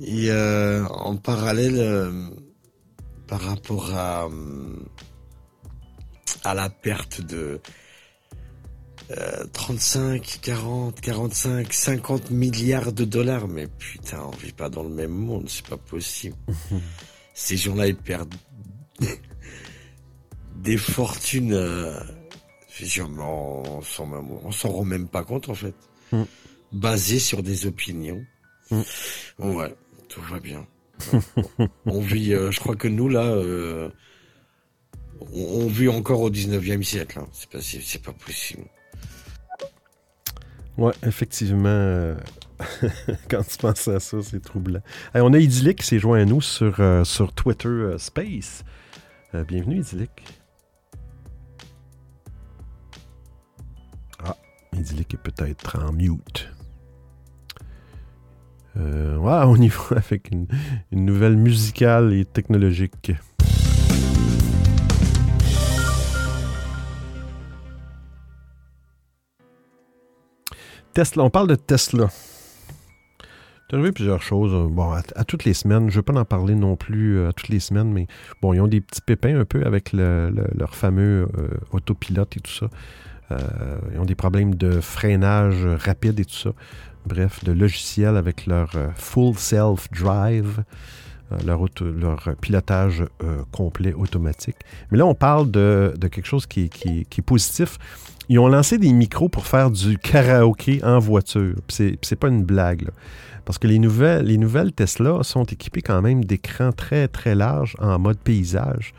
Et 0.00 0.30
en 0.30 1.16
parallèle 1.16 2.12
par 3.26 3.40
rapport 3.40 3.92
à 3.92 4.28
à 6.42 6.54
la 6.54 6.68
perte 6.70 7.20
de 7.20 7.60
euh, 9.10 9.44
35, 9.52 10.38
40, 10.42 11.00
45, 11.00 11.72
50 11.72 12.30
milliards 12.30 12.92
de 12.92 13.04
dollars. 13.04 13.48
Mais 13.48 13.66
putain, 13.66 14.22
on 14.22 14.36
vit 14.36 14.52
pas 14.52 14.68
dans 14.68 14.82
le 14.82 14.88
même 14.88 15.12
monde, 15.12 15.48
c'est 15.48 15.66
pas 15.66 15.76
possible. 15.76 16.36
Ces 17.34 17.56
gens-là, 17.56 17.88
ils 17.88 17.96
perdent 17.96 18.34
des 20.56 20.76
fortunes. 20.76 21.52
euh, 21.52 21.98
dire, 22.82 23.08
on 23.18 23.82
s'en 23.82 24.68
rend 24.68 24.84
même 24.84 25.08
pas 25.08 25.24
compte 25.24 25.48
en 25.48 25.54
fait. 25.54 25.74
Mm. 26.12 26.22
Basées 26.72 27.18
sur 27.18 27.42
des 27.42 27.66
opinions. 27.66 28.24
Mm. 28.70 28.80
Ouais, 29.38 29.74
tout 30.08 30.22
va 30.22 30.40
bien. 30.40 30.66
On 31.86 32.00
vit, 32.00 32.32
euh, 32.32 32.50
je 32.50 32.60
crois 32.60 32.76
que 32.76 32.88
nous 32.88 33.08
là, 33.08 33.24
euh, 33.24 33.90
on, 35.32 35.66
vit 35.66 35.88
encore 35.88 36.20
au 36.20 36.30
19e 36.30 36.82
siècle. 36.82 37.18
hein. 37.18 37.28
C'est 37.32 38.02
pas, 38.02 38.12
possible. 38.12 38.64
Ouais, 40.76 40.92
effectivement, 41.06 41.68
euh, 41.68 42.16
quand 43.30 43.46
tu 43.46 43.58
penses 43.58 43.88
à 43.88 44.00
ça, 44.00 44.22
c'est 44.22 44.40
troublant. 44.40 44.80
On 45.14 45.32
a 45.32 45.38
Idyllic 45.38 45.78
qui 45.78 45.86
s'est 45.86 45.98
joint 45.98 46.20
à 46.20 46.24
nous 46.24 46.40
sur, 46.40 46.80
euh, 46.80 47.04
sur 47.04 47.32
Twitter 47.32 47.68
euh, 47.68 47.98
Space. 47.98 48.64
Bienvenue, 49.48 49.80
Idyllic. 49.80 50.10
Ah, 54.24 54.36
Idyllic 54.72 55.14
est 55.14 55.18
peut-être 55.18 55.78
en 55.80 55.92
mute. 55.92 56.48
Ouais, 58.76 58.82
on 59.24 59.56
y 59.56 59.68
va 59.68 59.96
avec 59.96 60.30
une 60.30 60.46
nouvelle 60.92 61.36
musicale 61.36 62.12
et 62.12 62.24
technologique. 62.24 63.12
Tesla, 70.94 71.24
on 71.24 71.30
parle 71.30 71.48
de 71.48 71.56
Tesla. 71.56 72.08
C'est 73.68 73.74
arrivé 73.76 73.92
plusieurs 73.92 74.22
choses. 74.22 74.52
euh, 74.54 74.68
Bon, 74.68 74.92
à, 74.92 75.24
toutes 75.24 75.44
les 75.44 75.54
semaines, 75.54 75.88
je 75.90 75.94
ne 75.94 75.96
veux 75.96 76.02
pas 76.02 76.12
en 76.14 76.24
parler 76.24 76.54
non 76.54 76.76
plus 76.76 77.18
euh, 77.18 77.30
à 77.30 77.32
toutes 77.32 77.48
les 77.48 77.58
semaines, 77.60 77.92
mais 77.92 78.06
bon, 78.40 78.52
ils 78.52 78.60
ont 78.60 78.68
des 78.68 78.80
petits 78.80 79.00
pépins 79.00 79.38
un 79.38 79.44
peu 79.44 79.64
avec 79.64 79.92
le- 79.92 80.30
le- 80.30 80.46
leur 80.56 80.74
fameux 80.76 81.26
euh, 81.36 81.48
autopilote 81.72 82.36
et 82.36 82.40
tout 82.40 82.52
ça. 82.52 82.68
Ils 83.92 83.98
ont 83.98 84.04
des 84.04 84.14
problèmes 84.14 84.54
de 84.54 84.80
freinage 84.80 85.66
rapide 85.66 86.20
et 86.20 86.24
tout 86.24 86.34
ça. 86.36 86.50
Bref, 87.06 87.42
de 87.42 87.50
logiciel 87.50 88.16
avec 88.16 88.46
leur 88.46 88.70
full 88.94 89.34
self 89.36 89.90
drive, 89.90 90.62
euh, 91.32 91.36
leur, 91.44 91.66
pilotage 92.40 93.02
complet 93.50 93.92
automatique. 93.94 94.56
Mais 94.90 94.98
là, 94.98 95.06
on 95.06 95.14
parle 95.16 95.50
de, 95.50 95.92
quelque 96.00 96.26
chose 96.26 96.46
qui 96.46 96.70
est 96.86 97.22
positif. 97.22 97.78
Ils 98.28 98.38
ont 98.38 98.48
lancé 98.48 98.78
des 98.78 98.92
micros 98.92 99.28
pour 99.28 99.46
faire 99.46 99.70
du 99.70 99.98
karaoké 99.98 100.82
en 100.82 100.98
voiture. 100.98 101.56
Puis 101.66 101.98
C'est 102.02 102.16
pas 102.16 102.28
une 102.28 102.44
blague. 102.44 102.88
Parce 103.44 103.58
que 103.58 103.66
les 103.66 103.78
nouvelles, 103.78 104.24
les 104.24 104.72
Tesla 104.72 105.22
sont 105.22 105.44
équipées 105.44 105.82
quand 105.82 106.00
même 106.00 106.24
d'écrans 106.24 106.72
très 106.72 107.08
très 107.08 107.34
larges 107.34 107.76
en 107.78 107.98
mode 107.98 108.18
paysage. 108.18 108.94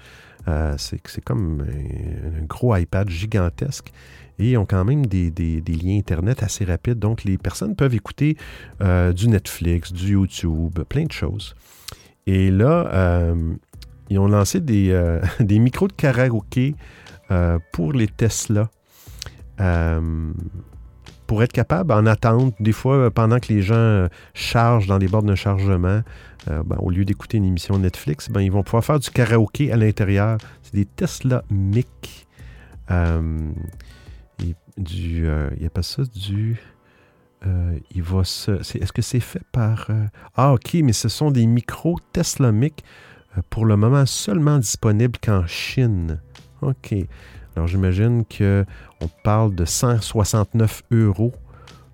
Euh, 0.47 0.75
c'est 0.77 1.23
comme 1.23 1.61
un, 1.61 2.45
gros 2.45 2.75
iPad 2.75 3.09
gigantesque. 3.09 3.91
Et 4.37 4.51
ils 4.51 4.57
ont 4.57 4.65
quand 4.65 4.83
même 4.83 5.05
des, 5.05 5.31
liens 5.67 5.97
Internet 5.97 6.43
assez 6.43 6.65
rapides. 6.65 6.99
Donc 6.99 7.23
les 7.23 7.37
personnes 7.37 7.75
peuvent 7.75 7.95
écouter 7.95 8.37
euh, 8.81 9.13
du 9.13 9.27
Netflix, 9.27 9.91
du 9.91 10.13
YouTube, 10.13 10.79
plein 10.87 11.05
de 11.05 11.11
choses. 11.11 11.55
Et 12.27 12.51
là, 12.51 12.87
euh, 12.93 13.53
ils 14.09 14.19
ont 14.19 14.27
lancé 14.27 14.59
des, 14.59 14.93
micros 15.59 15.87
de 15.87 15.93
karaoké 15.93 16.75
pour 17.71 17.93
les 17.93 18.07
Tesla. 18.07 18.69
Euh, 19.59 20.31
pour 21.27 21.41
être 21.41 21.53
capable, 21.53 21.91
en 21.91 22.05
attente, 22.05 22.53
des 22.59 22.71
fois, 22.71 22.95
euh, 22.95 23.09
pendant 23.09 23.39
que 23.39 23.51
les 23.51 23.61
gens 23.61 23.75
euh, 23.75 24.07
chargent 24.33 24.87
dans 24.87 24.97
les 24.97 25.07
bornes 25.07 25.27
de 25.27 25.35
chargement, 25.35 26.01
ben, 26.47 26.77
au 26.77 26.91
lieu 26.91 27.05
d'écouter 27.05 27.37
une 27.37 27.45
émission 27.45 27.79
Netflix, 27.79 28.29
ben, 28.29 28.39
ils 28.39 28.51
vont 28.51 28.61
pouvoir 28.61 28.85
faire 28.85 28.99
du 28.99 29.09
karaoké 29.09 29.71
à 29.71 29.77
l'intérieur. 29.77 30.37
C'est 30.61 30.75
des 30.75 30.85
Tesla 30.85 31.43
Mic. 31.49 32.27
Euh, 32.91 33.51
du, 34.77 35.27
euh, 35.27 35.49
il 35.55 35.61
n'y 35.61 35.65
a 35.65 35.71
pas 35.71 35.81
ça 35.81 36.03
du. 36.03 36.59
il 37.95 38.03
va 38.03 38.23
se. 38.23 38.51
Est-ce 38.51 38.93
que 38.93 39.01
c'est 39.01 39.19
fait 39.19 39.41
par. 39.51 39.89
ah, 40.35 40.53
ok, 40.53 40.75
mais 40.83 40.93
ce 40.93 41.09
sont 41.09 41.31
des 41.31 41.47
micros 41.47 41.97
Tesla 42.13 42.51
Mic 42.51 42.83
pour 43.49 43.65
le 43.65 43.75
moment 43.75 44.05
seulement 44.05 44.59
disponibles 44.59 45.17
qu'en 45.17 45.47
Chine. 45.47 46.21
Ok. 46.61 46.93
Alors 47.55 47.67
j'imagine 47.67 48.25
que 48.25 48.65
on 49.01 49.07
parle 49.23 49.55
de 49.55 49.65
169 49.65 50.83
euros 50.91 51.33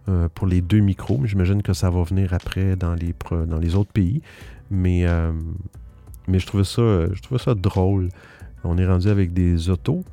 euh, 0.10 0.28
pour 0.34 0.48
les 0.48 0.62
deux 0.62 0.80
micros, 0.80 1.18
mais 1.20 1.28
j'imagine 1.28 1.62
que 1.62 1.74
ça 1.74 1.90
va 1.90 2.02
venir 2.04 2.34
après 2.34 2.76
dans 2.76 2.94
les, 2.96 3.14
pro- 3.14 3.46
dans 3.46 3.60
les 3.60 3.76
autres 3.76 3.92
pays. 3.92 4.22
Mais, 4.72 5.06
euh, 5.06 5.32
mais 6.28 6.40
je, 6.40 6.48
trouvais 6.48 6.64
ça, 6.64 6.82
je 7.14 7.22
trouvais 7.22 7.40
ça 7.42 7.54
drôle. 7.54 8.10
On 8.64 8.78
est 8.78 8.88
rendu 8.88 9.08
avec 9.10 9.34
des 9.34 9.70
autos 9.70 10.04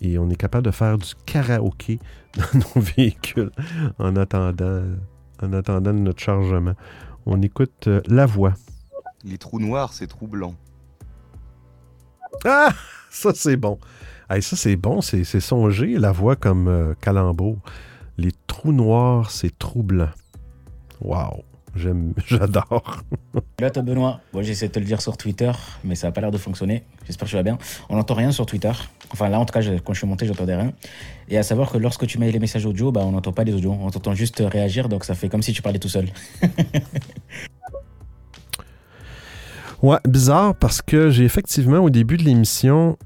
et 0.00 0.18
on 0.18 0.30
est 0.30 0.36
capable 0.36 0.64
de 0.64 0.70
faire 0.70 0.96
du 0.96 1.08
karaoké 1.26 1.98
dans 2.36 2.58
nos 2.76 2.80
véhicules 2.80 3.50
en 3.98 4.16
attendant, 4.16 4.82
en 5.42 5.52
attendant 5.52 5.92
notre 5.92 6.20
chargement. 6.20 6.74
On 7.26 7.42
écoute 7.42 7.88
euh, 7.88 8.00
la 8.06 8.24
voix. 8.24 8.54
Les 9.24 9.36
trous 9.36 9.58
noirs, 9.60 9.92
c'est 9.92 10.06
troublant. 10.06 10.54
Ah! 12.44 12.70
Ça, 13.10 13.32
c'est 13.34 13.56
bon. 13.56 13.78
Hey, 14.30 14.42
ça, 14.42 14.56
c'est 14.56 14.76
bon. 14.76 15.00
C'est 15.00 15.24
songé, 15.40 15.98
la 15.98 16.12
voix 16.12 16.36
comme 16.36 16.68
euh, 16.68 16.94
calembour. 17.00 17.58
Les 18.18 18.32
trous 18.46 18.72
noirs, 18.72 19.30
c'est 19.30 19.56
troublant. 19.58 20.10
Wow. 21.00 21.44
J'aime, 21.76 22.12
j'adore. 22.26 23.02
Là, 23.60 23.70
toi, 23.70 23.82
Benoît, 23.82 24.20
moi 24.32 24.42
j'essaie 24.42 24.68
de 24.68 24.72
te 24.72 24.78
le 24.80 24.84
dire 24.86 25.00
sur 25.00 25.16
Twitter, 25.16 25.52
mais 25.84 25.94
ça 25.94 26.08
n'a 26.08 26.12
pas 26.12 26.20
l'air 26.22 26.30
de 26.30 26.38
fonctionner. 26.38 26.82
J'espère 27.06 27.26
que 27.26 27.30
tu 27.30 27.36
vas 27.36 27.42
bien. 27.42 27.58
On 27.88 27.96
n'entend 27.96 28.14
rien 28.14 28.32
sur 28.32 28.46
Twitter. 28.46 28.72
Enfin, 29.12 29.28
là, 29.28 29.38
en 29.38 29.44
tout 29.44 29.52
cas, 29.52 29.60
je- 29.60 29.74
quand 29.78 29.92
je 29.92 29.98
suis 29.98 30.06
monté, 30.08 30.26
j'entendais 30.26 30.56
rien. 30.56 30.72
Et 31.28 31.38
à 31.38 31.42
savoir 31.42 31.70
que 31.70 31.78
lorsque 31.78 32.06
tu 32.06 32.18
mets 32.18 32.32
les 32.32 32.38
messages 32.40 32.66
audio, 32.66 32.90
bah, 32.90 33.02
on 33.04 33.12
n'entend 33.12 33.32
pas 33.32 33.44
les 33.44 33.54
audios. 33.54 33.76
On 33.80 33.90
t'entend 33.90 34.14
juste 34.14 34.42
réagir, 34.44 34.88
donc 34.88 35.04
ça 35.04 35.14
fait 35.14 35.28
comme 35.28 35.42
si 35.42 35.52
tu 35.52 35.62
parlais 35.62 35.78
tout 35.78 35.88
seul. 35.90 36.06
Ouais, 39.80 39.98
bizarre 40.08 40.56
parce 40.56 40.82
que 40.82 41.08
j'ai 41.10 41.24
effectivement, 41.24 41.78
au 41.78 41.88
début 41.90 42.16
de 42.16 42.24
l'émission, 42.24 42.98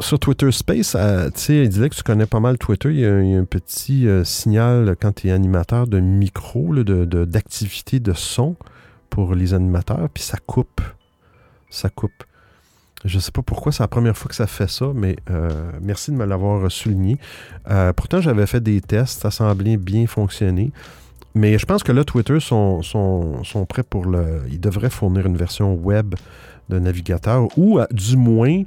sur 0.00 0.18
Twitter 0.18 0.52
Space, 0.52 0.94
euh, 0.94 1.30
tu 1.30 1.40
sais, 1.40 1.56
il 1.64 1.68
disait 1.68 1.88
que 1.88 1.94
tu 1.94 2.02
connais 2.02 2.26
pas 2.26 2.40
mal 2.40 2.58
Twitter. 2.58 2.90
Il 2.90 3.00
y 3.00 3.06
a, 3.06 3.38
un 3.38 3.44
petit 3.44 4.06
euh, 4.06 4.24
signal 4.24 4.96
quand 5.00 5.12
tu 5.12 5.28
es 5.28 5.32
animateur 5.32 5.86
de 5.86 6.00
micro, 6.00 6.72
là, 6.72 6.84
de, 6.84 7.04
de- 7.04 7.24
d'activité 7.24 7.98
de 7.98 8.12
son 8.12 8.56
pour 9.08 9.34
les 9.34 9.54
animateurs, 9.54 10.08
puis 10.12 10.22
ça 10.22 10.38
coupe. 10.44 10.80
Ça 11.70 11.88
coupe. 11.88 12.24
Je 13.04 13.18
sais 13.18 13.30
pas 13.30 13.42
pourquoi, 13.42 13.72
c'est 13.72 13.82
la 13.82 13.88
première 13.88 14.16
fois 14.16 14.28
que 14.28 14.34
ça 14.34 14.46
fait 14.46 14.68
ça, 14.68 14.86
mais 14.94 15.16
euh, 15.30 15.70
merci 15.80 16.10
de 16.10 16.16
me 16.16 16.24
l'avoir 16.24 16.70
souligné. 16.70 17.18
Pourtant, 17.94 18.20
j'avais 18.20 18.46
fait 18.46 18.60
des 18.60 18.80
tests, 18.80 19.22
ça 19.22 19.30
semblait 19.30 19.76
bien 19.76 20.06
fonctionner. 20.06 20.72
Mais 21.34 21.58
je 21.58 21.66
pense 21.66 21.82
que 21.82 21.92
là, 21.92 22.02
Twitter 22.04 22.40
sont, 22.40 22.82
sont, 22.82 23.66
prêts 23.68 23.82
pour 23.82 24.06
le. 24.06 24.42
Ils 24.50 24.58
devraient 24.58 24.90
fournir 24.90 25.26
une 25.26 25.36
version 25.36 25.74
web 25.74 26.14
de 26.68 26.78
navigateur 26.78 27.46
ou 27.58 27.78
du 27.92 28.16
moins 28.16 28.62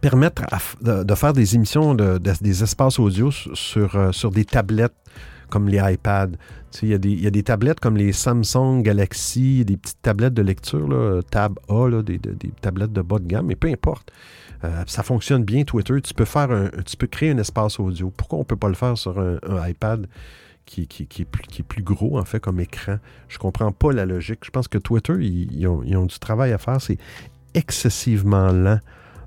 permettre 0.00 0.42
de, 0.82 1.14
faire 1.14 1.32
des 1.32 1.54
émissions, 1.54 1.94
de- 1.94 2.18
de- 2.18 2.32
des 2.40 2.62
espaces 2.62 2.98
audio 2.98 3.30
sur, 3.30 3.96
euh, 3.96 4.12
sur 4.12 4.30
des 4.30 4.44
tablettes 4.44 4.94
comme 5.50 5.68
les 5.68 5.78
iPads. 5.78 6.32
Il 6.82 6.88
y, 6.88 6.94
a 6.94 6.98
des- 6.98 7.10
il 7.10 7.20
y 7.22 7.26
a 7.26 7.30
des 7.30 7.42
tablettes 7.42 7.80
comme 7.80 7.96
les 7.96 8.12
Samsung 8.12 8.82
Galaxy, 8.82 9.64
des 9.64 9.76
petites 9.78 10.02
tablettes 10.02 10.34
de 10.34 10.42
lecture, 10.42 10.86
là, 10.88 11.22
Tab 11.30 11.58
A, 11.68 11.88
là, 11.88 12.02
des, 12.02 12.18
des- 12.18 12.52
tablettes 12.60 12.92
de 12.92 13.00
bas 13.00 13.18
de 13.18 13.26
gamme, 13.26 13.46
mais 13.46 13.56
peu 13.56 13.68
importe. 13.68 14.10
Euh, 14.64 14.82
ça 14.86 15.02
fonctionne 15.02 15.44
bien, 15.44 15.62
Twitter. 15.64 16.00
Tu 16.02 16.12
peux, 16.12 16.24
faire 16.24 16.50
un, 16.50 16.68
tu 16.84 16.96
peux 16.96 17.06
créer 17.06 17.30
un 17.30 17.38
espace 17.38 17.78
audio. 17.80 18.12
Pourquoi 18.14 18.38
on 18.38 18.42
ne 18.42 18.46
peut 18.46 18.56
pas 18.56 18.68
le 18.68 18.74
faire 18.74 18.98
sur 18.98 19.18
un, 19.18 19.38
iPad 19.68 20.06
qui, 20.66 20.86
qui- 20.88 21.06
qui 21.06 21.22
est 21.22 21.24
plus, 21.24 21.42
qui 21.44 21.62
est 21.62 21.64
plus 21.64 21.82
gros, 21.82 22.18
en 22.18 22.24
fait, 22.24 22.40
comme 22.40 22.58
écran? 22.60 22.96
Je 23.28 23.38
comprends 23.38 23.72
pas 23.72 23.92
la 23.92 24.04
logique. 24.04 24.40
Je 24.44 24.50
pense 24.50 24.66
que 24.68 24.76
Twitter, 24.78 25.14
ils 25.20 25.66
ont, 25.68 25.82
ils 25.84 25.96
ont 25.96 26.06
du 26.06 26.18
travail 26.18 26.52
à 26.52 26.58
faire. 26.58 26.80
C'est 26.80 26.98
excessivement 27.54 28.52
lent. 28.52 28.80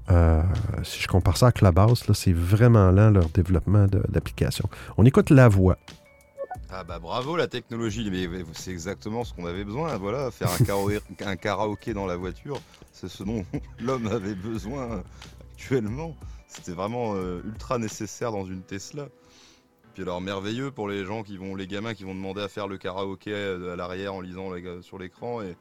Euh, 0.10 0.42
si 0.84 1.02
je 1.02 1.08
compare 1.08 1.38
ça 1.38 1.48
à 1.48 1.52
Clubhouse, 1.52 2.08
là, 2.08 2.14
c'est 2.14 2.34
vraiment 2.34 2.92
lent 2.92 3.12
leur 3.12 3.30
développement 3.30 3.88
d'application. 4.10 4.70
On 4.98 5.06
écoute 5.06 5.30
la 5.30 5.48
voix. 5.48 5.78
Ah 6.74 6.86
bah 6.86 7.00
bravo 7.00 7.36
la 7.36 7.48
technologie, 7.48 8.10
mais 8.10 8.28
c'est 8.54 8.72
exactement 8.72 9.26
ce 9.26 9.34
qu'on 9.34 9.46
avait 9.46 9.66
besoin. 9.66 9.98
Voilà, 9.98 10.32
faire 10.32 10.50
un, 10.52 10.58
karaoké, 10.66 11.00
un 11.26 11.36
karaoké 11.36 11.94
dans 11.94 12.06
la 12.06 12.16
voiture, 12.16 12.62
c'est 12.94 13.10
ce 13.10 13.24
dont 13.24 13.46
l'homme 13.80 14.08
avait 14.08 14.36
besoin 14.36 15.04
actuellement. 15.54 16.16
C'était 16.48 16.72
vraiment 16.72 17.16
euh, 17.16 17.42
ultra 17.46 17.78
nécessaire 17.78 18.32
dans 18.32 18.46
une 18.46 18.62
Tesla. 18.62 19.08
Puis 19.94 20.04
alors 20.04 20.22
merveilleux 20.22 20.72
pour 20.72 20.88
les 20.88 21.06
gens 21.06 21.24
qui 21.24 21.38
vont, 21.38 21.56
les 21.56 21.68
gamins 21.68 21.94
qui 21.94 22.06
vont 22.06 22.16
demander 22.16 22.42
à 22.42 22.48
faire 22.48 22.68
le 22.68 22.78
karaoké 22.78 23.34
euh, 23.34 23.74
à 23.74 23.76
l'arrière 23.76 24.14
en 24.14 24.22
lisant 24.22 24.52
sur 24.82 24.98
l'écran 24.98 25.42
et 25.42 25.56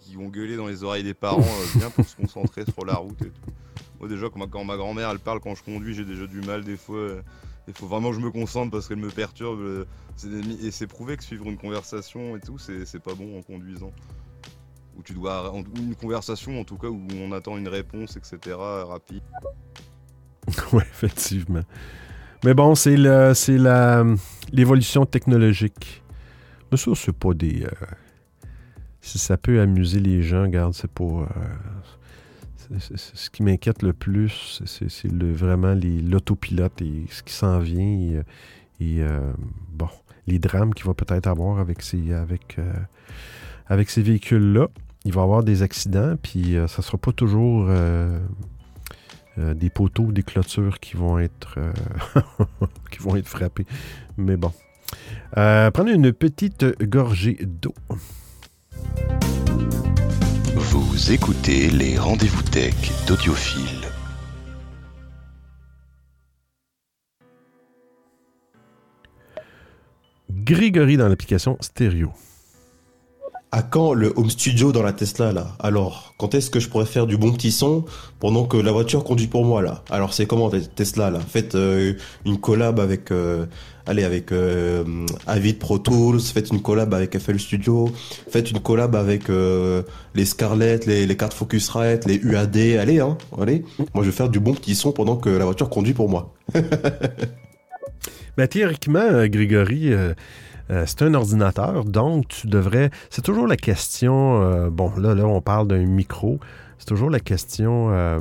qui 0.00 0.16
vont 0.16 0.28
gueuler 0.28 0.56
dans 0.56 0.66
les 0.66 0.82
oreilles 0.82 1.04
des 1.04 1.14
parents 1.14 1.40
euh, 1.40 1.78
bien 1.78 1.90
pour 1.90 2.04
se 2.06 2.16
concentrer 2.16 2.64
sur 2.64 2.84
la 2.84 2.94
route 2.94 3.20
et 3.22 3.30
tout. 3.30 3.52
Déjà 4.08 4.28
quand 4.28 4.64
ma, 4.64 4.76
grand-mère 4.76 5.10
elle 5.10 5.18
parle 5.18 5.40
quand 5.40 5.54
je 5.54 5.62
conduis, 5.62 5.94
j'ai 5.94 6.04
déjà 6.04 6.26
du 6.26 6.40
mal 6.40 6.64
des 6.64 6.76
fois. 6.76 6.96
euh, 6.98 7.22
il 7.66 7.72
faut 7.74 7.86
vraiment 7.86 8.10
que 8.10 8.16
je 8.16 8.20
me 8.20 8.30
concentre 8.30 8.70
parce 8.70 8.86
qu'elle 8.88 8.98
me 8.98 9.08
perturbe. 9.10 9.60
euh, 9.60 9.84
Et 10.62 10.70
c'est 10.70 10.86
prouvé 10.86 11.16
que 11.16 11.24
suivre 11.24 11.46
une 11.48 11.56
conversation 11.56 12.36
et 12.36 12.40
tout, 12.40 12.58
c'est 12.58 13.02
pas 13.02 13.14
bon 13.14 13.38
en 13.38 13.42
conduisant. 13.42 13.92
Où 14.96 15.02
tu 15.02 15.14
dois. 15.14 15.52
ou 15.54 15.64
Une 15.78 15.94
conversation 15.96 16.60
en 16.60 16.64
tout 16.64 16.76
cas 16.76 16.88
où 16.88 17.00
on 17.20 17.32
attend 17.32 17.56
une 17.56 17.68
réponse, 17.68 18.16
etc. 18.16 18.56
rapide. 18.86 19.22
oui, 20.72 20.82
effectivement. 20.82 21.62
Mais 22.44 22.52
bon, 22.54 22.74
c'est 22.74 22.96
l'évolution 24.52 25.06
technologique. 25.06 26.02
Mais 26.70 26.76
ça, 26.76 26.90
c'est 26.94 27.16
pas 27.16 27.32
des. 27.32 27.64
euh, 27.64 27.70
si 29.00 29.18
ça 29.18 29.36
peut 29.36 29.60
amuser 29.60 30.00
les 30.00 30.22
gens, 30.22 30.42
regarde, 30.42 30.74
c'est 30.74 30.90
pas. 30.90 31.04
euh, 31.04 31.26
ce 32.78 33.30
qui 33.30 33.42
m'inquiète 33.42 33.82
le 33.82 33.92
plus, 33.92 34.62
c'est, 34.64 35.12
vraiment 35.12 35.74
l'autopilote 35.74 36.80
et 36.82 37.06
ce 37.10 37.22
qui 37.22 37.32
s'en 37.32 37.58
vient. 37.58 37.84
Et, 37.84 38.16
euh, 38.16 38.22
euh, 38.82 39.32
bon, 39.72 39.88
les 40.26 40.38
drames 40.38 40.74
qu'il 40.74 40.86
va 40.86 40.94
peut-être 40.94 41.26
avoir 41.26 41.58
avec 41.58 41.82
ces, 41.82 42.12
avec, 42.12 42.56
euh, 42.58 42.72
avec 43.66 43.90
ces 43.90 44.02
véhicules-là. 44.02 44.68
Il 45.04 45.12
va 45.12 45.20
y 45.20 45.24
avoir 45.24 45.42
des 45.42 45.62
accidents, 45.62 46.16
puis 46.20 46.56
ça 46.66 46.82
sera 46.82 46.98
pas 46.98 47.12
toujours. 47.12 47.68
des 49.36 49.68
poteaux, 49.68 50.12
des 50.12 50.22
clôtures 50.22 50.78
qui 50.78 50.96
vont 50.96 51.18
être, 51.18 51.58
qui 52.90 52.98
vont 53.00 53.16
être 53.16 53.28
frappés. 53.28 53.66
Mais 54.16 54.36
bon. 54.36 54.52
Prenez 55.32 55.92
une 55.92 56.12
petite 56.12 56.64
gorgée 56.82 57.38
d'eau. 57.42 57.74
Vous 60.76 61.12
écoutez 61.12 61.70
les 61.70 61.96
rendez-vous 61.96 62.42
tech 62.42 62.74
d'Audiophile. 63.06 63.86
Grégory 70.32 70.96
dans 70.96 71.06
l'application 71.06 71.56
stéréo. 71.60 72.10
À 73.56 73.62
quand 73.62 73.94
le 73.94 74.12
home 74.16 74.30
studio 74.30 74.72
dans 74.72 74.82
la 74.82 74.92
Tesla 74.92 75.32
là? 75.32 75.52
Alors, 75.60 76.14
quand 76.18 76.34
est-ce 76.34 76.50
que 76.50 76.58
je 76.58 76.68
pourrais 76.68 76.86
faire 76.86 77.06
du 77.06 77.16
bon 77.16 77.32
petit 77.32 77.52
son 77.52 77.84
pendant 78.18 78.46
que 78.46 78.56
la 78.56 78.72
voiture 78.72 79.04
conduit 79.04 79.28
pour 79.28 79.44
moi 79.44 79.62
là? 79.62 79.84
Alors 79.90 80.12
c'est 80.12 80.26
comment 80.26 80.50
Tesla 80.50 81.12
là? 81.12 81.20
Faites 81.20 81.54
euh, 81.54 81.92
une 82.26 82.40
collab 82.40 82.80
avec, 82.80 83.12
euh, 83.12 83.46
allez 83.86 84.02
avec 84.02 84.32
euh, 84.32 85.06
Avid 85.28 85.60
Pro 85.60 85.78
Tools, 85.78 86.18
faites 86.18 86.48
une 86.50 86.62
collab 86.62 86.92
avec 86.94 87.16
FL 87.16 87.38
Studio, 87.38 87.92
faites 88.28 88.50
une 88.50 88.58
collab 88.58 88.96
avec 88.96 89.30
euh, 89.30 89.82
les 90.16 90.24
Scarlett, 90.24 90.84
les, 90.86 91.06
les 91.06 91.16
cartes 91.16 91.34
Focusrite, 91.34 92.06
les 92.06 92.16
UAD. 92.16 92.56
Allez 92.56 92.98
hein, 92.98 93.16
allez. 93.40 93.64
Moi 93.94 94.02
je 94.02 94.10
vais 94.10 94.16
faire 94.16 94.30
du 94.30 94.40
bon 94.40 94.54
petit 94.54 94.74
son 94.74 94.90
pendant 94.90 95.14
que 95.14 95.30
la 95.30 95.44
voiture 95.44 95.70
conduit 95.70 95.94
pour 95.94 96.08
moi. 96.08 96.34
Ben, 98.36 98.48
théoriquement, 98.48 99.28
Grégory, 99.28 99.92
euh, 100.70 100.84
c'est 100.86 101.02
un 101.02 101.14
ordinateur, 101.14 101.84
donc 101.84 102.28
tu 102.28 102.46
devrais. 102.46 102.90
C'est 103.10 103.22
toujours 103.22 103.46
la 103.46 103.56
question. 103.56 104.42
euh, 104.42 104.70
bon, 104.70 104.92
là, 104.96 105.14
là, 105.14 105.26
on 105.26 105.40
parle 105.40 105.68
d'un 105.68 105.84
micro. 105.84 106.40
C'est 106.78 106.86
toujours 106.86 107.10
la 107.10 107.20
question, 107.20 107.88
euh, 107.90 108.20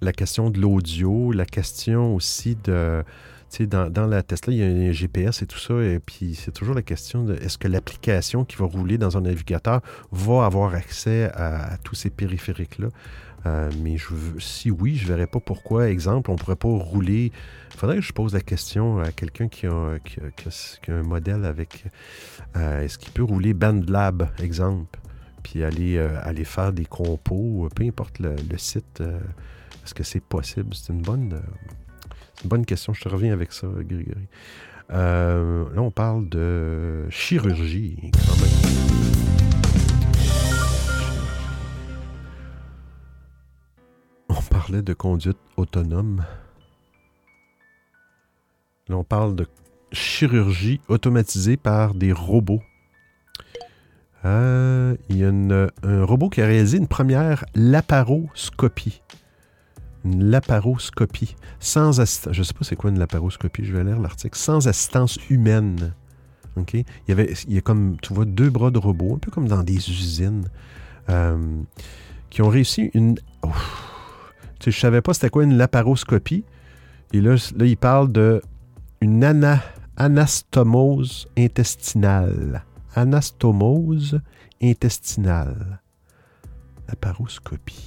la 0.00 0.12
question 0.12 0.50
de 0.50 0.60
l'audio, 0.60 1.32
la 1.32 1.46
question 1.46 2.14
aussi 2.14 2.56
de. 2.64 3.02
Tu 3.50 3.58
sais, 3.58 3.66
dans, 3.66 3.90
dans 3.90 4.06
la 4.06 4.22
Tesla, 4.22 4.52
il 4.52 4.58
y 4.58 4.62
a 4.62 4.66
un 4.66 4.92
GPS 4.92 5.42
et 5.42 5.46
tout 5.46 5.58
ça, 5.58 5.74
et 5.74 5.98
puis 5.98 6.34
c'est 6.34 6.52
toujours 6.52 6.74
la 6.74 6.80
question 6.80 7.22
de 7.22 7.34
est-ce 7.34 7.58
que 7.58 7.68
l'application 7.68 8.46
qui 8.46 8.56
va 8.56 8.64
rouler 8.64 8.96
dans 8.96 9.18
un 9.18 9.20
navigateur 9.20 9.82
va 10.10 10.46
avoir 10.46 10.74
accès 10.74 11.30
à, 11.34 11.76
tous 11.84 11.94
ces 11.94 12.08
périphériques-là? 12.08 12.88
Mais 13.82 13.98
je 13.98 14.06
si 14.38 14.70
oui, 14.70 14.96
je 14.96 15.02
ne 15.02 15.08
verrais 15.08 15.26
pas 15.26 15.40
pourquoi. 15.40 15.90
Exemple, 15.90 16.30
on 16.30 16.34
ne 16.34 16.38
pourrait 16.38 16.56
pas 16.56 16.68
rouler. 16.68 17.30
Faudrait 17.82 17.96
que 17.96 18.02
je 18.02 18.12
pose 18.12 18.32
la 18.32 18.40
question 18.40 19.00
à 19.00 19.10
quelqu'un 19.10 19.48
qui 19.48 19.66
a, 19.66 19.98
un 20.86 21.02
modèle 21.02 21.44
avec. 21.44 21.84
euh, 22.54 22.80
Est-ce 22.80 22.96
qu'il 22.96 23.10
peut 23.10 23.24
rouler 23.24 23.54
BandLab, 23.54 24.30
exemple, 24.40 25.00
puis 25.42 25.64
aller, 25.64 25.96
euh, 25.96 26.16
aller 26.22 26.44
faire 26.44 26.72
des 26.72 26.84
compos, 26.84 27.64
euh, 27.64 27.68
peu 27.74 27.82
importe 27.82 28.20
le, 28.20 28.36
site. 28.56 29.00
Est-ce 29.00 29.94
que 29.94 30.04
c'est 30.04 30.22
possible? 30.22 30.72
C'est 30.74 30.92
une 30.92 31.02
bonne, 31.02 31.42
une 32.44 32.48
bonne 32.48 32.64
question. 32.64 32.92
Je 32.92 33.00
te 33.00 33.08
reviens 33.08 33.32
avec 33.32 33.52
ça, 33.52 33.66
Grégory. 33.66 34.28
Là, 34.88 35.42
on 35.76 35.90
parle 35.90 36.28
de 36.28 37.08
chirurgie, 37.10 38.12
quand 38.12 38.40
même. 38.40 38.52
On 44.28 44.40
parlait 44.40 44.82
de 44.82 44.94
conduite 44.94 45.38
autonome. 45.56 46.22
On 48.94 49.04
parle 49.04 49.34
de 49.34 49.46
chirurgie 49.92 50.80
automatisée 50.88 51.56
par 51.56 51.94
des 51.94 52.12
robots. 52.12 52.62
Euh, 54.24 54.96
Il 55.08 55.18
y 55.18 55.24
a 55.24 55.28
un 55.28 56.04
robot 56.04 56.28
qui 56.28 56.40
a 56.40 56.46
réalisé 56.46 56.78
une 56.78 56.88
première 56.88 57.44
laparoscopie. 57.54 59.02
Une 60.04 60.24
laparoscopie. 60.30 61.36
Sans. 61.60 61.92
Je 61.92 62.38
ne 62.38 62.44
sais 62.44 62.54
pas 62.54 62.64
c'est 62.64 62.76
quoi 62.76 62.90
une 62.90 62.98
laparoscopie, 62.98 63.64
je 63.64 63.76
vais 63.76 63.84
lire 63.84 64.00
l'article. 64.00 64.38
Sans 64.38 64.68
assistance 64.68 65.18
humaine. 65.30 65.94
Il 66.74 66.84
y 67.48 67.58
a 67.58 67.60
comme, 67.62 67.96
tu 68.02 68.12
vois, 68.12 68.26
deux 68.26 68.50
bras 68.50 68.70
de 68.70 68.78
robot, 68.78 69.14
un 69.14 69.18
peu 69.18 69.30
comme 69.30 69.48
dans 69.48 69.62
des 69.62 69.76
usines, 69.90 70.44
euh, 71.08 71.62
qui 72.30 72.42
ont 72.42 72.48
réussi 72.48 72.90
une. 72.94 73.18
Je 74.64 74.70
savais 74.70 75.00
pas 75.00 75.14
c'était 75.14 75.30
quoi 75.30 75.44
une 75.44 75.56
laparoscopie. 75.56 76.44
Et 77.12 77.20
là, 77.20 77.34
là 77.56 77.66
il 77.66 77.76
parle 77.76 78.12
de 78.12 78.42
une 79.02 79.24
ana- 79.24 79.62
anastomose 79.96 81.28
intestinale. 81.36 82.64
Anastomose 82.94 84.20
intestinale. 84.62 85.80
Laparoscopie. 86.88 87.82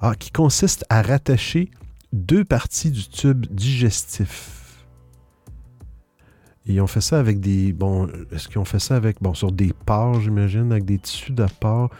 Ah, 0.00 0.14
qui 0.14 0.30
consiste 0.30 0.84
à 0.90 1.02
rattacher 1.02 1.70
deux 2.12 2.44
parties 2.44 2.92
du 2.92 3.08
tube 3.08 3.46
digestif. 3.50 4.86
Ils 6.66 6.80
ont 6.80 6.86
fait 6.86 7.00
ça 7.00 7.18
avec 7.18 7.40
des. 7.40 7.72
Bon, 7.72 8.08
est-ce 8.30 8.48
qu'ils 8.48 8.58
ont 8.58 8.64
fait 8.64 8.78
ça 8.78 8.96
avec. 8.96 9.20
Bon, 9.20 9.34
sur 9.34 9.50
des 9.50 9.72
porcs, 9.86 10.20
j'imagine, 10.20 10.70
avec 10.70 10.84
des 10.84 10.98
tissus 10.98 11.32
de 11.32 11.46
porc. 11.60 11.90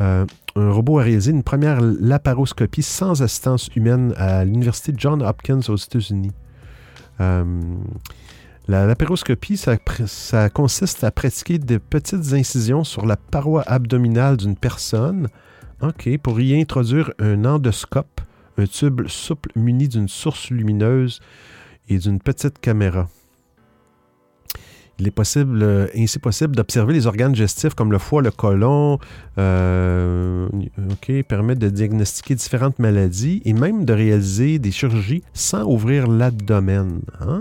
Euh, 0.00 0.26
un 0.56 0.72
robot 0.72 0.98
a 0.98 1.04
réalisé 1.04 1.30
une 1.30 1.44
première 1.44 1.80
laparoscopie 1.80 2.82
sans 2.82 3.22
assistance 3.22 3.68
humaine 3.76 4.12
à 4.16 4.44
l'université 4.44 4.92
John 4.96 5.22
Hopkins 5.22 5.60
aux 5.68 5.76
États-Unis. 5.76 6.32
Euh, 7.20 7.44
la 8.66 8.86
laparoscopie, 8.86 9.58
ça, 9.58 10.48
consiste 10.48 11.04
à 11.04 11.10
pratiquer 11.10 11.58
de 11.58 11.78
petites 11.78 12.32
incisions 12.32 12.82
sur 12.82 13.04
la 13.04 13.16
paroi 13.16 13.62
abdominale 13.66 14.36
d'une 14.36 14.56
personne, 14.56 15.28
pour 16.22 16.40
y 16.40 16.58
introduire 16.58 17.12
un 17.18 17.44
endoscope, 17.44 18.22
un 18.56 18.66
tube 18.66 19.06
souple 19.06 19.50
muni 19.54 19.88
d'une 19.88 20.08
source 20.08 20.50
lumineuse 20.50 21.20
et 21.88 21.98
d'une 21.98 22.20
petite 22.20 22.58
caméra. 22.58 23.08
Il 24.98 25.08
est 25.08 25.10
possible, 25.10 25.62
euh, 25.62 25.86
ainsi 25.96 26.18
possible 26.20 26.54
d'observer 26.54 26.94
les 26.94 27.06
organes 27.06 27.32
digestifs 27.32 27.74
comme 27.74 27.90
le 27.90 27.98
foie, 27.98 28.22
le 28.22 28.30
côlon, 28.30 28.98
euh, 29.38 30.48
ok, 30.90 31.22
permet 31.24 31.56
de 31.56 31.68
diagnostiquer 31.68 32.36
différentes 32.36 32.78
maladies 32.78 33.42
et 33.44 33.52
même 33.52 33.84
de 33.84 33.92
réaliser 33.92 34.60
des 34.60 34.70
chirurgies 34.70 35.24
sans 35.32 35.64
ouvrir 35.64 36.06
l'abdomen. 36.06 37.00
Ah. 37.20 37.40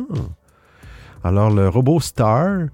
Alors 1.23 1.51
le 1.51 1.69
robot 1.69 1.99
STAR, 1.99 2.69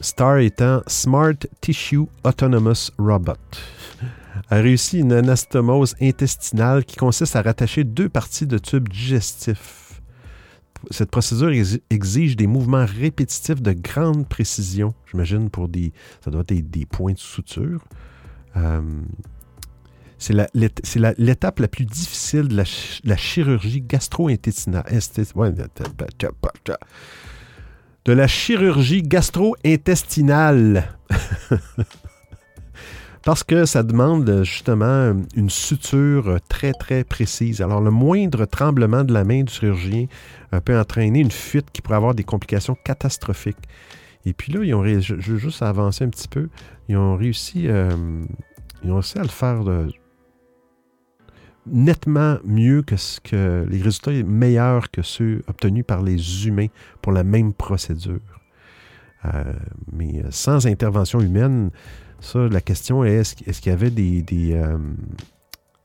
STAR 0.00 0.38
étant 0.38 0.82
Smart 0.86 1.36
Tissue 1.60 2.06
Autonomous 2.24 2.90
Robot, 2.98 3.34
a 4.48 4.56
réussi 4.56 5.00
une 5.00 5.12
anastomose 5.12 5.94
intestinale 6.00 6.84
qui 6.84 6.96
consiste 6.96 7.36
à 7.36 7.42
rattacher 7.42 7.84
deux 7.84 8.08
parties 8.08 8.46
de 8.46 8.56
tubes 8.56 8.88
digestifs. 8.88 9.87
Cette 10.90 11.10
procédure 11.10 11.50
exi- 11.50 11.80
exige 11.90 12.36
des 12.36 12.46
mouvements 12.46 12.86
répétitifs 12.86 13.60
de 13.60 13.72
grande 13.72 14.28
précision, 14.28 14.94
j'imagine 15.10 15.50
pour 15.50 15.68
des, 15.68 15.92
ça 16.24 16.30
doit 16.30 16.44
être 16.48 16.70
des, 16.70 16.86
points 16.86 17.12
de 17.12 17.18
suture. 17.18 17.84
Euh, 18.56 18.80
c'est 20.18 20.34
l'étape 21.18 21.60
la, 21.60 21.68
plus 21.68 21.84
difficile 21.84 22.48
de 22.48 22.56
la, 22.56 22.64
la 23.04 23.16
chirurgie 23.16 23.80
gastro-intestinale. 23.80 24.84
De 28.04 28.12
la 28.12 28.26
chirurgie 28.26 29.02
gastro-intestinale. 29.02 30.96
Parce 33.24 33.44
que 33.44 33.64
ça 33.64 33.82
demande 33.82 34.28
euh, 34.28 34.44
justement 34.44 35.14
une 35.34 35.50
suture 35.50 36.38
très 36.48 36.72
très 36.72 37.04
précise. 37.04 37.60
Alors 37.60 37.80
le 37.80 37.90
moindre 37.90 38.46
tremblement 38.46 39.04
de 39.04 39.12
la 39.12 39.24
main 39.24 39.42
du 39.42 39.52
chirurgien 39.52 40.06
euh, 40.54 40.60
peut 40.60 40.78
entraîner 40.78 41.20
une 41.20 41.30
fuite 41.30 41.70
qui 41.72 41.82
pourrait 41.82 41.96
avoir 41.96 42.14
des 42.14 42.24
complications 42.24 42.76
catastrophiques. 42.84 43.56
Et 44.24 44.32
puis 44.32 44.52
là, 44.52 44.62
ils 44.62 44.74
ont 44.74 44.84
je, 44.84 45.14
veux 45.14 45.38
juste 45.38 45.62
avancer 45.62 46.04
un 46.04 46.08
petit 46.08 46.28
peu. 46.28 46.48
Ils 46.88 46.96
ont 46.96 47.16
réussi, 47.16 47.68
euh, 47.68 47.90
ils 48.84 48.90
ont 48.90 48.94
réussi 48.94 49.18
à 49.18 49.22
le 49.22 49.28
faire 49.28 49.64
de- 49.64 49.92
nettement 51.66 52.38
mieux 52.44 52.82
que 52.82 52.96
ce 52.96 53.20
que 53.20 53.66
les 53.68 53.82
résultats 53.82 54.12
meilleurs 54.24 54.90
que 54.90 55.02
ceux 55.02 55.42
obtenus 55.48 55.84
par 55.86 56.02
les 56.02 56.46
humains 56.46 56.68
pour 57.02 57.12
la 57.12 57.24
même 57.24 57.52
procédure. 57.52 58.20
Mais 59.92 60.22
sans 60.30 60.66
intervention 60.66 61.20
humaine, 61.20 61.70
ça, 62.20 62.40
la 62.48 62.60
question 62.60 63.04
est 63.04 63.12
est-ce, 63.14 63.34
qu'il- 63.60 63.70
y 63.70 63.74
avait 63.74 63.90
des, 63.90 64.22
des, 64.22 64.52
euh, 64.54 64.78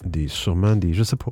des 0.05 0.27
sûrement 0.27 0.75
des, 0.75 0.93
je 0.93 1.03
sais 1.03 1.15
pas, 1.15 1.31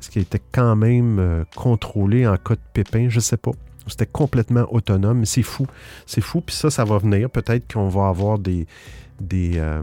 est-ce 0.00 0.10
qu'il 0.10 0.22
était 0.22 0.42
quand 0.52 0.76
même 0.76 1.18
euh, 1.18 1.44
contrôlé 1.56 2.26
en 2.26 2.36
cas 2.36 2.54
de 2.54 2.60
pépin, 2.72 3.08
je 3.08 3.20
sais 3.20 3.36
pas. 3.36 3.52
C'était 3.88 4.06
complètement 4.06 4.66
autonome, 4.72 5.24
c'est 5.24 5.42
fou, 5.42 5.66
c'est 6.06 6.20
fou. 6.20 6.40
Puis 6.40 6.54
ça, 6.54 6.70
ça 6.70 6.84
va 6.84 6.98
venir. 6.98 7.28
Peut-être 7.30 7.72
qu'on 7.72 7.88
va 7.88 8.06
avoir 8.08 8.38
des 8.38 8.66
des 9.20 9.54
euh, 9.56 9.82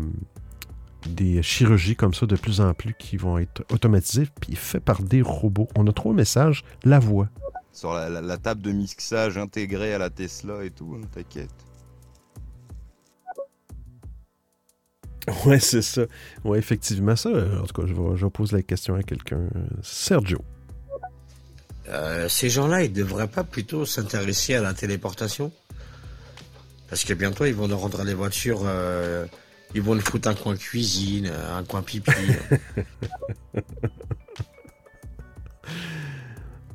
des 1.10 1.42
chirurgies 1.44 1.96
comme 1.98 2.14
ça 2.14 2.26
de 2.26 2.36
plus 2.38 2.62
en 2.62 2.74
plus 2.74 2.94
qui 2.98 3.18
vont 3.18 3.38
être 3.38 3.64
automatisées 3.74 4.28
puis 4.40 4.56
faites 4.56 4.84
par 4.84 5.02
des 5.02 5.22
robots. 5.22 5.68
On 5.76 5.86
a 5.88 5.92
trois 5.92 6.14
messages. 6.14 6.64
La 6.86 7.00
voix. 7.00 7.28
Sur 7.74 7.94
la, 7.94 8.10
la- 8.10 8.22
la 8.22 8.38
table 8.38 8.62
de 8.62 8.72
mixage 8.72 9.38
intégrée 9.38 9.94
à 9.94 9.98
la 9.98 10.10
Tesla 10.10 10.64
et 10.64 10.72
tout, 10.72 10.96
hein, 10.98 11.06
t'inquiète. 11.14 11.50
Ouais, 15.46 15.60
c'est 15.60 15.82
ça. 15.82 16.02
Ouais, 16.44 16.60
effectivement, 16.60 17.16
ça. 17.16 17.30
euh, 17.30 17.60
En 17.62 17.66
tout 17.66 17.82
cas, 17.82 17.88
je 17.88 17.94
vais, 17.94 18.18
je 18.18 18.26
poser 18.28 18.58
la 18.58 18.62
question 18.64 18.96
à 18.96 19.04
quelqu'un. 19.04 19.42
Sergio. 19.84 20.40
Euh, 21.90 22.30
ces 22.30 22.50
gens-là, 22.50 22.84
ils 22.84 22.94
devraient 22.94 23.28
pas 23.28 23.44
plutôt 23.44 23.86
s'intéresser 23.86 24.56
à 24.56 24.62
la 24.62 24.74
téléportation? 24.74 25.52
Parce 26.90 27.04
que 27.04 27.14
bientôt, 27.14 27.46
ils 27.46 27.54
vont 27.56 27.68
nous 27.68 27.78
rendre 27.78 28.04
les 28.04 28.14
voitures. 28.14 28.62
euh, 28.66 29.26
ils 29.76 29.82
vont 29.82 29.96
nous 29.96 30.02
foutre 30.02 30.28
un 30.28 30.34
coin 30.36 30.56
cuisine, 30.56 31.32
un 31.56 31.64
coin 31.64 31.82
pipi. 31.84 32.12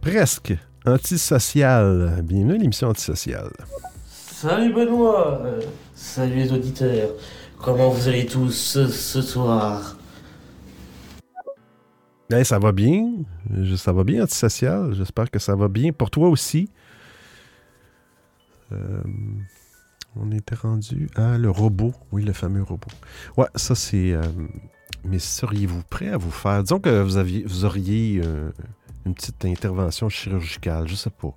Presque. 0.00 0.55
Antisocial. 0.86 2.20
Bienvenue 2.22 2.55
à 2.55 2.59
l'émission 2.59 2.88
Antisocial. 2.88 3.50
Salut 4.07 4.72
Benoît 4.74 5.42
Salut 5.94 6.34
les 6.36 6.52
auditeurs 6.52 7.11
Comment 7.64 7.88
vous 7.88 8.08
allez 8.08 8.26
tous 8.26 8.50
ce, 8.50 9.22
soir? 9.22 9.96
Ça 12.42 12.58
va 12.58 12.72
bien. 12.72 13.10
Ça 13.78 13.90
va 13.90 14.04
bien, 14.04 14.22
Antisocial. 14.22 14.92
J'espère 14.92 15.30
que 15.30 15.38
ça 15.38 15.56
va 15.56 15.68
bien 15.68 15.90
pour 15.90 16.10
toi 16.10 16.28
aussi. 16.28 16.68
Euh, 18.70 19.02
on 20.14 20.30
était 20.30 20.56
rendu 20.56 21.08
à 21.14 21.38
le 21.38 21.48
robot. 21.48 21.94
Oui, 22.12 22.22
le 22.22 22.34
fameux 22.34 22.62
robot. 22.62 22.90
Ouais, 23.38 23.48
ça 23.54 23.74
c'est. 23.74 24.12
euh, 24.12 24.20
mais 25.02 25.18
seriez-vous 25.18 25.84
prêt 25.84 26.08
à 26.08 26.18
vous 26.18 26.30
faire? 26.30 26.64
Disons 26.64 26.80
que 26.80 27.00
vous, 27.00 27.16
aviez, 27.16 27.46
auriez 27.64 28.20
euh, 28.22 28.50
une 29.06 29.14
petite 29.14 29.42
intervention 29.46 30.10
chirurgicale, 30.10 30.86
je 30.86 30.96
sais 30.96 31.08
pas. 31.08 31.34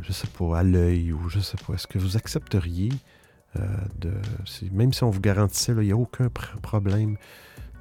Je 0.00 0.12
sais 0.12 0.28
pas, 0.28 0.58
à 0.58 0.62
l'œil 0.62 1.12
ou 1.12 1.28
je 1.28 1.40
sais 1.40 1.58
pas. 1.66 1.74
Est-ce 1.74 1.86
que 1.86 1.98
vous 1.98 2.16
accepteriez 2.16 2.92
de. 3.98 4.12
si- 4.46 4.70
même 4.70 4.92
si 4.92 5.04
on 5.04 5.10
vous 5.10 5.20
garantissait, 5.20 5.72
il 5.72 5.78
n'y 5.80 5.92
a 5.92 5.96
aucun 5.96 6.26
pr- 6.26 6.58
problème 6.60 7.16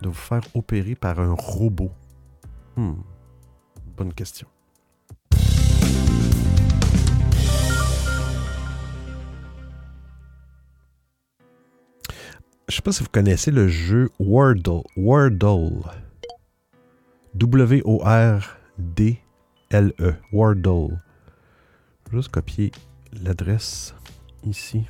de 0.01 0.07
vous 0.09 0.13
faire 0.13 0.41
opérer 0.55 0.95
par 0.95 1.19
un 1.19 1.33
robot? 1.33 1.91
Hmm. 2.75 2.93
Bonne 3.97 4.13
question. 4.13 4.47
Je 12.69 12.75
sais 12.75 12.81
pas 12.81 12.91
si 12.91 13.03
vous 13.03 13.09
connaissez 13.11 13.51
le 13.51 13.67
jeu 13.67 14.09
Wordle. 14.19 14.81
Wordle. 14.95 15.81
W-O-R-D-L-E. 17.35 18.53
Wordle. 20.31 20.99
Je 22.05 22.11
vais 22.11 22.17
Juste 22.17 22.29
copier 22.31 22.71
l'adresse 23.21 23.93
ici. 24.45 24.85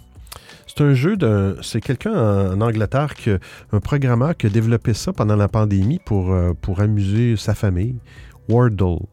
C'est 0.68 0.82
un 0.82 0.94
jeu 0.94 1.18
d'un. 1.18 1.56
C'est 1.62 1.82
quelqu'un 1.82 2.14
en, 2.14 2.62
Angleterre, 2.62 3.14
un 3.72 3.80
programmeur 3.80 4.36
qui 4.36 4.48
a 4.48 4.50
développé 4.50 4.94
ça 4.94 5.14
pendant 5.14 5.36
la 5.36 5.48
pandémie 5.48 6.00
pour, 6.06 6.32
euh, 6.32 6.54
pour 6.60 6.80
amuser 6.82 7.36
sa 7.36 7.56
famille. 7.56 7.96
Wordle. 8.50 9.06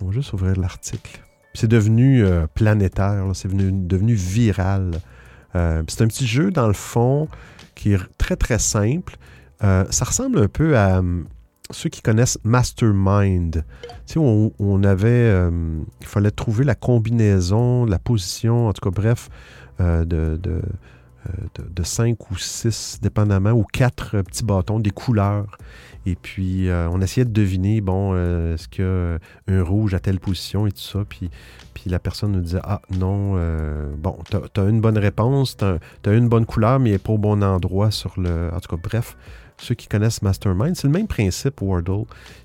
On 0.00 0.06
va 0.06 0.12
juste 0.12 0.32
ouvrir 0.32 0.56
l'article. 0.56 1.20
C'est 1.54 1.68
devenu 1.68 2.24
euh, 2.24 2.46
planétaire, 2.46 3.24
c'est 3.34 3.48
devenu, 3.54 4.14
viral. 4.14 5.00
Euh, 5.56 5.82
c'est 5.88 6.02
un 6.02 6.06
petit 6.06 6.26
jeu, 6.26 6.50
dans 6.50 6.68
le 6.68 6.74
fond, 6.74 7.28
qui 7.74 7.92
est 7.92 8.00
très 8.18 8.36
très 8.36 8.58
simple. 8.58 9.16
Ça 9.60 10.04
ressemble 10.04 10.38
un 10.38 10.46
peu 10.46 10.78
à 10.78 11.00
hum, 11.00 11.26
ceux 11.70 11.88
qui 11.88 12.02
connaissent 12.02 12.38
Mastermind. 12.44 13.64
Tu 14.06 14.14
sais, 14.14 14.18
on, 14.18 14.82
avait. 14.84 15.08
euh, 15.08 15.50
il 16.00 16.06
fallait 16.06 16.30
trouver 16.30 16.64
la 16.64 16.74
combinaison, 16.74 17.84
la 17.84 17.98
position, 17.98 18.68
en 18.68 18.72
tout 18.72 18.88
cas, 18.88 18.94
bref, 18.94 19.28
euh, 19.80 20.04
de, 20.04 20.38
de 21.58 21.82
cinq 21.82 22.30
ou 22.30 22.36
six, 22.38 22.98
dépendamment, 23.02 23.50
ou 23.50 23.64
quatre 23.64 24.16
euh, 24.16 24.22
petits 24.22 24.44
bâtons, 24.44 24.80
des 24.80 24.90
couleurs. 24.90 25.58
Et 26.06 26.14
puis, 26.14 26.68
euh, 26.68 26.88
on 26.90 27.02
essayait 27.02 27.26
de 27.26 27.32
deviner, 27.32 27.80
bon, 27.80 28.12
euh, 28.14 28.54
est-ce 28.54 28.68
qu'il 28.68 28.84
un 28.84 29.62
rouge 29.62 29.92
à 29.94 30.00
telle 30.00 30.20
position 30.20 30.66
et 30.66 30.72
tout 30.72 30.78
ça. 30.78 31.00
Puis, 31.08 31.30
la 31.86 31.98
personne 31.98 32.32
nous 32.32 32.40
disait, 32.40 32.60
ah 32.64 32.80
non, 32.90 33.34
euh, 33.36 33.92
bon, 33.96 34.16
t'as 34.30 34.62
as 34.62 34.68
une 34.68 34.80
bonne 34.80 34.98
réponse, 34.98 35.56
t'as 35.56 35.78
as 36.04 36.12
une 36.12 36.28
bonne 36.28 36.46
couleur, 36.46 36.80
mais 36.80 36.90
elle 36.90 36.94
n'est 36.94 36.98
pas 36.98 37.12
au 37.12 37.18
bon 37.18 37.42
endroit 37.42 37.90
sur 37.90 38.18
le... 38.18 38.50
En 38.54 38.60
tout 38.60 38.74
cas, 38.74 38.80
bref, 38.82 39.16
ceux 39.58 39.74
qui 39.74 39.86
connaissent 39.86 40.22
Mastermind, 40.22 40.76
c'est 40.76 40.86
le 40.86 40.92
même 40.92 41.06
principe, 41.08 41.60
Wordle. 41.60 42.04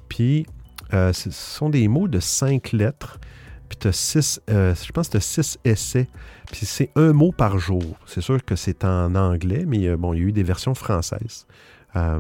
Puis, 0.10 0.46
euh, 0.94 1.14
ce 1.14 1.32
sont 1.32 1.70
des 1.70 1.88
mots 1.88 2.08
de 2.08 2.20
cinq 2.20 2.72
lettres. 2.74 3.20
Puis 3.74 3.80
tu 3.80 3.88
as 3.88 3.92
six, 3.92 4.40
euh, 4.52 4.76
je 4.76 4.92
pense 4.92 5.16
as 5.16 5.20
six 5.20 5.58
essais. 5.66 6.08
Puis 6.52 6.68
c'est 6.68 6.92
un 6.96 7.12
mot 7.12 7.32
par 7.32 7.58
jour. 7.58 7.98
C'est 8.06 8.22
sûr 8.22 8.46
que 8.46 8.56
c'est 8.56 8.86
en 8.86 9.16
anglais, 9.16 9.66
mais 9.68 9.88
euh, 9.88 9.98
bon, 9.98 10.14
il 10.14 10.20
y 10.20 10.22
a 10.22 10.26
eu 10.26 10.32
des 10.32 10.44
versions 10.44 10.76
françaises. 10.76 11.48
Euh, 11.96 12.20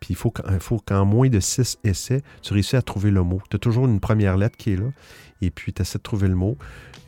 puis 0.00 0.08
il 0.10 0.16
faut, 0.16 0.32
faut 0.58 0.80
qu'en 0.84 1.04
moins 1.04 1.28
de 1.28 1.38
six 1.38 1.78
essais, 1.84 2.22
tu 2.42 2.54
réussis 2.54 2.74
à 2.74 2.82
trouver 2.82 3.12
le 3.12 3.22
mot. 3.22 3.40
Tu 3.48 3.54
as 3.54 3.60
toujours 3.60 3.86
une 3.86 4.00
première 4.00 4.36
lettre 4.36 4.56
qui 4.56 4.72
est 4.72 4.76
là, 4.76 4.90
et 5.40 5.52
puis 5.52 5.72
tu 5.72 5.80
essaies 5.80 5.98
de 5.98 6.02
trouver 6.02 6.26
le 6.26 6.34
mot. 6.34 6.58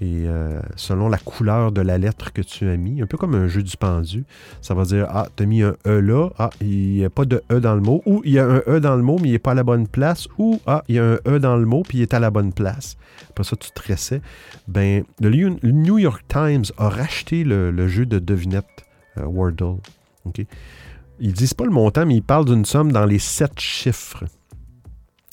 Et 0.03 0.27
euh, 0.27 0.61
selon 0.75 1.09
la 1.09 1.17
couleur 1.17 1.71
de 1.71 1.81
la 1.81 1.97
lettre 1.97 2.33
que 2.33 2.43
tu 2.43 2.69
as 2.69 2.77
mis, 2.77 3.01
un 3.01 3.07
peu 3.07 3.17
comme 3.17 3.37
un 3.37 3.47
jeu 3.47 3.63
du 3.63 3.77
pendu, 3.77 4.25
ça 4.61 4.75
va 4.75 4.83
dire 4.83 5.07
Ah, 5.09 5.29
tu 5.37 5.45
as 5.45 5.47
mis 5.47 5.63
un 5.63 5.77
E 5.87 6.01
là, 6.01 6.31
ah, 6.41 6.51
il 6.61 6.95
n'y 6.95 7.05
a 7.05 7.11
pas 7.11 7.25
de 7.25 7.41
E 7.53 7.61
dans 7.61 7.77
le 7.77 7.81
mot, 7.81 8.03
ou 8.05 8.21
il 8.25 8.33
y 8.33 8.41
a 8.41 8.47
un 8.49 8.63
E 8.67 8.81
dans 8.81 8.97
le 8.97 9.03
mot, 9.03 9.21
mais 9.23 9.29
il 9.29 9.33
n'est 9.33 9.39
pas 9.39 9.53
à 9.53 9.55
la 9.55 9.63
bonne 9.63 9.87
place, 9.87 10.27
ou 10.39 10.61
Ah, 10.67 10.83
il 10.89 10.97
y 10.97 10.99
a 10.99 11.05
un 11.05 11.19
E 11.29 11.39
dans 11.39 11.57
le 11.57 11.67
mot, 11.67 11.85
puis 11.87 11.99
il 11.99 12.03
est 12.03 12.15
à 12.15 12.19
la 12.19 12.31
bonne 12.31 12.53
place. 12.53 12.97
Après 13.31 13.45
ça, 13.45 13.55
tu 13.55 13.71
tressais. 13.71 14.21
Ben, 14.67 15.05
le 15.21 15.71
New 15.71 15.99
York 15.99 16.25
Times 16.27 16.65
a 16.79 16.89
racheté 16.89 17.45
le, 17.45 17.71
le 17.71 17.87
jeu 17.87 18.05
de 18.05 18.19
devinette 18.19 18.67
euh, 19.19 19.27
Wordle. 19.27 19.77
OK? 20.25 20.45
Ils 21.21 21.33
disent 21.33 21.55
pas 21.55 21.65
le 21.65 21.71
montant, 21.71 22.07
mais 22.07 22.17
ils 22.17 22.23
parlent 22.23 22.47
d'une 22.47 22.65
somme 22.65 22.91
dans 22.91 23.05
les 23.05 23.21
sept 23.21 23.61
chiffres. 23.61 24.25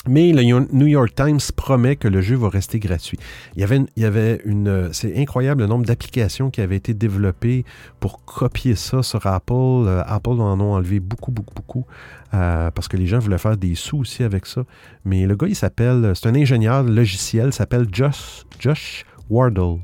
Mais 0.08 0.32
le 0.32 0.44
New 0.72 0.88
York 0.88 1.14
Times 1.14 1.40
promet 1.56 1.98
que 1.98 2.08
le 2.08 2.22
jeu 2.22 2.38
va 2.38 2.48
rester 2.48 2.80
gratuit. 2.80 3.20
Il 3.56 3.86
y 3.98 4.06
avait 4.06 4.42
une, 4.46 4.90
c'est 4.94 5.18
incroyable 5.18 5.62
le 5.62 5.68
nombre 5.68 5.86
d'applications 5.86 6.50
qui 6.50 6.62
avaient 6.62 6.78
été 6.78 6.94
développées 6.94 7.66
pour 8.00 8.24
copier 8.24 8.76
ça 8.76 9.04
sur 9.04 9.28
Apple. 9.28 9.54
Euh, 9.54 10.02
Apple 10.06 10.30
en 10.30 10.60
ont 10.62 10.74
enlevé 10.74 11.02
beaucoup, 11.02 11.32
beaucoup, 11.32 11.54
beaucoup 11.54 11.86
euh, 12.34 12.72
parce 12.72 12.88
que 12.88 12.96
les 12.96 13.08
gens 13.08 13.20
voulaient 13.20 13.38
faire 13.38 13.58
des 13.58 13.76
sous 13.76 14.00
aussi 14.00 14.24
avec 14.24 14.46
ça. 14.46 14.64
Mais 15.04 15.26
le 15.26 15.36
gars, 15.36 15.48
il 15.48 15.56
s'appelle, 15.56 16.14
c'est 16.16 16.30
un 16.30 16.36
ingénieur 16.36 16.84
logiciel, 16.84 17.52
s'appelle 17.52 17.86
Josh, 17.92 18.46
Josh 18.58 19.06
Wardle. 19.30 19.80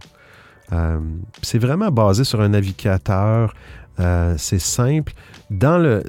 Euh, 0.72 1.00
c'est 1.42 1.60
vraiment 1.60 1.92
basé 1.92 2.24
sur 2.24 2.40
un 2.40 2.50
navigateur. 2.50 3.54
C'est 4.38 4.60
simple. 4.60 5.14
Dans 5.50 5.78
le, 5.78 6.04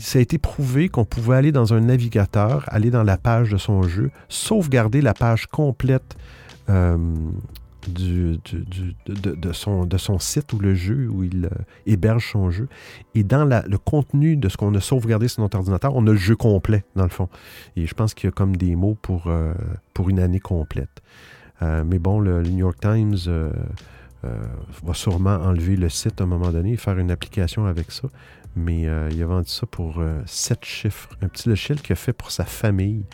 ça 0.00 0.18
a 0.18 0.22
été 0.22 0.38
prouvé 0.38 0.88
qu'on 0.88 1.04
pouvait 1.04 1.36
aller 1.36 1.52
dans 1.52 1.74
un 1.74 1.80
navigateur, 1.80 2.64
aller 2.68 2.90
dans 2.90 3.02
la 3.02 3.16
page 3.16 3.50
de 3.50 3.56
son 3.56 3.82
jeu, 3.82 4.10
sauvegarder 4.28 5.00
la 5.00 5.14
page 5.14 5.46
complète 5.46 6.16
euh, 6.68 6.96
du, 7.88 8.38
de, 9.06 9.52
son, 9.52 9.86
de 9.86 9.96
son 9.96 10.18
site 10.18 10.52
ou 10.52 10.58
le 10.58 10.74
jeu 10.74 11.08
où 11.08 11.24
il 11.24 11.46
euh, 11.46 11.64
héberge 11.86 12.30
son 12.32 12.50
jeu. 12.50 12.68
Et 13.14 13.22
dans 13.22 13.44
le 13.44 13.78
contenu 13.78 14.36
de 14.36 14.48
ce 14.48 14.56
qu'on 14.56 14.74
a 14.74 14.80
sauvegardé 14.80 15.28
sur 15.28 15.42
notre 15.42 15.56
ordinateur, 15.58 15.94
on 15.94 16.06
a 16.06 16.10
le 16.10 16.16
jeu 16.16 16.36
complet, 16.36 16.84
dans 16.96 17.04
le 17.04 17.10
fond. 17.10 17.28
Et 17.76 17.86
je 17.86 17.94
pense 17.94 18.14
qu'il 18.14 18.28
y 18.28 18.28
a 18.28 18.32
comme 18.32 18.56
des 18.56 18.76
mots 18.76 18.96
pour, 19.00 19.24
euh, 19.26 19.54
pour 19.94 20.10
une 20.10 20.20
année 20.20 20.40
complète. 20.40 21.02
Mais 21.62 21.98
bon, 21.98 22.20
le, 22.20 22.40
le 22.40 22.48
New 22.48 22.60
York 22.60 22.78
Times 22.80 23.18
va 24.22 24.94
sûrement 24.94 25.36
enlever 25.36 25.76
le 25.76 25.88
site 25.88 26.20
à 26.20 26.24
un 26.24 26.26
moment 26.26 26.50
donné 26.50 26.72
et 26.72 26.76
faire 26.76 26.98
une 26.98 27.10
application 27.10 27.66
avec 27.66 27.90
ça. 27.90 28.08
Mais 28.56 28.88
euh, 28.88 29.08
il 29.12 29.22
a 29.22 29.26
vendu 29.26 29.48
ça 29.48 29.66
pour 29.66 30.00
euh, 30.00 30.20
sept 30.26 30.64
chiffres. 30.64 31.10
Un 31.22 31.28
petit 31.28 31.48
logiciel 31.48 31.80
qu'il 31.80 31.92
a 31.92 31.96
fait 31.96 32.12
pour 32.12 32.30
sa 32.30 32.44
famille, 32.44 33.04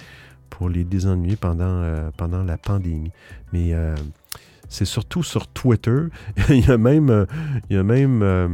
pour 0.49 0.69
les 0.69 0.85
désennuyer 0.85 1.37
pendant, 1.37 1.65
euh, 1.83 2.11
pendant 2.17 2.43
la 2.43 2.57
pandémie. 2.57 3.13
Mais 3.53 3.75
euh, 3.75 3.95
c'est 4.69 4.85
surtout 4.85 5.23
sur 5.23 5.47
Twitter. 5.49 6.05
il 6.49 6.67
y 6.67 6.71
a 6.71 6.79
même, 6.79 7.11
euh, 7.11 7.27
il 7.69 7.77
euh, 7.77 8.49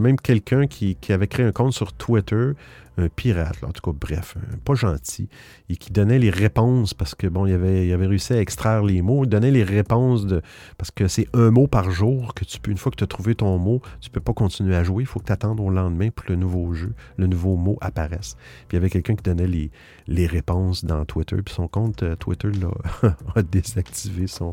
même 0.00 0.16
quelqu'un 0.16 0.66
qui, 0.66 0.96
qui 0.96 1.12
avait 1.12 1.28
créé 1.28 1.44
un 1.44 1.52
compte 1.52 1.72
sur 1.72 1.92
Twitter, 1.92 2.52
un 2.98 3.08
pirate, 3.08 3.60
là, 3.62 3.68
en 3.68 3.72
tout 3.72 3.80
cas, 3.80 3.96
bref, 3.98 4.36
pas 4.64 4.74
gentil, 4.74 5.28
et 5.68 5.76
qui 5.76 5.92
donnait 5.92 6.18
les 6.18 6.30
réponses 6.30 6.92
parce 6.94 7.14
que, 7.14 7.26
bon, 7.26 7.46
il 7.46 7.54
avait, 7.54 7.86
il 7.86 7.92
avait 7.92 8.06
réussi 8.06 8.32
à 8.34 8.40
extraire 8.40 8.82
les 8.82 9.00
mots, 9.02 9.24
il 9.24 9.28
donnait 9.28 9.50
les 9.50 9.64
réponses 9.64 10.26
de. 10.26 10.42
Parce 10.76 10.90
que 10.90 11.08
c'est 11.08 11.26
un 11.34 11.50
mot 11.50 11.66
par 11.66 11.90
jour 11.90 12.34
que 12.34 12.44
tu 12.44 12.60
peux, 12.60 12.70
une 12.70 12.76
fois 12.76 12.90
que 12.92 12.96
tu 12.96 13.04
as 13.04 13.06
trouvé 13.06 13.34
ton 13.34 13.56
mot, 13.58 13.80
tu 14.00 14.10
peux 14.10 14.20
pas 14.20 14.34
continuer 14.34 14.76
à 14.76 14.84
jouer, 14.84 15.02
il 15.04 15.06
faut 15.06 15.20
que 15.20 15.26
tu 15.26 15.32
attendes 15.32 15.60
au 15.60 15.70
lendemain 15.70 16.10
pour 16.10 16.26
que 16.26 16.32
le 16.32 16.38
nouveau 16.38 16.72
jeu, 16.74 16.92
le 17.16 17.26
nouveau 17.26 17.56
mot 17.56 17.78
apparaisse. 17.80 18.36
Puis 18.68 18.72
il 18.72 18.74
y 18.76 18.78
avait 18.78 18.90
quelqu'un 18.90 19.14
qui 19.14 19.22
donnait 19.22 19.46
les, 19.46 19.70
les 20.06 20.26
réponses 20.26 20.84
dans 20.84 21.04
Twitter, 21.04 21.36
puis 21.42 21.54
son 21.54 21.68
compte 21.68 22.02
euh, 22.02 22.14
Twitter 22.16 22.50
a 23.34 23.42
désactivé 23.42 24.26
son, 24.26 24.50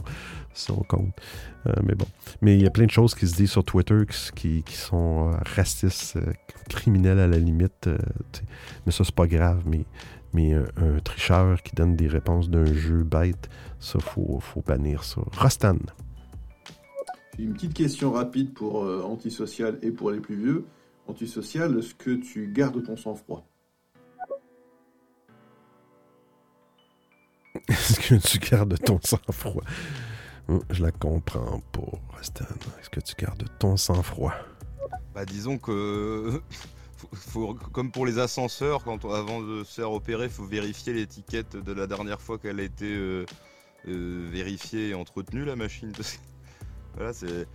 son 0.54 0.78
compte. 0.78 1.14
Euh, 1.68 1.74
mais 1.84 1.94
bon. 1.94 2.06
Mais 2.42 2.56
il 2.56 2.62
y 2.64 2.66
a 2.68 2.70
plein 2.70 2.86
de 2.86 2.92
choses 2.92 3.14
qui 3.16 3.28
se 3.28 3.36
disent 3.36 3.52
sur 3.52 3.66
Twitter 3.66 4.04
qui, 4.34 4.64
qui- 4.64 4.76
sont 4.78 5.34
euh, 5.34 5.38
racistes, 5.56 6.18
criminelles 6.70 7.20
à 7.20 7.28
la 7.28 7.38
limite. 7.38 7.90
Euh, 8.38 8.46
mais 8.86 8.92
ça, 8.92 9.04
c'est 9.04 9.16
pas 9.16 9.28
grave. 9.28 9.64
Mais, 9.66 9.86
mais 10.34 10.54
un, 10.54 10.66
un 10.78 11.00
tricheur 11.00 11.62
qui 11.64 11.74
donne 11.76 11.96
des 11.96 12.08
réponses 12.08 12.50
d'un 12.50 12.66
jeu 12.66 13.04
bête, 13.04 13.50
ça, 13.80 14.00
faut, 14.00 14.40
faut 14.40 14.62
bannir 14.62 15.04
ça. 15.04 15.22
Rostan. 15.38 15.78
J'ai 17.38 17.44
une 17.46 17.54
petite 17.54 17.74
question 17.74 18.12
rapide 18.12 18.54
pour 18.54 18.84
euh, 18.84 19.02
antisocial 19.04 19.80
et 19.82 19.92
pour 19.92 20.12
les 20.12 20.20
plus 20.20 20.36
vieux. 20.36 20.66
Antisocial, 21.08 21.78
est-ce 21.80 21.96
que 21.96 22.12
tu 22.12 22.52
gardes 22.54 22.84
ton 22.84 22.96
sang-froid? 22.98 23.46
Est-ce 27.68 28.00
que 28.00 28.16
tu 28.16 28.38
gardes 28.40 28.78
ton 28.84 29.00
sang-froid? 29.04 29.64
Hum, 30.48 30.62
Je 30.72 30.84
la 30.84 30.92
comprends 30.92 31.62
pas, 31.72 31.82
Stan. 32.22 32.46
Est-ce 32.80 32.90
que 32.90 33.00
tu 33.00 33.16
gardes 33.18 33.44
ton 33.60 33.78
sang-froid? 33.78 34.34
Bah 35.14 35.26
disons 35.26 35.58
que 35.58 36.42
faut, 37.00 37.10
faut- 37.14 37.54
comme 37.54 37.92
pour 37.92 38.06
les 38.06 38.20
ascenseurs, 38.20 38.84
quand 38.84 39.06
on- 39.06 39.12
avant 39.14 39.42
de 39.42 39.64
se 39.64 39.74
faire 39.76 39.92
opérer, 39.92 40.30
faut 40.30 40.44
vérifier 40.44 40.94
l'étiquette 40.94 41.56
de 41.56 41.72
la 41.74 41.88
dernière 41.88 42.22
fois 42.22 42.38
qu'elle 42.38 42.60
a 42.60 42.64
été 42.64 42.86
euh, 42.86 43.26
euh, 43.88 44.28
vérifiée 44.32 44.90
et 44.90 44.94
entretenue 44.94 45.46
la 45.46 45.56
machine. 45.56 45.92
Voilà, 46.96 47.14
c'est 47.14 47.48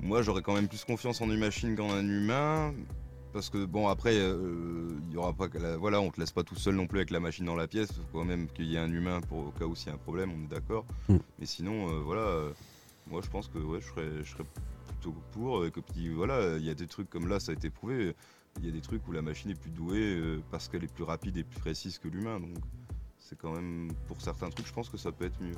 moi 0.00 0.22
j'aurais 0.22 0.42
quand 0.42 0.54
même 0.54 0.68
plus 0.68 0.84
confiance 0.84 1.20
en 1.20 1.30
une 1.30 1.38
machine 1.40 1.74
qu'en 1.76 1.90
un 1.92 2.06
humain. 2.06 2.72
Parce 3.32 3.50
que 3.50 3.64
bon 3.64 3.88
après 3.88 4.14
euh, 4.14 4.90
il 5.08 5.12
y 5.14 5.16
aura 5.16 5.32
pas 5.32 5.48
la- 5.54 5.76
voilà 5.76 6.00
on 6.00 6.10
te 6.10 6.20
laisse 6.20 6.30
pas 6.30 6.44
tout 6.44 6.54
seul 6.54 6.76
non 6.76 6.86
plus 6.86 6.98
avec 7.00 7.10
la 7.10 7.18
machine 7.18 7.44
dans 7.46 7.56
la 7.56 7.66
pièce 7.66 7.90
faut 7.90 8.18
quand 8.20 8.24
même 8.24 8.46
qu'il 8.48 8.66
y 8.66 8.76
ait 8.76 8.78
un 8.78 8.92
humain 8.92 9.20
pour 9.22 9.38
au 9.48 9.50
cas 9.58 9.64
où 9.64 9.74
s'il 9.74 9.88
y 9.88 9.90
a 9.90 9.94
un 9.94 9.98
problème 9.98 10.30
on 10.30 10.44
est 10.44 10.54
d'accord 10.54 10.84
Mm. 11.08 11.16
mais 11.40 11.46
sinon 11.46 11.88
euh, 11.88 11.98
voilà 12.04 12.20
euh, 12.20 12.52
moi 13.10 13.20
je 13.24 13.28
pense 13.30 13.48
que 13.48 13.58
ouais 13.58 13.80
je 13.80 13.88
serais 13.88 14.08
je 14.22 14.30
serais 14.30 14.44
plutôt 14.86 15.14
pour 15.32 15.62
euh, 15.62 15.70
que 15.70 15.80
voilà 16.14 16.56
il 16.58 16.64
y 16.64 16.70
a 16.70 16.74
des 16.74 16.86
trucs 16.86 17.10
comme 17.10 17.26
là 17.26 17.40
ça 17.40 17.50
a 17.50 17.54
été 17.56 17.70
prouvé 17.70 18.14
il 18.60 18.66
y 18.66 18.68
a 18.68 18.72
des 18.72 18.80
trucs 18.80 19.06
où 19.08 19.12
la 19.12 19.22
machine 19.22 19.50
est 19.50 19.60
plus 19.60 19.70
douée 19.70 20.16
euh, 20.16 20.42
parce 20.50 20.68
qu'elle 20.68 20.84
est 20.84 20.92
plus 20.92 21.04
rapide 21.04 21.36
et 21.36 21.44
plus 21.44 21.60
précise 21.60 21.98
que 21.98 22.08
l'humain 22.08 22.40
donc 22.40 22.56
c'est 23.18 23.38
quand 23.38 23.52
même 23.52 23.90
pour 24.06 24.20
certains 24.20 24.50
trucs 24.50 24.66
je 24.66 24.72
pense 24.72 24.88
que 24.88 24.96
ça 24.96 25.12
peut 25.12 25.24
être 25.24 25.40
mieux 25.40 25.56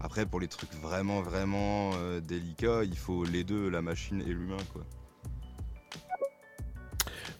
après 0.00 0.26
pour 0.26 0.40
les 0.40 0.48
trucs 0.48 0.72
vraiment 0.74 1.22
vraiment 1.22 1.90
euh, 1.96 2.20
délicats 2.20 2.84
il 2.84 2.96
faut 2.96 3.24
les 3.24 3.44
deux 3.44 3.68
la 3.68 3.82
machine 3.82 4.20
et 4.22 4.32
l'humain 4.32 4.62
quoi 4.72 4.82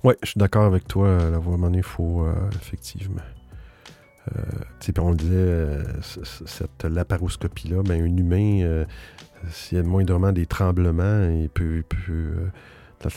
Ouais, 0.02 0.16
je 0.22 0.30
suis 0.30 0.38
d'accord 0.38 0.64
avec 0.64 0.88
toi. 0.88 1.06
euh, 1.06 1.30
La 1.30 1.38
voix, 1.38 1.58
à 1.62 1.70
il 1.74 1.82
faut 1.82 2.24
euh, 2.24 2.32
effectivement. 2.54 3.20
Euh, 4.36 4.42
puis 4.80 4.92
on 4.98 5.10
le 5.10 5.16
disait, 5.16 5.82
cette 6.46 6.84
laparoscopie-là, 6.84 7.82
ben, 7.82 8.00
un 8.02 8.16
humain, 8.16 8.84
s'il 9.50 9.76
y 9.76 9.80
a 9.80 9.84
moindrement 9.84 10.32
des 10.32 10.46
tremblements, 10.46 11.28
il 11.28 11.50
peut. 11.50 11.82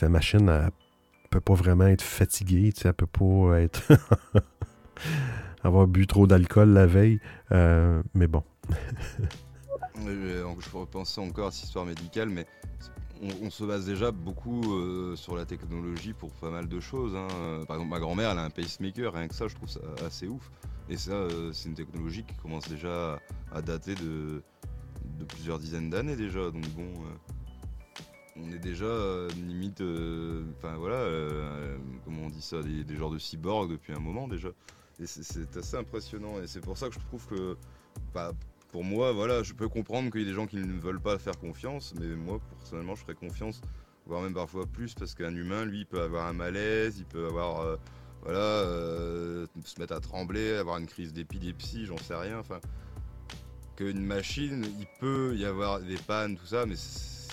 la 0.02 0.10
machine, 0.10 0.70
peut 1.34 1.42
pas 1.42 1.56
vraiment 1.56 1.88
être 1.88 2.04
fatiguée, 2.04 2.72
tu 2.74 2.82
sais, 2.82 2.90
elle 2.90 2.94
peut 2.94 3.08
pas 3.08 3.60
être. 3.60 3.82
avoir 5.64 5.88
bu 5.88 6.06
trop 6.08 6.28
d'alcool 6.28 6.70
la 6.70 6.86
veille. 6.86 7.20
euh, 7.52 8.04
mais 8.14 8.28
bon. 8.28 8.44
Je 10.06 10.78
repensais 10.78 11.22
encore 11.22 11.48
à 11.48 11.52
cette 11.52 11.66
histoire 11.66 11.86
médicale, 11.86 12.30
mais 12.30 12.46
on, 13.42 13.50
se 13.50 13.64
base 13.64 13.86
déjà 13.86 14.12
beaucoup 14.12 14.62
euh, 14.74 15.16
sur 15.16 15.36
la 15.36 15.46
technologie 15.46 16.14
pour 16.14 16.32
pas 16.34 16.50
mal 16.50 16.68
de 16.68 16.80
choses. 16.80 17.16
hein. 17.16 17.28
Euh, 17.32 17.66
Par 17.66 17.78
exemple, 17.78 17.92
ma 17.92 18.00
grand-mère, 18.00 18.32
elle 18.32 18.38
a 18.40 18.44
un 18.44 18.50
pacemaker, 18.50 19.14
rien 19.14 19.28
que 19.28 19.36
ça, 19.36 19.48
je 19.48 19.56
trouve 19.56 19.70
ça 19.70 19.80
assez 20.06 20.28
ouf. 20.28 20.52
Et 20.90 20.98
ça, 20.98 21.28
c'est 21.54 21.70
une 21.70 21.76
technologie 21.76 22.24
qui 22.24 22.36
commence 22.36 22.68
déjà 22.68 23.20
à, 23.54 23.62
dater 23.62 23.96
de, 23.96 24.44
de 25.20 25.26
plusieurs 25.26 25.60
dizaines 25.60 25.90
d'années 25.90 26.16
déjà. 26.18 26.52
Donc 26.52 26.68
bon, 26.70 26.92
on 28.36 28.52
est 28.52 28.60
déjà 28.60 28.86
euh, 28.86 29.30
limite, 29.34 29.82
euh, 29.82 30.44
enfin 30.58 30.76
voilà, 30.78 30.96
euh, 30.96 31.78
comment 32.04 32.24
on 32.24 32.30
dit 32.30 32.42
ça, 32.42 32.62
des, 32.64 32.96
genres 32.96 33.12
de 33.12 33.20
cyborgs 33.20 33.70
depuis 33.70 33.94
un 33.94 34.00
moment 34.00 34.28
déjà. 34.28 34.50
Et 35.00 35.06
c'est- 35.06 35.24
c'est 35.24 35.58
assez 35.58 35.78
impressionnant. 35.78 36.42
Et 36.42 36.48
c'est 36.48 36.62
pour 36.62 36.78
ça 36.78 36.88
que 36.88 36.96
je 36.96 37.00
trouve 37.00 37.26
que, 37.28 37.58
bah, 38.14 38.32
pour 38.72 38.84
moi, 38.84 39.12
voilà, 39.12 39.44
je 39.44 39.54
peux 39.54 39.70
comprendre 39.70 40.12
qu'il 40.12 40.22
y 40.22 40.24
ait 40.24 40.28
des 40.28 40.34
gens 40.34 40.48
qui 40.48 40.58
ne 40.58 40.80
veulent 40.80 41.02
pas 41.02 41.18
faire 41.20 41.38
confiance, 41.38 41.94
mais 42.00 42.08
moi, 42.08 42.40
personnellement, 42.60 42.96
je 42.96 43.02
ferais 43.04 43.16
confiance, 43.16 43.62
voire 44.06 44.22
même 44.22 44.34
parfois 44.34 44.66
plus, 44.66 44.94
parce 44.96 45.14
qu'un 45.14 45.36
humain, 45.36 45.66
lui, 45.66 45.86
peut 45.86 46.02
avoir 46.02 46.28
un 46.28 46.34
malaise, 46.34 46.98
il 46.98 47.06
peut 47.06 47.28
avoir, 47.28 47.78
voilà, 48.24 48.64
se 49.66 49.80
mettre 49.80 49.94
à 49.94 50.00
trembler, 50.00 50.54
avoir 50.54 50.78
une 50.78 50.88
crise 50.88 51.14
d'épilepsie, 51.14 51.86
j'en 51.86 51.98
sais 51.98 52.16
rien, 52.16 52.40
enfin, 52.40 52.60
qu'une 53.76 54.04
machine, 54.06 54.66
il 54.80 54.88
peut 55.00 55.36
y 55.36 55.46
avoir 55.46 55.80
des 55.80 55.98
pannes, 55.98 56.36
tout 56.36 56.46
ça, 56.48 56.66
mais 56.66 56.76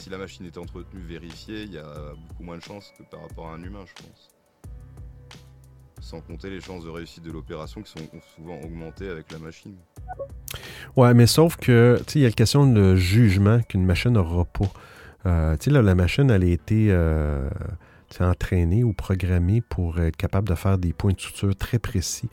si 0.01 0.09
la 0.09 0.17
machine 0.17 0.47
est 0.47 0.57
entretenue, 0.57 1.03
vérifiée, 1.03 1.65
il 1.65 1.75
y 1.75 1.79
a 1.79 2.15
beaucoup 2.29 2.43
moins 2.43 2.57
de 2.57 2.63
chances 2.63 2.91
que 2.97 3.03
par 3.03 3.21
rapport 3.21 3.49
à 3.49 3.55
un 3.55 3.63
humain, 3.63 3.85
je 3.87 4.03
pense. 4.03 4.31
Sans 6.01 6.23
compter 6.23 6.49
les 6.49 6.63
chances 6.63 6.85
de 6.85 6.89
réussite 6.89 7.23
de 7.23 7.31
l'opération 7.31 7.83
qui 7.83 7.93
sont 7.93 8.09
souvent 8.35 8.59
augmentées 8.63 9.11
avec 9.11 9.31
la 9.31 9.39
machine. 9.39 9.77
Ouais, 10.97 11.13
mais 11.13 11.27
sauf 11.27 11.57
que, 11.57 12.01
tu 12.07 12.19
il 12.19 12.23
y 12.23 12.25
a 12.25 12.29
la 12.29 12.35
question 12.35 12.67
de 12.67 12.97
jugement 12.97 13.61
qu'une 13.61 13.85
machine 13.85 14.13
n'aura 14.13 14.47
pas. 14.47 14.73
Euh, 15.27 15.57
tu 15.59 15.71
sais, 15.71 15.83
la 15.83 15.95
machine, 15.95 16.31
elle 16.31 16.45
a 16.45 16.47
été 16.47 16.87
euh, 16.91 17.51
entraînée 18.21 18.83
ou 18.83 18.95
programmée 18.95 19.61
pour 19.61 20.01
être 20.01 20.17
capable 20.17 20.49
de 20.49 20.55
faire 20.55 20.79
des 20.79 20.95
points 20.95 21.13
de 21.13 21.21
suture 21.21 21.55
très 21.55 21.79
précis. 21.79 22.31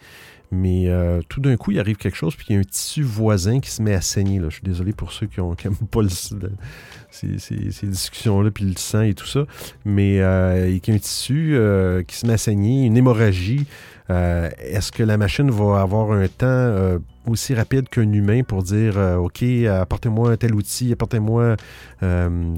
Mais 0.51 0.87
euh, 0.87 1.21
tout 1.27 1.41
d'un 1.41 1.57
coup, 1.57 1.71
il 1.71 1.79
arrive 1.79 1.97
quelque 1.97 2.15
chose, 2.15 2.35
puis 2.35 2.45
il 2.49 2.53
y 2.53 2.57
a 2.57 2.59
un 2.59 2.63
tissu 2.63 3.03
voisin 3.03 3.59
qui 3.59 3.69
se 3.69 3.81
met 3.81 3.93
à 3.93 4.01
saigner. 4.01 4.39
Là. 4.39 4.47
Je 4.49 4.55
suis 4.55 4.63
désolé 4.63 4.93
pour 4.93 5.11
ceux 5.11 5.27
qui 5.27 5.41
n'aiment 5.41 5.75
pas 5.91 6.01
le- 6.01 6.39
le- 6.39 6.51
ces, 7.11 7.87
discussions-là, 7.87 8.51
puis 8.51 8.63
le 8.63 8.77
sang 8.77 9.01
et 9.01 9.13
tout 9.13 9.25
ça. 9.25 9.45
Mais 9.83 10.21
euh, 10.21 10.69
il 10.69 10.75
y 10.75 10.91
a 10.91 10.95
un 10.95 10.99
tissu 10.99 11.55
euh, 11.55 12.01
qui 12.03 12.15
se 12.15 12.25
met 12.25 12.33
à 12.33 12.37
saigner, 12.37 12.85
une 12.85 12.95
hémorragie. 12.95 13.65
Est-ce 14.09 14.93
que 14.93 15.03
la 15.03 15.17
machine 15.17 15.51
va 15.51 15.81
avoir 15.81 16.13
un 16.13 16.29
temps 16.29 16.97
aussi 17.25 17.53
rapide 17.53 17.89
qu'un 17.89 18.09
humain 18.13 18.41
pour 18.43 18.63
dire 18.63 18.95
OK, 19.19 19.43
apportez-moi 19.43 20.31
un 20.31 20.37
tel 20.37 20.55
outil, 20.55 20.93
apportez-moi, 20.93 21.57
tu 21.99 22.07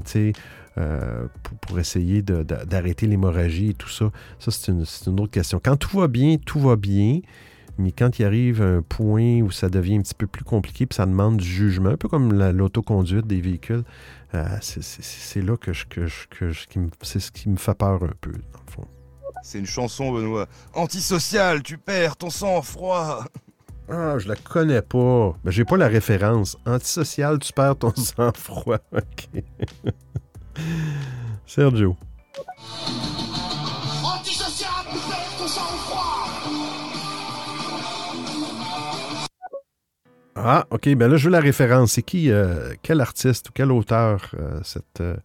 sais, 0.04 0.32
pour, 1.66 1.80
essayer 1.80 2.22
d'arrêter 2.22 3.08
l'hémorragie 3.08 3.70
et 3.70 3.74
tout 3.74 3.88
ça? 3.88 4.12
Ça, 4.38 4.52
c'est 4.52 4.70
une 4.70 5.20
autre 5.20 5.32
question. 5.32 5.60
Quand 5.60 5.74
tout 5.76 5.98
va 5.98 6.06
bien, 6.06 6.36
tout 6.36 6.60
va 6.60 6.76
bien. 6.76 7.18
Mais 7.78 7.92
quand 7.92 8.18
il 8.18 8.24
arrive 8.24 8.60
un 8.62 8.82
point 8.82 9.40
où 9.40 9.50
ça 9.50 9.68
devient 9.68 9.96
un 9.96 10.02
petit 10.02 10.14
peu 10.14 10.26
plus 10.26 10.44
compliqué, 10.44 10.86
puis 10.86 10.96
ça 10.96 11.06
demande 11.06 11.38
du 11.38 11.46
jugement, 11.46 11.90
un 11.90 11.96
peu 11.96 12.08
comme 12.08 12.32
la- 12.32 12.52
l'autoconduite 12.52 13.26
des 13.26 13.40
véhicules, 13.40 13.84
euh, 14.34 14.44
c'est- 14.60 15.42
là 15.42 15.56
que 15.56 15.72
je, 15.72 15.86
que 15.86 16.06
je- 16.06 16.26
que 16.28 16.50
c'est 17.02 17.20
ce 17.20 17.30
qui 17.32 17.48
me 17.48 17.56
fait 17.56 17.74
peur 17.74 18.02
un 18.02 18.12
peu, 18.20 18.32
dans 18.32 18.60
le 18.66 18.70
fond. 18.72 18.84
C'est 19.42 19.58
une 19.58 19.66
chanson, 19.66 20.12
Benoît. 20.12 20.46
Antisocial, 20.74 21.62
tu 21.62 21.78
perds 21.78 22.16
ton 22.16 22.28
sang-froid. 22.30 23.24
Ah, 23.88 24.18
je 24.18 24.28
la 24.28 24.36
connais 24.36 24.82
pas. 24.82 25.34
Ben, 25.42 25.50
j'ai 25.50 25.64
pas 25.64 25.76
la 25.76 25.88
référence. 25.88 26.56
Antisocial, 26.66 27.38
tu 27.38 27.52
perds 27.52 27.76
ton 27.76 27.94
sang-froid. 27.96 28.78
OK. 28.92 29.42
Sergio. 31.46 31.96
Ah, 40.42 40.66
OK. 40.70 40.88
Ben 40.94 41.10
là, 41.10 41.16
je 41.16 41.24
veux 41.26 41.30
la 41.30 41.40
référence. 41.40 41.92
C'est 41.92 42.02
qui, 42.02 42.30
euh, 42.30 42.72
quel 42.82 43.00
artiste 43.00 43.50
ou 43.50 43.52
quel 43.54 43.70
auteur, 43.70 44.30
euh, 44.38 44.60
cette, 44.62 45.00
euh, 45.00 45.16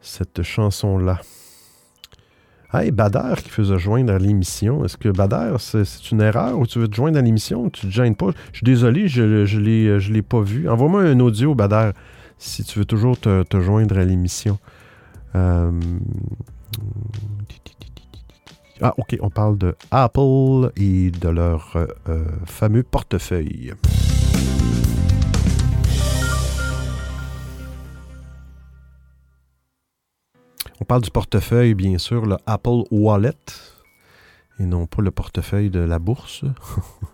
cette 0.00 0.42
chanson-là? 0.42 1.20
Ah, 2.70 2.84
et 2.84 2.90
Bader 2.90 3.34
qui 3.42 3.50
faisait 3.50 3.78
joindre 3.78 4.14
à 4.14 4.18
l'émission. 4.18 4.84
Est-ce 4.84 4.96
que 4.96 5.08
Bader, 5.08 5.56
c'est 5.58 6.10
une 6.10 6.20
erreur 6.20 6.58
ou 6.58 6.66
tu 6.66 6.78
veux 6.78 6.88
te 6.88 6.96
joindre 6.96 7.18
à 7.18 7.22
l'émission? 7.22 7.70
Tu 7.70 7.86
te 7.86 7.92
gênes 7.92 8.16
pas? 8.16 8.30
Je 8.52 8.58
suis 8.58 8.64
désolé, 8.64 9.06
je 9.06 9.22
ne 9.22 10.12
l'ai 10.12 10.22
pas 10.22 10.40
vu. 10.40 10.68
Envoie-moi 10.68 11.02
un 11.02 11.20
audio, 11.20 11.54
Bader, 11.54 11.90
si 12.38 12.64
tu 12.64 12.78
veux 12.80 12.84
toujours 12.84 13.18
te, 13.18 13.44
joindre 13.60 13.98
à 13.98 14.04
l'émission. 14.04 14.58
Ah, 15.34 15.70
OK, 18.96 19.16
on 19.20 19.30
parle 19.30 19.58
de 19.58 19.74
Apple 19.90 20.72
et 20.76 21.10
de 21.10 21.28
leur 21.28 21.76
fameux 22.46 22.82
portefeuille. 22.82 23.74
On 30.80 30.84
parle 30.84 31.02
du 31.02 31.10
portefeuille, 31.10 31.74
bien 31.74 31.98
sûr, 31.98 32.26
le 32.26 32.36
Apple 32.46 32.82
Wallet, 32.90 33.32
et 34.60 34.64
non 34.64 34.86
pas 34.86 35.02
le 35.02 35.10
portefeuille 35.10 35.70
de 35.70 35.80
la 35.80 35.98
bourse, 35.98 36.44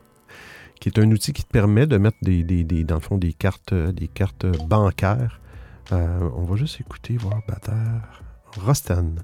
qui 0.80 0.88
est 0.88 0.98
un 0.98 1.10
outil 1.10 1.32
qui 1.32 1.44
te 1.44 1.48
permet 1.50 1.86
de 1.86 1.96
mettre 1.96 2.18
des, 2.22 2.42
des- 2.42 2.64
des- 2.64 2.84
dans 2.84 2.96
le 2.96 3.00
fond 3.00 3.18
des 3.18 3.32
cartes, 3.32 3.72
des 3.74 4.08
cartes 4.08 4.46
bancaires. 4.66 5.40
Euh, 5.92 6.28
on 6.36 6.42
va 6.44 6.56
juste 6.56 6.80
écouter, 6.80 7.16
voir 7.16 7.40
Bataire. 7.46 8.22
Rostan. 8.58 9.14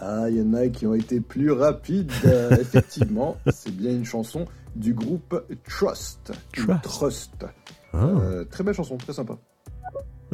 Ah, 0.00 0.26
il 0.28 0.36
y 0.38 0.42
en 0.42 0.54
a 0.54 0.68
qui 0.68 0.86
ont 0.86 0.94
été 0.94 1.20
plus 1.20 1.50
rapides, 1.50 2.10
euh, 2.24 2.50
effectivement. 2.60 3.36
C'est 3.52 3.74
bien 3.76 3.90
une 3.90 4.04
chanson 4.04 4.46
du 4.74 4.94
groupe 4.94 5.44
Trust. 5.68 6.32
Trust. 6.52 6.82
Trust. 6.82 7.46
Ah, 7.92 7.96
Euh, 8.04 8.44
très 8.44 8.64
belle 8.64 8.74
chanson, 8.74 8.96
très 8.96 9.12
sympa. 9.12 9.34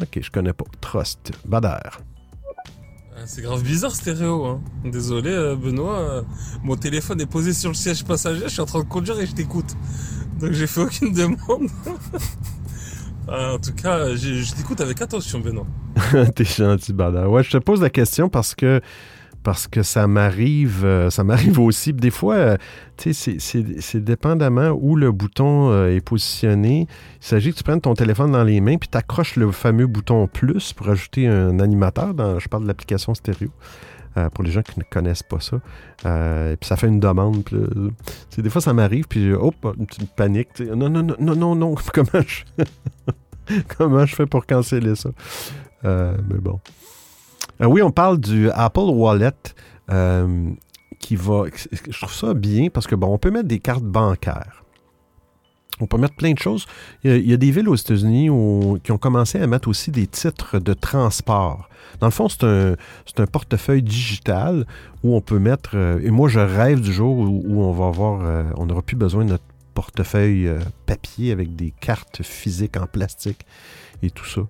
ok, 0.00 0.18
je 0.22 0.30
connais 0.30 0.52
pas. 0.52 0.64
Trust. 0.80 1.32
Badaire. 1.44 2.00
Ah, 3.20 3.22
C'est 3.26 3.42
grave 3.42 3.62
bizarre 3.62 3.94
stéréo. 3.94 4.44
Hein. 4.46 4.60
Désolé 4.84 5.30
euh, 5.30 5.56
Benoît, 5.56 5.98
euh, 5.98 6.22
mon 6.62 6.76
téléphone 6.76 7.20
est 7.20 7.26
posé 7.26 7.52
sur 7.52 7.70
le 7.70 7.74
siège 7.74 8.04
passager, 8.04 8.42
je 8.44 8.48
suis 8.48 8.60
en 8.60 8.66
train 8.66 8.80
de 8.80 8.84
conduire 8.88 9.18
et 9.20 9.26
je 9.26 9.32
t'écoute. 9.32 9.76
Donc 10.40 10.52
j'ai 10.52 10.66
fait 10.66 10.82
aucune 10.82 11.12
demande. 11.12 11.68
Ah, 13.28 13.52
en 13.54 13.58
tout 13.58 13.72
cas, 13.72 14.14
j'ai- 14.14 14.42
je 14.42 14.54
t'écoute 14.54 14.80
avec 14.80 15.00
attention 15.02 15.40
Benoît. 15.40 15.66
T'es 16.34 16.44
gentil, 16.44 16.92
Badaire. 16.92 17.30
Ouais, 17.30 17.42
je 17.42 17.50
te 17.50 17.56
pose 17.58 17.80
la 17.80 17.90
question 17.90 18.28
parce 18.28 18.54
que 18.54 18.80
parce 19.48 19.66
que 19.66 19.82
ça 19.82 20.06
m'arrive, 20.06 20.84
euh, 20.84 21.08
ça 21.08 21.24
m'arrive 21.24 21.58
aussi. 21.58 21.94
Des 21.94 22.10
fois, 22.10 22.34
euh, 22.34 22.56
c'est- 22.98 23.96
dépendamment 23.96 24.72
où 24.78 24.94
le 24.94 25.10
bouton 25.10 25.70
euh, 25.70 25.88
est 25.96 26.02
positionné. 26.02 26.86
Il 27.22 27.26
s'agit 27.26 27.52
que 27.52 27.56
tu 27.56 27.62
prennes 27.64 27.80
ton 27.80 27.94
téléphone 27.94 28.32
dans 28.32 28.44
les 28.44 28.60
mains 28.60 28.76
puis 28.76 28.90
tu 28.92 28.98
accroches 28.98 29.36
le 29.36 29.50
fameux 29.50 29.86
bouton 29.86 30.26
plus 30.26 30.74
pour 30.74 30.90
ajouter 30.90 31.28
un 31.28 31.60
animateur. 31.60 32.12
Dans, 32.12 32.38
je 32.38 32.46
parle 32.46 32.64
de 32.64 32.68
l'application 32.68 33.14
stéréo. 33.14 33.48
euh, 34.18 34.28
pour 34.28 34.44
les 34.44 34.50
gens 34.50 34.60
qui 34.60 34.78
ne 34.78 34.84
connaissent 34.84 35.22
pas 35.22 35.40
ça. 35.40 35.56
Puis 36.60 36.68
ça 36.68 36.76
fait 36.76 36.88
une 36.88 37.00
demande. 37.00 37.42
des 38.36 38.50
fois, 38.50 38.60
ça 38.60 38.74
m'arrive, 38.74 39.06
puis 39.08 39.32
hop, 39.32 39.54
une 39.78 39.86
petite 39.86 40.14
panique. 40.14 40.60
Non, 40.60 40.90
non, 40.90 41.02
non, 41.04 41.16
non, 41.18 41.36
non, 41.36 41.54
non. 41.54 41.74
Comment 41.94 42.22
je, 42.26 42.42
comment 43.78 44.04
je 44.04 44.14
fais 44.14 44.26
pour 44.26 44.44
canceller 44.44 44.94
ça? 44.94 45.08
Mais 45.84 46.38
bon. 46.38 46.60
Euh, 47.60 47.66
oui, 47.66 47.82
on 47.82 47.90
parle 47.90 48.18
du 48.18 48.50
Apple 48.50 48.80
Wallet 48.80 49.32
euh, 49.90 50.50
qui 50.98 51.16
va. 51.16 51.44
Je 51.72 51.98
trouve 51.98 52.12
ça 52.12 52.34
bien 52.34 52.68
parce 52.68 52.86
que 52.86 52.94
bon, 52.94 53.08
on 53.08 53.18
peut 53.18 53.30
mettre 53.30 53.48
des 53.48 53.58
cartes 53.58 53.84
bancaires. 53.84 54.64
On 55.80 55.86
peut 55.86 55.96
mettre 55.98 56.16
plein 56.16 56.32
de 56.32 56.38
choses. 56.38 56.66
Il 57.04 57.28
y 57.28 57.32
a, 57.32 57.36
des 57.36 57.52
villes 57.52 57.68
aux 57.68 57.76
États-Unis 57.76 58.26
qui 58.82 58.90
ont 58.90 58.98
commencé 58.98 59.40
à 59.40 59.46
mettre 59.46 59.68
aussi 59.68 59.92
des 59.92 60.08
titres 60.08 60.58
de 60.58 60.74
transport. 60.74 61.68
Dans 62.00 62.08
le 62.08 62.12
fond, 62.12 62.28
c'est 62.28 62.42
un, 62.42 62.74
un 63.16 63.26
portefeuille 63.26 63.84
digital 63.84 64.66
où 65.04 65.14
on 65.14 65.20
peut 65.20 65.38
mettre. 65.38 65.70
euh, 65.74 66.00
et 66.02 66.10
moi, 66.10 66.28
je 66.28 66.40
rêve 66.40 66.80
du 66.80 66.92
jour 66.92 67.16
où, 67.16 67.62
on 67.62 67.70
va 67.70 67.86
avoir. 67.86 68.52
on 68.56 68.66
n'aura 68.66 68.82
plus 68.82 68.96
besoin 68.96 69.24
de 69.24 69.30
notre 69.30 69.44
portefeuille 69.74 70.50
papier 70.86 71.30
avec 71.30 71.54
des 71.54 71.72
cartes 71.80 72.24
physiques 72.24 72.76
en 72.76 72.88
plastique 72.88 73.46
et 74.02 74.10
tout 74.10 74.24
ça. 74.24 74.40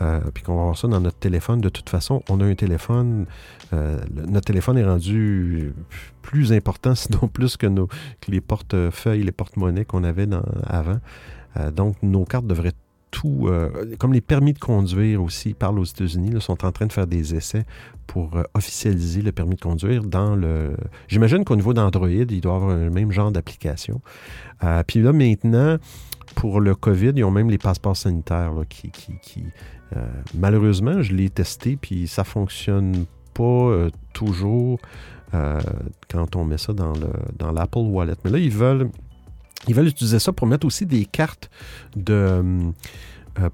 Euh, 0.00 0.20
puis 0.32 0.44
qu'on 0.44 0.54
va 0.54 0.60
avoir 0.62 0.78
ça 0.78 0.86
dans 0.88 1.00
notre 1.00 1.18
téléphone. 1.18 1.60
De 1.60 1.68
toute 1.68 1.88
façon, 1.88 2.22
on 2.28 2.40
a 2.40 2.44
un 2.44 2.54
téléphone. 2.54 3.26
euh, 3.72 3.98
notre 4.28 4.46
téléphone 4.46 4.78
est 4.78 4.84
rendu 4.84 5.74
plus 6.22 6.52
important, 6.52 6.94
sinon 6.94 7.28
plus 7.28 7.56
que, 7.56 7.66
nos, 7.66 7.86
que 7.86 8.30
les 8.30 8.40
portefeuilles, 8.40 9.22
les 9.22 9.32
porte-monnaies 9.32 9.84
qu'on 9.84 10.04
avait 10.04 10.28
avant. 10.66 11.00
Euh, 11.56 11.70
donc, 11.70 11.96
nos 12.02 12.24
cartes 12.24 12.46
devraient 12.46 12.72
tout. 13.10 13.48
comme 13.98 14.12
les 14.12 14.20
permis 14.20 14.52
de 14.52 14.58
conduire 14.58 15.22
aussi, 15.22 15.54
parlent 15.54 15.78
aux 15.78 15.84
États-Unis, 15.84 16.30
là, 16.30 16.40
sont 16.40 16.62
en 16.66 16.72
train 16.72 16.84
de 16.84 16.92
faire 16.92 17.06
des 17.06 17.34
essais 17.34 17.64
pour 18.06 18.36
officialiser 18.52 19.22
le 19.22 19.32
permis 19.32 19.56
de 19.56 19.62
conduire 19.62 20.04
dans 20.04 20.36
le. 20.36 20.76
J'imagine 21.08 21.42
qu'au 21.42 21.56
niveau 21.56 21.72
d'Android, 21.72 22.10
il 22.10 22.40
doit 22.42 22.56
avoir 22.56 22.76
le 22.76 22.90
même 22.90 23.10
genre 23.10 23.32
d'application. 23.32 24.02
Puis 24.86 25.00
là, 25.00 25.14
maintenant, 25.14 25.78
pour 26.34 26.60
le 26.60 26.74
COVID, 26.74 27.12
ils 27.16 27.24
ont 27.24 27.30
même 27.30 27.48
les 27.48 27.56
passeports 27.56 27.96
sanitaires 27.96 28.52
là, 28.52 28.64
qui, 28.68 28.92
euh, 29.96 30.06
malheureusement, 30.34 31.02
je 31.02 31.14
l'ai 31.14 31.30
testé, 31.30 31.76
puis 31.76 32.08
ça 32.08 32.24
fonctionne 32.24 33.06
pas 33.34 33.42
euh, 33.42 33.90
toujours 34.12 34.78
euh, 35.34 35.60
quand 36.10 36.36
on 36.36 36.44
met 36.44 36.58
ça 36.58 36.72
dans 36.72 36.92
le 36.92 37.10
dans 37.38 37.52
l'Apple 37.52 37.78
Wallet. 37.78 38.14
Mais 38.24 38.30
là, 38.30 38.38
ils 38.38 38.52
veulent, 38.52 38.90
utiliser 39.68 40.18
ça 40.18 40.32
pour 40.32 40.46
mettre 40.46 40.66
aussi 40.66 40.86
des 40.86 41.04
cartes 41.04 41.50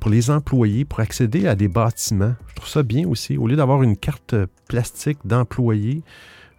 pour 0.01 0.11
les 0.11 0.31
employés, 0.31 0.87
pour 0.87 1.01
accéder 1.01 1.47
à 1.47 1.55
des 1.55 1.69
bâtiments. 1.69 2.35
Je 2.49 2.55
trouve 2.55 2.69
ça 2.69 2.83
bien 2.83 3.07
aussi. 3.07 3.37
Au 3.37 3.47
lieu 3.47 3.57
d'avoir 3.57 3.83
une 3.83 3.99
carte 3.99 4.35
plastique 4.67 5.19
d'employé 5.27 6.03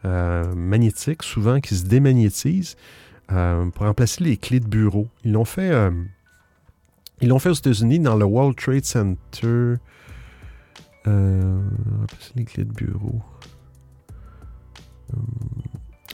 euh, 0.06 0.54
magnétique, 0.54 1.24
souvent 1.24 1.60
qui 1.60 1.74
se 1.76 1.86
démagnétise, 1.86 2.76
pour 3.28 3.88
remplacer 3.88 4.24
les 4.24 4.38
clés 4.38 4.60
de 4.60 4.68
bureau. 4.68 5.08
Ils 5.24 5.32
l'ont 5.32 5.46
fait, 5.46 5.72
ils 7.22 7.30
l'ont 7.30 7.40
fait 7.40 7.50
aux 7.50 7.54
États-Unis 7.54 8.00
dans 8.00 8.16
le 8.16 8.26
World 8.26 8.56
Trade 8.58 8.86
Center. 8.86 9.76
Euh, 11.08 11.62
les 12.36 12.46
clés 12.46 12.66
de 12.66 12.72
bureau. 12.74 13.22
Euh, 15.14 15.18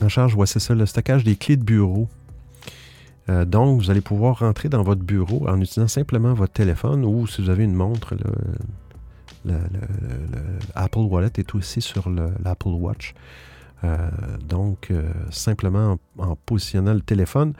en 0.06 0.10
charge, 0.10 0.36
ouais, 0.36 0.47
c'est 0.47 0.60
ça, 0.60 0.74
le 0.76 0.86
stockage 0.86 1.24
des 1.24 1.36
clés 1.36 1.58
de 1.58 1.64
bureau. 1.64 2.08
Euh, 3.30 3.45
donc, 3.45 3.82
vous 3.82 3.89
allez 3.91 4.02
pouvoir 4.02 4.39
rentrer 4.39 4.68
dans 4.68 4.84
votre 4.84 5.04
bureau 5.04 5.47
en 5.47 5.60
utilisant 5.62 5.88
simplement 5.88 6.34
votre 6.34 6.54
téléphone 6.54 7.06
ou 7.06 7.28
si 7.28 7.41
vous 7.41 7.49
avez 7.49 7.64
une 7.64 7.76
montre, 7.76 8.16
le, 8.16 8.32
le- 9.45 9.60
le- 9.72 10.38
le 10.38 10.60
Apple 10.76 10.99
Wallet 10.99 11.32
est 11.38 11.56
aussi 11.56 11.82
sur 11.82 12.10
le- 12.10 12.34
l'Apple 12.43 12.70
Watch. 12.70 13.14
Euh, 13.84 13.98
donc, 14.48 14.92
euh, 14.92 15.12
simplement 15.32 15.98
en, 16.18 16.36
positionnant 16.36 16.94
le 16.94 17.02
téléphone 17.02 17.54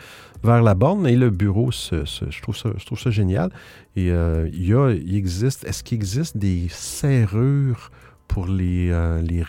vers 0.44 0.62
la 0.62 0.76
borne 0.76 1.08
et 1.08 1.16
le 1.16 1.30
bureau, 1.30 1.72
je, 1.72 2.42
trouve 2.42 2.58
ça, 2.98 3.10
génial. 3.10 3.52
Euh, 3.98 4.50
il, 4.54 4.68
y 4.68 4.74
a, 4.74 4.92
il 4.92 5.16
existe, 5.16 5.64
est-ce 5.66 5.84
qu'il 5.84 5.96
existe 5.96 6.38
des 6.38 6.68
serrures 6.70 7.92
pour 8.28 8.48
les, 8.48 8.92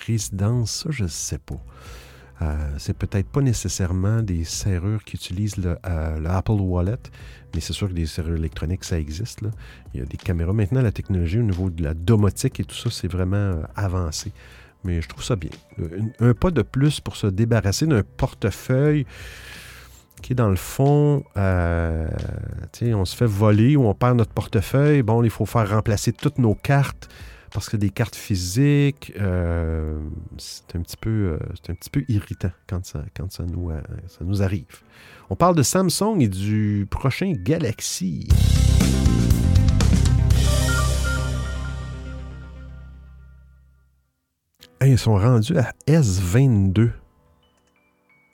résidences? 0.06 0.84
Ça, 0.84 0.90
je 0.90 1.04
ne 1.04 1.08
sais 1.08 1.38
pas. 1.38 1.60
Euh, 2.40 2.56
c'est 2.78 2.96
peut-être 2.96 3.28
pas 3.28 3.40
nécessairement 3.40 4.22
des 4.22 4.44
serrures 4.44 5.04
qui 5.04 5.16
utilisent 5.16 5.58
le, 5.58 5.76
Wallet, 6.48 6.96
mais 7.54 7.60
c'est 7.60 7.72
sûr 7.72 7.88
que 7.88 7.92
des 7.92 8.06
serrures 8.06 8.36
électroniques, 8.36 8.84
ça 8.84 8.98
existe. 8.98 9.40
Il 9.94 10.00
y 10.00 10.02
a 10.02 10.06
des 10.06 10.16
caméras. 10.16 10.52
Maintenant, 10.52 10.80
la 10.80 10.90
technologie 10.90 11.38
au 11.38 11.42
niveau 11.42 11.70
de 11.70 11.82
la 11.82 11.94
domotique 11.94 12.58
et 12.60 12.64
tout 12.64 12.74
ça, 12.74 12.90
c'est 12.90 13.08
vraiment 13.08 13.62
avancé. 13.76 14.32
Mais 14.84 15.00
je 15.00 15.08
trouve 15.08 15.24
ça 15.24 15.36
bien. 15.36 15.50
Un, 16.20 16.28
un 16.30 16.34
pas 16.34 16.50
de 16.50 16.62
plus 16.62 17.00
pour 17.00 17.16
se 17.16 17.26
débarrasser 17.26 17.86
d'un 17.86 18.02
portefeuille 18.02 19.06
qui 20.22 20.34
dans 20.34 20.48
le 20.48 20.56
fond, 20.56 21.24
euh, 21.36 22.08
on 22.82 23.04
se 23.04 23.16
fait 23.16 23.26
voler 23.26 23.76
ou 23.76 23.86
on 23.86 23.94
perd 23.94 24.16
notre 24.16 24.32
portefeuille. 24.32 25.02
Bon, 25.02 25.22
il 25.22 25.30
faut 25.30 25.46
faire 25.46 25.68
remplacer 25.68 26.12
toutes 26.12 26.38
nos 26.38 26.54
cartes 26.54 27.08
parce 27.52 27.68
que 27.68 27.76
des 27.76 27.90
cartes 27.90 28.16
physiques, 28.16 29.12
euh, 29.20 30.00
c'est 30.38 30.76
un, 30.76 30.80
petit 30.80 30.96
peu, 30.96 31.10
euh, 31.10 31.38
un 31.68 31.74
petit 31.74 31.90
peu 31.90 32.04
irritant 32.08 32.50
quand, 32.66 32.84
ça, 32.86 33.04
quand 33.14 33.30
ça, 33.30 33.44
nous, 33.44 33.70
euh, 33.70 33.80
ça 34.08 34.24
nous 34.24 34.42
arrive. 34.42 34.64
On 35.28 35.36
parle 35.36 35.56
de 35.56 35.62
Samsung 35.62 36.20
et 36.20 36.28
du 36.28 36.86
prochain 36.90 37.32
Galaxy. 37.36 38.28
Ils 44.86 44.98
sont 44.98 45.14
rendus 45.14 45.56
à 45.56 45.72
S22. 45.86 46.90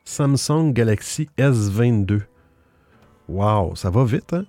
Samsung 0.05 0.72
Galaxy 0.72 1.28
S22. 1.36 2.22
Wow, 3.28 3.76
ça 3.76 3.90
va 3.90 4.05
vite, 4.05 4.32
hein? 4.32 4.44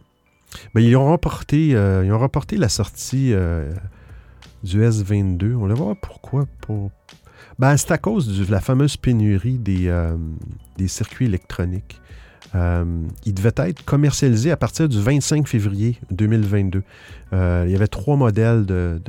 Ils, 0.76 0.96
ont 0.96 1.12
reporté, 1.12 1.76
euh, 1.76 2.06
ils 2.06 2.60
la 2.60 2.70
sortie 2.70 3.34
euh, 3.34 3.72
du 4.64 4.82
S22. 4.82 5.56
On 5.56 5.68
va 5.68 5.74
voir 5.74 5.96
pourquoi. 6.02 6.46
Pour... 6.62 6.90
Ben, 7.60 7.76
c'est 7.76 7.92
à 7.92 7.98
cause 7.98 8.40
de 8.40 8.52
la 8.52 8.62
fameuse 8.62 8.96
pénurie 8.96 9.58
des, 9.58 9.90
euh, 9.90 10.16
circuits 10.88 11.26
électroniques. 11.26 12.00
Il 12.54 13.34
devait 13.34 13.52
être 13.58 13.84
commercialisé 13.84 14.52
à 14.52 14.58
partir 14.58 14.88
du 14.88 15.00
25 15.00 15.48
février 15.48 16.00
2022. 16.12 16.82
Euh, 17.34 17.66
il 17.68 17.72
y 17.72 17.76
avait 17.76 17.88
trois 17.88 18.16
modèles 18.16 18.66
de 18.66 19.02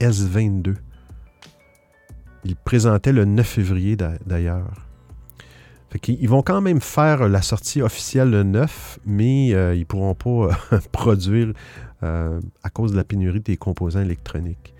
S22. 0.00 0.76
Il 2.48 2.54
présentait 2.56 3.12
le 3.12 3.24
9 3.24 3.44
février 3.46 3.96
d'a- 3.96 4.18
d'ailleurs. 4.24 4.70
Ils 6.08 6.28
vont 6.28 6.42
quand 6.42 6.60
même 6.60 6.80
faire 6.82 7.26
la 7.26 7.40
sortie 7.40 7.80
officielle 7.80 8.30
le 8.30 8.42
9, 8.42 8.98
mais 9.06 9.54
euh, 9.54 9.74
ils 9.74 9.80
ne 9.80 9.84
pourront 9.84 10.14
pas 10.14 10.54
euh, 10.74 10.78
produire 10.92 11.52
euh, 12.02 12.38
à 12.62 12.68
cause 12.68 12.92
de 12.92 12.96
la 12.98 13.04
pénurie 13.04 13.40
des 13.40 13.56
composants 13.56 14.02
électroniques. 14.02 14.74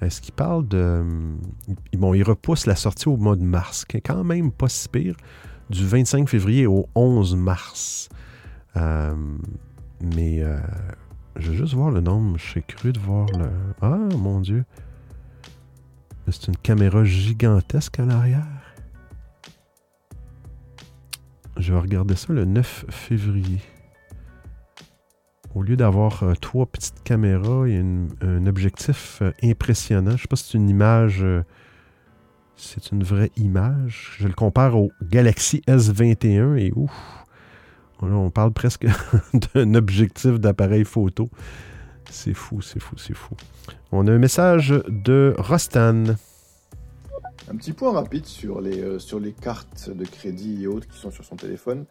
Est-ce 0.00 0.20
qu'ils 0.22 0.32
parlent 0.34 0.66
de. 0.66 1.04
ils- 1.92 1.98
Bon, 1.98 2.14
ils 2.14 2.22
repoussent 2.22 2.66
la 2.66 2.76
sortie 2.76 3.08
au 3.08 3.16
mois 3.18 3.36
de 3.36 3.44
mars, 3.44 3.84
qui 3.84 3.98
est 3.98 4.00
quand 4.00 4.24
même 4.24 4.50
pas 4.50 4.68
si 4.70 4.88
pire, 4.88 5.16
du 5.70 5.86
25 5.86 6.28
février 6.28 6.66
au 6.66 6.88
11 6.94 7.36
mars. 7.36 8.08
Euh, 8.76 9.14
mais 10.00 10.42
euh, 10.42 10.56
je 11.36 11.50
veux 11.50 11.56
juste 11.58 11.74
voir 11.74 11.90
le 11.90 12.00
nombre. 12.00 12.38
Suis 12.40 12.62
cru 12.62 12.92
de 12.92 12.98
voir 13.00 13.26
le. 13.38 13.46
Ah, 13.82 13.98
mon 14.18 14.40
Dieu! 14.40 14.64
C'est 16.30 16.48
une 16.48 16.56
caméra 16.56 17.04
gigantesque 17.04 18.00
à 18.00 18.04
l'arrière? 18.04 18.42
Je 21.56 21.72
vais 21.72 21.78
regarder 21.78 22.16
ça 22.16 22.32
le 22.32 22.44
9 22.44 22.86
février. 22.88 23.60
Au 25.54 25.62
lieu 25.62 25.76
d'avoir 25.76 26.24
euh, 26.24 26.34
trois 26.34 26.66
petites 26.66 27.02
caméras, 27.04 27.68
il 27.68 27.74
y 27.74 27.78
a 27.78 28.26
un 28.26 28.46
objectif 28.46 29.20
euh, 29.22 29.30
impressionnant. 29.42 30.10
Je 30.10 30.14
ne 30.14 30.18
sais 30.18 30.28
pas 30.28 30.36
si 30.36 30.50
c'est 30.50 30.58
une 30.58 30.68
image. 30.68 31.22
euh, 31.22 31.44
c'est 32.56 32.90
une 32.90 33.04
vraie 33.04 33.30
image. 33.36 34.16
Je 34.18 34.26
le 34.26 34.34
compare 34.34 34.76
au 34.76 34.90
Galaxy 35.02 35.62
S21 35.68 36.56
et 36.56 36.72
ouf. 36.74 36.92
On 38.00 38.30
parle 38.30 38.52
presque 38.52 38.86
d'un 39.54 39.74
objectif 39.74 40.40
d'appareil 40.40 40.84
photo. 40.84 41.28
C'est 42.10 42.34
fou, 42.34 42.62
c'est 42.62 42.80
fou, 42.80 42.96
c'est 42.96 43.14
fou. 43.14 43.34
On 43.92 44.06
a 44.06 44.12
un 44.12 44.18
message 44.18 44.74
de 44.88 45.34
Rostan. 45.38 46.16
Un 47.46 47.56
petit 47.56 47.72
point 47.72 47.92
rapide 47.92 48.24
sur 48.24 48.62
les, 48.62 48.80
euh, 48.80 48.98
sur 48.98 49.20
les 49.20 49.32
cartes 49.32 49.90
de 49.90 50.04
crédit 50.06 50.62
et 50.62 50.66
autres 50.66 50.88
qui 50.88 50.98
sont 50.98 51.10
sur 51.10 51.24
son 51.24 51.36
téléphone. 51.36 51.84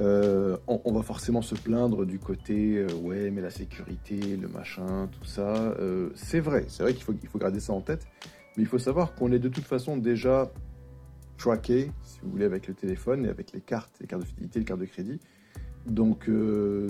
Euh, 0.00 0.56
on, 0.66 0.92
va 0.92 1.02
forcément 1.02 1.42
se 1.42 1.54
plaindre 1.54 2.04
du 2.04 2.18
côté 2.18 2.78
euh, 2.78 2.92
ouais, 3.02 3.30
mais 3.30 3.40
la 3.40 3.50
sécurité, 3.50 4.36
le 4.36 4.48
machin, 4.48 5.08
tout 5.10 5.24
ça. 5.24 5.74
C'est 6.14 6.40
vrai, 6.40 6.64
c'est 6.68 6.82
vrai 6.82 6.94
qu'il 6.94 7.02
faut, 7.02 7.14
il 7.20 7.28
faut 7.28 7.38
garder 7.38 7.60
ça 7.60 7.72
en 7.72 7.80
tête. 7.80 8.06
Mais 8.56 8.62
il 8.62 8.66
faut 8.68 8.78
savoir 8.78 9.14
qu'on 9.14 9.32
est 9.32 9.38
de 9.38 9.48
toute 9.48 9.64
façon 9.64 9.96
déjà 9.96 10.52
traqué, 11.38 11.90
si 12.04 12.20
vous 12.22 12.30
voulez, 12.30 12.44
avec 12.44 12.68
le 12.68 12.74
téléphone 12.74 13.26
et 13.26 13.28
avec 13.28 13.52
les 13.52 13.60
cartes, 13.60 13.96
les 14.00 14.06
cartes 14.06 14.22
de 14.22 14.28
fidélité, 14.28 14.60
les 14.60 14.64
cartes 14.64 14.80
de 14.80 14.86
crédit. 14.86 15.20
Donc 15.86 16.30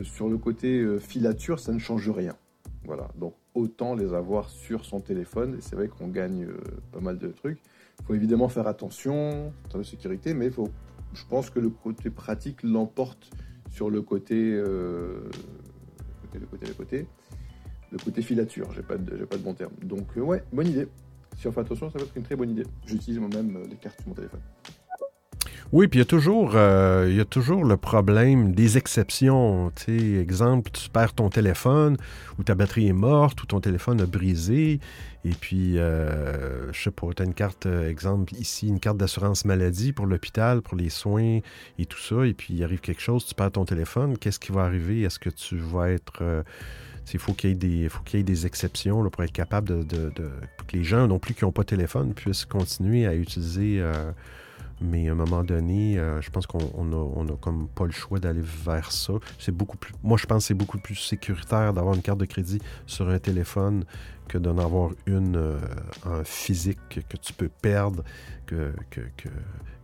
sur 0.04 0.28
le 0.28 0.36
côté 0.36 0.86
filature, 1.00 1.58
ça 1.58 1.72
ne 1.72 1.78
change 1.78 2.10
rien. 2.10 2.36
Voilà, 2.84 3.08
donc 3.16 3.34
autant 3.54 3.94
les 3.94 4.12
avoir 4.12 4.50
sur 4.50 4.84
son 4.84 5.00
téléphone. 5.00 5.56
Et 5.58 5.60
c'est 5.60 5.74
vrai 5.76 5.88
qu'on 5.88 6.08
gagne 6.08 6.44
euh, 6.44 6.56
pas 6.92 7.00
mal 7.00 7.18
de 7.18 7.28
trucs. 7.28 7.60
Il 8.00 8.04
faut 8.06 8.14
évidemment 8.14 8.48
faire 8.48 8.66
attention 8.66 9.52
en 9.74 9.78
de 9.78 9.82
sécurité, 9.82 10.34
mais 10.34 10.50
faut, 10.50 10.68
je 11.14 11.24
pense 11.24 11.48
que 11.50 11.60
le 11.60 11.70
côté 11.70 12.10
pratique 12.10 12.62
l'emporte 12.62 13.30
sur 13.70 13.88
le 13.90 14.02
côté, 14.02 14.52
euh, 14.52 15.20
le 16.22 16.28
côté, 16.28 16.38
le 16.38 16.46
côté, 16.46 16.66
le 16.66 16.74
côté, 16.74 17.06
le 17.92 17.98
côté 17.98 18.22
filature. 18.22 18.70
J'ai 18.72 18.82
pas, 18.82 18.96
de- 18.98 19.16
j'ai 19.16 19.26
pas 19.26 19.36
de 19.36 19.42
bon 19.42 19.54
terme. 19.54 19.72
Donc 19.82 20.06
euh, 20.16 20.20
ouais, 20.20 20.44
bonne 20.52 20.68
idée. 20.68 20.88
Si 21.36 21.48
on 21.48 21.52
fait 21.52 21.60
attention, 21.60 21.90
ça 21.90 21.98
va 21.98 22.04
être 22.04 22.16
une 22.16 22.22
très 22.22 22.36
bonne 22.36 22.50
idée. 22.50 22.64
J'utilise 22.86 23.18
moi-même 23.18 23.56
euh, 23.56 23.66
les 23.68 23.76
cartes 23.76 23.98
sur 24.00 24.08
mon 24.08 24.14
téléphone. 24.14 24.40
Oui, 25.72 25.88
puis 25.88 25.98
il 25.98 26.02
y 26.02 26.02
a 26.02 26.06
toujours, 26.06 26.52
euh, 26.54 27.10
y 27.10 27.20
a 27.20 27.24
toujours 27.24 27.64
le 27.64 27.76
problème 27.76 28.54
des 28.54 28.76
exceptions. 28.78 29.72
Tu 29.74 29.98
sais, 29.98 30.20
exemple, 30.20 30.70
tu 30.70 30.88
perds 30.88 31.14
ton 31.14 31.30
téléphone 31.30 31.96
ou 32.38 32.44
ta 32.44 32.54
batterie 32.54 32.88
est 32.88 32.92
morte 32.92 33.42
ou 33.42 33.46
ton 33.46 33.60
téléphone 33.60 34.00
a 34.00 34.06
brisé. 34.06 34.78
Et 35.24 35.30
puis, 35.30 35.78
euh, 35.78 36.70
je 36.72 36.82
sais 36.82 36.90
pas, 36.90 37.06
tu 37.16 37.22
as 37.22 37.24
une 37.26 37.34
carte, 37.34 37.66
euh, 37.66 37.88
exemple, 37.88 38.34
ici, 38.36 38.68
une 38.68 38.78
carte 38.78 38.98
d'assurance 38.98 39.46
maladie 39.46 39.92
pour 39.92 40.06
l'hôpital, 40.06 40.60
pour 40.60 40.76
les 40.76 40.90
soins 40.90 41.40
et 41.78 41.86
tout 41.86 41.98
ça. 41.98 42.26
Et 42.26 42.34
puis, 42.34 42.54
il 42.54 42.62
arrive 42.62 42.80
quelque 42.80 43.02
chose, 43.02 43.24
tu 43.24 43.34
perds 43.34 43.52
ton 43.52 43.64
téléphone. 43.64 44.18
Qu'est-ce 44.18 44.38
qui 44.38 44.52
va 44.52 44.64
arriver? 44.64 45.02
Est-ce 45.02 45.18
que 45.18 45.30
tu 45.30 45.56
vas 45.56 45.90
être. 45.90 46.22
il 47.12 47.18
faut 47.18 47.32
qu'il 47.32 47.50
y 47.50 47.52
ait 47.52 48.22
des, 48.22 48.46
exceptions 48.46 49.08
pour 49.08 49.24
être 49.24 49.32
capable 49.32 49.86
de, 49.86 50.10
que 50.12 50.76
les 50.76 50.84
gens 50.84 51.08
non 51.08 51.18
plus 51.18 51.34
qui 51.34 51.44
n'ont 51.44 51.52
pas 51.52 51.62
de 51.62 51.68
téléphone 51.68 52.12
puissent 52.12 52.44
continuer 52.44 53.06
à 53.06 53.14
utiliser. 53.14 53.82
Mais 54.80 55.08
à 55.08 55.12
un 55.12 55.14
moment 55.14 55.44
donné, 55.44 55.98
euh, 55.98 56.20
je 56.20 56.30
pense 56.30 56.46
qu'on 56.46 56.70
on 56.74 56.92
a, 56.92 56.96
on 56.96 57.26
comme 57.36 57.68
pas 57.68 57.84
le 57.84 57.92
choix 57.92 58.18
d'aller 58.18 58.42
vers 58.42 58.92
ça. 58.92 59.14
C'est 59.38 59.54
beaucoup 59.54 59.76
plus. 59.76 59.94
Moi, 60.02 60.18
je 60.18 60.26
pense 60.26 60.44
que 60.44 60.48
c'est 60.48 60.54
beaucoup 60.54 60.78
plus 60.78 60.96
sécuritaire 60.96 61.72
d'avoir 61.72 61.94
une 61.94 62.02
carte 62.02 62.18
de 62.18 62.24
crédit 62.24 62.60
sur 62.86 63.08
un 63.08 63.18
téléphone 63.18 63.84
que 64.28 64.38
d'en 64.38 64.58
avoir 64.58 64.90
une 65.06 65.36
euh, 65.36 65.58
en 66.04 66.24
physique 66.24 66.78
que, 66.88 67.16
tu 67.16 67.32
peux 67.32 67.48
perdre, 67.62 68.02
que, 68.46 68.72
que, 68.90 69.00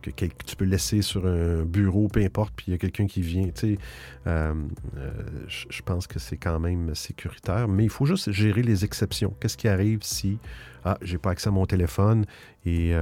que, 0.01 0.25
tu 0.45 0.55
peux 0.55 0.65
laisser 0.65 1.01
sur 1.01 1.25
un 1.27 1.63
bureau, 1.63 2.07
peu 2.07 2.21
importe, 2.23 2.53
puis 2.55 2.65
il 2.69 2.71
y 2.71 2.73
a 2.73 2.77
quelqu'un 2.77 3.05
qui 3.07 3.21
vient. 3.21 3.47
Tu 3.49 3.75
sais, 3.75 3.77
euh, 4.27 4.53
euh, 4.97 5.11
je 5.47 5.81
pense 5.83 6.07
que 6.07 6.19
c'est 6.19 6.37
quand 6.37 6.59
même 6.59 6.95
sécuritaire, 6.95 7.67
mais 7.67 7.83
il 7.83 7.89
faut 7.89 8.05
juste 8.05 8.31
gérer 8.31 8.63
les 8.63 8.83
exceptions. 8.83 9.33
Qu'est-ce 9.39 9.57
qui 9.57 9.67
arrive 9.67 9.99
si 10.01 10.39
ah, 10.83 10.97
j'ai 11.03 11.19
pas 11.19 11.29
accès 11.29 11.49
à 11.49 11.51
mon 11.51 11.67
téléphone 11.67 12.25
et 12.65 12.93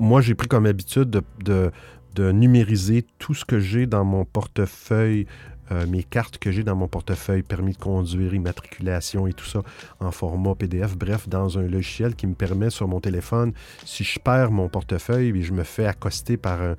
moi 0.00 0.20
j'ai 0.20 0.34
pris 0.34 0.48
comme 0.48 0.66
habitude 0.66 1.08
de, 1.08 1.22
de- 1.44 1.70
de 2.14 2.32
numériser 2.32 3.04
tout 3.18 3.34
ce 3.34 3.44
que 3.44 3.60
j'ai 3.60 3.86
dans 3.86 4.04
mon 4.04 4.24
portefeuille, 4.24 5.26
euh, 5.72 5.86
mes 5.86 6.02
cartes 6.02 6.38
que 6.38 6.50
j'ai 6.50 6.64
dans 6.64 6.74
mon 6.74 6.88
portefeuille, 6.88 7.42
permis 7.42 7.72
de 7.72 7.78
conduire, 7.78 8.34
immatriculation 8.34 9.26
et 9.26 9.32
tout 9.32 9.44
ça 9.44 9.62
en 10.00 10.10
format 10.10 10.54
PDF, 10.54 10.96
bref, 10.96 11.28
dans 11.28 11.58
un 11.58 11.62
logiciel 11.62 12.14
qui 12.16 12.26
me 12.26 12.34
permet 12.34 12.70
sur 12.70 12.88
mon 12.88 13.00
téléphone, 13.00 13.52
si 13.84 14.02
je 14.02 14.18
perds 14.18 14.50
mon 14.50 14.68
portefeuille 14.68 15.28
et 15.28 15.42
je 15.42 15.52
me 15.52 15.62
fais 15.62 15.86
accoster 15.86 16.36
par 16.36 16.60
un, 16.60 16.76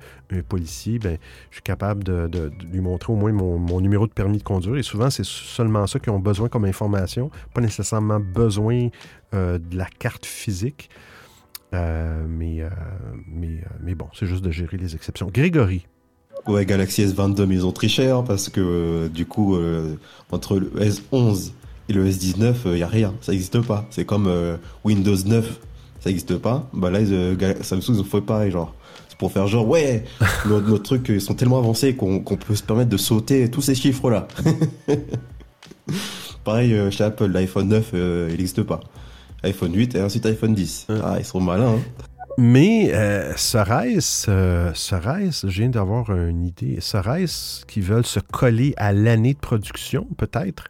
policier, 0.48 0.98
ben, 0.98 1.18
je 1.50 1.56
suis 1.56 1.62
capable 1.62 2.04
de, 2.04 2.50
lui 2.70 2.80
montrer 2.80 3.12
au 3.12 3.16
moins 3.16 3.32
mon, 3.32 3.80
numéro 3.80 4.06
de 4.06 4.12
permis 4.12 4.38
de 4.38 4.42
conduire. 4.42 4.76
Et 4.76 4.82
souvent, 4.82 5.10
c'est 5.10 5.24
seulement 5.24 5.86
ça 5.86 5.98
qu'ils 5.98 6.12
ont 6.12 6.20
besoin 6.20 6.48
comme 6.48 6.64
information, 6.64 7.30
pas 7.54 7.60
nécessairement 7.60 8.20
besoin 8.20 8.88
euh, 9.34 9.58
de 9.58 9.76
la 9.76 9.86
carte 9.86 10.24
physique. 10.24 10.88
Euh, 11.74 12.24
mais, 12.28 12.62
mais 13.80 13.94
bon, 13.94 14.08
c'est 14.14 14.26
juste 14.26 14.44
de 14.44 14.50
gérer 14.50 14.76
les 14.76 14.94
exceptions. 14.94 15.28
Grégory. 15.32 15.86
Ouais, 16.46 16.66
Galaxy 16.66 17.04
S22, 17.04 17.46
mais 17.46 17.54
ils 17.56 17.66
ont 17.66 17.72
triché 17.72 18.10
hein, 18.10 18.24
parce 18.26 18.48
que 18.48 18.60
euh, 18.60 19.08
du 19.08 19.26
coup, 19.26 19.56
euh, 19.56 19.94
entre 20.30 20.58
le 20.58 20.70
S11 20.70 21.52
et 21.88 21.92
le 21.92 22.08
S19, 22.08 22.54
il 22.66 22.72
n'y 22.72 22.82
a 22.82 22.88
rien, 22.88 23.14
ça 23.20 23.32
n'existe 23.32 23.60
pas. 23.60 23.86
C'est 23.90 24.04
comme 24.04 24.26
euh, 24.26 24.56
Windows 24.84 25.16
9, 25.24 25.60
ça 26.00 26.10
n'existe 26.10 26.36
pas. 26.38 26.68
Bah 26.72 26.90
là, 26.90 26.98
euh, 26.98 27.54
Samsung, 27.62 27.94
ils 27.94 28.00
ont 28.00 28.04
fait 28.04 28.20
pareil, 28.20 28.50
genre. 28.50 28.74
C'est 29.08 29.18
pour 29.18 29.30
faire 29.30 29.46
genre, 29.46 29.68
ouais, 29.68 30.04
nos, 30.48 30.60
nos 30.60 30.78
trucs 30.78 31.08
ils 31.10 31.20
sont 31.20 31.34
tellement 31.34 31.58
avancés 31.58 31.94
qu'on 31.94 32.20
peut 32.20 32.56
se 32.56 32.62
permettre 32.62 32.90
de 32.90 32.96
sauter 32.96 33.48
tous 33.50 33.62
ces 33.62 33.74
chiffres-là. 33.76 34.26
pareil, 36.44 36.74
euh, 36.74 36.90
chez 36.90 37.04
Apple, 37.04 37.26
l'iPhone 37.26 37.68
9, 37.68 37.90
euh, 37.94 38.26
il 38.30 38.36
n'existe 38.36 38.62
pas. 38.62 38.80
iPhone 39.44 39.74
8 39.74 39.94
et 39.94 40.02
ensuite 40.02 40.26
iPhone 40.26 40.54
10. 40.54 40.86
Ah, 41.04 41.16
ils 41.18 41.24
sont 41.24 41.40
malins. 41.40 41.74
Hein. 41.76 42.04
Mais 42.38 42.90
euh, 42.94 43.32
euh, 43.32 43.34
serait-ce, 43.34 45.48
je 45.48 45.60
viens 45.60 45.68
d'avoir 45.68 46.10
une 46.16 46.44
idée, 46.44 46.80
serait-ce 46.80 47.64
qu'ils 47.66 47.82
veulent 47.82 48.06
se 48.06 48.20
coller 48.20 48.74
à 48.76 48.92
l'année 48.92 49.34
de 49.34 49.38
production, 49.38 50.06
peut-être? 50.16 50.68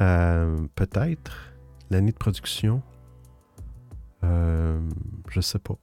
Euh, 0.00 0.56
peut-être. 0.74 1.52
L'année 1.90 2.12
de 2.12 2.16
production? 2.16 2.82
Euh, 4.24 4.80
je 5.30 5.40
sais 5.40 5.58
pas. 5.58 5.74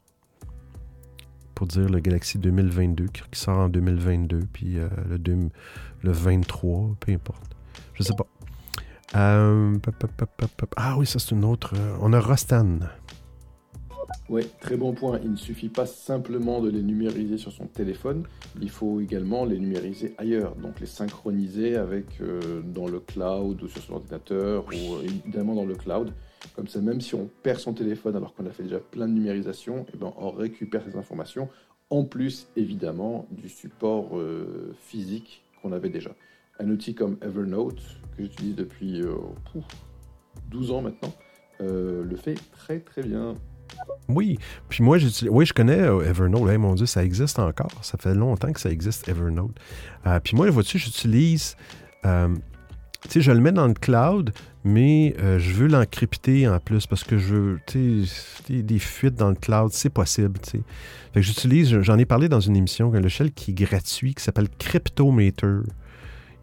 Pour 1.56 1.68
dire 1.68 1.88
le 1.90 2.00
Galaxy 2.00 2.40
2022 2.40 3.06
qui, 3.08 3.22
sort 3.34 3.60
en 3.60 3.70
2022, 3.70 4.40
puis 4.52 4.78
le, 5.10 5.20
deux- 5.20 5.50
le 6.02 6.12
23, 6.12 6.96
peu 7.00 7.12
importe. 7.12 7.56
Je 7.94 8.04
sais 8.04 8.16
pas. 8.16 8.26
Ah 9.14 10.96
oui, 10.98 11.06
ça 11.06 11.20
c'est 11.20 11.32
une 11.32 11.46
autre. 11.46 11.74
on 12.02 12.14
a 12.14 12.20
Rostan. 12.20 12.80
Oui, 14.32 14.48
très 14.62 14.78
bon 14.78 14.94
point. 14.94 15.20
Il 15.22 15.32
ne 15.32 15.36
suffit 15.36 15.68
pas 15.68 15.86
simplement 15.86 16.62
de 16.62 16.70
les 16.70 16.82
numériser 16.82 17.38
sur 17.38 17.52
son 17.52 17.68
téléphone, 17.68 18.24
il 18.62 18.70
faut 18.70 19.02
également 19.02 19.44
les 19.44 19.60
numériser 19.60 20.16
ailleurs, 20.18 20.56
donc 20.56 20.80
les 20.80 20.86
synchroniser 20.86 21.76
avec 21.76 22.06
euh, 22.22 22.62
dans 22.62 22.88
le 22.88 23.02
cloud 23.02 23.62
ou 23.62 23.68
sur 23.68 23.82
son 23.82 23.96
ordinateur 23.96 24.66
ou 24.68 24.94
euh, 24.94 25.04
évidemment 25.04 25.54
dans 25.54 25.66
le 25.66 25.76
cloud. 25.76 26.14
Comme 26.56 26.70
ça, 26.70 26.80
même 26.80 27.02
si 27.02 27.14
on 27.14 27.30
perd 27.44 27.60
son 27.60 27.74
téléphone 27.74 28.16
alors 28.16 28.34
qu'on 28.34 28.46
a 28.46 28.52
fait 28.52 28.64
déjà 28.64 28.80
plein 28.80 29.06
de 29.10 29.14
numérisation, 29.14 29.86
eh 29.94 29.98
ben, 29.98 30.14
on 30.16 30.32
récupère 30.32 30.82
ces 30.90 30.96
informations, 30.96 31.50
en 31.90 32.06
plus 32.06 32.48
évidemment 32.56 33.28
du 33.32 33.50
support 33.50 34.18
euh, 34.18 34.74
physique 34.80 35.44
qu'on 35.62 35.74
avait 35.74 35.90
déjà. 35.90 36.12
Un 36.58 36.70
outil 36.70 36.96
comme 36.96 37.18
Evernote, 37.22 37.82
que 38.16 38.24
j'utilise 38.24 38.56
depuis 38.56 39.02
euh, 39.02 39.14
pouf, 39.52 39.66
12 40.52 40.72
ans 40.72 40.82
maintenant, 40.84 41.14
le 41.60 42.16
fait 42.16 42.36
très 42.54 42.80
très 42.80 43.04
bien. 43.04 43.36
Oui, 44.10 44.38
puis 44.68 44.84
moi, 44.84 44.98
oui, 45.30 45.46
je 45.46 45.54
connais 45.54 45.80
euh, 45.80 46.02
Evernote. 46.02 46.50
Hey, 46.50 46.58
mon 46.58 46.76
Dieu, 46.76 46.86
ça 46.86 47.04
existe 47.04 47.40
encore. 47.40 47.72
Ça 47.82 47.98
fait 47.98 48.14
longtemps 48.14 48.52
que 48.52 48.60
ça 48.60 48.70
existe, 48.70 49.08
Evernote. 49.08 49.56
Euh, 50.06 50.20
puis 50.20 50.36
moi, 50.36 50.50
vois-tu, 50.50 50.78
j'utilise. 50.80 51.56
euh, 52.06 52.28
tu 53.04 53.10
sais, 53.10 53.22
je 53.22 53.32
le 53.32 53.40
mets 53.40 53.52
dans 53.52 53.68
le 53.68 53.74
cloud, 53.74 54.32
mais 54.64 55.16
je 55.18 55.52
veux 55.54 55.68
l'encrypter 55.68 56.48
en 56.48 56.60
plus 56.60 56.86
parce 56.86 57.04
que 57.04 57.18
je 57.18 57.34
veux. 57.34 57.60
Tu 57.66 58.06
sais, 58.06 58.62
des- 58.62 58.78
fuites 58.80 59.16
dans 59.16 59.30
le 59.30 59.36
cloud, 59.36 59.72
c'est 59.72 59.90
possible, 59.90 60.40
tu 60.40 60.52
sais. 60.60 60.64
J'utilise, 61.16 61.80
j'en 61.82 61.98
ai 61.98 62.06
parlé 62.06 62.30
dans 62.30 62.40
une 62.42 62.56
émission, 62.56 62.94
un 62.94 63.00
logiciel 63.00 63.32
qui 63.32 63.52
est 63.52 63.54
gratuit, 63.56 64.14
qui 64.14 64.24
s'appelle 64.24 64.50
Cryptometer. 64.60 65.62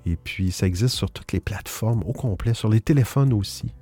Et 0.07 0.17
puis, 0.17 0.51
ça 0.51 0.67
existe 0.67 0.95
sur 0.97 1.11
toutes 1.11 1.33
les 1.33 1.41
plateformes 1.41 2.03
au 2.07 2.13
complet, 2.13 2.55
sur 2.55 2.69
les 2.69 2.81
téléphones 2.81 3.33
aussi. 3.35 3.73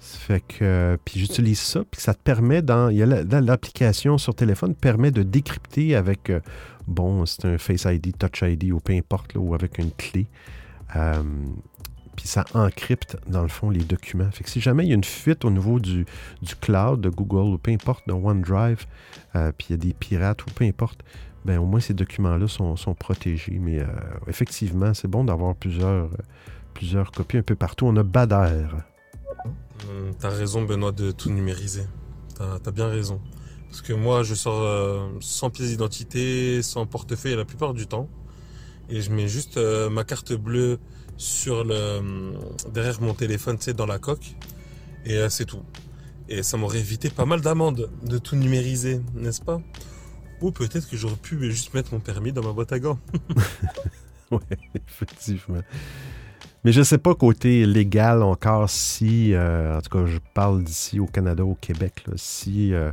Ça 0.00 0.18
fait 0.18 0.40
que, 0.40 0.56
euh, 0.62 0.96
puis 1.04 1.20
j'utilise 1.20 1.60
ça, 1.60 1.82
puis 1.90 2.00
ça 2.00 2.14
te 2.14 2.20
permet 2.22 2.62
dans, 2.62 2.88
l'application 2.90 4.18
sur 4.18 4.34
téléphone 4.34 4.74
permet 4.74 5.10
de 5.10 5.22
décrypter 5.22 5.96
avec, 5.96 6.30
euh, 6.30 6.40
bon, 6.86 7.26
c'est 7.26 7.44
un 7.44 7.58
Face 7.58 7.84
ID, 7.84 8.16
Touch 8.16 8.42
ID 8.42 8.72
ou 8.72 8.80
peu 8.80 8.92
importe, 8.94 9.32
ou 9.36 9.54
avec 9.54 9.78
une 9.78 9.90
clé. 9.92 10.26
Puis 12.16 12.26
ça 12.26 12.44
encrypte, 12.52 13.16
dans 13.28 13.42
le 13.42 13.48
fond, 13.48 13.70
les 13.70 13.84
documents. 13.84 14.28
Fait 14.32 14.42
que 14.42 14.50
si 14.50 14.60
jamais 14.60 14.84
il 14.84 14.88
y 14.88 14.92
a 14.92 14.96
une 14.96 15.04
fuite 15.04 15.44
au 15.44 15.50
niveau 15.50 15.78
du, 15.78 16.04
du 16.42 16.56
cloud 16.56 17.00
de 17.00 17.10
Google 17.10 17.54
ou 17.54 17.58
peu 17.58 17.70
importe, 17.70 18.08
de 18.08 18.12
OneDrive, 18.12 18.86
euh, 19.36 19.52
puis 19.56 19.68
il 19.68 19.72
y 19.72 19.74
a 19.74 19.76
des 19.76 19.92
pirates 19.92 20.44
ou 20.44 20.50
peu 20.50 20.64
importe, 20.64 21.04
ben 21.44 21.58
au 21.58 21.66
moins 21.66 21.78
ces 21.78 21.94
documents-là 21.94 22.48
sont, 22.48 22.74
sont 22.74 22.94
protégés. 22.94 23.58
Mais 23.60 23.80
effectivement, 24.26 24.94
c'est 24.94 25.06
bon 25.06 25.22
d'avoir 25.22 25.54
plusieurs, 25.54 26.10
plusieurs 26.74 27.12
copies 27.12 27.38
un 27.38 27.42
peu 27.42 27.54
partout. 27.54 27.86
On 27.86 27.96
a 27.96 28.02
Bader. 28.02 28.66
Hum, 29.84 30.14
T'as 30.18 30.30
raison, 30.30 30.62
Benoît, 30.62 30.92
de 30.92 31.10
tout 31.10 31.30
numériser. 31.30 31.84
T'as 32.36 32.58
as 32.64 32.70
bien 32.70 32.88
raison. 32.88 33.20
Parce 33.68 33.82
que 33.82 33.92
moi, 33.92 34.22
je 34.22 34.34
sors 34.34 34.62
euh, 34.62 35.08
sans 35.20 35.50
pièce 35.50 35.68
d'identité, 35.68 36.62
sans 36.62 36.86
portefeuille 36.86 37.36
la 37.36 37.44
plupart 37.44 37.74
du 37.74 37.86
temps. 37.86 38.08
Et 38.88 39.02
je 39.02 39.10
mets 39.10 39.28
juste 39.28 39.58
euh, 39.58 39.90
ma 39.90 40.04
carte 40.04 40.32
bleue 40.32 40.78
sur 41.16 41.64
le, 41.64 41.98
hum, 41.98 42.38
derrière 42.72 43.00
mon 43.00 43.14
téléphone, 43.14 43.58
tu 43.58 43.64
sais, 43.64 43.74
dans 43.74 43.86
la 43.86 43.98
coque. 43.98 44.34
Et 45.04 45.16
euh, 45.16 45.28
c'est 45.28 45.44
tout. 45.44 45.62
Et 46.28 46.42
ça 46.42 46.56
m'aurait 46.56 46.80
évité 46.80 47.10
pas 47.10 47.24
mal 47.24 47.40
d'amendes 47.40 47.90
de 48.02 48.18
tout 48.18 48.36
numériser, 48.36 49.00
n'est-ce 49.14 49.40
pas? 49.40 49.60
Ou 50.40 50.52
peut-être 50.52 50.88
que 50.88 50.96
j'aurais 50.96 51.16
pu 51.16 51.50
juste 51.50 51.74
mettre 51.74 51.92
mon 51.92 52.00
permis 52.00 52.32
dans 52.32 52.42
ma 52.42 52.52
boîte 52.52 52.72
à 52.72 52.78
gants. 52.78 52.98
oui, 54.30 54.38
effectivement. 54.86 55.62
Mais 56.68 56.72
je 56.72 56.80
ne 56.80 56.84
sais 56.84 56.98
pas 56.98 57.14
côté 57.14 57.64
légal 57.64 58.22
encore 58.22 58.68
si, 58.68 59.32
euh, 59.32 59.78
en 59.78 59.80
tout 59.80 59.88
cas, 59.88 60.04
je 60.04 60.18
parle 60.34 60.62
d'ici 60.62 61.00
au 61.00 61.06
Canada, 61.06 61.42
au 61.42 61.54
Québec, 61.54 62.04
si 62.16 62.74
euh, 62.74 62.92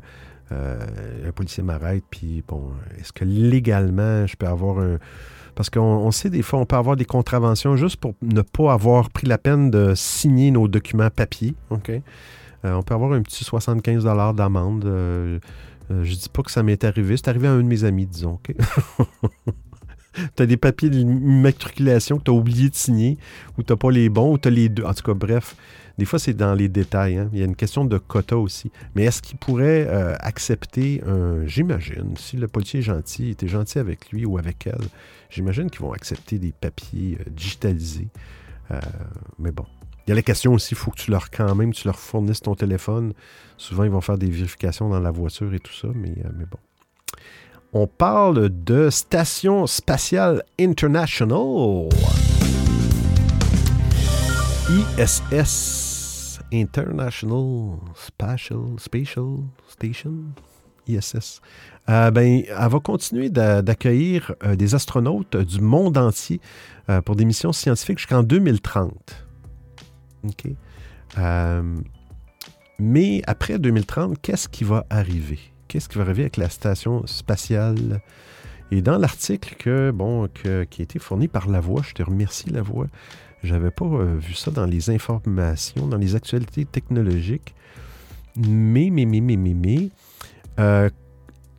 euh, 0.54 0.80
un 1.28 1.32
policier 1.34 1.62
m'arrête, 1.62 2.06
puis 2.10 2.42
bon, 2.48 2.70
est-ce 2.98 3.12
que 3.12 3.26
légalement 3.26 4.26
je 4.28 4.38
peux 4.38 4.48
avoir 4.48 4.80
un. 4.80 4.98
Parce 5.56 5.70
qu'on 5.70 5.82
on 5.82 6.12
sait 6.12 6.30
des 6.30 6.42
fois, 6.42 6.60
on 6.60 6.66
peut 6.66 6.78
avoir 6.78 6.96
des 6.96 7.04
contraventions 7.04 7.76
juste 7.76 7.98
pour 7.98 8.14
ne 8.22 8.44
pas 8.44 8.72
avoir 8.72 9.10
pris 9.10 9.28
la 9.28 9.38
peine 9.38 9.72
de 9.72 9.92
signer 9.94 10.52
nos 10.52 10.70
documents 10.70 11.10
papier. 11.10 11.54
OK? 11.70 11.92
On 12.64 12.82
peut 12.82 12.94
avoir 12.94 13.12
un 13.12 13.24
petit 13.24 13.44
75 13.44 14.06
d'amende. 14.06 14.86
Je 15.90 16.14
dis 16.14 16.30
pas 16.30 16.44
que 16.44 16.52
ça 16.52 16.64
m'est 16.64 16.86
arrivé. 16.86 17.18
C'est 17.18 17.28
arrivé 17.28 17.50
à 17.50 17.52
un 17.52 17.58
de 17.58 17.64
mes 17.64 17.84
amis, 17.84 18.06
disons. 18.06 18.40
OK? 18.40 18.56
tu 20.36 20.44
as 20.44 20.46
des 20.46 20.58
papiers 20.58 20.90
d'immatriculation 20.90 22.18
que 22.18 22.24
tu 22.24 22.32
as 22.32 22.34
oublié 22.34 22.70
de 22.70 22.76
signer, 22.76 23.18
ou 23.58 23.64
tu 23.64 23.76
pas 23.76 23.92
les 23.92 24.10
bons, 24.10 24.34
ou 24.34 24.38
tu 24.38 24.48
as 24.48 24.52
les 24.52 24.70
deux. 24.70 24.84
En 24.84 24.94
tout 24.94 25.04
cas, 25.04 25.14
bref, 25.14 25.56
des 25.98 26.06
fois, 26.06 26.20
c'est 26.20 26.34
dans 26.34 26.54
les 26.54 26.68
détails. 26.68 27.18
hein. 27.18 27.30
Il 27.34 27.40
y 27.40 27.42
a 27.42 27.46
une 27.46 27.56
question 27.56 27.86
de 27.86 27.98
quota 27.98 28.38
aussi. 28.38 28.72
Mais 28.96 29.04
est-ce 29.04 29.22
qu'il 29.22 29.38
pourrait 29.38 29.88
euh, 29.88 30.16
accepter 30.20 31.02
un. 31.08 31.46
J'imagine, 31.46 32.16
si 32.18 32.38
le 32.38 32.48
policier 32.48 32.80
est 32.80 32.84
gentil, 32.84 33.30
était 33.30 33.48
gentil 33.48 33.80
avec 33.80 34.12
lui 34.12 34.26
ou 34.26 34.38
avec 34.38 34.68
elle, 34.68 34.88
j'imagine 35.30 35.70
qu'ils 35.70 35.82
vont 35.82 35.94
accepter 35.94 36.38
des 36.38 36.52
papiers 36.52 37.18
euh, 37.20 37.30
digitalisés. 37.30 38.10
Euh, 38.72 38.80
mais 39.40 39.52
bon. 39.52 39.66
Il 40.08 40.10
y 40.10 40.12
a 40.12 40.16
la 40.16 40.22
question 40.22 40.54
aussi, 40.54 40.74
il 40.76 40.78
faut 40.78 40.92
que 40.92 40.98
tu 40.98 41.10
leur, 41.10 41.32
quand 41.32 41.56
même, 41.56 41.74
tu 41.74 41.88
leur 41.88 41.98
fournisses 41.98 42.42
ton 42.42 42.54
téléphone. 42.54 43.14
Souvent, 43.58 43.86
ils 43.86 43.90
vont 43.90 44.02
faire 44.02 44.20
des 44.20 44.30
vérifications 44.30 44.88
dans 44.88 45.00
la 45.00 45.10
voiture 45.10 45.52
et 45.56 45.60
tout 45.60 45.74
ça, 45.74 45.88
mais 45.96 46.14
bon. 46.46 46.60
On 47.78 47.88
parle 47.88 48.48
de 48.64 48.90
Station 48.90 49.68
Spatiale 49.68 50.44
International. 50.58 51.90
ISS. 54.98 56.40
International 56.54 57.78
Spatial, 57.96 58.60
Spatial 58.78 59.40
Station. 59.68 60.14
ISS. 60.88 61.42
Euh, 61.90 62.12
ben, 62.12 62.44
elle 62.48 62.70
va 62.70 62.80
continuer 62.80 63.30
d'a- 63.30 63.62
d'accueillir 63.62 64.34
euh, 64.46 64.56
des 64.56 64.74
astronautes 64.74 65.36
du 65.36 65.60
monde 65.60 65.98
entier 65.98 66.40
euh, 66.90 67.02
pour 67.02 67.18
des 67.18 67.26
missions 67.26 67.52
scientifiques 67.52 67.98
jusqu'en 67.98 68.24
2030. 68.24 69.26
OK. 70.24 70.46
Euh, 71.18 71.76
mais 72.80 73.22
après 73.28 73.60
2030, 73.60 74.22
qu'est-ce 74.22 74.48
qui 74.48 74.64
va 74.64 74.86
arriver? 74.90 75.40
Qu'est-ce 75.68 75.90
qui 75.90 75.98
va 75.98 76.04
arriver 76.04 76.24
avec 76.24 76.38
la 76.38 76.50
station 76.50 77.06
spatiale? 77.08 78.02
Et 78.72 78.82
dans 78.82 78.98
l'article 78.98 79.56
que, 79.58 79.92
bon, 79.92 80.28
que- 80.28 80.64
qui 80.64 80.82
a 80.82 80.84
été 80.84 81.00
fourni 81.00 81.28
par 81.28 81.48
La 81.48 81.60
Voix, 81.60 81.82
je 81.88 81.94
te 81.94 82.04
remercie 82.04 82.50
La 82.50 82.62
Voix, 82.62 82.88
j'avais 83.44 83.72
pas 83.72 83.86
euh, 83.86 84.18
vu 84.18 84.34
ça 84.34 84.52
dans 84.52 84.66
les 84.66 84.90
informations, 84.90 85.88
dans 85.88 85.98
les 85.98 86.16
actualités 86.16 86.66
technologiques. 86.66 87.54
Mais, 88.38 88.90
mais, 88.92 89.06
mais, 89.06 89.22
mais, 89.22 89.38
mais, 89.38 89.54
mais, 89.54 89.90
euh, 90.60 90.90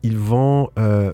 ils 0.03 0.17
vont, 0.17 0.69
euh, 0.77 1.13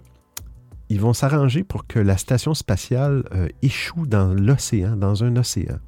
vont 0.91 1.13
s'arranger 1.13 1.63
pour 1.63 1.87
que 1.87 1.99
la 1.99 2.17
station 2.17 2.53
spatiale 2.53 3.23
échoue 3.61 4.05
dans 4.05 4.33
l'océan, 4.33 4.95
dans 4.95 5.23
un 5.23 5.35
océan. 5.37 5.79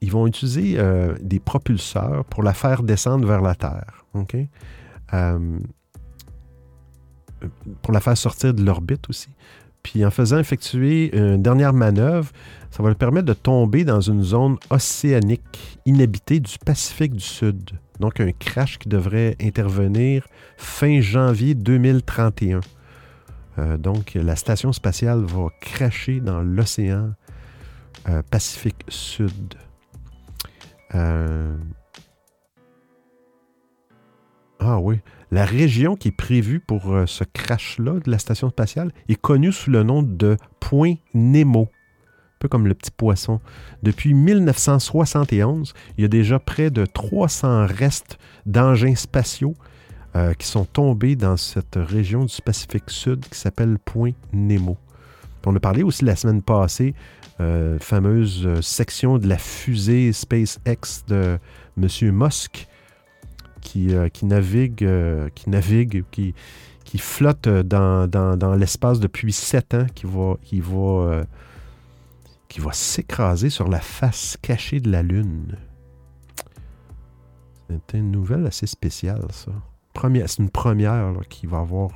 ils 0.00 0.10
vont 0.12 0.26
utiliser 0.26 0.78
des 1.22 1.40
propulseurs 1.40 2.24
pour 2.26 2.42
la 2.42 2.52
faire 2.52 2.82
descendre 2.82 3.26
vers 3.26 3.40
la 3.40 3.54
Terre. 3.54 4.04
ok? 4.12 4.36
Euh, 5.14 5.58
pour 7.82 7.92
la 7.92 8.00
faire 8.00 8.16
sortir 8.16 8.54
de 8.54 8.62
l'orbite 8.62 9.08
aussi. 9.08 9.28
Puis 9.82 10.04
en 10.04 10.10
faisant 10.10 10.38
effectuer 10.38 11.16
une 11.16 11.42
dernière 11.42 11.72
manœuvre, 11.72 12.32
ça 12.70 12.82
va 12.82 12.88
lui 12.88 12.96
permettre 12.96 13.26
de 13.26 13.34
tomber 13.34 13.84
dans 13.84 14.00
une 14.00 14.22
zone 14.22 14.56
océanique 14.70 15.78
inhabitée 15.86 16.40
du 16.40 16.58
Pacifique 16.58 17.14
du 17.14 17.24
Sud. 17.24 17.70
Donc 18.00 18.20
un 18.20 18.32
crash 18.32 18.78
qui 18.78 18.88
devrait 18.88 19.36
intervenir 19.40 20.26
fin 20.56 21.00
janvier 21.00 21.54
2031. 21.54 22.60
Euh, 23.58 23.76
donc 23.76 24.12
la 24.14 24.36
station 24.36 24.72
spatiale 24.72 25.20
va 25.20 25.48
cracher 25.60 26.20
dans 26.20 26.42
l'océan 26.42 27.12
euh, 28.08 28.22
Pacifique 28.30 28.84
Sud. 28.88 29.54
Euh, 30.94 31.56
Ah 34.60 34.78
oui. 34.78 35.00
La 35.30 35.44
région 35.44 35.96
qui 35.96 36.08
est 36.08 36.16
prévue 36.16 36.60
pour 36.60 36.94
euh, 36.94 37.06
ce 37.06 37.24
crash-là 37.24 37.94
de 38.04 38.10
la 38.10 38.18
station 38.18 38.48
spatiale 38.48 38.92
est 39.08 39.20
connue 39.20 39.52
sous 39.52 39.70
le 39.70 39.82
nom 39.82 40.02
de 40.02 40.36
Point 40.60 40.94
Nemo. 41.14 41.62
Un 41.62 42.38
peu 42.38 42.48
comme 42.48 42.66
le 42.66 42.74
petit 42.74 42.90
poisson. 42.90 43.40
Depuis 43.82 44.14
1971, 44.14 45.74
il 45.98 46.02
y 46.02 46.04
a 46.04 46.08
déjà 46.08 46.38
près 46.38 46.70
de 46.70 46.86
300 46.86 47.66
restes 47.66 48.18
d'engins 48.44 48.94
spatiaux 48.94 49.54
euh, 50.14 50.32
qui 50.34 50.46
sont 50.46 50.64
tombés 50.64 51.16
dans 51.16 51.36
cette 51.36 51.76
région 51.76 52.24
du 52.24 52.34
Pacifique 52.44 52.88
Sud 52.90 53.26
qui 53.28 53.38
s'appelle 53.38 53.78
Point 53.84 54.12
Nemo. 54.32 54.76
On 55.44 55.54
a 55.54 55.60
parlé 55.60 55.84
aussi 55.84 56.04
la 56.04 56.16
semaine 56.16 56.42
passée, 56.42 56.94
euh, 57.40 57.78
fameuse 57.78 58.60
section 58.62 59.18
de 59.18 59.28
la 59.28 59.38
fusée 59.38 60.12
SpaceX 60.12 61.04
de 61.06 61.38
M. 61.80 61.88
Musk 62.12 62.66
qui, 63.66 63.94
euh, 63.94 64.08
qui 64.08 64.26
navigue, 64.26 64.84
euh, 64.84 65.28
qui, 65.34 65.50
navigue 65.50 66.04
qui, 66.12 66.34
qui 66.84 66.98
flotte 66.98 67.48
euh, 67.48 67.62
dans, 67.64 68.06
dans- 68.08 68.36
dans 68.36 68.54
l'espace 68.54 69.00
depuis 69.00 69.32
sept 69.32 69.74
ans, 69.74 69.86
qui 69.94 70.06
va, 70.06 70.36
qui 70.42 70.62
qui 72.48 72.60
s'écraser 72.72 73.50
sur 73.50 73.68
la 73.68 73.80
face 73.80 74.36
cachée 74.40 74.80
de 74.80 74.90
la 74.90 75.02
Lune. 75.02 75.56
C'est 77.68 77.98
une 77.98 78.12
nouvelle 78.12 78.46
assez 78.46 78.66
spéciale, 78.66 79.26
ça. 79.32 79.50
C'est 80.26 80.38
une 80.38 80.50
première 80.50 81.14
qui 81.28 81.46
va 81.46 81.58
avoir. 81.58 81.90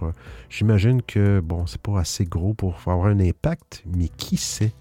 J'imagine 0.49 1.03
que, 1.03 1.39
bon, 1.41 1.66
c'est 1.66 1.81
pas 1.81 2.01
assez 2.01 2.25
gros 2.25 2.55
pour 2.55 2.77
avoir 2.87 3.07
un 3.07 3.21
impact, 3.21 3.85
mais 3.87 4.09
qui 4.09 4.37
sait? 4.37 4.73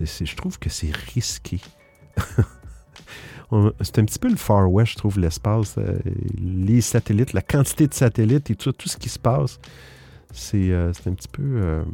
Je 0.00 0.36
trouve 0.36 0.58
que 0.58 0.68
c'est 0.70 0.94
risqué. 0.94 1.60
C'est 3.80 4.00
un 4.00 4.04
petit 4.04 4.18
peu 4.18 4.28
le 4.28 4.36
Far 4.36 4.70
West, 4.70 4.92
je 4.92 4.96
trouve, 4.96 5.20
l'espace. 5.20 5.76
euh, 5.78 5.98
les 6.36 6.80
satellites, 6.80 7.32
la 7.32 7.42
quantité 7.42 7.86
de 7.86 7.94
satellites 7.94 8.50
et 8.50 8.56
tout, 8.56 8.74
ce 8.84 8.96
qui 8.96 9.08
se 9.08 9.18
passe. 9.18 9.60
C'est 10.32 10.70
euh, 10.70 10.92
un 11.06 11.12
petit 11.12 11.28
peu 11.28 11.42
euh, 11.42 11.84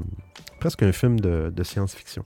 presque 0.61 0.83
un 0.83 0.93
film 0.93 1.21
de, 1.21 1.63
science-fiction. 1.63 2.25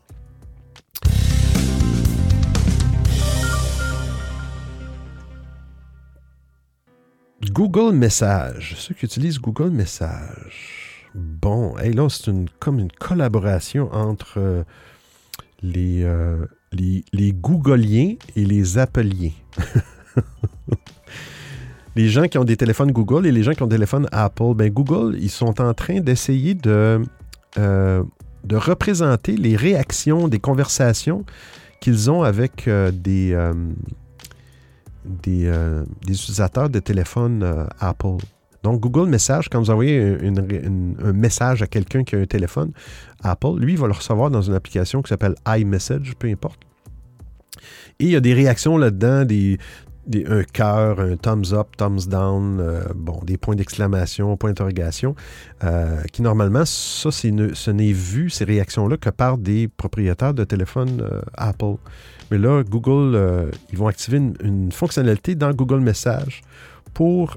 Google 7.50 7.94
Message. 7.94 8.74
Ceux 8.76 8.94
qui 8.94 9.06
utilisent 9.06 9.40
Google 9.40 9.70
Message. 9.70 11.08
Bon, 11.14 11.76
hey, 11.78 11.92
là, 11.92 12.08
c'est 12.08 12.30
une, 12.30 12.48
comme 12.60 12.78
une 12.78 12.92
collaboration 12.92 13.92
entre 13.92 14.64
les, 15.62 16.04
les, 16.72 17.04
les 17.12 17.32
Googoliens 17.32 18.14
et 18.34 18.44
les 18.44 18.78
Appleiens. 18.78 19.32
les 21.96 22.08
gens 22.08 22.28
qui 22.28 22.38
ont 22.38 22.44
des 22.44 22.56
téléphones 22.56 22.92
Google 22.92 23.26
et 23.26 23.32
les 23.32 23.42
gens 23.42 23.52
qui 23.52 23.62
ont 23.62 23.66
des 23.66 23.76
téléphones 23.76 24.06
Apple. 24.12 24.54
Ben, 24.54 24.70
Google, 24.70 25.16
ils 25.18 25.30
sont 25.30 25.60
en 25.60 25.74
train 25.74 26.00
d'essayer 26.00 26.54
de, 26.54 27.02
euh, 27.58 28.02
représenter 28.52 29.36
les 29.36 29.56
réactions 29.56 30.28
des 30.28 30.38
conversations 30.38 31.24
qu'ils 31.80 32.10
ont 32.10 32.22
avec 32.22 32.68
euh, 32.68 32.90
des, 32.92 33.32
euh, 33.32 33.52
des, 35.04 35.50
utilisateurs 36.08 36.68
de 36.68 36.78
téléphones 36.78 37.66
Apple. 37.80 38.18
Donc, 38.66 38.80
Google 38.80 39.08
Message, 39.08 39.48
quand 39.48 39.60
vous 39.60 39.70
envoyez 39.70 40.00
un 40.00 41.12
message 41.12 41.62
à 41.62 41.68
quelqu'un 41.68 42.02
qui 42.02 42.16
a 42.16 42.18
un 42.18 42.26
téléphone 42.26 42.72
Apple, 43.22 43.60
lui, 43.60 43.74
il 43.74 43.78
va 43.78 43.86
le 43.86 43.92
recevoir 43.92 44.28
dans 44.28 44.42
une 44.42 44.54
application 44.54 45.02
qui 45.02 45.08
s'appelle 45.08 45.36
iMessage, 45.46 46.14
peu 46.18 46.26
importe. 46.26 46.58
Et 48.00 48.06
il 48.06 48.10
y 48.10 48.16
a 48.16 48.20
des 48.20 48.34
réactions 48.34 48.76
là-dedans, 48.76 49.24
des, 49.24 49.56
un 50.26 50.42
cœur, 50.42 50.98
un 50.98 51.16
thumbs 51.16 51.52
up, 51.52 51.76
thumbs 51.76 52.08
down, 52.08 52.58
euh, 52.58 52.82
bon, 52.96 53.20
des 53.22 53.36
points 53.36 53.54
d'exclamation, 53.54 54.36
points 54.36 54.50
d'interrogation, 54.50 55.14
euh, 55.62 56.02
qui 56.12 56.22
normalement, 56.22 56.64
ça, 56.64 57.12
ce 57.12 57.70
n'est 57.70 57.92
vu, 57.92 58.30
ces 58.30 58.44
réactions-là, 58.44 58.96
que 58.96 59.10
par 59.10 59.38
des 59.38 59.68
propriétaires 59.68 60.34
de 60.34 60.42
téléphones 60.42 61.02
euh, 61.02 61.20
Apple. 61.34 61.76
Mais 62.32 62.38
là, 62.38 62.64
Google, 62.64 63.48
ils 63.70 63.78
vont 63.78 63.86
activer 63.86 64.16
une, 64.16 64.34
une 64.42 64.72
fonctionnalité 64.72 65.36
dans 65.36 65.52
Google 65.52 65.78
Message 65.78 66.40
pour 66.92 67.36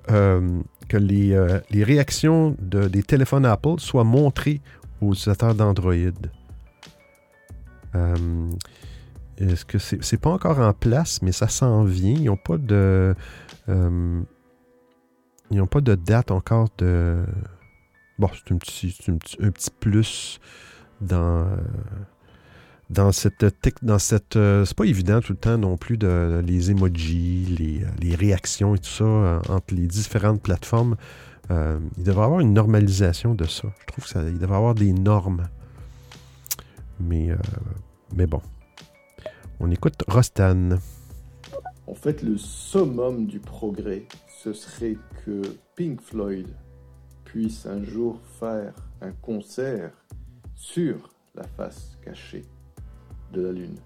que 0.89 0.97
les, 0.97 1.31
euh, 1.33 1.59
les 1.69 1.83
réactions 1.85 2.55
de- 2.59 2.87
des 2.89 3.03
téléphones 3.03 3.45
Apple 3.45 3.79
soient 3.79 4.03
montrées 4.03 4.59
aux 5.01 5.13
utilisateurs 5.13 5.55
d'Android. 5.55 5.93
Euh, 7.95 8.49
Est-ce 9.37 9.63
que 9.63 9.77
c'est 9.79 10.03
c'est 10.03 10.17
pas 10.19 10.31
encore 10.31 10.59
en 10.59 10.73
place, 10.73 11.21
mais 11.21 11.31
ça 11.31 11.47
s'en 11.47 11.85
vient. 11.85 12.11
Ils 12.13 12.25
n'ont 12.25 12.35
pas 12.35 12.57
de. 12.57 13.15
euh, 13.69 14.21
ils 15.51 15.57
n'ont 15.57 15.65
pas 15.67 15.79
de 15.81 15.95
date 15.95 16.29
encore 16.31 16.67
de. 16.77 17.23
Bon, 18.19 18.27
c'est 18.33 18.89
c'est 18.91 19.09
un 19.11 19.17
petit, 19.17 19.37
un 19.41 19.49
petit 19.51 19.69
plus 19.79 20.39
dans. 20.99 21.47
Dans 22.89 23.11
cette 23.11 23.45
dans 23.83 23.99
cette 23.99 24.35
euh, 24.35 24.65
c'est 24.65 24.75
pas 24.75 24.85
évident 24.85 25.21
tout 25.21 25.33
le 25.33 25.37
temps 25.37 25.57
non 25.57 25.77
plus 25.77 25.97
de 25.97 26.41
les 26.45 26.71
emojis, 26.71 27.45
les, 27.57 27.83
euh, 27.83 27.87
les 27.99 28.15
réactions 28.15 28.75
et 28.75 28.79
tout 28.79 28.89
ça 28.89 29.03
euh, 29.03 29.39
entre 29.49 29.75
les 29.75 29.87
différentes 29.87 30.41
plateformes. 30.41 30.95
Euh, 31.51 31.79
il 31.97 32.03
devrait 32.03 32.23
y 32.23 32.25
avoir 32.25 32.39
une 32.39 32.53
normalisation 32.53 33.35
de 33.35 33.45
ça. 33.45 33.67
Je 33.79 33.85
trouve 33.87 34.05
qu'il 34.05 34.39
devrait 34.39 34.55
y 34.55 34.57
avoir 34.57 34.75
des 34.75 34.93
normes. 34.93 35.47
Mais, 36.99 37.29
mais 38.13 38.27
bon. 38.27 38.41
On 39.59 39.71
écoute 39.71 40.03
Rostan. 40.07 40.71
En 41.87 41.95
fait, 41.95 42.21
le 42.21 42.37
summum 42.37 43.25
du 43.25 43.39
progrès, 43.39 44.03
ce 44.43 44.51
serait 44.51 44.97
que 45.25 45.41
Pink 45.75 46.01
Floyd 46.01 46.47
puisse 47.23 47.65
un 47.65 47.83
jour 47.83 48.19
faire 48.39 48.73
un 49.01 49.11
concert 49.11 49.91
sur 50.55 51.09
la 51.35 51.47
face 51.47 51.97
cachée 52.03 52.45
de 53.31 53.41
la 53.41 53.51
Lune 53.51 53.77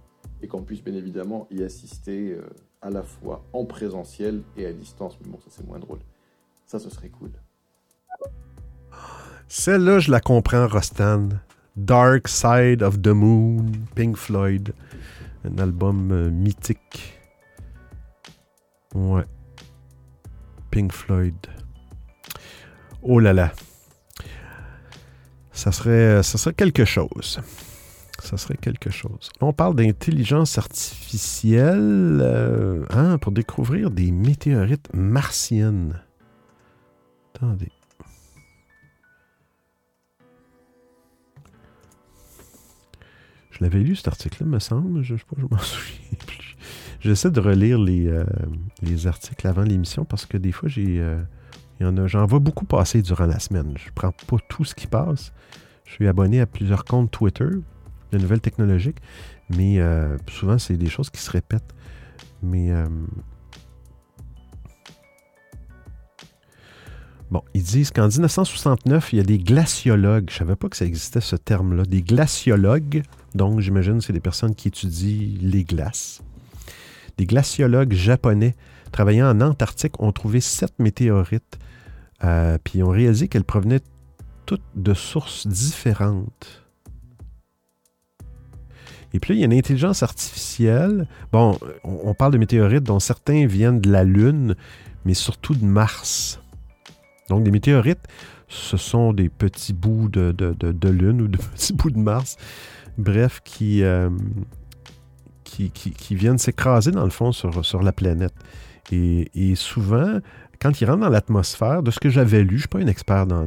et 0.41 0.47
qu'on 0.47 0.61
puisse 0.61 0.83
bien 0.83 0.93
évidemment 0.93 1.47
y 1.49 1.63
assister 1.63 2.33
euh, 2.33 2.41
à 2.81 2.89
la 2.89 3.01
fois 3.01 3.45
en 3.53 3.65
présentiel 3.65 4.41
et 4.57 4.65
à 4.65 4.73
distance. 4.73 5.17
Mais 5.21 5.31
bon, 5.31 5.39
ça 5.39 5.47
c'est 5.49 5.65
moins 5.65 5.79
drôle. 5.79 5.99
Ça, 6.65 6.79
ce 6.79 6.89
serait 6.89 7.09
cool. 7.09 7.31
Celle-là, 9.47 9.99
je 9.99 10.11
la 10.11 10.19
comprends, 10.19 10.67
Rostan. 10.67 11.29
Dark 11.75 12.27
Side 12.27 12.83
of 12.83 13.01
the 13.01 13.09
Moon, 13.09 13.71
Pink 13.95 14.17
Floyd. 14.17 14.73
Un 15.45 15.57
album 15.59 16.11
euh, 16.11 16.29
mythique. 16.29 17.19
Ouais. 18.95 19.25
Pink 20.71 20.91
Floyd. 20.91 21.35
Oh 23.01 23.19
là 23.19 23.33
là. 23.33 23.53
Ça 25.51 25.71
serait, 25.71 26.23
ça 26.23 26.37
serait 26.37 26.55
quelque 26.55 26.85
chose. 26.85 27.39
Ça 28.23 28.37
serait 28.37 28.55
quelque 28.55 28.89
chose. 28.89 29.29
On 29.41 29.51
parle 29.51 29.75
d'intelligence 29.75 30.57
artificielle 30.57 32.21
euh, 32.21 32.85
hein, 32.89 33.17
pour 33.17 33.33
découvrir 33.33 33.91
des 33.91 34.13
météorites 34.13 34.87
martiennes. 34.93 36.01
Attendez. 37.35 37.73
Je 43.51 43.57
l'avais 43.59 43.79
lu 43.79 43.93
cet 43.97 44.07
article-là, 44.07 44.47
me 44.47 44.59
semble. 44.59 45.03
Je 45.03 45.15
ne 45.15 45.17
sais 45.19 45.25
pas, 45.25 45.35
je 45.37 45.45
m'en 45.51 45.57
souviens 45.61 46.17
plus. 46.25 46.55
J'essaie 47.01 47.29
de 47.29 47.41
relire 47.41 47.77
les, 47.77 48.07
euh, 48.07 48.23
les 48.81 49.05
articles 49.05 49.45
avant 49.45 49.63
l'émission 49.63 50.05
parce 50.05 50.25
que 50.25 50.37
des 50.37 50.53
fois, 50.53 50.69
j'ai, 50.69 51.01
euh, 51.01 51.21
j'en 52.07 52.25
vois 52.25 52.39
beaucoup 52.39 52.65
passer 52.65 53.01
durant 53.01 53.25
la 53.25 53.39
semaine. 53.39 53.73
Je 53.75 53.91
prends 53.93 54.13
pas 54.13 54.37
tout 54.47 54.63
ce 54.63 54.73
qui 54.73 54.87
passe. 54.87 55.33
Je 55.83 55.91
suis 55.91 56.07
abonné 56.07 56.39
à 56.39 56.45
plusieurs 56.45 56.85
comptes 56.85 57.11
Twitter 57.11 57.49
de 58.13 58.21
nouvelles 58.21 58.41
technologiques, 58.41 58.97
mais 59.49 59.79
euh, 59.79 60.17
souvent, 60.29 60.57
c'est 60.57 60.77
des 60.77 60.89
choses 60.89 61.09
qui 61.09 61.21
se 61.21 61.31
répètent. 61.31 61.73
Mais 62.41 62.71
euh, 62.71 62.87
Bon, 67.31 67.41
ils 67.55 67.63
disent 67.63 67.89
qu'en 67.89 68.07
1969, 68.07 69.11
il 69.11 69.15
y 69.15 69.19
a 69.19 69.23
des 69.23 69.39
glaciologues. 69.39 70.29
Je 70.29 70.35
ne 70.35 70.37
savais 70.39 70.55
pas 70.55 70.69
que 70.69 70.77
ça 70.77 70.85
existait 70.85 71.19
ce 71.19 71.35
terme-là. 71.35 71.83
Des 71.83 72.03
glaciologues. 72.03 73.01
Donc, 73.33 73.59
j'imagine 73.59 73.97
que 73.97 74.03
c'est 74.03 74.13
des 74.13 74.19
personnes 74.19 74.53
qui 74.53 74.67
étudient 74.67 75.35
les 75.41 75.63
glaces. 75.63 76.21
Des 77.17 77.25
glaciologues 77.25 77.93
japonais 77.93 78.55
travaillant 78.91 79.31
en 79.31 79.41
Antarctique 79.41 79.99
ont 79.99 80.11
trouvé 80.11 80.41
sept 80.41 80.77
météorites. 80.77 81.57
euh, 82.23 82.57
puis 82.63 82.83
ont 82.83 82.89
réalisé 82.89 83.27
qu'elles 83.27 83.43
provenaient 83.43 83.81
toutes 84.45 84.61
de 84.75 84.93
sources 84.93 85.47
différentes. 85.47 86.62
Et 89.13 89.19
puis 89.19 89.33
là, 89.33 89.35
il 89.37 89.39
y 89.39 89.43
a 89.43 89.45
une 89.45 89.53
intelligence 89.53 90.01
artificielle. 90.03 91.07
Bon, 91.31 91.57
on, 91.83 92.13
parle 92.13 92.33
de 92.33 92.37
météorites 92.37 92.83
dont 92.83 92.99
certains 92.99 93.45
viennent 93.45 93.79
de 93.79 93.91
la 93.91 94.03
Lune, 94.03 94.55
mais 95.05 95.13
surtout 95.13 95.53
de 95.53 95.63
Mars. 95.65 96.41
Donc, 97.29 97.43
des 97.43 97.51
météorites, 97.51 98.05
ce 98.47 98.75
sont 98.77 99.13
des 99.13 99.29
petits 99.29 99.73
bouts 99.73 100.09
de, 100.09 100.31
de- 100.31 100.53
de- 100.53 100.89
Lune 100.89 101.21
ou 101.21 101.27
de 101.27 101.37
petits 101.55 101.73
bouts 101.73 101.91
de 101.91 101.99
Mars, 101.99 102.37
bref, 102.97 103.39
qui, 103.43 103.83
euh, 103.83 104.09
qui, 105.43 105.69
qui- 105.69 105.91
qui 105.91 106.15
viennent 106.15 106.37
s'écraser 106.39 106.91
dans 106.91 107.03
le 107.03 107.09
fond 107.11 107.31
sur, 107.31 107.63
sur 107.63 107.83
la 107.83 107.91
planète. 107.91 108.33
Et 108.91 109.55
souvent, 109.55 110.19
quand 110.63 110.79
ils 110.79 110.85
rentrent 110.85 111.01
dans 111.01 111.09
l'atmosphère, 111.09 111.83
de 111.83 111.91
ce 111.91 111.99
que 111.99 112.09
j'avais 112.09 112.41
lu, 112.41 112.51
je 112.51 112.53
ne 112.53 112.59
suis 112.59 112.67
pas 112.69 112.79
un 112.79 112.87
expert 112.87 113.27
dans, 113.27 113.45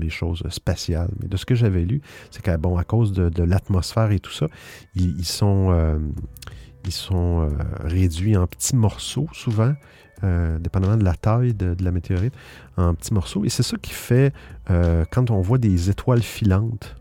les, 0.00 0.10
choses 0.10 0.42
spatiales, 0.50 1.10
mais 1.22 1.28
de 1.28 1.36
ce 1.36 1.46
que 1.46 1.54
j'avais 1.54 1.84
lu, 1.84 2.02
c'est 2.32 2.42
qu'à 2.42 2.54
à 2.54 2.84
cause 2.84 3.12
de, 3.12 3.42
l'atmosphère 3.44 4.10
et 4.10 4.18
tout 4.18 4.32
ça, 4.32 4.48
ils, 4.96 5.24
sont, 5.24 5.70
euh, 5.70 5.96
euh, 7.12 7.48
réduits 7.84 8.36
en 8.36 8.48
petits 8.48 8.74
morceaux 8.74 9.28
souvent, 9.32 9.74
euh, 10.24 10.58
dépendamment 10.58 10.96
de 10.96 11.04
la 11.04 11.14
taille 11.14 11.54
de, 11.54 11.76
la 11.80 11.92
météorite, 11.92 12.34
en 12.76 12.94
petits 12.94 13.14
morceaux. 13.14 13.44
Et 13.44 13.48
c'est 13.48 13.62
ça 13.62 13.76
qui 13.80 13.92
fait, 13.92 14.34
quand 15.12 15.30
on 15.30 15.40
voit 15.42 15.58
des 15.58 15.88
étoiles 15.88 16.22
filantes, 16.22 16.96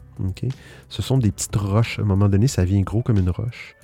ce 0.89 1.01
sont 1.01 1.17
des 1.17 1.31
petites 1.31 1.55
roches. 1.55 1.97
À 1.97 2.03
un 2.03 2.05
moment 2.05 2.29
donné, 2.29 2.47
ça 2.47 2.65
vient 2.65 2.81
gros 2.81 3.01
comme 3.01 3.17
une 3.17 3.31
roche. 3.31 3.75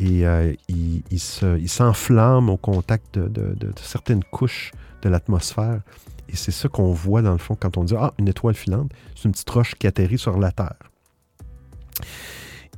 Et 0.00 0.26
euh, 0.26 0.52
il, 0.68 1.02
il 1.10 1.20
se- 1.20 1.58
il 1.60 1.68
s'enflamme 1.68 2.48
au 2.48 2.56
contact 2.56 3.18
de 3.18 3.54
certaines 3.76 4.24
couches 4.24 4.72
de 5.02 5.08
l'atmosphère. 5.08 5.80
Et 6.28 6.36
c'est 6.36 6.52
ça 6.52 6.68
qu'on 6.68 6.92
voit 6.92 7.22
dans 7.22 7.32
le 7.32 7.38
fond 7.38 7.56
quand 7.58 7.76
on 7.76 7.84
dit 7.84 7.94
Ah, 7.98 8.14
une 8.18 8.28
étoile 8.28 8.54
filante, 8.54 8.90
c'est 9.14 9.24
une 9.24 9.32
petite 9.32 9.50
roche 9.50 9.74
qui 9.74 9.86
atterrit 9.86 10.18
sur 10.18 10.38
la 10.38 10.50
Terre. 10.52 10.76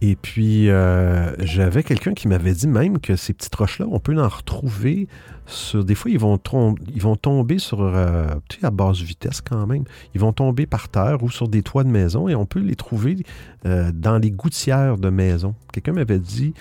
Et 0.00 0.16
puis, 0.16 0.68
euh, 0.68 1.34
j'avais 1.38 1.82
quelqu'un 1.82 2.14
qui 2.14 2.28
m'avait 2.28 2.52
dit 2.52 2.66
même 2.66 2.98
que 2.98 3.16
ces 3.16 3.32
petites 3.32 3.54
roches-là, 3.54 3.86
on 3.90 4.00
peut 4.00 4.20
en 4.20 4.28
retrouver 4.28 5.08
sur. 5.46 5.84
Des 5.84 5.94
fois, 5.94 6.10
ils 6.10 6.18
vont, 6.18 6.36
tomber 6.36 7.58
sur. 7.58 7.80
euh, 7.80 8.26
tu 8.48 8.64
à 8.66 8.70
basse 8.70 9.00
vitesse 9.00 9.40
quand 9.40 9.66
même. 9.66 9.84
Ils 10.14 10.20
vont 10.20 10.32
tomber 10.32 10.66
par 10.66 10.88
terre 10.88 11.22
ou 11.22 11.30
sur 11.30 11.48
des 11.48 11.62
toits 11.62 11.84
de 11.84 11.88
maison 11.88 12.28
et 12.28 12.34
on 12.34 12.44
peut 12.44 12.60
les 12.60 12.74
trouver 12.74 13.24
euh, 13.66 13.92
dans 13.94 14.18
les 14.18 14.30
gouttières 14.30 14.98
de 14.98 15.10
maison. 15.10 15.54
Quelqu'un 15.72 15.92
m'avait 15.92 16.18
dit 16.18 16.54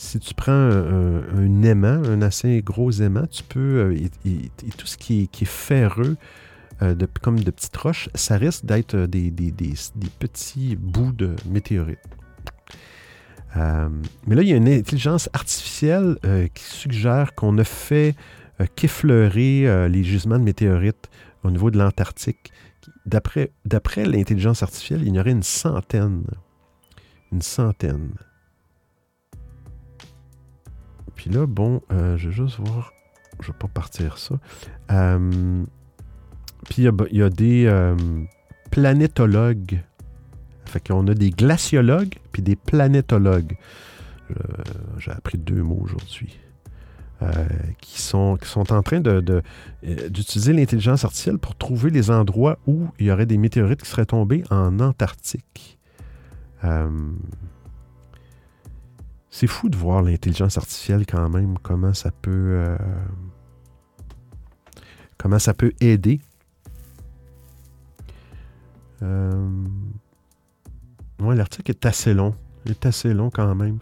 si 0.00 0.18
tu 0.18 0.32
prends 0.32 0.50
un, 0.52 1.18
un- 1.18 1.22
un 1.36 1.62
aimant, 1.62 2.02
un 2.08 2.22
assez 2.22 2.62
gros 2.62 2.90
aimant, 2.90 3.26
tu 3.26 3.42
peux. 3.42 3.92
euh, 3.92 3.94
et, 4.24 4.70
tout 4.78 4.86
ce 4.86 4.96
qui 4.96 5.28
est, 5.40 5.44
ferreux, 5.44 6.16
euh, 6.80 6.94
comme 7.20 7.38
de 7.40 7.50
petites 7.50 7.76
roches, 7.76 8.08
ça 8.14 8.38
risque 8.38 8.64
d'être 8.64 8.94
euh, 8.94 9.06
des, 9.06 9.30
petits 10.18 10.74
bouts 10.76 11.12
de 11.12 11.36
météorites. 11.46 11.98
Euh, 13.56 13.90
mais 14.26 14.36
là, 14.36 14.42
il 14.42 14.48
y 14.48 14.52
a 14.54 14.56
une 14.56 14.68
intelligence 14.68 15.28
artificielle 15.34 16.16
euh, 16.24 16.46
qui 16.54 16.64
suggère 16.64 17.34
qu'on 17.34 17.58
a 17.58 17.64
fait 17.64 18.14
euh, 18.60 18.66
qu'effleurer 18.76 19.68
euh, 19.68 19.86
les 19.88 20.02
gisements 20.02 20.38
de 20.38 20.44
météorites 20.44 21.10
au 21.44 21.50
niveau 21.50 21.70
de 21.70 21.76
l'Antarctique. 21.76 22.52
D'après 23.04 23.50
l'intelligence 24.06 24.62
artificielle, 24.62 25.02
il 25.02 25.08
y 25.08 25.18
en 25.18 25.20
aurait 25.20 25.32
une 25.32 25.42
centaine. 25.42 26.22
Une 27.32 27.42
centaine. 27.42 28.12
Puis 31.20 31.28
là, 31.28 31.44
bon, 31.46 31.82
euh, 31.92 32.16
je 32.16 32.30
vais 32.30 32.34
juste 32.34 32.58
voir. 32.60 32.94
Je 33.42 33.48
vais 33.48 33.58
pas 33.58 33.68
partir 33.68 34.16
ça. 34.16 34.36
Euh, 34.90 35.62
puis 36.70 36.84
il 36.84 37.12
y 37.12 37.22
a- 37.22 37.28
des 37.28 37.66
euh, 37.66 37.94
planétologues. 38.70 39.82
Fait 40.64 40.80
qu'on 40.80 41.06
a 41.08 41.12
des 41.14 41.28
glaciologues 41.28 42.14
puis 42.32 42.40
des 42.40 42.56
planétologues. 42.56 43.58
J'ai 44.96 45.10
appris 45.10 45.36
deux 45.36 45.62
mots 45.62 45.80
aujourd'hui. 45.82 46.38
Qui, 47.82 48.00
sont, 48.00 48.38
qui 48.40 48.48
sont 48.48 48.72
en 48.72 48.82
train 48.82 49.02
d'utiliser 49.02 50.54
l'intelligence 50.54 51.04
artificielle 51.04 51.36
pour 51.36 51.54
trouver 51.54 51.90
les 51.90 52.10
endroits 52.10 52.58
où 52.66 52.88
il 52.98 53.06
y 53.08 53.12
aurait 53.12 53.26
des 53.26 53.36
météorites 53.36 53.82
qui 53.82 53.90
seraient 53.90 54.06
tombées 54.06 54.42
en 54.48 54.80
Antarctique. 54.80 55.78
C'est 59.30 59.46
fou 59.46 59.68
de 59.68 59.76
voir 59.76 60.02
l'intelligence 60.02 60.58
artificielle 60.58 61.06
quand 61.06 61.28
même, 61.28 61.56
comment 61.62 61.94
ça 61.94 62.10
peut, 62.10 62.30
euh, 62.30 62.76
comment 65.18 65.38
ça 65.38 65.54
peut 65.54 65.72
aider. 65.80 66.20
Euh, 69.02 69.48
ouais, 71.20 71.36
l'article 71.36 71.70
est 71.70 71.86
assez 71.86 72.12
long. 72.12 72.34
Il 72.66 72.72
est 72.72 72.84
assez 72.86 73.14
long 73.14 73.30
quand 73.30 73.54
même. 73.54 73.78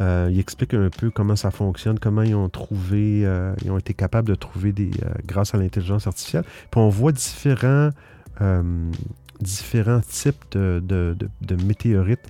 Euh, 0.00 0.28
il 0.32 0.40
explique 0.40 0.74
un 0.74 0.90
peu 0.90 1.10
comment 1.10 1.36
ça 1.36 1.52
fonctionne, 1.52 2.00
comment 2.00 2.22
ils 2.22 2.34
ont 2.34 2.48
trouvé, 2.48 3.20
ils 3.62 3.70
ont 3.70 3.78
été 3.78 3.94
capables 3.94 4.26
de 4.26 4.34
trouver 4.34 4.72
des, 4.72 4.90
grâce 5.24 5.54
à 5.54 5.58
l'intelligence 5.58 6.08
artificielle. 6.08 6.44
Puis 6.70 6.80
on 6.80 6.88
voit 6.88 7.12
différents, 7.12 7.90
différents 9.40 10.00
types 10.00 10.44
de 10.52 11.16
météorites 11.64 12.26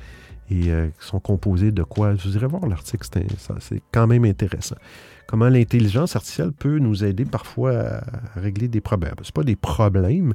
et 0.50 0.70
euh, 0.70 0.88
sont 0.98 1.20
composés 1.20 1.72
de 1.72 1.82
quoi? 1.82 2.14
Je 2.16 2.28
vous 2.28 2.36
irai 2.36 2.46
voir 2.46 2.66
l'article, 2.66 3.06
c'est 3.60 3.82
quand 3.92 4.06
même 4.06 4.24
intéressant. 4.24 4.76
Comment 5.26 5.48
l'intelligence 5.48 6.16
artificielle 6.16 6.52
peut 6.52 6.78
nous 6.78 7.04
aider 7.04 7.24
parfois 7.24 7.72
à, 7.72 8.02
régler 8.34 8.68
des 8.68 8.80
problèmes? 8.80 9.14
C'est 9.22 9.34
pas 9.34 9.44
des 9.44 9.56
problèmes, 9.56 10.34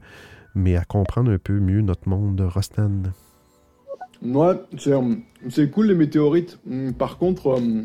mais 0.56 0.78
à 0.78 0.86
comprendre 0.86 1.32
un 1.32 1.38
peu 1.38 1.60
mieux 1.60 1.82
notre 1.82 2.08
monde, 2.08 2.40
Rostan. 2.42 3.04
Ouais, 4.24 4.54
c'est 4.78 4.94
euh, 4.94 5.16
c'est 5.50 5.70
cool 5.70 5.88
les 5.88 5.96
météorites. 5.96 6.58
Hum, 6.70 6.94
Par 6.94 7.18
contre, 7.18 7.60
euh, 7.60 7.84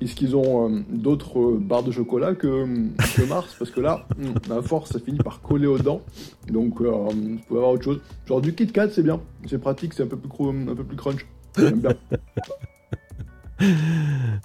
est-ce 0.00 0.14
qu'ils 0.14 0.36
ont 0.36 0.68
euh, 0.68 0.80
d'autres 0.90 1.52
barres 1.52 1.84
de 1.84 1.92
chocolat 1.92 2.34
que, 2.34 2.48
hum, 2.64 2.90
que 3.16 3.22
Mars? 3.28 3.54
Parce 3.58 3.70
que 3.70 3.80
là, 3.80 4.06
hum, 4.18 4.34
à 4.50 4.62
force, 4.62 4.90
ça 4.90 4.98
finit 4.98 5.18
par 5.18 5.40
coller 5.40 5.66
aux 5.66 5.78
dents. 5.78 6.02
Donc, 6.48 6.80
vous 6.82 7.38
pouvez 7.46 7.58
avoir 7.58 7.72
autre 7.72 7.84
chose. 7.84 8.00
Genre 8.26 8.40
du 8.40 8.54
Kit 8.54 8.66
Kat, 8.66 8.88
c'est 8.90 9.02
bien. 9.02 9.20
C'est 9.46 9.58
pratique, 9.60 9.94
c'est 9.94 10.02
un 10.02 10.06
un 10.06 10.74
peu 10.74 10.84
plus 10.84 10.96
crunch. 10.96 11.26
Bien. 11.56 11.72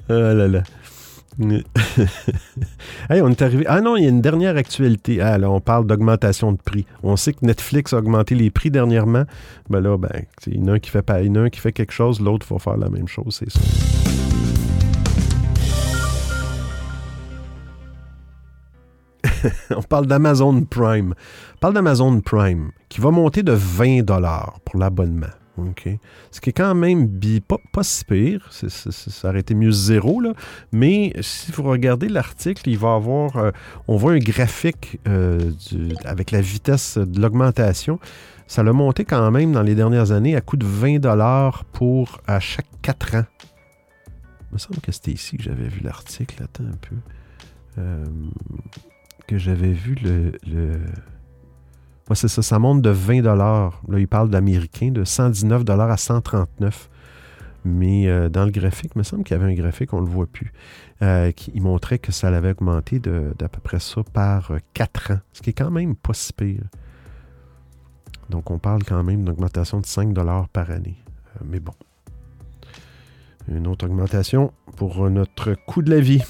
Ah 0.10 0.34
là 0.34 0.48
là. 0.50 0.64
hey, 3.10 3.22
on 3.22 3.30
est 3.30 3.42
arrivé. 3.42 3.66
Ah 3.68 3.82
non, 3.82 3.98
il 3.98 4.04
y 4.04 4.06
a 4.06 4.10
une 4.10 4.22
dernière 4.22 4.56
actualité. 4.56 5.22
Ah 5.22 5.38
là, 5.38 5.50
on 5.50 5.60
parle 5.60 5.86
d'augmentation 5.86 6.54
de 6.54 6.58
prix. 6.58 6.86
On 7.04 7.18
sait 7.18 7.34
que 7.34 7.46
Netflix 7.46 7.94
a 7.94 7.98
augmenté 7.98 8.36
les 8.36 8.52
prix 8.52 8.72
dernièrement. 8.72 9.24
Ben 9.70 9.82
là, 9.82 9.98
ben, 9.98 10.12
il 10.48 10.60
y 10.60 10.64
en 10.64 10.68
a 10.68 10.72
un 10.74 10.80
qui 10.80 10.90
fait 10.90 11.02
pas, 11.02 11.20
un 11.20 11.50
qui 11.50 11.60
fait 11.60 11.74
quelque 11.74 11.92
chose, 11.92 12.22
l'autre 12.22 12.46
va 12.50 12.60
faire 12.60 12.78
la 12.78 12.90
même 12.90 13.08
chose, 13.08 13.40
c'est 13.40 13.52
ça. 13.52 13.60
on 19.76 19.82
parle 19.82 20.08
d'Amazon 20.08 20.64
Prime. 20.64 21.14
On 21.56 21.58
parle 21.60 21.74
d'Amazon 21.74 22.22
Prime 22.22 22.72
qui 22.88 23.02
va 23.02 23.12
monter 23.12 23.44
de 23.44 23.52
20 23.52 24.04
dollars 24.04 24.60
pour 24.64 24.80
l'abonnement. 24.80 25.28
OK. 25.58 25.88
Ce 26.32 26.42
qui 26.42 26.50
est 26.50 26.54
quand 26.54 26.76
même 26.76 27.10
pas, 27.48 27.58
pas 27.72 27.84
si 27.84 28.04
pire. 28.04 28.50
Ça 28.52 29.30
aurait 29.30 29.40
été 29.40 29.56
mieux 29.56 29.72
zéro, 29.72 30.20
là. 30.20 30.34
Mais 30.72 31.14
si 31.22 31.52
vous 31.52 31.64
regardez 31.64 32.10
l'article, 32.10 32.70
il 32.70 32.78
va 32.78 32.94
avoir. 32.96 33.38
euh, 33.38 33.52
on 33.88 33.96
voit 33.96 34.14
un 34.14 34.20
graphique 34.20 35.00
euh, 35.08 35.52
avec 36.04 36.32
la 36.32 36.42
vitesse 36.42 36.98
de 36.98 37.22
l'augmentation. 37.22 38.00
Ça 38.48 38.64
l'a 38.64 38.74
monté 38.74 39.06
quand 39.06 39.32
même 39.32 39.54
dans 39.54 39.64
les 39.64 39.76
dernières 39.76 40.12
années 40.12 40.36
à 40.36 40.42
coût 40.42 40.58
de 40.58 40.66
20 40.66 41.00
pour 41.72 42.22
à 42.28 42.40
chaque 42.40 42.68
4 42.82 43.16
ans. 43.16 43.26
Il 44.52 44.54
me 44.54 44.58
semble 44.58 44.80
que 44.82 44.92
c'était 44.92 45.12
ici 45.12 45.38
que 45.38 45.44
j'avais 45.44 45.68
vu 45.68 45.82
l'article. 45.82 46.44
Attends 46.44 46.66
un 46.66 46.78
peu. 46.78 46.96
Euh, 47.78 48.06
que 49.28 49.38
j'avais 49.38 49.72
vu 49.72 49.96
le. 49.96 50.34
le... 50.48 50.80
Ouais, 52.10 52.16
c'est 52.16 52.28
ça, 52.28 52.42
ça 52.42 52.60
monte 52.60 52.82
de 52.82 52.90
20 52.90 53.22
Là, 53.24 53.72
il 53.98 54.08
parle 54.08 54.30
d'américain, 54.30 54.92
de 54.92 55.04
119 55.04 55.64
à 55.68 55.98
139 55.98 56.90
Mais 57.64 58.08
euh, 58.08 58.30
dans 58.30 58.46
le 58.46 58.52
graphique, 58.52 58.92
il 58.96 59.00
me 59.00 59.04
semble 59.04 59.24
qu'il 59.24 59.36
y 59.36 59.40
avait 59.40 59.52
un 59.52 59.56
graphique, 59.56 59.92
on 59.94 60.02
ne 60.02 60.06
le 60.06 60.12
voit 60.12 60.28
plus, 60.28 60.54
euh, 61.02 61.32
qui 61.32 61.60
montrait 61.60 61.98
que 61.98 62.12
ça 62.12 62.30
l'avait 62.30 62.52
augmenté 62.52 63.00
d'à 63.00 63.50
peu 63.50 63.60
près 63.60 63.80
ça 63.80 64.02
par 64.14 64.52
4 64.74 65.12
ans, 65.12 65.20
ce 65.34 65.42
qui 65.42 65.50
est 65.50 65.54
quand 65.54 65.72
même 65.72 65.96
pas 65.96 66.14
si 66.14 66.32
pire. 66.32 66.62
Donc, 68.30 68.50
on 68.52 68.60
parle 68.60 68.84
quand 68.84 69.04
même 69.04 69.18
d'une 69.18 69.30
augmentation 69.30 69.80
de 69.80 69.86
5 69.86 70.14
par 70.52 70.72
année. 70.72 70.98
Euh, 71.36 71.46
mais 71.46 71.60
bon. 71.60 71.74
Une 73.48 73.68
autre 73.68 73.86
augmentation 73.86 74.52
pour 74.76 75.10
notre 75.10 75.54
coût 75.54 75.84
de 75.84 75.92
la 75.92 76.00
vie. 76.00 76.24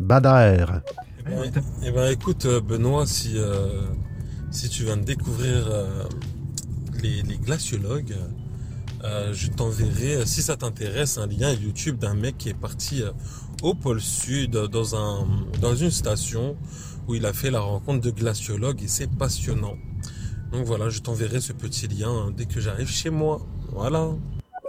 Bader. 0.00 0.66
Eh 1.20 1.24
ben, 1.24 1.52
eh 1.84 1.90
ben, 1.90 2.12
écoute, 2.12 2.46
euh, 2.46 2.60
Benoît, 2.60 3.06
si, 3.06 3.34
euh, 3.36 3.86
si 4.56 4.70
tu 4.70 4.84
viens 4.84 4.96
de 4.96 5.04
découvrir 5.04 5.68
euh, 5.68 6.04
les, 7.02 7.22
glaciologues, 7.36 8.16
euh, 9.04 9.32
je 9.34 9.48
t'enverrai, 9.48 10.16
euh, 10.16 10.24
si 10.24 10.40
ça 10.40 10.56
t'intéresse, 10.56 11.18
un 11.18 11.26
lien 11.26 11.52
YouTube 11.52 11.98
d'un 11.98 12.14
mec 12.14 12.38
qui 12.38 12.48
est 12.48 12.58
parti 12.58 13.02
au 13.62 13.74
pôle 13.74 14.00
Sud, 14.00 14.52
dans, 14.52 14.96
un, 14.96 15.26
dans 15.60 15.74
une 15.74 15.90
station 15.90 16.56
où 17.06 17.14
il 17.14 17.26
a 17.26 17.34
fait 17.34 17.50
la 17.50 17.60
rencontre 17.60 18.00
de 18.00 18.10
glaciologues 18.10 18.82
et 18.82 18.88
c'est 18.88 19.10
passionnant. 19.10 19.76
Donc 20.52 20.64
voilà, 20.64 20.88
je 20.88 21.00
t'enverrai 21.00 21.40
ce 21.40 21.52
petit 21.52 21.86
lien 21.86 22.10
euh, 22.10 22.30
dès 22.30 22.46
que 22.46 22.58
j'arrive 22.58 22.88
chez 22.88 23.10
moi. 23.10 23.40
Voilà. 23.72 24.08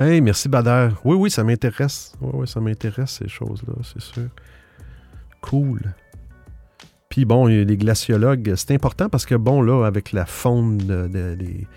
Hey, 0.02 0.20
merci 0.20 0.50
Bader. 0.50 0.90
Oui, 1.06 1.16
oui, 1.16 1.32
ça 1.32 1.46
m'intéresse. 1.46 2.12
Oui, 2.20 2.32
oui, 2.34 2.48
ça 2.48 2.60
m'intéresse 2.60 3.20
ces 3.20 3.30
choses-là, 3.30 3.74
c'est 3.84 4.02
sûr. 4.02 4.28
Cool. 5.42 5.94
Bon, 7.26 7.48
il 7.48 7.58
y 7.58 7.62
a 7.62 7.64
les 7.64 7.78
glaciologues, 7.78 8.54
c'est 8.56 8.72
important 8.74 9.10
parce 9.10 9.26
que 9.26 9.36
bon, 9.36 9.62
là, 9.62 9.86
avec 9.86 10.12
la 10.12 10.26
des, 10.26 11.68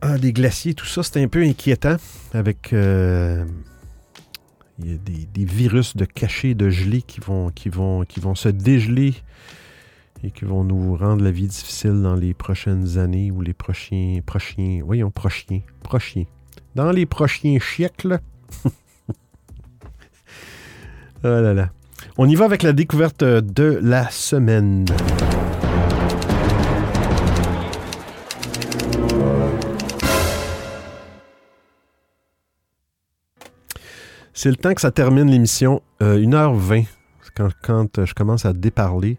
ah, 0.00 0.18
des 0.18 0.32
glaciers, 0.32 0.74
tout 0.74 0.86
ça, 0.86 1.02
c'est 1.02 1.22
un 1.22 1.28
peu 1.28 1.42
inquiétant. 1.42 1.96
Avec. 2.32 2.72
euh, 2.72 3.44
y 4.78 4.92
a 4.92 4.96
des, 4.98 5.26
des 5.26 5.44
virus 5.44 5.96
de 5.96 6.04
cachés, 6.04 6.54
de 6.54 6.68
gelés 6.68 7.02
qui 7.02 7.20
vont, 7.20 7.50
qui, 7.50 7.68
vont, 7.68 8.04
qui 8.04 8.20
vont 8.20 8.34
se 8.34 8.48
dégeler 8.48 9.14
et 10.22 10.30
qui 10.30 10.44
vont 10.44 10.64
nous 10.64 10.96
rendre 10.96 11.22
la 11.22 11.30
vie 11.30 11.46
difficile 11.46 12.02
dans 12.02 12.14
les 12.14 12.34
prochaines 12.34 12.98
années 12.98 13.30
ou 13.30 13.40
les 13.40 13.54
prochains. 13.54 14.18
prochains 14.24 14.80
voyons, 14.84 15.10
prochains. 15.10 15.60
Prochains. 15.82 16.24
Dans 16.74 16.90
les 16.90 17.06
prochains 17.06 17.58
siècles. 17.60 18.20
oh 18.64 18.70
là 21.22 21.54
là. 21.54 21.70
On 22.18 22.28
y 22.28 22.34
va 22.34 22.44
avec 22.44 22.62
la 22.62 22.72
découverte 22.72 23.22
de 23.24 23.78
la 23.82 24.08
semaine. 24.10 24.86
C'est 34.32 34.50
le 34.50 34.56
temps 34.56 34.74
que 34.74 34.80
ça 34.82 34.90
termine 34.90 35.30
l'émission. 35.30 35.82
Euh, 36.02 36.18
1h20, 36.18 36.86
quand, 37.34 37.48
quand, 37.62 37.98
euh, 37.98 38.06
je 38.06 38.14
commence 38.14 38.44
à 38.44 38.52
déparler. 38.52 39.18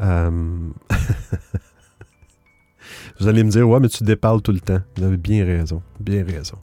Euh, 0.00 0.30
Vous 3.20 3.28
allez 3.28 3.42
me 3.44 3.50
dire, 3.50 3.68
ouais, 3.68 3.80
mais 3.80 3.88
tu 3.88 4.04
déparles 4.04 4.40
tout 4.40 4.52
le 4.52 4.60
temps. 4.60 4.80
Vous 4.96 5.04
avez 5.04 5.16
bien 5.16 5.44
raison. 5.44 5.82
Bien 6.00 6.24
raison. 6.24 6.58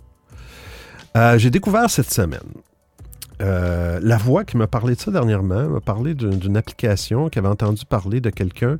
Euh, 1.17 1.37
J'ai 1.37 1.49
découvert 1.49 1.89
cette 1.89 2.11
semaine. 2.11 2.39
Euh, 3.41 3.99
la 4.01 4.17
voix 4.17 4.43
qui 4.43 4.57
m'a 4.57 4.67
parlé 4.67 4.95
de 4.95 4.99
ça 4.99 5.11
dernièrement 5.11 5.69
m'a 5.69 5.79
parlé 5.79 6.13
d'une 6.13 6.57
application 6.57 7.29
qui 7.29 7.39
avait 7.39 7.47
entendu 7.47 7.85
parler 7.85 8.21
de 8.21 8.29
quelqu'un. 8.29 8.77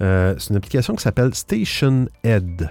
Euh, 0.00 0.34
c'est 0.38 0.50
une 0.50 0.56
application 0.56 0.94
qui 0.94 1.02
s'appelle 1.02 1.34
Station 1.34 2.06
Ed. 2.22 2.70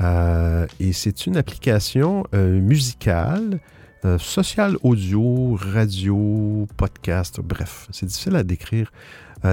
Euh, 0.00 0.66
et 0.80 0.92
c'est 0.92 1.26
une 1.26 1.36
application 1.36 2.24
musicale, 2.32 3.60
sociale 4.18 4.76
audio, 4.82 5.58
radio, 5.60 6.68
podcast, 6.76 7.40
bref, 7.42 7.88
c'est 7.90 8.06
difficile 8.06 8.36
à 8.36 8.44
décrire. 8.44 8.92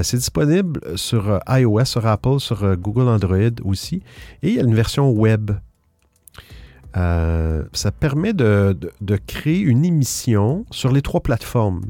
C'est 0.01 0.17
disponible 0.17 0.79
sur 0.95 1.39
iOS, 1.47 1.85
sur 1.85 2.05
Apple, 2.07 2.39
sur 2.39 2.77
Google 2.77 3.07
Android 3.09 3.61
aussi. 3.63 4.01
Et 4.41 4.49
il 4.49 4.55
y 4.55 4.59
a 4.59 4.63
une 4.63 4.75
version 4.75 5.09
web. 5.09 5.51
Euh, 6.95 7.63
ça 7.73 7.91
permet 7.91 8.33
de, 8.33 8.77
créer 9.27 9.59
une 9.59 9.85
émission 9.85 10.65
sur 10.71 10.91
les 10.91 11.01
trois 11.01 11.21
plateformes. 11.21 11.81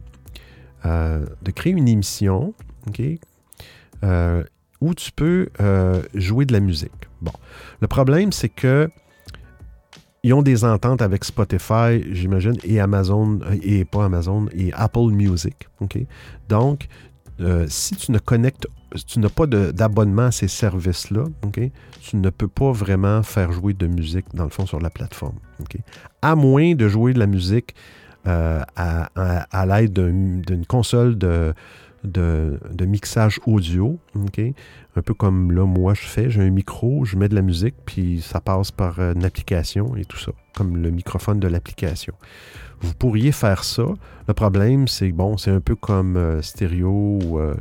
Euh, 0.86 1.26
de 1.42 1.52
créer 1.52 1.72
une 1.72 1.88
émission, 1.88 2.54
euh, 4.04 4.44
où 4.82 4.94
tu 4.94 5.12
peux 5.12 5.48
jouer 6.14 6.46
de 6.46 6.54
la 6.54 6.60
musique. 6.60 6.92
Bon, 7.22 7.32
le 7.80 7.88
problème, 7.88 8.32
c'est 8.32 8.50
que 8.50 8.90
ils 10.26 10.34
ont 10.34 10.42
des 10.42 10.64
ententes 10.64 11.02
avec 11.02 11.26
Spotify, 11.26 12.02
j'imagine, 12.12 12.56
et 12.64 12.80
Amazon, 12.80 13.40
et 13.62 13.84
pas 13.84 14.06
Amazon, 14.06 14.48
et 14.54 14.72
Apple 14.74 15.12
Music. 15.12 15.68
Donc, 16.48 16.88
si 17.68 17.96
tu 17.96 18.12
ne 18.12 18.20
connectes, 18.20 18.68
tu 19.08 19.20
n'as 19.20 19.30
pas 19.30 19.48
d'abonnement 19.48 20.24
à 20.24 20.32
ces 20.32 20.48
services-là, 20.48 21.24
tu 22.02 22.16
ne 22.18 22.30
peux 22.30 22.48
pas 22.48 22.72
vraiment 22.72 23.24
faire 23.24 23.52
jouer 23.52 23.74
de 23.74 23.88
musique, 23.88 24.26
dans 24.34 24.44
le 24.44 24.50
fond, 24.50 24.66
sur 24.66 24.80
la 24.80 24.90
plateforme. 24.90 25.38
À 26.22 26.36
moins 26.36 26.76
de 26.76 26.88
jouer 26.88 27.14
de 27.14 27.20
la 27.20 27.28
musique 27.28 27.76
euh, 28.28 28.62
à, 28.76 29.10
à- 29.52 29.66
l'aide 29.66 29.94
d'un- 29.94 30.40
d'une 30.46 30.66
console 30.66 31.18
de, 31.18 31.54
de, 32.04 32.60
de 32.72 32.86
mixage 32.86 33.40
audio. 33.46 33.98
Un 34.96 35.02
peu 35.02 35.14
comme 35.14 35.52
là, 35.52 35.66
moi, 35.66 35.94
je 35.94 36.02
fais. 36.02 36.30
J'ai 36.30 36.42
un 36.42 36.50
micro, 36.50 37.04
je 37.04 37.18
mets 37.18 37.28
de 37.30 37.36
la 37.36 37.42
musique, 37.42 37.76
puis 37.86 38.22
ça 38.22 38.40
passe 38.40 38.72
par 38.72 39.00
une 39.00 39.26
application 39.26 39.96
et 39.96 40.06
tout 40.06 40.18
ça, 40.20 40.32
comme 40.56 40.78
le 40.78 40.92
microphone 40.92 41.40
de 41.40 41.48
l'application. 41.48 42.14
Vous 42.82 42.94
pourriez 42.94 43.32
faire 43.32 43.64
ça. 43.64 43.86
Le 44.28 44.34
problème, 44.34 44.88
c'est 44.88 45.12
bon, 45.12 45.38
c'est 45.38 45.52
un 45.52 45.62
peu 45.62 45.76
comme 45.76 46.16
euh, 46.18 46.42
stéréo 46.42 47.20
ou 47.24 47.40
euh, 47.40 47.56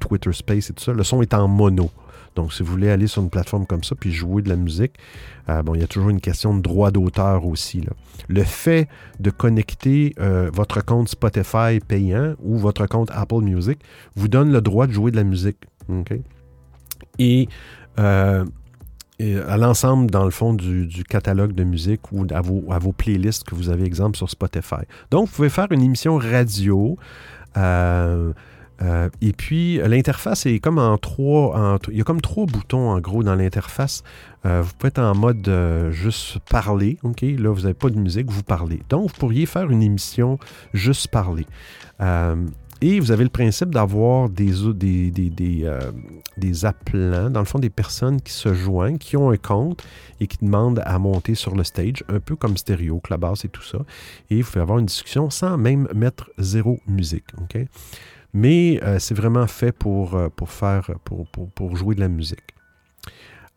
Twitter 0.00 0.32
Space 0.32 0.70
et 0.70 0.72
tout 0.72 0.82
ça. 0.82 0.92
Le 0.92 1.04
son 1.04 1.22
est 1.22 1.34
en 1.34 1.48
mono. 1.48 1.90
Donc, 2.36 2.52
si 2.52 2.62
vous 2.62 2.70
voulez 2.70 2.90
aller 2.90 3.06
sur 3.06 3.22
une 3.22 3.30
plateforme 3.30 3.66
comme 3.66 3.82
ça 3.82 3.94
puis 3.98 4.12
jouer 4.12 4.42
de 4.42 4.50
la 4.50 4.56
musique, 4.56 4.92
euh, 5.48 5.62
bon, 5.62 5.74
il 5.74 5.80
y 5.80 5.84
a 5.84 5.86
toujours 5.86 6.10
une 6.10 6.20
question 6.20 6.54
de 6.54 6.60
droit 6.60 6.90
d'auteur 6.90 7.46
aussi. 7.46 7.82
Le 8.28 8.44
fait 8.44 8.88
de 9.18 9.30
connecter 9.30 10.14
euh, 10.20 10.50
votre 10.52 10.84
compte 10.84 11.08
Spotify 11.08 11.80
payant 11.86 12.34
ou 12.42 12.58
votre 12.58 12.86
compte 12.86 13.10
Apple 13.12 13.40
Music 13.40 13.78
vous 14.14 14.28
donne 14.28 14.52
le 14.52 14.60
droit 14.60 14.86
de 14.86 14.92
jouer 14.92 15.10
de 15.10 15.16
la 15.16 15.24
musique. 15.24 15.64
Euh, 17.98 18.44
et 19.18 19.38
à 19.38 19.56
l'ensemble, 19.56 20.10
dans 20.10 20.24
le 20.24 20.30
fond, 20.30 20.52
du, 20.52 20.86
du 20.86 21.04
catalogue 21.04 21.54
de 21.54 21.64
musique 21.64 22.12
ou 22.12 22.26
à 22.30 22.42
vos, 22.42 22.70
à 22.70 22.78
vos 22.78 22.92
playlists 22.92 23.44
que 23.44 23.54
vous 23.54 23.70
avez, 23.70 23.84
exemple, 23.84 24.18
sur 24.18 24.28
Spotify. 24.28 24.84
Donc, 25.10 25.28
vous 25.28 25.34
pouvez 25.34 25.48
faire 25.48 25.68
une 25.70 25.80
émission 25.80 26.18
radio. 26.18 26.98
Euh, 28.82 29.08
et 29.22 29.32
puis, 29.32 29.78
l'interface 29.78 30.46
est 30.46 30.58
comme 30.58 30.78
en 30.78 30.98
trois. 30.98 31.78
il 31.88 31.96
y 31.96 32.00
a 32.00 32.04
comme 32.04 32.20
trois 32.20 32.46
boutons 32.46 32.90
en 32.90 33.00
gros 33.00 33.22
dans 33.22 33.34
l'interface. 33.34 34.02
Euh, 34.44 34.62
vous 34.62 34.72
pouvez 34.78 34.88
être 34.88 34.98
en 34.98 35.14
mode 35.14 35.48
euh, 35.48 35.90
juste 35.90 36.38
parler. 36.50 36.98
OK? 37.02 37.22
Là, 37.22 37.50
vous 37.50 37.62
n'avez 37.62 37.74
pas 37.74 37.90
de 37.90 37.98
musique, 37.98 38.30
vous 38.30 38.42
parlez. 38.42 38.80
Donc, 38.88 39.10
vous 39.10 39.16
pourriez 39.18 39.46
faire 39.46 39.70
une 39.70 39.82
émission 39.82 40.38
juste 40.72 41.08
parler. 41.08 41.46
Et 42.82 43.00
vous 43.00 43.10
avez 43.10 43.24
le 43.24 43.30
principe 43.30 43.70
d'avoir 43.70 44.28
des, 44.28 44.52
des, 44.74 45.10
des, 45.10 45.30
des, 46.36 46.64
appelants, 46.66 47.30
dans 47.30 47.40
le 47.40 47.46
fond, 47.46 47.58
des 47.58 47.70
personnes 47.70 48.20
qui 48.20 48.34
se 48.34 48.52
joignent, 48.52 48.98
qui 48.98 49.16
ont 49.16 49.30
un 49.30 49.38
compte 49.38 49.82
et 50.20 50.26
qui 50.26 50.36
demandent 50.42 50.82
à 50.84 50.98
monter 50.98 51.34
sur 51.34 51.54
le 51.54 51.64
stage, 51.64 52.04
un 52.10 52.20
peu 52.20 52.36
comme 52.36 52.58
stéréo, 52.58 53.00
Clubhouse 53.00 53.46
et 53.46 53.48
tout 53.48 53.62
ça. 53.62 53.78
Et 54.28 54.42
vous 54.42 54.50
pouvez 54.50 54.60
avoir 54.60 54.78
une 54.78 54.84
discussion 54.86 55.30
sans 55.30 55.56
même 55.56 55.88
mettre 55.94 56.30
zéro 56.36 56.78
musique. 56.86 57.24
OK? 57.40 57.66
Mais 58.36 58.78
euh, 58.82 58.98
c'est 58.98 59.14
vraiment 59.14 59.46
fait 59.46 59.72
pour, 59.72 60.14
euh, 60.14 60.28
pour 60.28 60.50
faire 60.50 60.90
pour, 61.04 61.26
pour- 61.26 61.74
jouer 61.74 61.94
de 61.94 62.00
la 62.00 62.08
musique. 62.08 62.44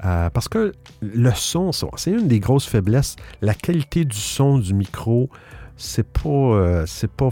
Euh, 0.05 0.29
parce 0.29 0.47
que 0.47 0.71
le 1.01 1.31
son, 1.35 1.71
c'est 1.73 2.11
une 2.11 2.29
des 2.29 2.39
grosses 2.39 2.65
faiblesses. 2.65 3.17
La 3.41 3.53
qualité 3.53 4.05
du 4.05 4.15
son 4.15 4.57
du 4.57 4.73
micro, 4.73 5.29
c'est 5.75 6.07
pas, 6.07 6.85
c'est 6.87 7.11
pas, 7.11 7.27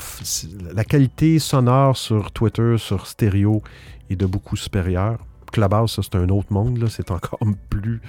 la 0.74 0.84
qualité 0.84 1.40
sonore 1.40 1.96
sur 1.96 2.34
Twitter, 2.34 2.76
sur 2.78 3.08
stéréo, 3.08 3.64
est 4.10 4.18
de 4.18 4.26
beaucoup 4.26 4.58
supérieure. 4.58 5.20
Clubhouse, 5.52 6.00
c'est 6.02 6.16
un 6.18 6.30
autre 6.30 6.52
monde, 6.52 6.86
c'est 6.90 7.12
encore 7.12 7.40
plus 7.70 8.02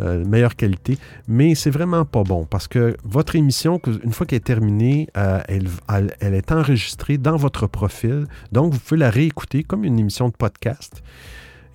euh, 0.00 0.24
meilleure 0.24 0.56
qualité, 0.56 0.98
mais 1.28 1.54
c'est 1.54 1.70
vraiment 1.70 2.04
pas 2.04 2.22
bon 2.22 2.44
parce 2.44 2.68
que 2.68 2.96
votre 3.04 3.36
émission, 3.36 3.80
une 4.04 4.12
fois 4.12 4.26
qu'elle 4.26 4.38
est 4.38 4.40
terminée, 4.40 5.08
euh, 5.16 5.40
elle 5.48 6.34
est 6.34 6.52
enregistrée 6.52 7.18
dans 7.18 7.36
votre 7.36 7.66
profil, 7.66 8.26
donc 8.52 8.72
vous 8.72 8.78
pouvez 8.78 8.98
la 9.00 9.10
réécouter 9.10 9.62
comme 9.62 9.84
une 9.84 9.98
émission 9.98 10.28
de 10.28 10.34
podcast. 10.34 11.02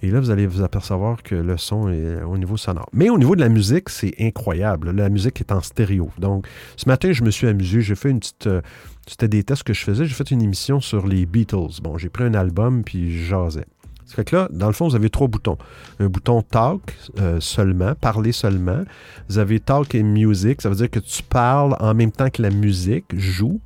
Et 0.03 0.09
là, 0.09 0.19
vous 0.19 0.31
allez 0.31 0.47
vous 0.47 0.63
apercevoir 0.63 1.21
que 1.21 1.35
le 1.35 1.57
son 1.57 1.87
est 1.91 2.23
au 2.23 2.35
niveau 2.35 2.57
sonore. 2.57 2.89
Mais 2.91 3.11
au 3.11 3.19
niveau 3.19 3.35
de 3.35 3.39
la 3.41 3.49
musique, 3.49 3.87
c'est 3.89 4.15
incroyable. 4.19 4.89
La 4.89 5.09
musique 5.09 5.39
est 5.41 5.51
en 5.51 5.61
stéréo. 5.61 6.09
Donc, 6.17 6.47
ce 6.75 6.89
matin, 6.89 7.11
je 7.11 7.21
me 7.23 7.29
suis 7.29 7.45
amusé. 7.45 7.81
J'ai 7.81 7.93
fait 7.93 8.09
une 8.09 8.19
petite. 8.19 8.47
euh, 8.47 8.61
C'était 9.05 9.27
des 9.27 9.43
tests 9.43 9.61
que 9.61 9.73
je 9.73 9.83
faisais. 9.83 10.05
J'ai 10.05 10.15
fait 10.15 10.31
une 10.31 10.41
émission 10.41 10.79
sur 10.81 11.05
les 11.05 11.27
Beatles. 11.27 11.81
Bon, 11.83 11.99
j'ai 11.99 12.09
pris 12.09 12.23
un 12.23 12.33
album 12.33 12.83
puis 12.83 13.15
je 13.15 13.25
jasais. 13.25 13.67
Fait 14.15 14.25
que 14.25 14.35
là, 14.35 14.47
dans 14.51 14.67
le 14.67 14.73
fond, 14.73 14.87
vous 14.87 14.95
avez 14.95 15.09
trois 15.09 15.27
boutons. 15.27 15.57
Un 15.99 16.07
bouton 16.07 16.41
talk 16.41 16.97
euh, 17.19 17.39
seulement, 17.39 17.95
parler 17.95 18.31
seulement. 18.31 18.83
Vous 19.29 19.37
avez 19.37 19.59
talk 19.59 19.95
et 19.95 20.03
music. 20.03 20.61
Ça 20.61 20.69
veut 20.69 20.75
dire 20.75 20.89
que 20.89 20.99
tu 20.99 21.23
parles 21.23 21.75
en 21.79 21.93
même 21.93 22.11
temps 22.11 22.29
que 22.29 22.41
la 22.41 22.49
musique 22.49 23.05
joue. 23.17 23.59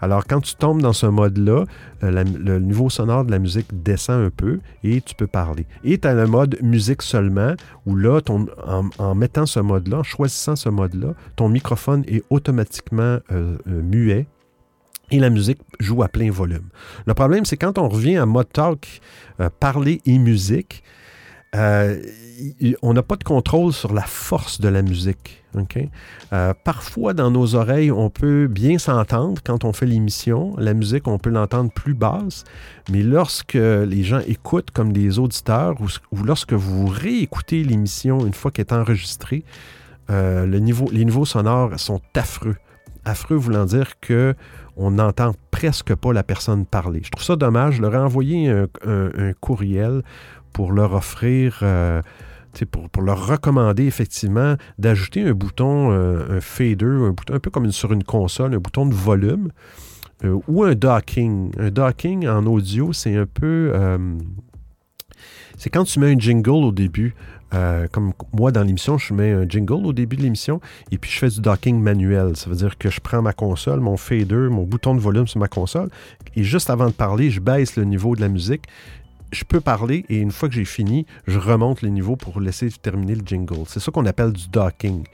Alors, 0.00 0.26
quand 0.26 0.40
tu 0.40 0.54
tombes 0.54 0.82
dans 0.82 0.92
ce 0.92 1.06
mode-là, 1.06 1.64
euh, 2.02 2.24
le 2.38 2.58
niveau 2.58 2.90
sonore 2.90 3.24
de 3.24 3.30
la 3.30 3.38
musique 3.38 3.82
descend 3.82 4.26
un 4.26 4.30
peu 4.30 4.60
et 4.84 5.00
tu 5.00 5.14
peux 5.14 5.26
parler. 5.26 5.66
Et 5.84 5.98
tu 5.98 6.06
as 6.06 6.14
le 6.14 6.26
mode 6.26 6.58
musique 6.62 7.02
seulement, 7.02 7.54
où 7.86 7.96
là, 7.96 8.20
en, 8.98 9.14
mettant 9.14 9.46
ce 9.46 9.60
mode-là, 9.60 9.98
en 9.98 10.02
choisissant 10.02 10.56
ce 10.56 10.68
mode-là, 10.68 11.14
ton 11.36 11.48
microphone 11.48 12.04
est 12.08 12.22
automatiquement 12.28 13.18
euh, 13.32 13.56
muet 13.66 14.26
et 15.10 15.18
la 15.18 15.30
musique 15.30 15.58
joue 15.80 16.02
à 16.02 16.08
plein 16.08 16.30
volume. 16.30 16.68
Le 17.06 17.14
problème, 17.14 17.44
c'est 17.44 17.56
quand 17.56 17.78
on 17.78 17.88
revient 17.88 18.16
à 18.16 18.26
mode 18.26 18.52
talk, 18.52 19.00
euh, 19.40 19.48
parler 19.60 20.00
et 20.06 20.18
musique, 20.18 20.82
euh, 21.54 22.02
on 22.82 22.92
n'a 22.92 23.02
pas 23.02 23.16
de 23.16 23.24
contrôle 23.24 23.72
sur 23.72 23.94
la 23.94 24.02
force 24.02 24.60
de 24.60 24.68
la 24.68 24.82
musique. 24.82 25.42
Euh, 26.34 26.52
parfois, 26.64 27.14
dans 27.14 27.30
nos 27.30 27.54
oreilles, 27.54 27.90
on 27.90 28.10
peut 28.10 28.46
bien 28.46 28.76
s'entendre 28.76 29.40
quand 29.42 29.64
on 29.64 29.72
fait 29.72 29.86
l'émission. 29.86 30.54
La 30.58 30.74
musique, 30.74 31.08
on 31.08 31.18
peut 31.18 31.30
l'entendre 31.30 31.70
plus 31.72 31.94
basse. 31.94 32.44
Mais 32.90 33.02
lorsque 33.02 33.54
les 33.54 34.02
gens 34.02 34.20
écoutent 34.26 34.70
comme 34.70 34.92
des 34.92 35.18
auditeurs 35.18 35.76
ou, 35.80 36.22
lorsque 36.24 36.52
vous 36.52 36.86
réécoutez 36.88 37.64
l'émission 37.64 38.26
une 38.26 38.34
fois 38.34 38.50
qu'elle 38.50 38.66
est 38.66 38.74
enregistrée, 38.74 39.44
les 40.10 40.60
niveaux 40.60 41.24
sonores 41.24 41.80
sont 41.80 42.02
affreux. 42.14 42.56
Affreux 43.06 43.36
voulant 43.36 43.64
dire 43.66 44.00
que 44.00 44.34
on 44.76 44.90
n'entend 44.90 45.32
presque 45.52 45.94
pas 45.94 46.12
la 46.12 46.24
personne 46.24 46.66
parler. 46.66 47.00
Je 47.04 47.10
trouve 47.10 47.24
ça 47.24 47.36
dommage. 47.36 47.76
Je 47.76 47.82
leur 47.82 47.94
ai 47.94 47.98
envoyé 47.98 48.48
un, 48.48 49.32
courriel 49.40 50.02
pour 50.52 50.72
leur 50.72 50.92
offrir, 50.92 51.60
euh, 51.62 52.02
pour, 52.90 53.02
leur 53.02 53.28
recommander 53.28 53.86
effectivement 53.86 54.56
d'ajouter 54.78 55.22
un 55.22 55.34
bouton, 55.34 55.92
euh, 55.92 56.38
un 56.38 56.40
fader, 56.40 56.84
un 56.84 57.10
bouton 57.10 57.34
un 57.34 57.38
peu 57.38 57.50
comme 57.50 57.70
sur 57.70 57.92
une 57.92 58.02
console, 58.02 58.54
un 58.54 58.58
bouton 58.58 58.86
de 58.86 58.94
volume 58.94 59.50
euh, 60.24 60.40
ou 60.48 60.64
un 60.64 60.74
docking. 60.74 61.52
Un 61.60 61.70
docking 61.70 62.26
en 62.26 62.44
audio, 62.44 62.92
c'est 62.92 63.16
un 63.16 63.26
peu... 63.26 63.72
c'est 65.56 65.70
quand 65.70 65.84
tu 65.84 66.00
mets 66.00 66.12
un 66.12 66.18
jingle 66.18 66.50
au 66.64 66.72
début, 66.72 67.14
euh, 67.54 67.86
comme 67.90 68.12
moi 68.32 68.50
dans 68.50 68.62
l'émission, 68.62 68.98
je 68.98 69.14
mets 69.14 69.32
un 69.32 69.48
jingle 69.48 69.86
au 69.86 69.92
début 69.92 70.16
de 70.16 70.22
l'émission 70.22 70.60
et 70.90 70.98
puis 70.98 71.10
je 71.10 71.18
fais 71.18 71.28
du 71.28 71.40
docking 71.40 71.80
manuel. 71.80 72.36
Ça 72.36 72.50
veut 72.50 72.56
dire 72.56 72.76
que 72.76 72.90
je 72.90 73.00
prends 73.00 73.22
ma 73.22 73.32
console, 73.32 73.80
mon 73.80 73.96
fader, 73.96 74.48
mon 74.50 74.64
bouton 74.64 74.94
de 74.94 75.00
volume 75.00 75.26
sur 75.26 75.40
ma 75.40 75.48
console 75.48 75.88
et 76.34 76.42
juste 76.42 76.70
avant 76.70 76.86
de 76.86 76.92
parler, 76.92 77.30
je 77.30 77.40
baisse 77.40 77.76
le 77.76 77.84
niveau 77.84 78.16
de 78.16 78.20
la 78.20 78.28
musique. 78.28 78.64
Je 79.32 79.44
peux 79.44 79.60
parler 79.60 80.04
et 80.08 80.18
une 80.18 80.30
fois 80.30 80.48
que 80.48 80.54
j'ai 80.54 80.64
fini, 80.64 81.04
je 81.26 81.38
remonte 81.38 81.82
le 81.82 81.88
niveau 81.88 82.16
pour 82.16 82.40
laisser 82.40 82.70
terminer 82.70 83.14
le 83.14 83.26
jingle. 83.26 83.64
C'est 83.66 83.80
ça 83.80 83.90
qu'on 83.90 84.06
appelle 84.06 84.32
du 84.32 84.48
docking. 84.48 85.04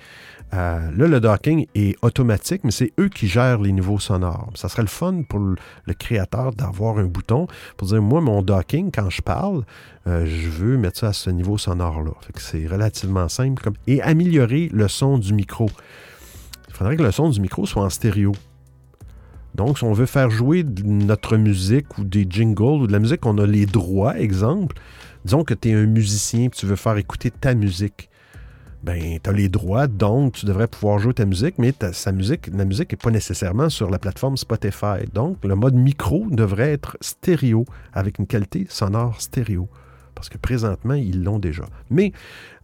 Euh, 0.55 0.91
là, 0.95 1.07
le 1.07 1.19
docking 1.19 1.66
est 1.74 1.97
automatique, 2.03 2.62
mais 2.65 2.70
c'est 2.70 2.93
eux 3.01 3.09
qui 3.09 3.27
gèrent 3.27 3.61
les 3.61 3.73
niveaux 3.73 3.99
sonores. 3.99 4.51
Ça 4.55 4.69
serait 4.69 4.83
le 4.83 4.89
fun 4.89 5.23
pour 5.27 5.39
le, 5.39 5.57
créateur 5.95 6.53
d'avoir 6.53 6.99
un 6.99 7.07
bouton 7.07 7.47
pour 7.77 7.89
dire, 7.89 8.03
moi, 8.03 8.20
mon 8.20 8.43
docking, 8.43 8.91
quand 8.93 9.09
je 9.09 9.23
parle, 9.23 9.65
euh, 10.07 10.27
je 10.27 10.49
veux 10.49 10.77
mettre 10.77 10.99
ça 10.99 11.09
à 11.09 11.12
ce 11.15 11.31
niveau 11.31 11.57
sonore-là. 11.57 12.12
C'est 12.37 12.66
relativement 12.66 13.29
simple. 13.29 13.70
Et 13.87 14.03
améliorer 14.03 14.69
le 14.73 14.89
son 14.89 15.16
du 15.16 15.33
micro. 15.33 15.70
Il 16.69 16.74
faudrait 16.74 16.97
que 16.97 17.03
le 17.03 17.12
son 17.12 17.31
du 17.31 17.41
micro 17.41 17.65
soit 17.65 17.83
en 17.83 17.91
stéréo. 17.91 18.33
Donc, 19.55 19.79
si 19.79 19.85
on 19.85 19.93
veut 19.93 20.07
faire 20.07 20.31
jouer 20.31 20.65
notre 20.85 21.37
musique 21.37 21.99
ou 21.99 22.05
des 22.05 22.27
jingles 22.29 22.83
ou 22.83 22.87
de 22.87 22.93
la 22.93 22.99
musique, 22.99 23.24
on 23.24 23.39
a 23.39 23.47
les 23.47 23.66
droits, 23.66 24.19
exemple. 24.19 24.77
Disons 25.24 25.45
que 25.45 25.55
tu 25.55 25.70
es 25.70 25.74
un 25.74 25.87
musicien 25.87 26.45
et 26.45 26.51
tu 26.51 26.66
veux 26.66 26.77
faire 26.77 26.97
écouter 26.97 27.31
ta 27.31 27.55
musique 27.55 28.11
ben, 28.83 29.19
tu 29.23 29.31
as 29.31 29.33
les 29.33 29.49
droits, 29.49 29.87
donc 29.87 30.35
tu 30.35 30.47
devrais 30.47 30.67
pouvoir 30.67 30.99
jouer 30.99 31.15
ta 31.15 31.25
musique, 31.25 31.55
mais 31.59 31.73
sa 31.93 32.13
musique, 32.13 32.49
la 32.53 32.65
musique 32.65 32.93
n'est 32.93 32.99
pas 32.99 33.11
nécessairement 33.11 33.69
sur 33.69 33.91
la 33.91 33.99
plateforme 33.99 34.37
Spotify. 34.37 35.07
Donc, 35.13 35.39
le 35.45 35.55
mode 35.55 35.75
micro 35.75 36.27
devrait 36.31 36.73
être 36.73 36.97
stéréo, 37.01 37.65
avec 37.93 38.19
une 38.19 38.27
qualité 38.27 38.67
sonore 38.69 39.21
stéréo. 39.21 39.69
Parce 40.15 40.29
que 40.29 40.39
présentement, 40.39 40.95
ils 40.95 41.23
l'ont 41.23 41.39
déjà. 41.39 41.65
Mais 41.91 42.13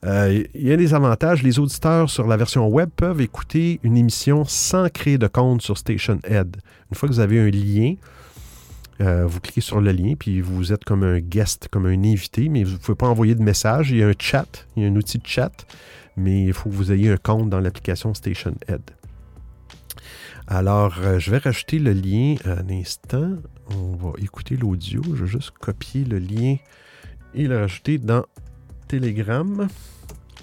euh, 0.04 0.44
il 0.54 0.66
y 0.66 0.72
a 0.72 0.76
des 0.76 0.94
avantages. 0.94 1.42
Les 1.42 1.58
auditeurs 1.58 2.10
sur 2.10 2.26
la 2.26 2.36
version 2.36 2.68
web 2.68 2.90
peuvent 2.94 3.20
écouter 3.20 3.80
une 3.82 3.96
émission 3.96 4.44
sans 4.44 4.88
créer 4.88 5.18
de 5.18 5.26
compte 5.26 5.62
sur 5.62 5.78
Station 5.78 6.20
Head. 6.24 6.56
Une 6.90 6.96
fois 6.96 7.08
que 7.08 7.14
vous 7.14 7.20
avez 7.20 7.40
un 7.40 7.50
lien, 7.50 7.94
euh, 9.00 9.24
vous 9.26 9.40
cliquez 9.40 9.60
sur 9.60 9.80
le 9.80 9.92
lien, 9.92 10.14
puis 10.18 10.40
vous 10.40 10.72
êtes 10.72 10.84
comme 10.84 11.04
un 11.04 11.20
guest, 11.20 11.68
comme 11.68 11.86
un 11.86 12.04
invité, 12.04 12.48
mais 12.48 12.64
vous 12.64 12.72
ne 12.72 12.78
pouvez 12.78 12.96
pas 12.96 13.08
envoyer 13.08 13.34
de 13.34 13.42
message. 13.42 13.90
Il 13.90 13.98
y 13.98 14.02
a 14.02 14.08
un 14.08 14.14
chat, 14.18 14.66
il 14.76 14.82
y 14.82 14.86
a 14.86 14.88
un 14.88 14.96
outil 14.96 15.18
de 15.18 15.26
chat, 15.26 15.66
mais 16.18 16.44
il 16.44 16.52
faut 16.52 16.68
que 16.68 16.74
vous 16.74 16.92
ayez 16.92 17.10
un 17.10 17.16
compte 17.16 17.48
dans 17.48 17.60
l'application 17.60 18.12
Station 18.14 18.54
Head. 18.68 18.82
Alors, 20.46 20.96
euh, 21.00 21.18
je 21.18 21.30
vais 21.30 21.38
rajouter 21.38 21.78
le 21.78 21.92
lien 21.92 22.36
un 22.44 22.68
instant. 22.70 23.36
On 23.70 23.96
va 23.96 24.12
écouter 24.18 24.56
l'audio. 24.56 25.02
Je 25.14 25.24
vais 25.24 25.30
juste 25.30 25.50
copier 25.50 26.04
le 26.04 26.18
lien 26.18 26.56
et 27.34 27.46
le 27.46 27.58
rajouter 27.58 27.98
dans 27.98 28.24
Telegram. 28.88 29.68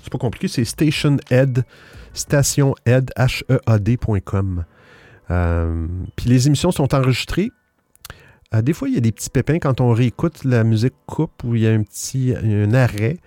C'est 0.04 0.12
pas 0.12 0.20
compliqué, 0.20 0.48
c'est 0.48 0.66
Station 0.66 1.18
Head, 1.32 1.66
Station 2.14 2.76
Head, 2.86 3.12
H-E-A-D.com. 3.18 4.66
Euh, 5.32 5.88
puis 6.16 6.30
les 6.30 6.46
émissions 6.46 6.72
sont 6.72 6.94
enregistrées. 6.94 7.52
Euh, 8.54 8.62
des 8.62 8.74
fois, 8.74 8.88
il 8.88 8.94
y 8.94 8.98
a 8.98 9.02
des 9.02 9.12
petits 9.12 9.30
pépins 9.30 9.60
quand 9.60 9.82
on 9.82 9.92
réécoute, 9.92 10.44
la 10.44 10.64
musique 10.64 10.94
coupe 11.08 11.44
ou 11.44 11.56
il 11.56 11.62
y 11.64 11.68
a 11.68 11.72
un 11.72 11.82
petit 11.84 12.34
arrêt, 12.74 13.18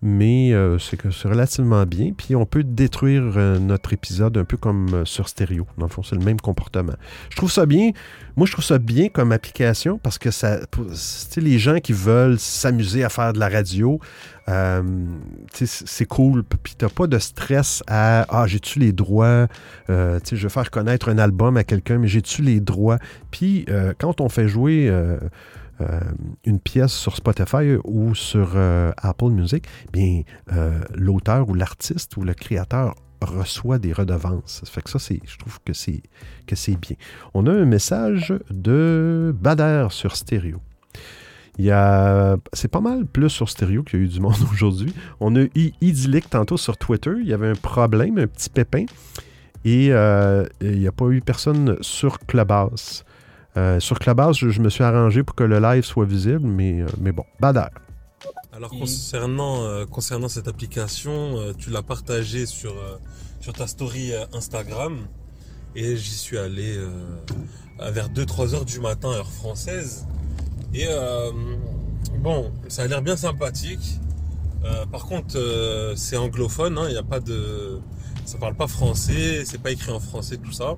mais 0.00 0.52
euh, 0.52 0.78
c'est 0.78 0.96
que 0.96 1.10
c'est 1.10 1.28
relativement 1.28 1.84
bien. 1.84 2.12
Puis 2.16 2.36
on 2.36 2.46
peut 2.46 2.62
détruire 2.62 3.24
euh, 3.36 3.58
notre 3.58 3.92
épisode 3.92 4.38
un 4.38 4.44
peu 4.44 4.56
comme 4.56 5.04
sur 5.04 5.28
stéréo. 5.28 5.66
Dans 5.76 5.86
le 5.86 5.90
fond, 5.92 6.02
c'est 6.04 6.14
le 6.14 6.24
même 6.24 6.40
comportement. 6.40 6.94
Je 7.30 7.36
trouve 7.36 7.50
ça 7.50 7.66
bien. 7.66 7.90
Moi, 8.36 8.46
je 8.46 8.52
trouve 8.52 8.64
ça 8.64 8.78
bien 8.78 9.08
comme 9.08 9.32
application 9.32 9.98
parce 9.98 10.16
que 10.18 10.30
ça, 10.30 10.60
pour- 10.70 10.86
c'est 10.94 11.40
les 11.40 11.58
gens 11.58 11.80
qui 11.80 11.92
veulent 11.92 12.38
s'amuser 12.38 13.02
à 13.02 13.08
faire 13.08 13.32
de 13.32 13.40
la 13.40 13.48
radio, 13.48 13.98
euh, 14.48 14.82
c'est 15.52 16.06
cool. 16.06 16.42
Puis 16.44 16.74
t'as 16.76 16.88
pas 16.88 17.06
de 17.06 17.18
stress 17.18 17.82
à 17.86 18.26
ah 18.28 18.46
j'ai-tu 18.46 18.78
les 18.78 18.92
droits, 18.92 19.46
Euh, 19.90 20.18
je 20.30 20.42
veux 20.42 20.48
faire 20.48 20.70
connaître 20.70 21.08
un 21.08 21.18
album 21.18 21.56
à 21.56 21.64
quelqu'un, 21.64 21.98
mais 21.98 22.08
j'ai-tu 22.08 22.42
les 22.42 22.60
droits? 22.60 22.98
Puis 23.30 23.64
euh, 23.68 23.92
quand 23.98 24.20
on 24.20 24.28
fait 24.28 24.48
jouer 24.48 24.90
une 26.44 26.58
pièce 26.58 26.92
sur 26.92 27.14
Spotify 27.16 27.76
ou 27.84 28.14
sur 28.14 28.56
Apple 28.96 29.30
Music, 29.30 29.66
bien 29.92 30.22
l'auteur 30.94 31.48
ou 31.48 31.54
l'artiste 31.54 32.16
ou 32.16 32.22
le 32.22 32.34
créateur 32.34 32.94
reçoit 33.20 33.78
des 33.78 33.92
redevances. 33.92 34.62
Ça 34.64 34.70
fait 34.70 34.82
que 34.82 34.90
ça, 34.90 34.98
c'est, 34.98 35.20
je 35.24 35.36
trouve 35.38 35.58
que 35.64 35.72
c'est, 35.72 36.02
que 36.46 36.56
c'est 36.56 36.76
bien. 36.76 36.96
On 37.34 37.46
a 37.46 37.52
un 37.52 37.64
message 37.64 38.34
de 38.50 39.34
Bader 39.40 39.88
sur 39.90 40.16
stéréo. 40.16 40.60
Il 41.58 41.64
y 41.64 41.70
a, 41.70 42.36
c'est 42.52 42.68
pas 42.68 42.80
mal 42.80 43.04
plus 43.04 43.28
sur 43.30 43.48
stéréo 43.48 43.82
qu'il 43.82 43.98
y 43.98 44.02
a 44.02 44.04
eu 44.04 44.08
du 44.08 44.20
monde 44.20 44.36
aujourd'hui. 44.52 44.92
On 45.20 45.34
a 45.36 45.40
eu 45.40 45.72
Idyllic 45.80 46.30
tantôt 46.30 46.56
sur 46.56 46.76
Twitter. 46.76 47.12
Il 47.20 47.26
y 47.26 47.32
avait 47.32 47.48
un 47.48 47.54
problème, 47.54 48.18
un 48.18 48.26
petit 48.26 48.50
pépin. 48.50 48.84
Et 49.64 49.88
euh, 49.92 50.46
il 50.60 50.78
n'y 50.78 50.86
a 50.86 50.92
pas 50.92 51.06
eu 51.06 51.20
personne 51.20 51.76
sur 51.80 52.20
Clubhouse. 52.20 53.04
Euh, 53.56 53.80
sur 53.80 53.98
Clubhouse, 53.98 54.38
je, 54.38 54.50
je 54.50 54.60
me 54.60 54.68
suis 54.68 54.84
arrangé 54.84 55.24
pour 55.24 55.34
que 55.34 55.42
le 55.42 55.58
live 55.58 55.84
soit 55.84 56.04
visible, 56.04 56.46
mais, 56.46 56.80
euh, 56.80 56.86
mais 57.00 57.10
bon, 57.10 57.24
badar. 57.40 57.70
Alors 58.52 58.70
concernant, 58.70 59.62
euh, 59.62 59.86
concernant 59.86 60.28
cette 60.28 60.48
application, 60.48 61.38
euh, 61.38 61.52
tu 61.56 61.70
l'as 61.70 61.82
partagée 61.82 62.46
sur, 62.46 62.72
euh, 62.72 62.96
sur 63.40 63.52
ta 63.52 63.66
story 63.66 64.12
Instagram 64.32 65.06
et 65.76 65.96
j'y 65.96 66.10
suis 66.10 66.38
allé 66.38 66.76
euh, 66.76 66.88
vers 67.90 68.08
2-3 68.08 68.54
heures 68.54 68.64
du 68.64 68.80
matin 68.80 69.10
heure 69.10 69.30
française. 69.30 70.06
Et 70.74 70.86
euh, 70.86 71.30
bon, 72.18 72.52
ça 72.68 72.82
a 72.82 72.86
l'air 72.86 73.02
bien 73.02 73.16
sympathique. 73.16 74.00
Euh, 74.64 74.86
par 74.86 75.06
contre, 75.06 75.36
euh, 75.36 75.94
c'est 75.96 76.16
anglophone, 76.16 76.76
hein, 76.78 76.84
il 76.88 76.92
n'y 76.92 76.98
a 76.98 77.02
pas 77.02 77.20
de... 77.20 77.78
Ça 78.24 78.36
parle 78.36 78.54
pas 78.54 78.66
français, 78.66 79.44
c'est 79.46 79.62
pas 79.62 79.70
écrit 79.70 79.90
en 79.90 80.00
français, 80.00 80.36
tout 80.36 80.52
ça. 80.52 80.76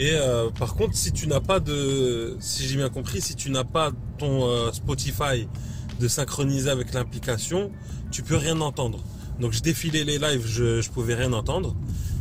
Et 0.00 0.12
par 0.58 0.76
contre, 0.76 0.94
si 0.94 1.10
tu 1.10 1.26
n'as 1.26 1.40
pas 1.40 1.58
de... 1.58 2.36
Si 2.38 2.68
j'ai 2.68 2.76
bien 2.76 2.90
compris, 2.90 3.20
si 3.20 3.34
tu 3.34 3.50
n'as 3.50 3.64
pas 3.64 3.90
ton 4.18 4.70
Spotify 4.72 5.48
de 5.98 6.06
synchroniser 6.06 6.70
avec 6.70 6.92
l'application, 6.92 7.72
tu 8.12 8.22
peux 8.22 8.36
rien 8.36 8.60
entendre. 8.60 9.02
Donc 9.40 9.52
je 9.52 9.60
défilais 9.60 10.04
les 10.04 10.18
lives, 10.18 10.46
je, 10.46 10.80
je 10.82 10.90
pouvais 10.90 11.14
rien 11.14 11.32
entendre. 11.32 11.74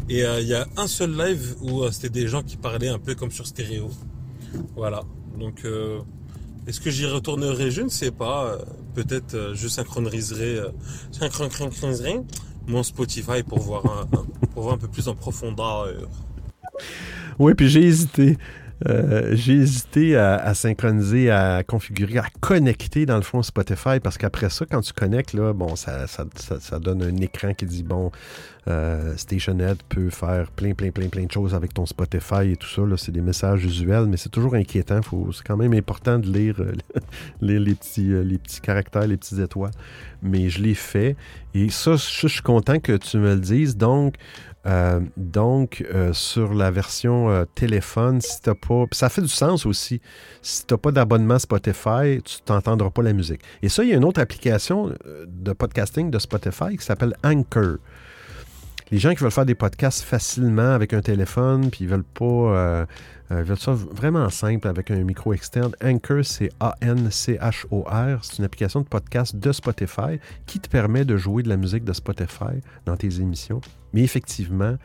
Et 0.09 0.21
il 0.21 0.47
y 0.47 0.55
a 0.55 0.65
un 0.77 0.87
seul 0.87 1.15
live 1.15 1.55
où 1.61 1.87
c'était 1.91 2.09
des 2.09 2.27
gens 2.27 2.41
qui 2.41 2.55
parlaient 2.57 2.87
un 2.87 2.99
peu 2.99 3.13
comme 3.13 3.31
sur 3.31 3.45
stéréo. 3.45 3.91
Voilà. 4.75 5.03
Donc 5.37 5.63
est-ce 6.67 6.79
que 6.81 6.89
j'y 6.91 7.05
retournerai? 7.05 7.71
Je 7.71 7.81
ne 7.81 7.89
sais 7.89 8.11
pas. 8.11 8.45
Euh, 8.53 8.57
Peut-être 8.95 9.35
euh, 9.35 9.53
je 9.53 9.67
synchroniserai, 9.67 10.57
euh, 10.57 10.69
synchroniserai 11.11 12.21
mon 12.65 12.81
Spotify 12.81 13.43
pour 13.47 13.59
voir 13.59 13.85
un- 13.85 14.05
pour 14.53 14.63
voir 14.63 14.73
un 14.73 14.77
peu 14.79 14.87
plus 14.87 15.07
en 15.07 15.13
profondeur. 15.15 15.87
Oui, 17.39 17.53
puis 17.53 17.69
j'ai 17.69 17.83
hésité. 17.83 18.37
Euh, 18.85 19.31
j'ai 19.33 19.53
hésité 19.53 20.15
à, 20.17 20.53
synchroniser, 20.53 21.31
à 21.31 21.63
configurer, 21.63 22.19
à 22.19 22.27
connecter 22.39 23.05
dans 23.05 23.15
le 23.15 23.23
fond 23.23 23.41
Spotify 23.41 23.99
parce 24.01 24.17
qu'après 24.17 24.49
ça, 24.49 24.65
quand 24.69 24.81
tu 24.81 24.93
connectes, 24.93 25.35
bon, 25.35 25.75
ça, 25.75 26.05
donne 26.79 27.01
un 27.01 27.15
écran 27.17 27.53
qui 27.53 27.65
dit 27.65 27.83
bon, 27.83 28.11
euh, 28.67 29.15
StationNet 29.15 29.77
peut 29.87 30.09
faire 30.09 30.51
plein, 30.51 30.73
plein, 30.73 30.91
plein, 30.91 31.07
plein 31.07 31.23
de 31.23 31.31
choses 31.31 31.55
avec 31.55 31.73
ton 31.73 31.85
Spotify 31.85 32.51
et 32.51 32.57
tout 32.57 32.67
ça. 32.67 32.81
C'est 32.97 33.13
des 33.13 33.21
messages 33.21 33.63
usuels, 33.63 34.07
mais 34.07 34.17
c'est 34.17 34.29
toujours 34.29 34.55
inquiétant. 34.55 34.99
C'est 35.31 35.43
quand 35.45 35.55
même 35.55 35.73
important 35.73 36.19
de 36.19 36.27
lire, 36.27 36.55
euh, 36.59 36.73
lire 37.41 37.61
les, 37.61 37.75
petits, 37.75 38.11
euh, 38.11 38.23
les 38.23 38.37
petits 38.37 38.59
caractères, 38.59 39.07
les 39.07 39.15
petites 39.15 39.39
étoiles. 39.39 39.71
Mais 40.21 40.49
je 40.49 40.61
l'ai 40.61 40.73
fait. 40.73 41.15
Et 41.53 41.69
ça, 41.69 41.95
je 41.95 42.27
je 42.27 42.33
suis 42.33 42.41
content 42.41 42.79
que 42.79 42.97
tu 42.97 43.17
me 43.17 43.35
le 43.35 43.39
dises. 43.39 43.77
Donc, 43.77 44.15
euh, 44.67 44.99
donc, 45.15 45.85
euh, 45.93 46.11
sur 46.11 46.53
la 46.53 46.71
version 46.71 47.29
euh, 47.29 47.45
téléphone, 47.55 48.19
si 48.19 48.41
t'as 48.41 48.53
pas. 48.53 48.85
ça 48.91 49.07
fait 49.07 49.21
du 49.21 49.27
sens 49.29 49.65
aussi. 49.65 50.01
Si 50.41 50.65
tu 50.65 50.73
n'as 50.73 50.77
pas 50.77 50.91
d'abonnement 50.91 51.39
Spotify, 51.39 52.21
tu 52.23 52.41
t'entendras 52.43 52.89
pas 52.89 53.01
la 53.01 53.13
musique. 53.13 53.41
Et 53.61 53.69
ça, 53.69 53.83
il 53.83 53.89
y 53.89 53.93
a 53.93 53.95
une 53.95 54.03
autre 54.03 54.19
application 54.19 54.93
de 55.25 55.53
podcasting 55.53 56.11
de 56.11 56.19
Spotify 56.19 56.75
qui 56.77 56.83
s'appelle 56.83 57.15
Anchor. 57.23 57.77
Les 58.91 58.99
gens 58.99 59.13
qui 59.13 59.21
veulent 59.21 59.31
faire 59.31 59.45
des 59.45 59.55
podcasts 59.55 60.03
facilement 60.03 60.73
avec 60.73 60.93
un 60.93 61.01
téléphone, 61.01 61.69
puis 61.69 61.85
ils 61.85 61.87
veulent 61.87 62.03
pas. 62.03 62.85
Euh, 63.31 63.43
vraiment 63.91 64.29
simple 64.29 64.67
avec 64.67 64.89
un 64.89 65.03
micro 65.03 65.33
externe. 65.33 65.73
Anchor, 65.83 66.23
c'est 66.23 66.49
A-N-C-H-O-R. 66.59 68.23
C'est 68.23 68.37
une 68.37 68.45
application 68.45 68.81
de 68.81 68.87
podcast 68.87 69.35
de 69.35 69.51
Spotify 69.51 70.19
qui 70.45 70.59
te 70.59 70.69
permet 70.69 71.03
de 71.03 71.17
jouer 71.17 71.43
de 71.43 71.49
la 71.49 71.57
musique 71.57 71.83
de 71.83 71.93
Spotify 71.93 72.61
dans 72.85 72.95
tes 72.95 73.19
émissions. 73.19 73.59
Mais 73.93 74.01
effectivement, 74.01 74.77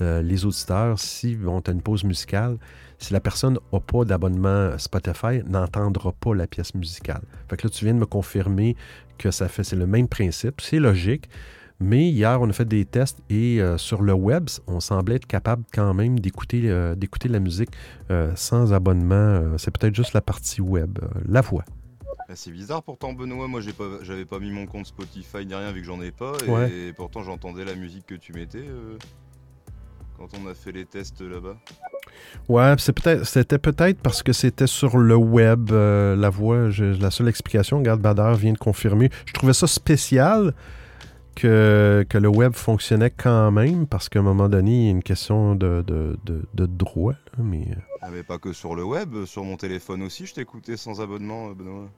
euh, 0.00 0.22
les 0.22 0.44
auditeurs, 0.44 0.98
si 0.98 1.36
on 1.44 1.58
a 1.58 1.70
une 1.70 1.82
pause 1.82 2.04
musicale, 2.04 2.58
si 2.98 3.12
la 3.12 3.20
personne 3.20 3.58
n'a 3.72 3.80
pas 3.80 4.04
d'abonnement 4.04 4.78
Spotify, 4.78 5.42
n'entendra 5.46 6.12
pas 6.12 6.34
la 6.34 6.46
pièce 6.46 6.74
musicale. 6.74 7.22
Fait 7.48 7.56
que 7.56 7.66
là, 7.66 7.70
tu 7.70 7.84
viens 7.84 7.94
de 7.94 8.00
me 8.00 8.06
confirmer 8.06 8.76
que 9.18 9.32
ça 9.32 9.48
fait, 9.48 9.64
c'est 9.64 9.76
le 9.76 9.86
même 9.86 10.06
principe, 10.06 10.60
c'est 10.60 10.78
logique. 10.78 11.28
Mais 11.80 12.08
hier, 12.08 12.40
on 12.40 12.48
a 12.50 12.52
fait 12.52 12.64
des 12.64 12.84
tests 12.84 13.18
et 13.30 13.60
euh, 13.60 13.78
sur 13.78 14.02
le 14.02 14.12
web, 14.12 14.48
on 14.66 14.80
semblait 14.80 15.14
être 15.16 15.26
capable 15.26 15.62
quand 15.72 15.94
même 15.94 16.18
d'écouter, 16.18 16.62
euh, 16.64 16.94
d'écouter 16.96 17.28
la 17.28 17.38
musique 17.38 17.70
euh, 18.10 18.32
sans 18.34 18.72
abonnement. 18.72 19.56
C'est 19.58 19.70
peut-être 19.70 19.94
juste 19.94 20.12
la 20.12 20.20
partie 20.20 20.60
web, 20.60 20.98
la 21.28 21.40
voix. 21.40 21.64
Bah, 22.28 22.34
c'est 22.34 22.50
bizarre 22.50 22.82
pourtant 22.82 23.12
Benoît, 23.12 23.46
moi 23.48 23.60
j'ai 23.60 23.72
pas, 23.72 23.84
j'avais 24.02 24.24
pas 24.24 24.38
mis 24.40 24.50
mon 24.50 24.66
compte 24.66 24.86
Spotify 24.86 25.46
ni 25.46 25.54
rien 25.54 25.70
vu 25.72 25.80
que 25.80 25.86
j'en 25.86 26.02
ai 26.02 26.10
pas 26.10 26.32
et, 26.46 26.50
Ouais. 26.50 26.92
pourtant 26.96 27.22
j'entendais 27.22 27.64
la 27.64 27.74
musique 27.74 28.06
que 28.06 28.16
tu 28.16 28.32
mettais 28.32 28.64
quand 30.18 30.26
on 30.42 30.48
a 30.50 30.54
fait 30.54 30.72
les 30.72 30.84
tests 30.84 31.20
là-bas. 31.22 31.56
Ouais, 32.48 32.74
c'est 32.78 32.92
peut-être, 32.92 33.24
c'était 33.24 33.58
peut-être 33.58 34.00
parce 34.00 34.22
que 34.24 34.32
c'était 34.32 34.66
sur 34.66 34.98
le 34.98 35.14
web, 35.14 35.70
euh, 35.70 36.16
la 36.16 36.28
voix. 36.28 36.70
je- 36.70 37.00
la 37.00 37.10
seule 37.12 37.28
explication, 37.28 37.78
regarde, 37.78 38.00
Badar 38.00 38.34
vient 38.34 38.52
de 38.52 38.58
confirmer. 38.58 39.10
Je 39.26 39.32
trouvais 39.32 39.52
ça 39.52 39.66
spécial 39.68 40.54
que, 41.38 42.04
que 42.08 42.18
le 42.18 42.28
web 42.28 42.52
fonctionnait 42.52 43.10
quand 43.10 43.52
même 43.52 43.86
parce 43.86 44.08
qu'à 44.08 44.18
un 44.18 44.22
moment 44.22 44.48
donné, 44.48 44.72
il 44.72 44.84
y 44.86 44.88
a 44.88 44.90
une 44.90 45.02
question 45.04 45.54
de, 45.54 45.84
de, 45.86 46.18
de, 46.24 46.42
de 46.52 46.66
droit. 46.66 47.12
là, 47.12 47.44
mais 47.44 47.62
euh, 47.70 47.80
Ah 48.02 48.08
mais 48.10 48.24
pas 48.24 48.38
que 48.38 48.52
sur 48.52 48.74
le 48.74 48.82
web, 48.82 49.24
sur 49.24 49.44
mon 49.44 49.56
téléphone 49.56 50.02
aussi 50.02 50.26
je 50.26 50.34
t'écoutais 50.34 50.76
sans 50.76 51.00
abonnement 51.00 51.50
euh, 51.50 51.54
Benoît. 51.54 51.88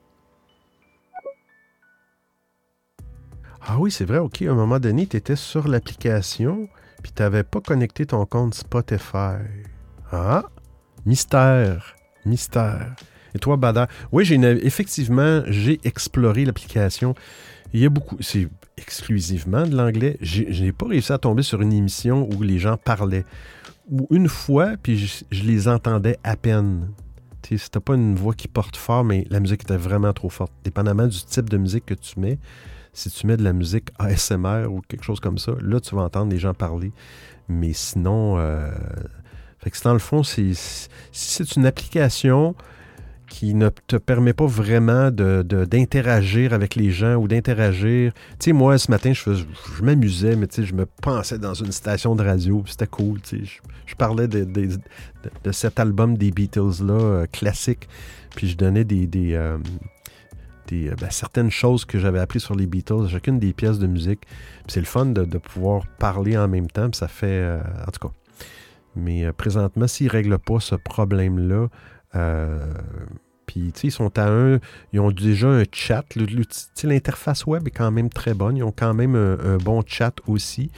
Ah 3.63 3.77
oui, 3.79 3.91
c'est 3.91 4.05
vrai, 4.05 4.17
ok. 4.17 4.41
À 4.43 4.51
un 4.51 4.55
moment 4.55 4.79
donné, 4.79 5.05
tu 5.05 5.17
étais 5.17 5.35
sur 5.35 5.67
l'application, 5.67 6.67
puis 7.03 7.11
tu 7.15 7.21
n'avais 7.21 7.43
pas 7.43 7.61
connecté 7.61 8.05
ton 8.07 8.25
compte 8.25 8.55
Spotify. 8.55 9.37
Ah, 10.11 10.45
mystère, 11.05 11.95
mystère. 12.25 12.95
Et 13.35 13.39
toi, 13.39 13.57
Badar? 13.57 13.87
Oui, 14.11 14.25
j'ai 14.25 14.35
effectivement, 14.65 15.41
j'ai 15.47 15.79
exploré 15.83 16.45
l'application. 16.45 17.15
Il 17.73 17.79
y 17.79 17.85
a 17.85 17.89
beaucoup, 17.89 18.17
c'est 18.19 18.47
exclusivement 18.77 19.65
de 19.65 19.75
l'anglais. 19.75 20.17
Je 20.21 20.63
n'ai 20.63 20.71
pas 20.71 20.87
réussi 20.87 21.11
à 21.13 21.17
tomber 21.17 21.43
sur 21.43 21.61
une 21.61 21.73
émission 21.73 22.27
où 22.31 22.41
les 22.41 22.59
gens 22.59 22.77
parlaient. 22.77 23.25
Ou 23.89 24.07
une 24.11 24.27
fois, 24.27 24.73
puis 24.81 24.97
je, 25.31 25.43
les 25.43 25.67
entendais 25.67 26.17
à 26.23 26.35
peine. 26.35 26.89
C'était 27.43 27.79
pas 27.79 27.95
une 27.95 28.15
voix 28.15 28.33
qui 28.33 28.47
porte 28.47 28.77
fort, 28.77 29.03
mais 29.03 29.25
la 29.29 29.39
musique 29.39 29.63
était 29.63 29.77
vraiment 29.77 30.13
trop 30.13 30.29
forte. 30.29 30.53
Dépendamment 30.63 31.07
du 31.07 31.23
type 31.23 31.49
de 31.49 31.57
musique 31.57 31.85
que 31.85 31.93
tu 31.93 32.19
mets, 32.19 32.39
si 32.93 33.09
tu 33.09 33.27
mets 33.27 33.35
de 33.35 33.43
la 33.43 33.51
musique 33.51 33.89
ASMR 33.99 34.67
ou 34.69 34.81
quelque 34.87 35.03
chose 35.03 35.19
comme 35.19 35.37
ça, 35.37 35.53
là, 35.61 35.79
tu 35.79 35.95
vas 35.95 36.03
entendre 36.03 36.31
les 36.31 36.39
gens 36.39 36.53
parler. 36.53 36.91
Mais 37.49 37.73
sinon, 37.73 38.37
euh, 38.37 38.71
que 39.59 39.83
dans 39.83 39.93
le 39.93 39.99
fond, 39.99 40.23
c'est 40.23 41.55
une 41.55 41.65
application 41.65 42.55
qui 43.31 43.55
ne 43.55 43.69
te 43.87 43.95
permet 43.95 44.33
pas 44.33 44.45
vraiment 44.45 45.09
de- 45.09 45.41
de- 45.41 45.63
d'interagir 45.63 46.51
avec 46.51 46.75
les 46.75 46.91
gens 46.91 47.15
ou 47.15 47.29
d'interagir. 47.29 48.11
Tu 48.13 48.19
sais, 48.39 48.51
moi, 48.51 48.77
ce 48.77 48.91
matin, 48.91 49.13
je, 49.13 49.31
je 49.33 49.83
m'amusais, 49.83 50.35
mais 50.35 50.47
tu 50.47 50.55
sais, 50.55 50.63
je 50.67 50.73
me 50.75 50.85
pensais 50.85 51.39
dans 51.39 51.53
une 51.53 51.71
station 51.71 52.13
de 52.13 52.23
radio, 52.25 52.61
c'était 52.67 52.87
cool, 52.87 53.21
tu 53.21 53.45
sais. 53.45 53.59
Je, 53.85 53.95
parlais 53.95 54.27
de, 54.27 54.43
de- 54.43 55.51
cet 55.53 55.79
album 55.79 56.17
des 56.17 56.29
Beatles-là, 56.31 56.93
euh, 56.93 57.25
classique, 57.31 57.87
puis 58.35 58.49
je 58.49 58.57
donnais 58.57 58.83
des... 58.83 59.07
des, 59.07 59.33
euh, 59.33 59.57
euh, 60.73 60.95
ben, 60.99 61.09
certaines 61.09 61.51
choses 61.51 61.85
que 61.85 61.99
j'avais 61.99 62.19
appris 62.19 62.41
sur 62.41 62.55
les 62.55 62.65
Beatles, 62.67 63.07
chacune 63.09 63.39
des 63.39 63.53
pièces 63.53 63.79
de 63.79 63.87
musique. 63.87 64.23
C'est 64.67 64.81
le 64.81 64.85
fun 64.85 65.05
de, 65.05 65.23
pouvoir 65.37 65.87
parler 65.99 66.37
en 66.37 66.49
même 66.49 66.67
temps, 66.67 66.89
puis 66.89 66.97
ça 66.97 67.07
fait... 67.07 67.59
en 67.87 67.91
tout 67.91 68.07
cas. 68.07 68.13
Mais 68.97 69.31
présentement, 69.31 69.87
s'ils 69.87 70.07
ne 70.07 70.11
règlent 70.11 70.39
pas 70.39 70.59
ce 70.59 70.75
problème-là, 70.75 71.67
puis, 72.13 73.71
tu 73.73 73.81
sais, 73.81 73.87
ils 73.87 73.91
sont 73.91 74.17
à 74.17 74.29
un. 74.29 74.59
Ils 74.93 74.99
ont 74.99 75.11
déjà 75.11 75.47
un 75.47 75.63
chat. 75.71 76.05
L'interface 76.83 77.45
web 77.45 77.67
est 77.67 77.71
quand 77.71 77.91
même 77.91 78.09
très 78.09 78.33
bonne. 78.33 78.57
Ils 78.57 78.63
ont 78.63 78.73
quand 78.73 78.93
même 78.93 79.15
un, 79.15 79.57
bon 79.57 79.83
chat 79.85 80.13
aussi. 80.27 80.71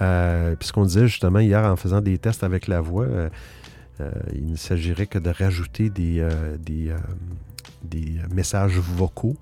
Euh, 0.00 0.54
puis, 0.56 0.68
ce 0.68 0.72
qu'on 0.72 0.84
disait 0.84 1.08
justement 1.08 1.40
hier 1.40 1.64
en 1.64 1.76
faisant 1.76 2.00
des 2.00 2.18
tests 2.18 2.44
avec 2.44 2.68
la 2.68 2.80
voix, 2.80 3.06
euh, 3.06 3.28
euh, 4.00 4.10
il 4.34 4.52
ne 4.52 4.56
s'agirait 4.56 5.06
que 5.06 5.18
de 5.18 5.30
rajouter 5.30 5.90
des, 5.90 6.20
euh, 6.20 6.56
des, 6.58 6.90
euh, 6.90 6.98
des 7.82 8.16
messages 8.34 8.78
vocaux. 8.78 9.36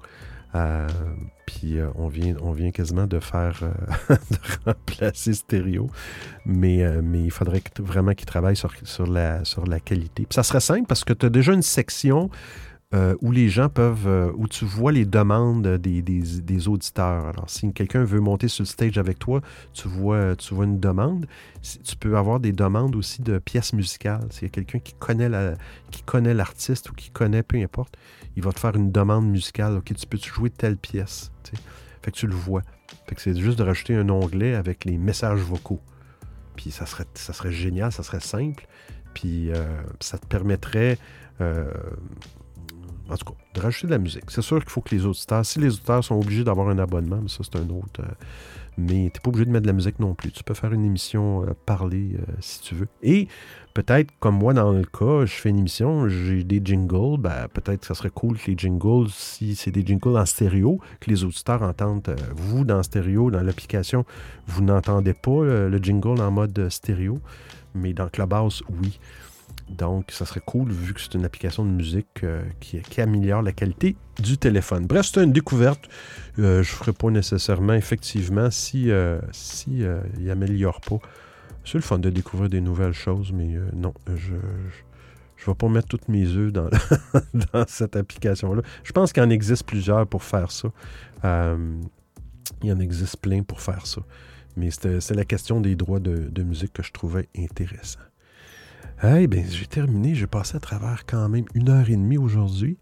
Euh, 0.55 0.89
puis 1.47 1.79
euh, 1.79 1.89
on, 1.95 2.09
vient, 2.09 2.71
quasiment 2.73 3.07
de 3.07 3.21
faire 3.21 3.61
euh, 3.63 4.15
de 4.31 4.37
remplacer 4.67 5.35
stéréo. 5.35 5.89
Mais, 6.45 6.85
il 7.15 7.31
faudrait 7.31 7.63
vraiment 7.79 8.15
qu'ils 8.15 8.27
travaillent 8.27 8.57
sur, 8.57 8.73
la, 9.07 9.81
qualité. 9.85 10.27
Ça 10.31 10.43
serait 10.43 10.61
simple 10.61 10.87
parce 10.87 11.05
que 11.05 11.13
tu 11.13 11.27
as 11.27 11.31
déjà 11.31 11.53
une 11.53 11.63
section 11.63 12.31
où 13.21 13.31
les 13.31 13.49
gens 13.49 13.69
peuvent, 13.69 14.33
où 14.37 14.49
tu 14.49 14.65
vois 14.65 14.91
les 14.91 15.05
demandes 15.05 15.77
des, 15.77 16.03
des- 16.03 16.69
auditeurs. 16.69 17.27
Alors, 17.27 17.49
si 17.49 17.73
quelqu'un 17.73 18.03
veut 18.03 18.19
monter 18.19 18.49
sur 18.49 18.65
le 18.65 18.67
stage 18.67 18.99
avec 18.99 19.21
toi, 19.21 19.43
tu 19.73 19.87
vois, 19.87 20.35
tu 20.35 20.55
vois 20.55 20.65
une 20.65 20.81
demande. 20.81 21.27
Tu 21.63 21.95
peux 21.95 22.17
avoir 22.17 22.41
des 22.41 22.51
demandes 22.51 22.97
aussi 22.97 23.23
de 23.23 23.39
pièces 23.39 23.75
musicales. 23.75 24.27
S'il 24.31 24.43
y 24.43 24.47
a 24.47 24.49
quelqu'un 24.49 24.81
qui 24.81 24.95
connaît 24.95 26.35
l'artiste 26.35 26.91
ou 26.91 26.95
qui 26.95 27.11
connaît, 27.11 27.45
peu 27.45 27.59
importe, 27.59 27.97
il 28.41 28.45
va 28.45 28.53
te 28.53 28.61
faire 28.61 28.75
une 28.75 28.91
demande 28.91 29.29
musicale. 29.29 29.77
OK, 29.77 29.93
tu 29.95 30.07
peux-tu 30.07 30.33
jouer 30.33 30.49
telle 30.49 30.79
pièce? 30.79 31.31
Fait 32.03 32.11
que 32.11 32.17
tu 32.17 32.27
le 32.27 32.35
vois. 32.35 32.63
Fait 33.07 33.15
que 33.15 33.21
c'est 33.21 33.37
juste 33.37 33.59
de 33.59 33.65
rajouter 33.65 33.95
un 33.95 34.09
onglet 34.09 34.55
avec 34.55 34.87
les 34.87 34.97
messages 34.97 35.41
vocaux. 35.41 35.81
Puis 36.57 36.71
ça 36.71 36.87
serait, 36.87 37.53
génial, 37.53 37.93
ça 37.93 38.03
serait 38.03 38.21
simple. 38.21 38.67
Puis 39.13 39.53
euh, 39.53 39.83
ça 40.01 40.17
te 40.17 40.27
permettrait, 40.27 40.97
euh, 41.43 41.71
de 43.55 43.61
rajouter 43.61 43.89
de 43.89 43.93
la 43.93 43.99
musique. 43.99 44.25
C'est 44.29 44.41
sûr 44.41 44.61
qu'il 44.61 44.71
faut 44.71 44.81
que 44.81 44.95
les 44.95 45.05
auditeurs, 45.05 45.45
si 45.45 45.59
les 45.59 45.75
auditeurs 45.75 46.03
sont 46.03 46.19
obligés 46.19 46.45
d'avoir 46.45 46.71
un 46.71 46.79
abonnement, 46.79 47.19
mais 47.21 47.29
ça 47.29 47.41
c'est 47.43 47.57
un 47.59 47.69
autre. 47.69 48.01
euh, 48.01 48.07
mais 48.79 48.95
tu 48.95 49.03
n'es 49.03 49.11
pas 49.11 49.29
obligé 49.29 49.45
de 49.45 49.51
mettre 49.51 49.65
de 49.65 49.67
la 49.67 49.75
musique 49.75 49.99
non 49.99 50.15
plus. 50.15 50.33
Tu 50.33 50.43
peux 50.45 50.55
faire 50.55 50.73
une 50.73 50.87
émission 50.87 51.45
parler 51.67 52.17
si 52.39 52.63
tu 52.63 52.75
veux. 52.75 52.89
Et 53.03 53.29
peut-être, 53.75 54.11
comme 54.19 54.37
moi 54.37 54.53
dans 54.53 54.73
le 54.73 54.85
cas, 54.85 55.25
je 55.27 55.33
fais 55.33 55.51
une 55.51 55.59
émission, 55.59 56.09
j'ai 56.09 56.45
des 56.45 56.61
jingles, 56.63 57.19
ben, 57.19 57.49
peut-être 57.53 57.81
que 57.81 57.87
ça 57.87 57.95
serait 57.95 58.11
cool 58.11 58.39
que 58.39 58.51
les 58.51 58.57
jingles, 58.57 59.09
si 59.11 59.55
c'est 59.55 59.71
des 59.71 59.85
jingles 59.85 60.17
en 60.17 60.27
stéréo, 60.27 60.81
que 61.01 61.11
les 61.11 61.25
auditeurs 61.25 61.63
entendent, 61.63 62.09
euh, 62.09 62.17
vous 62.35 62.65
dans 62.65 62.83
stéréo, 62.83 63.31
dans 63.31 63.43
l'application, 63.43 64.05
vous 64.47 64.63
n'entendez 64.63 65.15
pas 65.15 65.31
euh, 65.31 65.69
le 65.69 65.79
jingle 65.79 66.21
en 66.21 66.31
mode 66.31 66.59
euh, 66.59 66.71
stéréo, 66.71 67.21
mais 67.75 67.93
dans 67.93 68.09
Clubhouse, 68.09 68.63
oui. 68.83 68.99
Donc, 69.69 70.11
ça 70.11 70.27
serait 70.27 70.43
cool 70.45 70.71
vu 70.71 70.95
que 70.95 71.01
c'est 71.01 71.15
une 71.15 71.25
application 71.25 71.65
de 71.65 71.71
musique 71.71 72.25
qui, 72.59 73.01
améliore 73.01 73.43
la 73.43 73.53
qualité 73.53 73.95
du 74.21 74.37
téléphone. 74.37 74.87
Bref, 74.87 75.11
c'est 75.13 75.23
une 75.23 75.33
découverte. 75.33 75.89
Je 76.37 76.59
ne 76.59 76.63
ferai 76.63 76.93
pas 76.93 77.09
nécessairement, 77.11 77.75
effectivement, 77.75 78.51
si, 78.51 78.91
euh, 78.91 79.21
si 79.31 79.85
il 80.19 80.31
améliore 80.31 80.81
pas. 80.81 80.99
C'est 81.65 81.75
le 81.75 81.83
fun 81.83 81.99
de 81.99 82.11
découvrir 82.11 82.49
des 82.49 82.61
nouvelles 82.61 82.93
choses, 82.93 83.33
mais 83.33 83.55
euh, 83.57 83.69
non, 83.75 83.93
je 84.15 84.35
ne 84.35 85.47
vais 85.47 85.55
pas 85.55 85.69
mettre 85.69 85.89
toutes 85.89 86.09
mes 86.09 86.27
œufs 86.27 86.53
dans, 86.53 86.69
dans 87.53 87.65
cette 87.67 87.97
application-là. 87.97 88.63
Je 88.83 88.93
pense 88.93 89.13
qu'il 89.13 89.23
en 89.23 89.31
existe 89.31 89.65
plusieurs 89.65 90.07
pour 90.07 90.23
faire 90.23 90.51
ça. 90.51 90.69
Euh, 91.25 91.77
il 92.63 92.73
en 92.73 92.81
existe 92.81 93.19
plein 93.19 93.43
pour 93.43 93.61
faire 93.61 93.87
ça. 93.87 94.01
Mais 94.57 94.71
c'est 94.71 95.15
la 95.15 95.25
question 95.25 95.61
des 95.61 95.77
droits 95.77 96.01
de, 96.01 96.29
de 96.31 96.43
musique 96.43 96.73
que 96.73 96.83
je 96.83 96.93
trouvais 96.93 97.29
intéressant. 97.39 98.01
Hey, 99.03 99.27
ben, 99.29 99.45
j'ai 99.49 99.67
terminé. 99.67 100.15
J'ai 100.15 100.27
passé 100.27 100.57
à 100.57 100.61
travers 100.61 101.07
quand 101.07 101.29
même 101.29 101.47
une 101.55 101.71
heure 101.71 101.89
et 101.89 101.97
demie 101.97 102.19
aujourd'hui. 102.19 102.77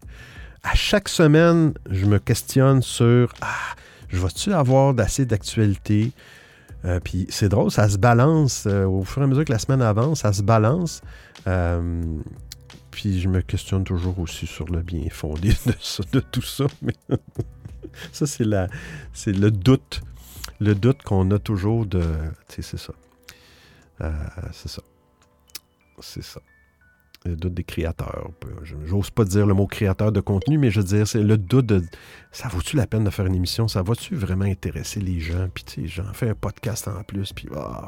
À 0.63 0.75
chaque 0.75 1.07
semaine, 1.07 1.73
je 1.89 2.05
me 2.05 2.19
questionne 2.19 2.81
sur 2.81 3.33
Ah, 3.39 3.75
je 4.09 4.19
vais-tu 4.19 4.51
avoir 4.51 4.93
d'assez 4.93 5.25
d'actualité? 5.25 6.11
Euh, 6.85 6.99
puis 6.99 7.27
c'est 7.29 7.49
drôle, 7.49 7.71
ça 7.71 7.89
se 7.89 7.97
balance 7.97 8.65
euh, 8.65 8.85
au 8.85 9.03
fur 9.03 9.21
et 9.21 9.25
à 9.25 9.27
mesure 9.27 9.43
que 9.43 9.51
la 9.51 9.59
semaine 9.59 9.81
avance, 9.81 10.21
ça 10.21 10.33
se 10.33 10.41
balance. 10.41 11.01
Euh, 11.47 12.01
puis 12.91 13.19
je 13.19 13.27
me 13.27 13.41
questionne 13.41 13.83
toujours 13.83 14.19
aussi 14.19 14.47
sur 14.47 14.65
le 14.67 14.81
bien 14.81 15.09
fondé 15.11 15.49
de, 16.13 16.19
tout 16.19 16.41
ça. 16.41 16.65
Mais 16.81 16.95
ça, 18.11 18.25
c'est 18.25 18.45
la, 18.45 18.67
c'est 19.13 19.33
le 19.33 19.51
doute, 19.51 20.01
le 20.59 20.73
doute 20.73 21.03
qu'on 21.03 21.29
a 21.31 21.39
toujours 21.39 21.85
de, 21.85 22.01
tu 22.47 22.61
sais, 22.61 22.77
c'est 22.77 22.77
ça, 22.77 22.93
c'est 24.53 24.69
ça, 24.69 24.81
c'est 25.99 26.23
ça. 26.23 26.39
Le 27.29 27.35
doute 27.35 27.53
des 27.53 27.63
créateurs. 27.63 28.29
Je- 28.63 28.75
J'ose 28.85 29.09
pas 29.11 29.23
dire 29.23 29.45
le 29.45 29.53
mot 29.53 29.67
créateur 29.67 30.11
de 30.11 30.19
contenu, 30.19 30.57
mais 30.57 30.71
je 30.71 30.79
veux 30.81 30.87
dire, 30.87 31.07
c'est 31.07 31.21
le 31.21 31.37
doute 31.37 31.67
de 31.67 31.83
ça 32.31 32.47
vaut-tu 32.47 32.75
la 32.75 32.87
peine 32.87 33.03
de 33.03 33.09
faire 33.09 33.25
une 33.27 33.35
émission? 33.35 33.67
Ça 33.67 33.81
va-tu 33.83 34.15
vraiment 34.15 34.45
intéresser 34.45 34.99
les 34.99 35.19
gens? 35.19 35.47
Puis, 35.53 35.63
tu 35.63 35.81
sais, 35.81 35.87
j'en 35.87 36.11
fais 36.13 36.29
un 36.29 36.33
podcast 36.35 36.87
en 36.87 37.03
plus, 37.03 37.31
puis, 37.33 37.47
f- 37.47 37.87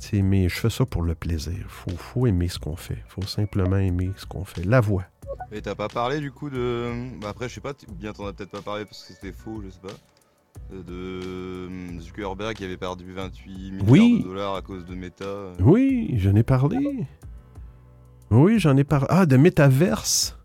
tu 0.00 0.08
sais, 0.08 0.22
mais 0.22 0.48
je 0.48 0.54
fais 0.56 0.70
ça 0.70 0.86
pour 0.86 1.02
le 1.02 1.14
plaisir. 1.14 1.64
Faut, 1.68 1.90
faut 1.96 2.26
aimer 2.26 2.48
ce 2.48 2.58
qu'on 2.58 2.76
fait. 2.76 3.02
Faut 3.08 3.22
simplement 3.22 3.76
aimer 3.76 4.12
ce 4.16 4.26
qu'on 4.26 4.44
fait. 4.44 4.64
La 4.64 4.80
voix. 4.80 5.04
Et 5.50 5.60
t'as 5.60 5.74
pas 5.74 5.88
parlé 5.88 6.20
du 6.20 6.30
coup 6.30 6.48
de. 6.50 6.92
Bah 7.20 7.28
après, 7.30 7.48
je 7.48 7.54
sais 7.54 7.60
pas, 7.60 7.72
bien 7.98 8.12
t'en 8.12 8.26
as 8.26 8.32
peut-être 8.32 8.50
pas 8.50 8.62
parlé 8.62 8.84
parce 8.84 9.02
que 9.04 9.12
c'était 9.14 9.32
faux, 9.32 9.62
je 9.64 9.70
sais 9.70 9.80
pas. 9.80 9.94
De 10.88 11.98
Zuckerberg 12.00 12.54
qui 12.54 12.64
avait 12.64 12.76
perdu 12.76 13.12
28 13.12 13.72
milliards 13.72 13.88
Oui. 13.88 14.20
de 14.22 14.28
dollars 14.28 14.54
à 14.54 14.62
cause 14.62 14.84
de 14.86 14.94
Meta. 14.94 15.24
euh. 15.24 15.54
Oui, 15.60 16.14
j'en 16.18 16.34
ai 16.36 16.42
parlé. 16.44 17.06
Oui, 18.30 18.58
j'en 18.58 18.76
ai 18.76 18.84
parlé. 18.84 19.06
Ah, 19.10 19.26
de 19.26 19.36
métaverse. 19.36 20.38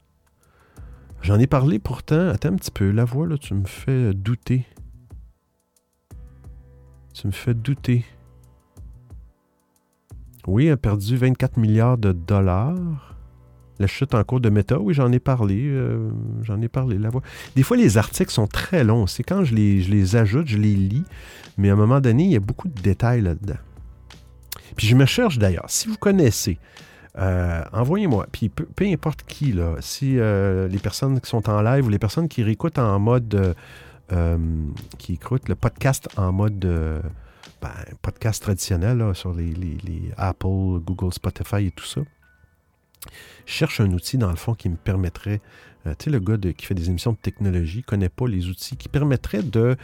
J'en 1.22 1.39
ai 1.39 1.47
parlé 1.47 1.80
pourtant. 1.80 2.30
Attends 2.30 2.49
un 2.49 2.56
petit 2.56 2.72
peu. 2.72 2.91
La 2.91 3.06
voix, 3.06 3.27
là, 3.27 3.38
tu 3.38 3.53
me 3.53 3.65
fais 3.65 4.14
douter. 4.14 4.65
Tu 7.14 7.27
me 7.27 7.31
fais 7.31 7.53
douter. 7.53 8.06
Oui, 10.47 10.69
a 10.69 10.77
perdu 10.77 11.18
24 11.18 11.57
milliards 11.57 11.97
de 11.97 12.11
dollars. 12.11 13.15
La 13.80 13.88
chute 13.88 14.14
en 14.14 14.23
cours 14.23 14.41
de 14.41 14.49
Meta, 14.49 14.80
oui, 14.80 14.93
j'en 14.93 15.11
ai 15.11 15.19
parlé. 15.19 15.61
euh, 15.69 16.10
j'en 16.41 16.61
ai 16.61 16.68
parlé, 16.68 16.97
la 16.97 17.10
voix. 17.10 17.22
Des 17.56 17.64
fois, 17.64 17.77
les 17.77 17.97
articles 17.97 18.31
sont 18.31 18.47
très 18.47 18.84
longs. 18.84 19.07
C'est 19.07 19.23
quand 19.23 19.45
je 19.45 19.56
les, 19.56 19.81
je 19.81 19.89
les 19.91 20.15
ajoute, 20.18 20.47
je 20.47 20.57
les 20.57 20.76
lis. 20.76 21.06
Mais 21.57 21.69
à 21.69 21.73
un 21.73 21.77
moment 21.77 22.01
donné, 22.01 22.26
il 22.26 22.31
y 22.31 22.35
a 22.35 22.41
beaucoup 22.41 22.68
de 22.68 22.81
détails 22.81 23.22
là-dedans. 23.22 23.57
Puis 24.76 24.88
je 24.88 24.95
me 24.95 25.06
cherche 25.06 25.39
d'ailleurs. 25.39 25.65
Si 25.69 25.88
vous 25.88 25.97
connaissez, 25.97 26.57
euh, 27.19 27.63
envoyez-moi. 27.73 28.27
Puis 28.31 28.49
peu, 28.49 28.85
importe 28.85 29.23
qui, 29.23 29.51
là, 29.51 29.75
si 29.79 30.17
euh, 30.17 30.67
les 30.67 30.79
personnes 30.79 31.19
qui 31.19 31.29
sont 31.29 31.49
en 31.49 31.61
live 31.61 31.85
ou 31.85 31.89
les 31.89 31.99
personnes 31.99 32.29
qui 32.29 32.43
réécoutent 32.43 32.79
en 32.79 32.99
mode. 32.99 33.55
euh, 34.11 34.37
qui 34.97 35.13
écoutent 35.13 35.49
le 35.49 35.55
podcast 35.55 36.09
en 36.17 36.31
mode. 36.31 36.59
ben, 37.61 37.69
podcast 38.01 38.41
traditionnel 38.41 38.97
là, 38.97 39.13
sur 39.13 39.33
les, 39.33 39.53
Apple, 40.17 40.79
Google, 40.79 41.13
Spotify 41.13 41.67
et 41.67 41.71
tout 41.71 41.85
ça. 41.85 42.01
Cherche 43.45 43.81
un 43.81 43.91
outil, 43.91 44.17
dans 44.17 44.29
le 44.29 44.35
fond, 44.35 44.53
qui 44.53 44.69
me 44.69 44.77
permettrait. 44.77 45.41
tu 45.85 45.91
sais, 46.05 46.09
le 46.09 46.19
gars 46.19 46.37
qui 46.37 46.65
fait 46.65 46.73
des 46.73 46.89
émissions 46.89 47.11
de 47.11 47.17
technologie 47.17 47.79
ne 47.79 47.83
connaît 47.83 48.09
pas 48.09 48.27
les 48.27 48.47
outils 48.47 48.77
qui 48.77 48.89
permettraient 48.89 49.43
de 49.43 49.75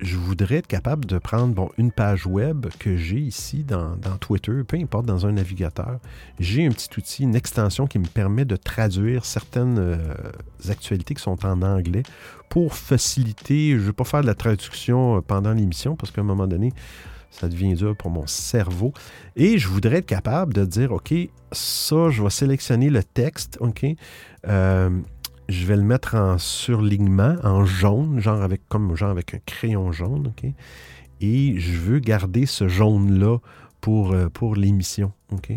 je 0.00 0.16
voudrais 0.16 0.56
être 0.56 0.66
capable 0.66 1.04
de 1.06 1.18
prendre 1.18 1.54
bon, 1.54 1.70
une 1.78 1.92
page 1.92 2.26
web 2.26 2.66
que 2.78 2.96
j'ai 2.96 3.18
ici 3.18 3.64
dans, 3.64 3.96
Twitter, 4.20 4.62
peu 4.66 4.76
importe, 4.76 5.06
dans 5.06 5.26
un 5.26 5.32
navigateur. 5.32 5.98
J'ai 6.38 6.66
un 6.66 6.70
petit 6.70 6.88
outil, 6.98 7.22
une 7.24 7.34
extension 7.34 7.86
qui 7.86 7.98
me 7.98 8.06
permet 8.06 8.44
de 8.44 8.56
traduire 8.56 9.24
certaines 9.24 9.78
euh, 9.78 10.14
actualités 10.68 11.14
qui 11.14 11.22
sont 11.22 11.44
en 11.44 11.62
anglais 11.62 12.02
pour 12.48 12.74
faciliter. 12.74 13.70
Je 13.70 13.76
ne 13.76 13.80
vais 13.80 13.92
pas 13.92 14.04
faire 14.04 14.22
de 14.22 14.26
la 14.26 14.34
traduction 14.34 15.16
euh, 15.16 15.20
pendant 15.20 15.52
l'émission 15.52 15.96
parce 15.96 16.12
qu'à 16.12 16.20
un 16.20 16.24
moment 16.24 16.46
donné, 16.46 16.72
ça 17.30 17.48
devient 17.48 17.74
dur 17.74 17.96
pour 17.96 18.10
mon 18.10 18.26
cerveau. 18.26 18.92
Et 19.36 19.58
je 19.58 19.68
voudrais 19.68 19.98
être 19.98 20.06
capable 20.06 20.52
de 20.52 20.64
dire, 20.64 20.92
OK, 20.92 21.14
ça, 21.50 22.10
je 22.10 22.22
vais 22.22 22.30
sélectionner 22.30 22.90
le 22.90 23.02
texte, 23.02 23.56
OK. 23.60 23.84
Euh, 24.46 24.90
je 25.48 25.66
vais 25.66 25.76
le 25.76 25.82
mettre 25.82 26.14
en 26.14 26.38
surlignement, 26.38 27.36
en 27.42 27.64
jaune, 27.64 28.20
genre 28.20 28.42
avec, 28.42 28.62
comme 28.68 28.94
genre 28.96 29.10
avec 29.10 29.34
un 29.34 29.40
crayon 29.44 29.92
jaune, 29.92 30.28
OK? 30.28 30.50
Et 31.20 31.58
je 31.58 31.72
veux 31.78 31.98
garder 31.98 32.46
ce 32.46 32.68
jaune-là 32.68 33.38
pour, 33.80 34.12
euh, 34.12 34.28
pour 34.28 34.56
l'émission, 34.56 35.12
OK? 35.30 35.52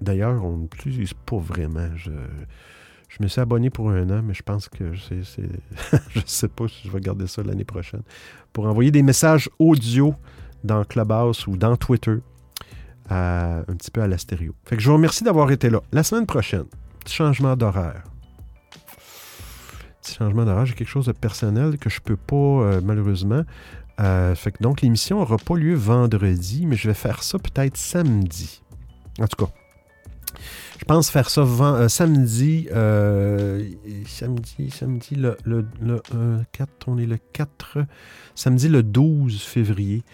D'ailleurs, 0.00 0.44
on 0.44 0.56
ne 0.56 0.62
l'utilise 0.62 1.12
pas 1.12 1.38
vraiment. 1.38 1.88
Je, 1.96 2.12
je 3.08 3.16
me 3.20 3.28
suis 3.28 3.40
abonné 3.40 3.68
pour 3.68 3.90
un 3.90 4.08
an, 4.10 4.22
mais 4.22 4.32
je 4.32 4.42
pense 4.42 4.68
que 4.68 4.92
je 4.94 6.20
sais 6.24 6.48
pas 6.48 6.68
si 6.68 6.86
je 6.86 6.92
vais 6.92 7.00
garder 7.00 7.26
ça 7.26 7.42
l'année 7.42 7.64
prochaine. 7.64 8.02
Pour 8.52 8.66
envoyer 8.66 8.90
des 8.90 9.02
messages 9.02 9.50
audio 9.58 10.14
dans 10.64 10.84
Clubhouse 10.84 11.46
ou 11.46 11.56
dans 11.56 11.76
Twitter, 11.76 12.18
un 13.10 13.76
petit 13.76 13.90
peu 13.90 14.02
à 14.02 14.06
la 14.06 14.18
stéréo. 14.18 14.54
Fait 14.64 14.76
que 14.76 14.82
je 14.82 14.88
vous 14.88 14.96
remercie 14.96 15.24
d'avoir 15.24 15.50
été 15.50 15.70
là. 15.70 15.80
La 15.92 16.02
semaine 16.02 16.26
prochaine, 16.26 16.64
petit 17.04 17.14
changement 17.14 17.56
d'horaire. 17.56 18.04
Petit 20.02 20.14
changement 20.14 20.44
d'horaire, 20.44 20.66
j'ai 20.66 20.74
quelque 20.74 20.88
chose 20.88 21.06
de 21.06 21.12
personnel 21.12 21.78
que 21.78 21.90
je 21.90 22.00
peux 22.00 22.16
pas, 22.16 22.36
euh, 22.36 22.80
malheureusement. 22.82 23.44
Euh, 24.00 24.34
fait 24.34 24.52
que 24.52 24.62
donc, 24.62 24.82
l'émission 24.82 25.18
n'aura 25.18 25.36
pas 25.38 25.56
lieu 25.56 25.74
vendredi, 25.74 26.66
mais 26.66 26.76
je 26.76 26.88
vais 26.88 26.94
faire 26.94 27.22
ça 27.22 27.38
peut-être 27.38 27.76
samedi. 27.76 28.62
En 29.20 29.26
tout 29.26 29.44
cas, 29.44 29.52
je 30.78 30.84
pense 30.84 31.10
faire 31.10 31.28
ça 31.28 31.40
euh, 31.40 31.88
samedi, 31.88 32.68
samedi, 34.06 34.70
samedi, 34.70 35.16
le, 35.16 35.36
le, 35.44 35.66
le, 35.80 36.00
euh, 36.14 36.38
4, 36.52 36.70
on 36.86 36.98
est 36.98 37.06
le 37.06 37.18
4, 37.32 37.78
samedi 38.36 38.68
le 38.68 38.84
12 38.84 39.42
février, 39.42 40.04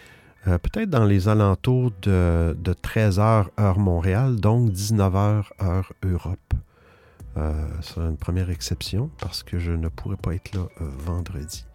euh, 0.47 0.59
peut-être 0.59 0.91
dans 0.91 1.05
les 1.05 1.29
alentours 1.29 1.93
de, 2.03 2.57
de 2.59 2.73
13h 2.73 3.47
heure 3.59 3.79
Montréal, 3.79 4.37
donc 4.37 4.71
19h 4.71 5.45
heure 5.63 5.93
Europe. 6.05 6.55
Euh, 7.37 7.53
c'est 7.81 8.01
une 8.01 8.17
première 8.17 8.51
exception 8.51 9.11
parce 9.21 9.43
que 9.43 9.59
je 9.59 9.73
ne 9.73 9.89
pourrai 9.89 10.17
pas 10.17 10.35
être 10.35 10.55
là 10.55 10.67
euh, 10.81 10.85
vendredi. 10.99 11.67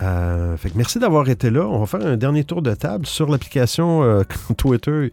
Euh, 0.00 0.56
merci 0.74 0.98
d'avoir 0.98 1.28
été 1.28 1.50
là. 1.50 1.66
On 1.66 1.80
va 1.80 1.86
faire 1.86 2.04
un 2.04 2.16
dernier 2.16 2.44
tour 2.44 2.62
de 2.62 2.74
table 2.74 3.06
sur 3.06 3.28
l'application 3.30 4.02
euh, 4.02 4.22
Twitter. 4.56 5.12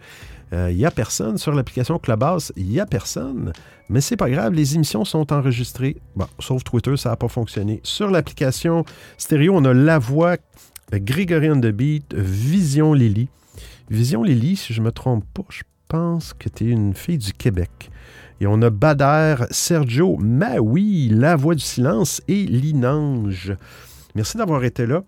Il 0.51 0.75
n'y 0.75 0.85
a 0.85 0.89
personne. 0.89 1.37
Sur 1.37 1.53
l'application 1.53 1.99
Clubhouse, 1.99 2.51
il 2.55 2.65
n'y 2.65 2.79
a 2.79 2.87
personne. 2.87 3.53
Mais 3.87 4.01
c'est 4.01 4.17
pas 4.17 4.29
grave, 4.29 4.53
les 4.53 4.75
émissions 4.75 5.05
sont 5.05 5.31
enregistrées. 5.31 5.97
Bon, 6.15 6.27
sauf 6.39 6.63
Twitter, 6.63 6.97
ça 6.97 7.09
n'a 7.09 7.15
pas 7.15 7.27
fonctionné. 7.27 7.81
Sur 7.83 8.09
l'application 8.09 8.83
stéréo, 9.17 9.53
on 9.55 9.65
a 9.65 9.73
La 9.73 9.99
Voix, 9.99 10.33
euh, 10.33 10.37
Grégory 10.91 11.51
on 11.51 11.61
the 11.61 11.67
Beat, 11.67 12.13
Vision 12.13 12.93
Lily. 12.93 13.29
Vision 13.89 14.23
Lily, 14.23 14.55
si 14.55 14.73
je 14.73 14.81
ne 14.81 14.85
me 14.85 14.91
trompe 14.91 15.25
pas, 15.33 15.45
je 15.49 15.61
pense 15.87 16.33
que 16.33 16.49
tu 16.49 16.67
es 16.67 16.71
une 16.71 16.93
fille 16.93 17.17
du 17.17 17.33
Québec. 17.33 17.91
Et 18.41 18.47
on 18.47 18.61
a 18.61 18.69
Bader, 18.69 19.45
Sergio, 19.51 20.17
Maui, 20.17 21.09
La 21.09 21.35
Voix 21.35 21.55
du 21.55 21.63
Silence 21.63 22.21
et 22.27 22.45
Linange. 22.45 23.53
Merci 24.15 24.37
d'avoir 24.37 24.63
été 24.63 24.85
là. 24.85 25.03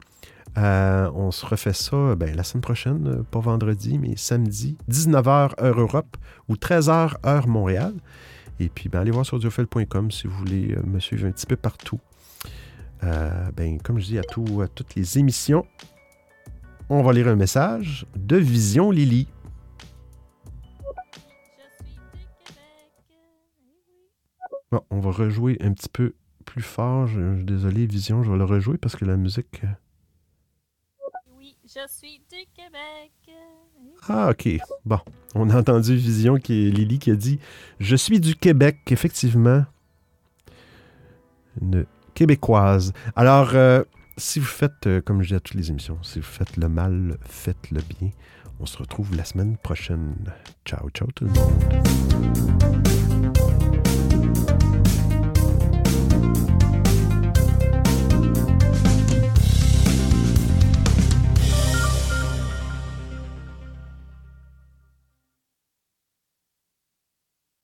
Euh, 0.58 1.10
on 1.16 1.32
se 1.32 1.46
refait 1.46 1.74
ça 1.74 2.16
ben, 2.16 2.36
la 2.36 2.44
semaine 2.44 2.62
prochaine, 2.62 3.08
euh, 3.08 3.24
pas 3.24 3.40
vendredi, 3.40 3.98
mais 3.98 4.18
samedi, 4.18 4.78
19h 4.90 5.52
heure 5.62 5.80
Europe 5.80 6.18
ou 6.50 6.56
13h 6.56 7.14
heure 7.26 7.48
Montréal. 7.48 7.94
Et 8.60 8.68
puis, 8.68 8.90
ben, 8.90 9.00
allez 9.00 9.12
voir 9.12 9.26
sur 9.26 9.38
audiophile.com 9.38 10.12
si 10.12 10.28
vous 10.28 10.38
voulez 10.38 10.76
euh, 10.76 10.82
me 10.86 11.00
suivre 11.00 11.26
un 11.26 11.32
petit 11.32 11.46
peu 11.46 11.56
partout. 11.56 12.00
Euh, 13.04 13.52
ben, 13.52 13.80
comme 13.82 14.00
je 14.00 14.06
dis 14.06 14.20
à, 14.20 14.24
tout- 14.24 14.62
à 14.62 14.68
toutes 14.68 14.96
les 14.96 15.18
émissions, 15.18 15.66
on 16.90 17.02
va 17.04 17.14
lire 17.14 17.28
un 17.28 17.36
message 17.36 18.06
de 18.16 18.38
Vision 18.38 18.92
Lily. 18.92 19.28
Bon, 24.72 24.82
on 24.90 25.00
va 25.00 25.12
rejouer 25.12 25.58
un 25.62 25.74
petit 25.74 25.90
peu 25.90 26.14
plus 26.46 26.62
fort. 26.62 27.08
Je, 27.08 27.36
je- 27.38 27.44
désolé, 27.44 27.86
Vision, 27.86 28.24
je 28.24 28.32
vais 28.32 28.38
le 28.38 28.46
rejouer 28.46 28.78
parce 28.78 28.96
que 28.96 29.06
la 29.06 29.18
musique. 29.18 29.62
euh, 29.64 29.68
Oui, 31.38 31.58
je 31.66 31.80
suis 31.90 32.20
du 32.32 32.46
Québec. 32.56 33.12
Ah, 34.08 34.30
OK. 34.32 34.48
Bon, 34.86 35.00
on 35.36 35.50
a 35.50 35.60
entendu 35.60 35.96
Vision 35.96 36.38
qui 36.38 36.68
est 36.68 36.72
Lily 36.72 37.00
qui 37.00 37.12
a 37.12 37.16
dit 37.16 37.40
Je 37.80 37.96
suis 37.96 38.20
du 38.20 38.36
Québec, 38.36 38.78
effectivement. 38.90 39.66
Une 41.62 41.86
québécoise. 42.22 42.94
Alors, 43.16 43.56
euh, 43.56 43.84
si 44.16 44.40
vous 44.40 44.46
faites, 44.46 44.86
euh, 44.86 45.02
comme 45.02 45.24
je 45.24 45.30
dis 45.30 45.34
à 45.34 45.40
toutes 45.40 45.56
les 45.56 45.72
émissions, 45.72 45.98
si 46.04 46.20
vous 46.20 46.26
faites 46.26 46.56
le 46.56 46.70
mal, 46.70 47.18
faites 47.26 47.72
le 47.72 47.82
bien. 47.82 48.12
On 48.60 48.68
se 48.68 48.78
retrouve 48.78 49.16
la 49.16 49.26
semaine 49.26 49.58
prochaine. 49.58 50.14
Ciao, 50.64 50.88
ciao 50.92 51.08
tout 51.16 51.26
le 51.26 51.32
monde. 51.32 53.08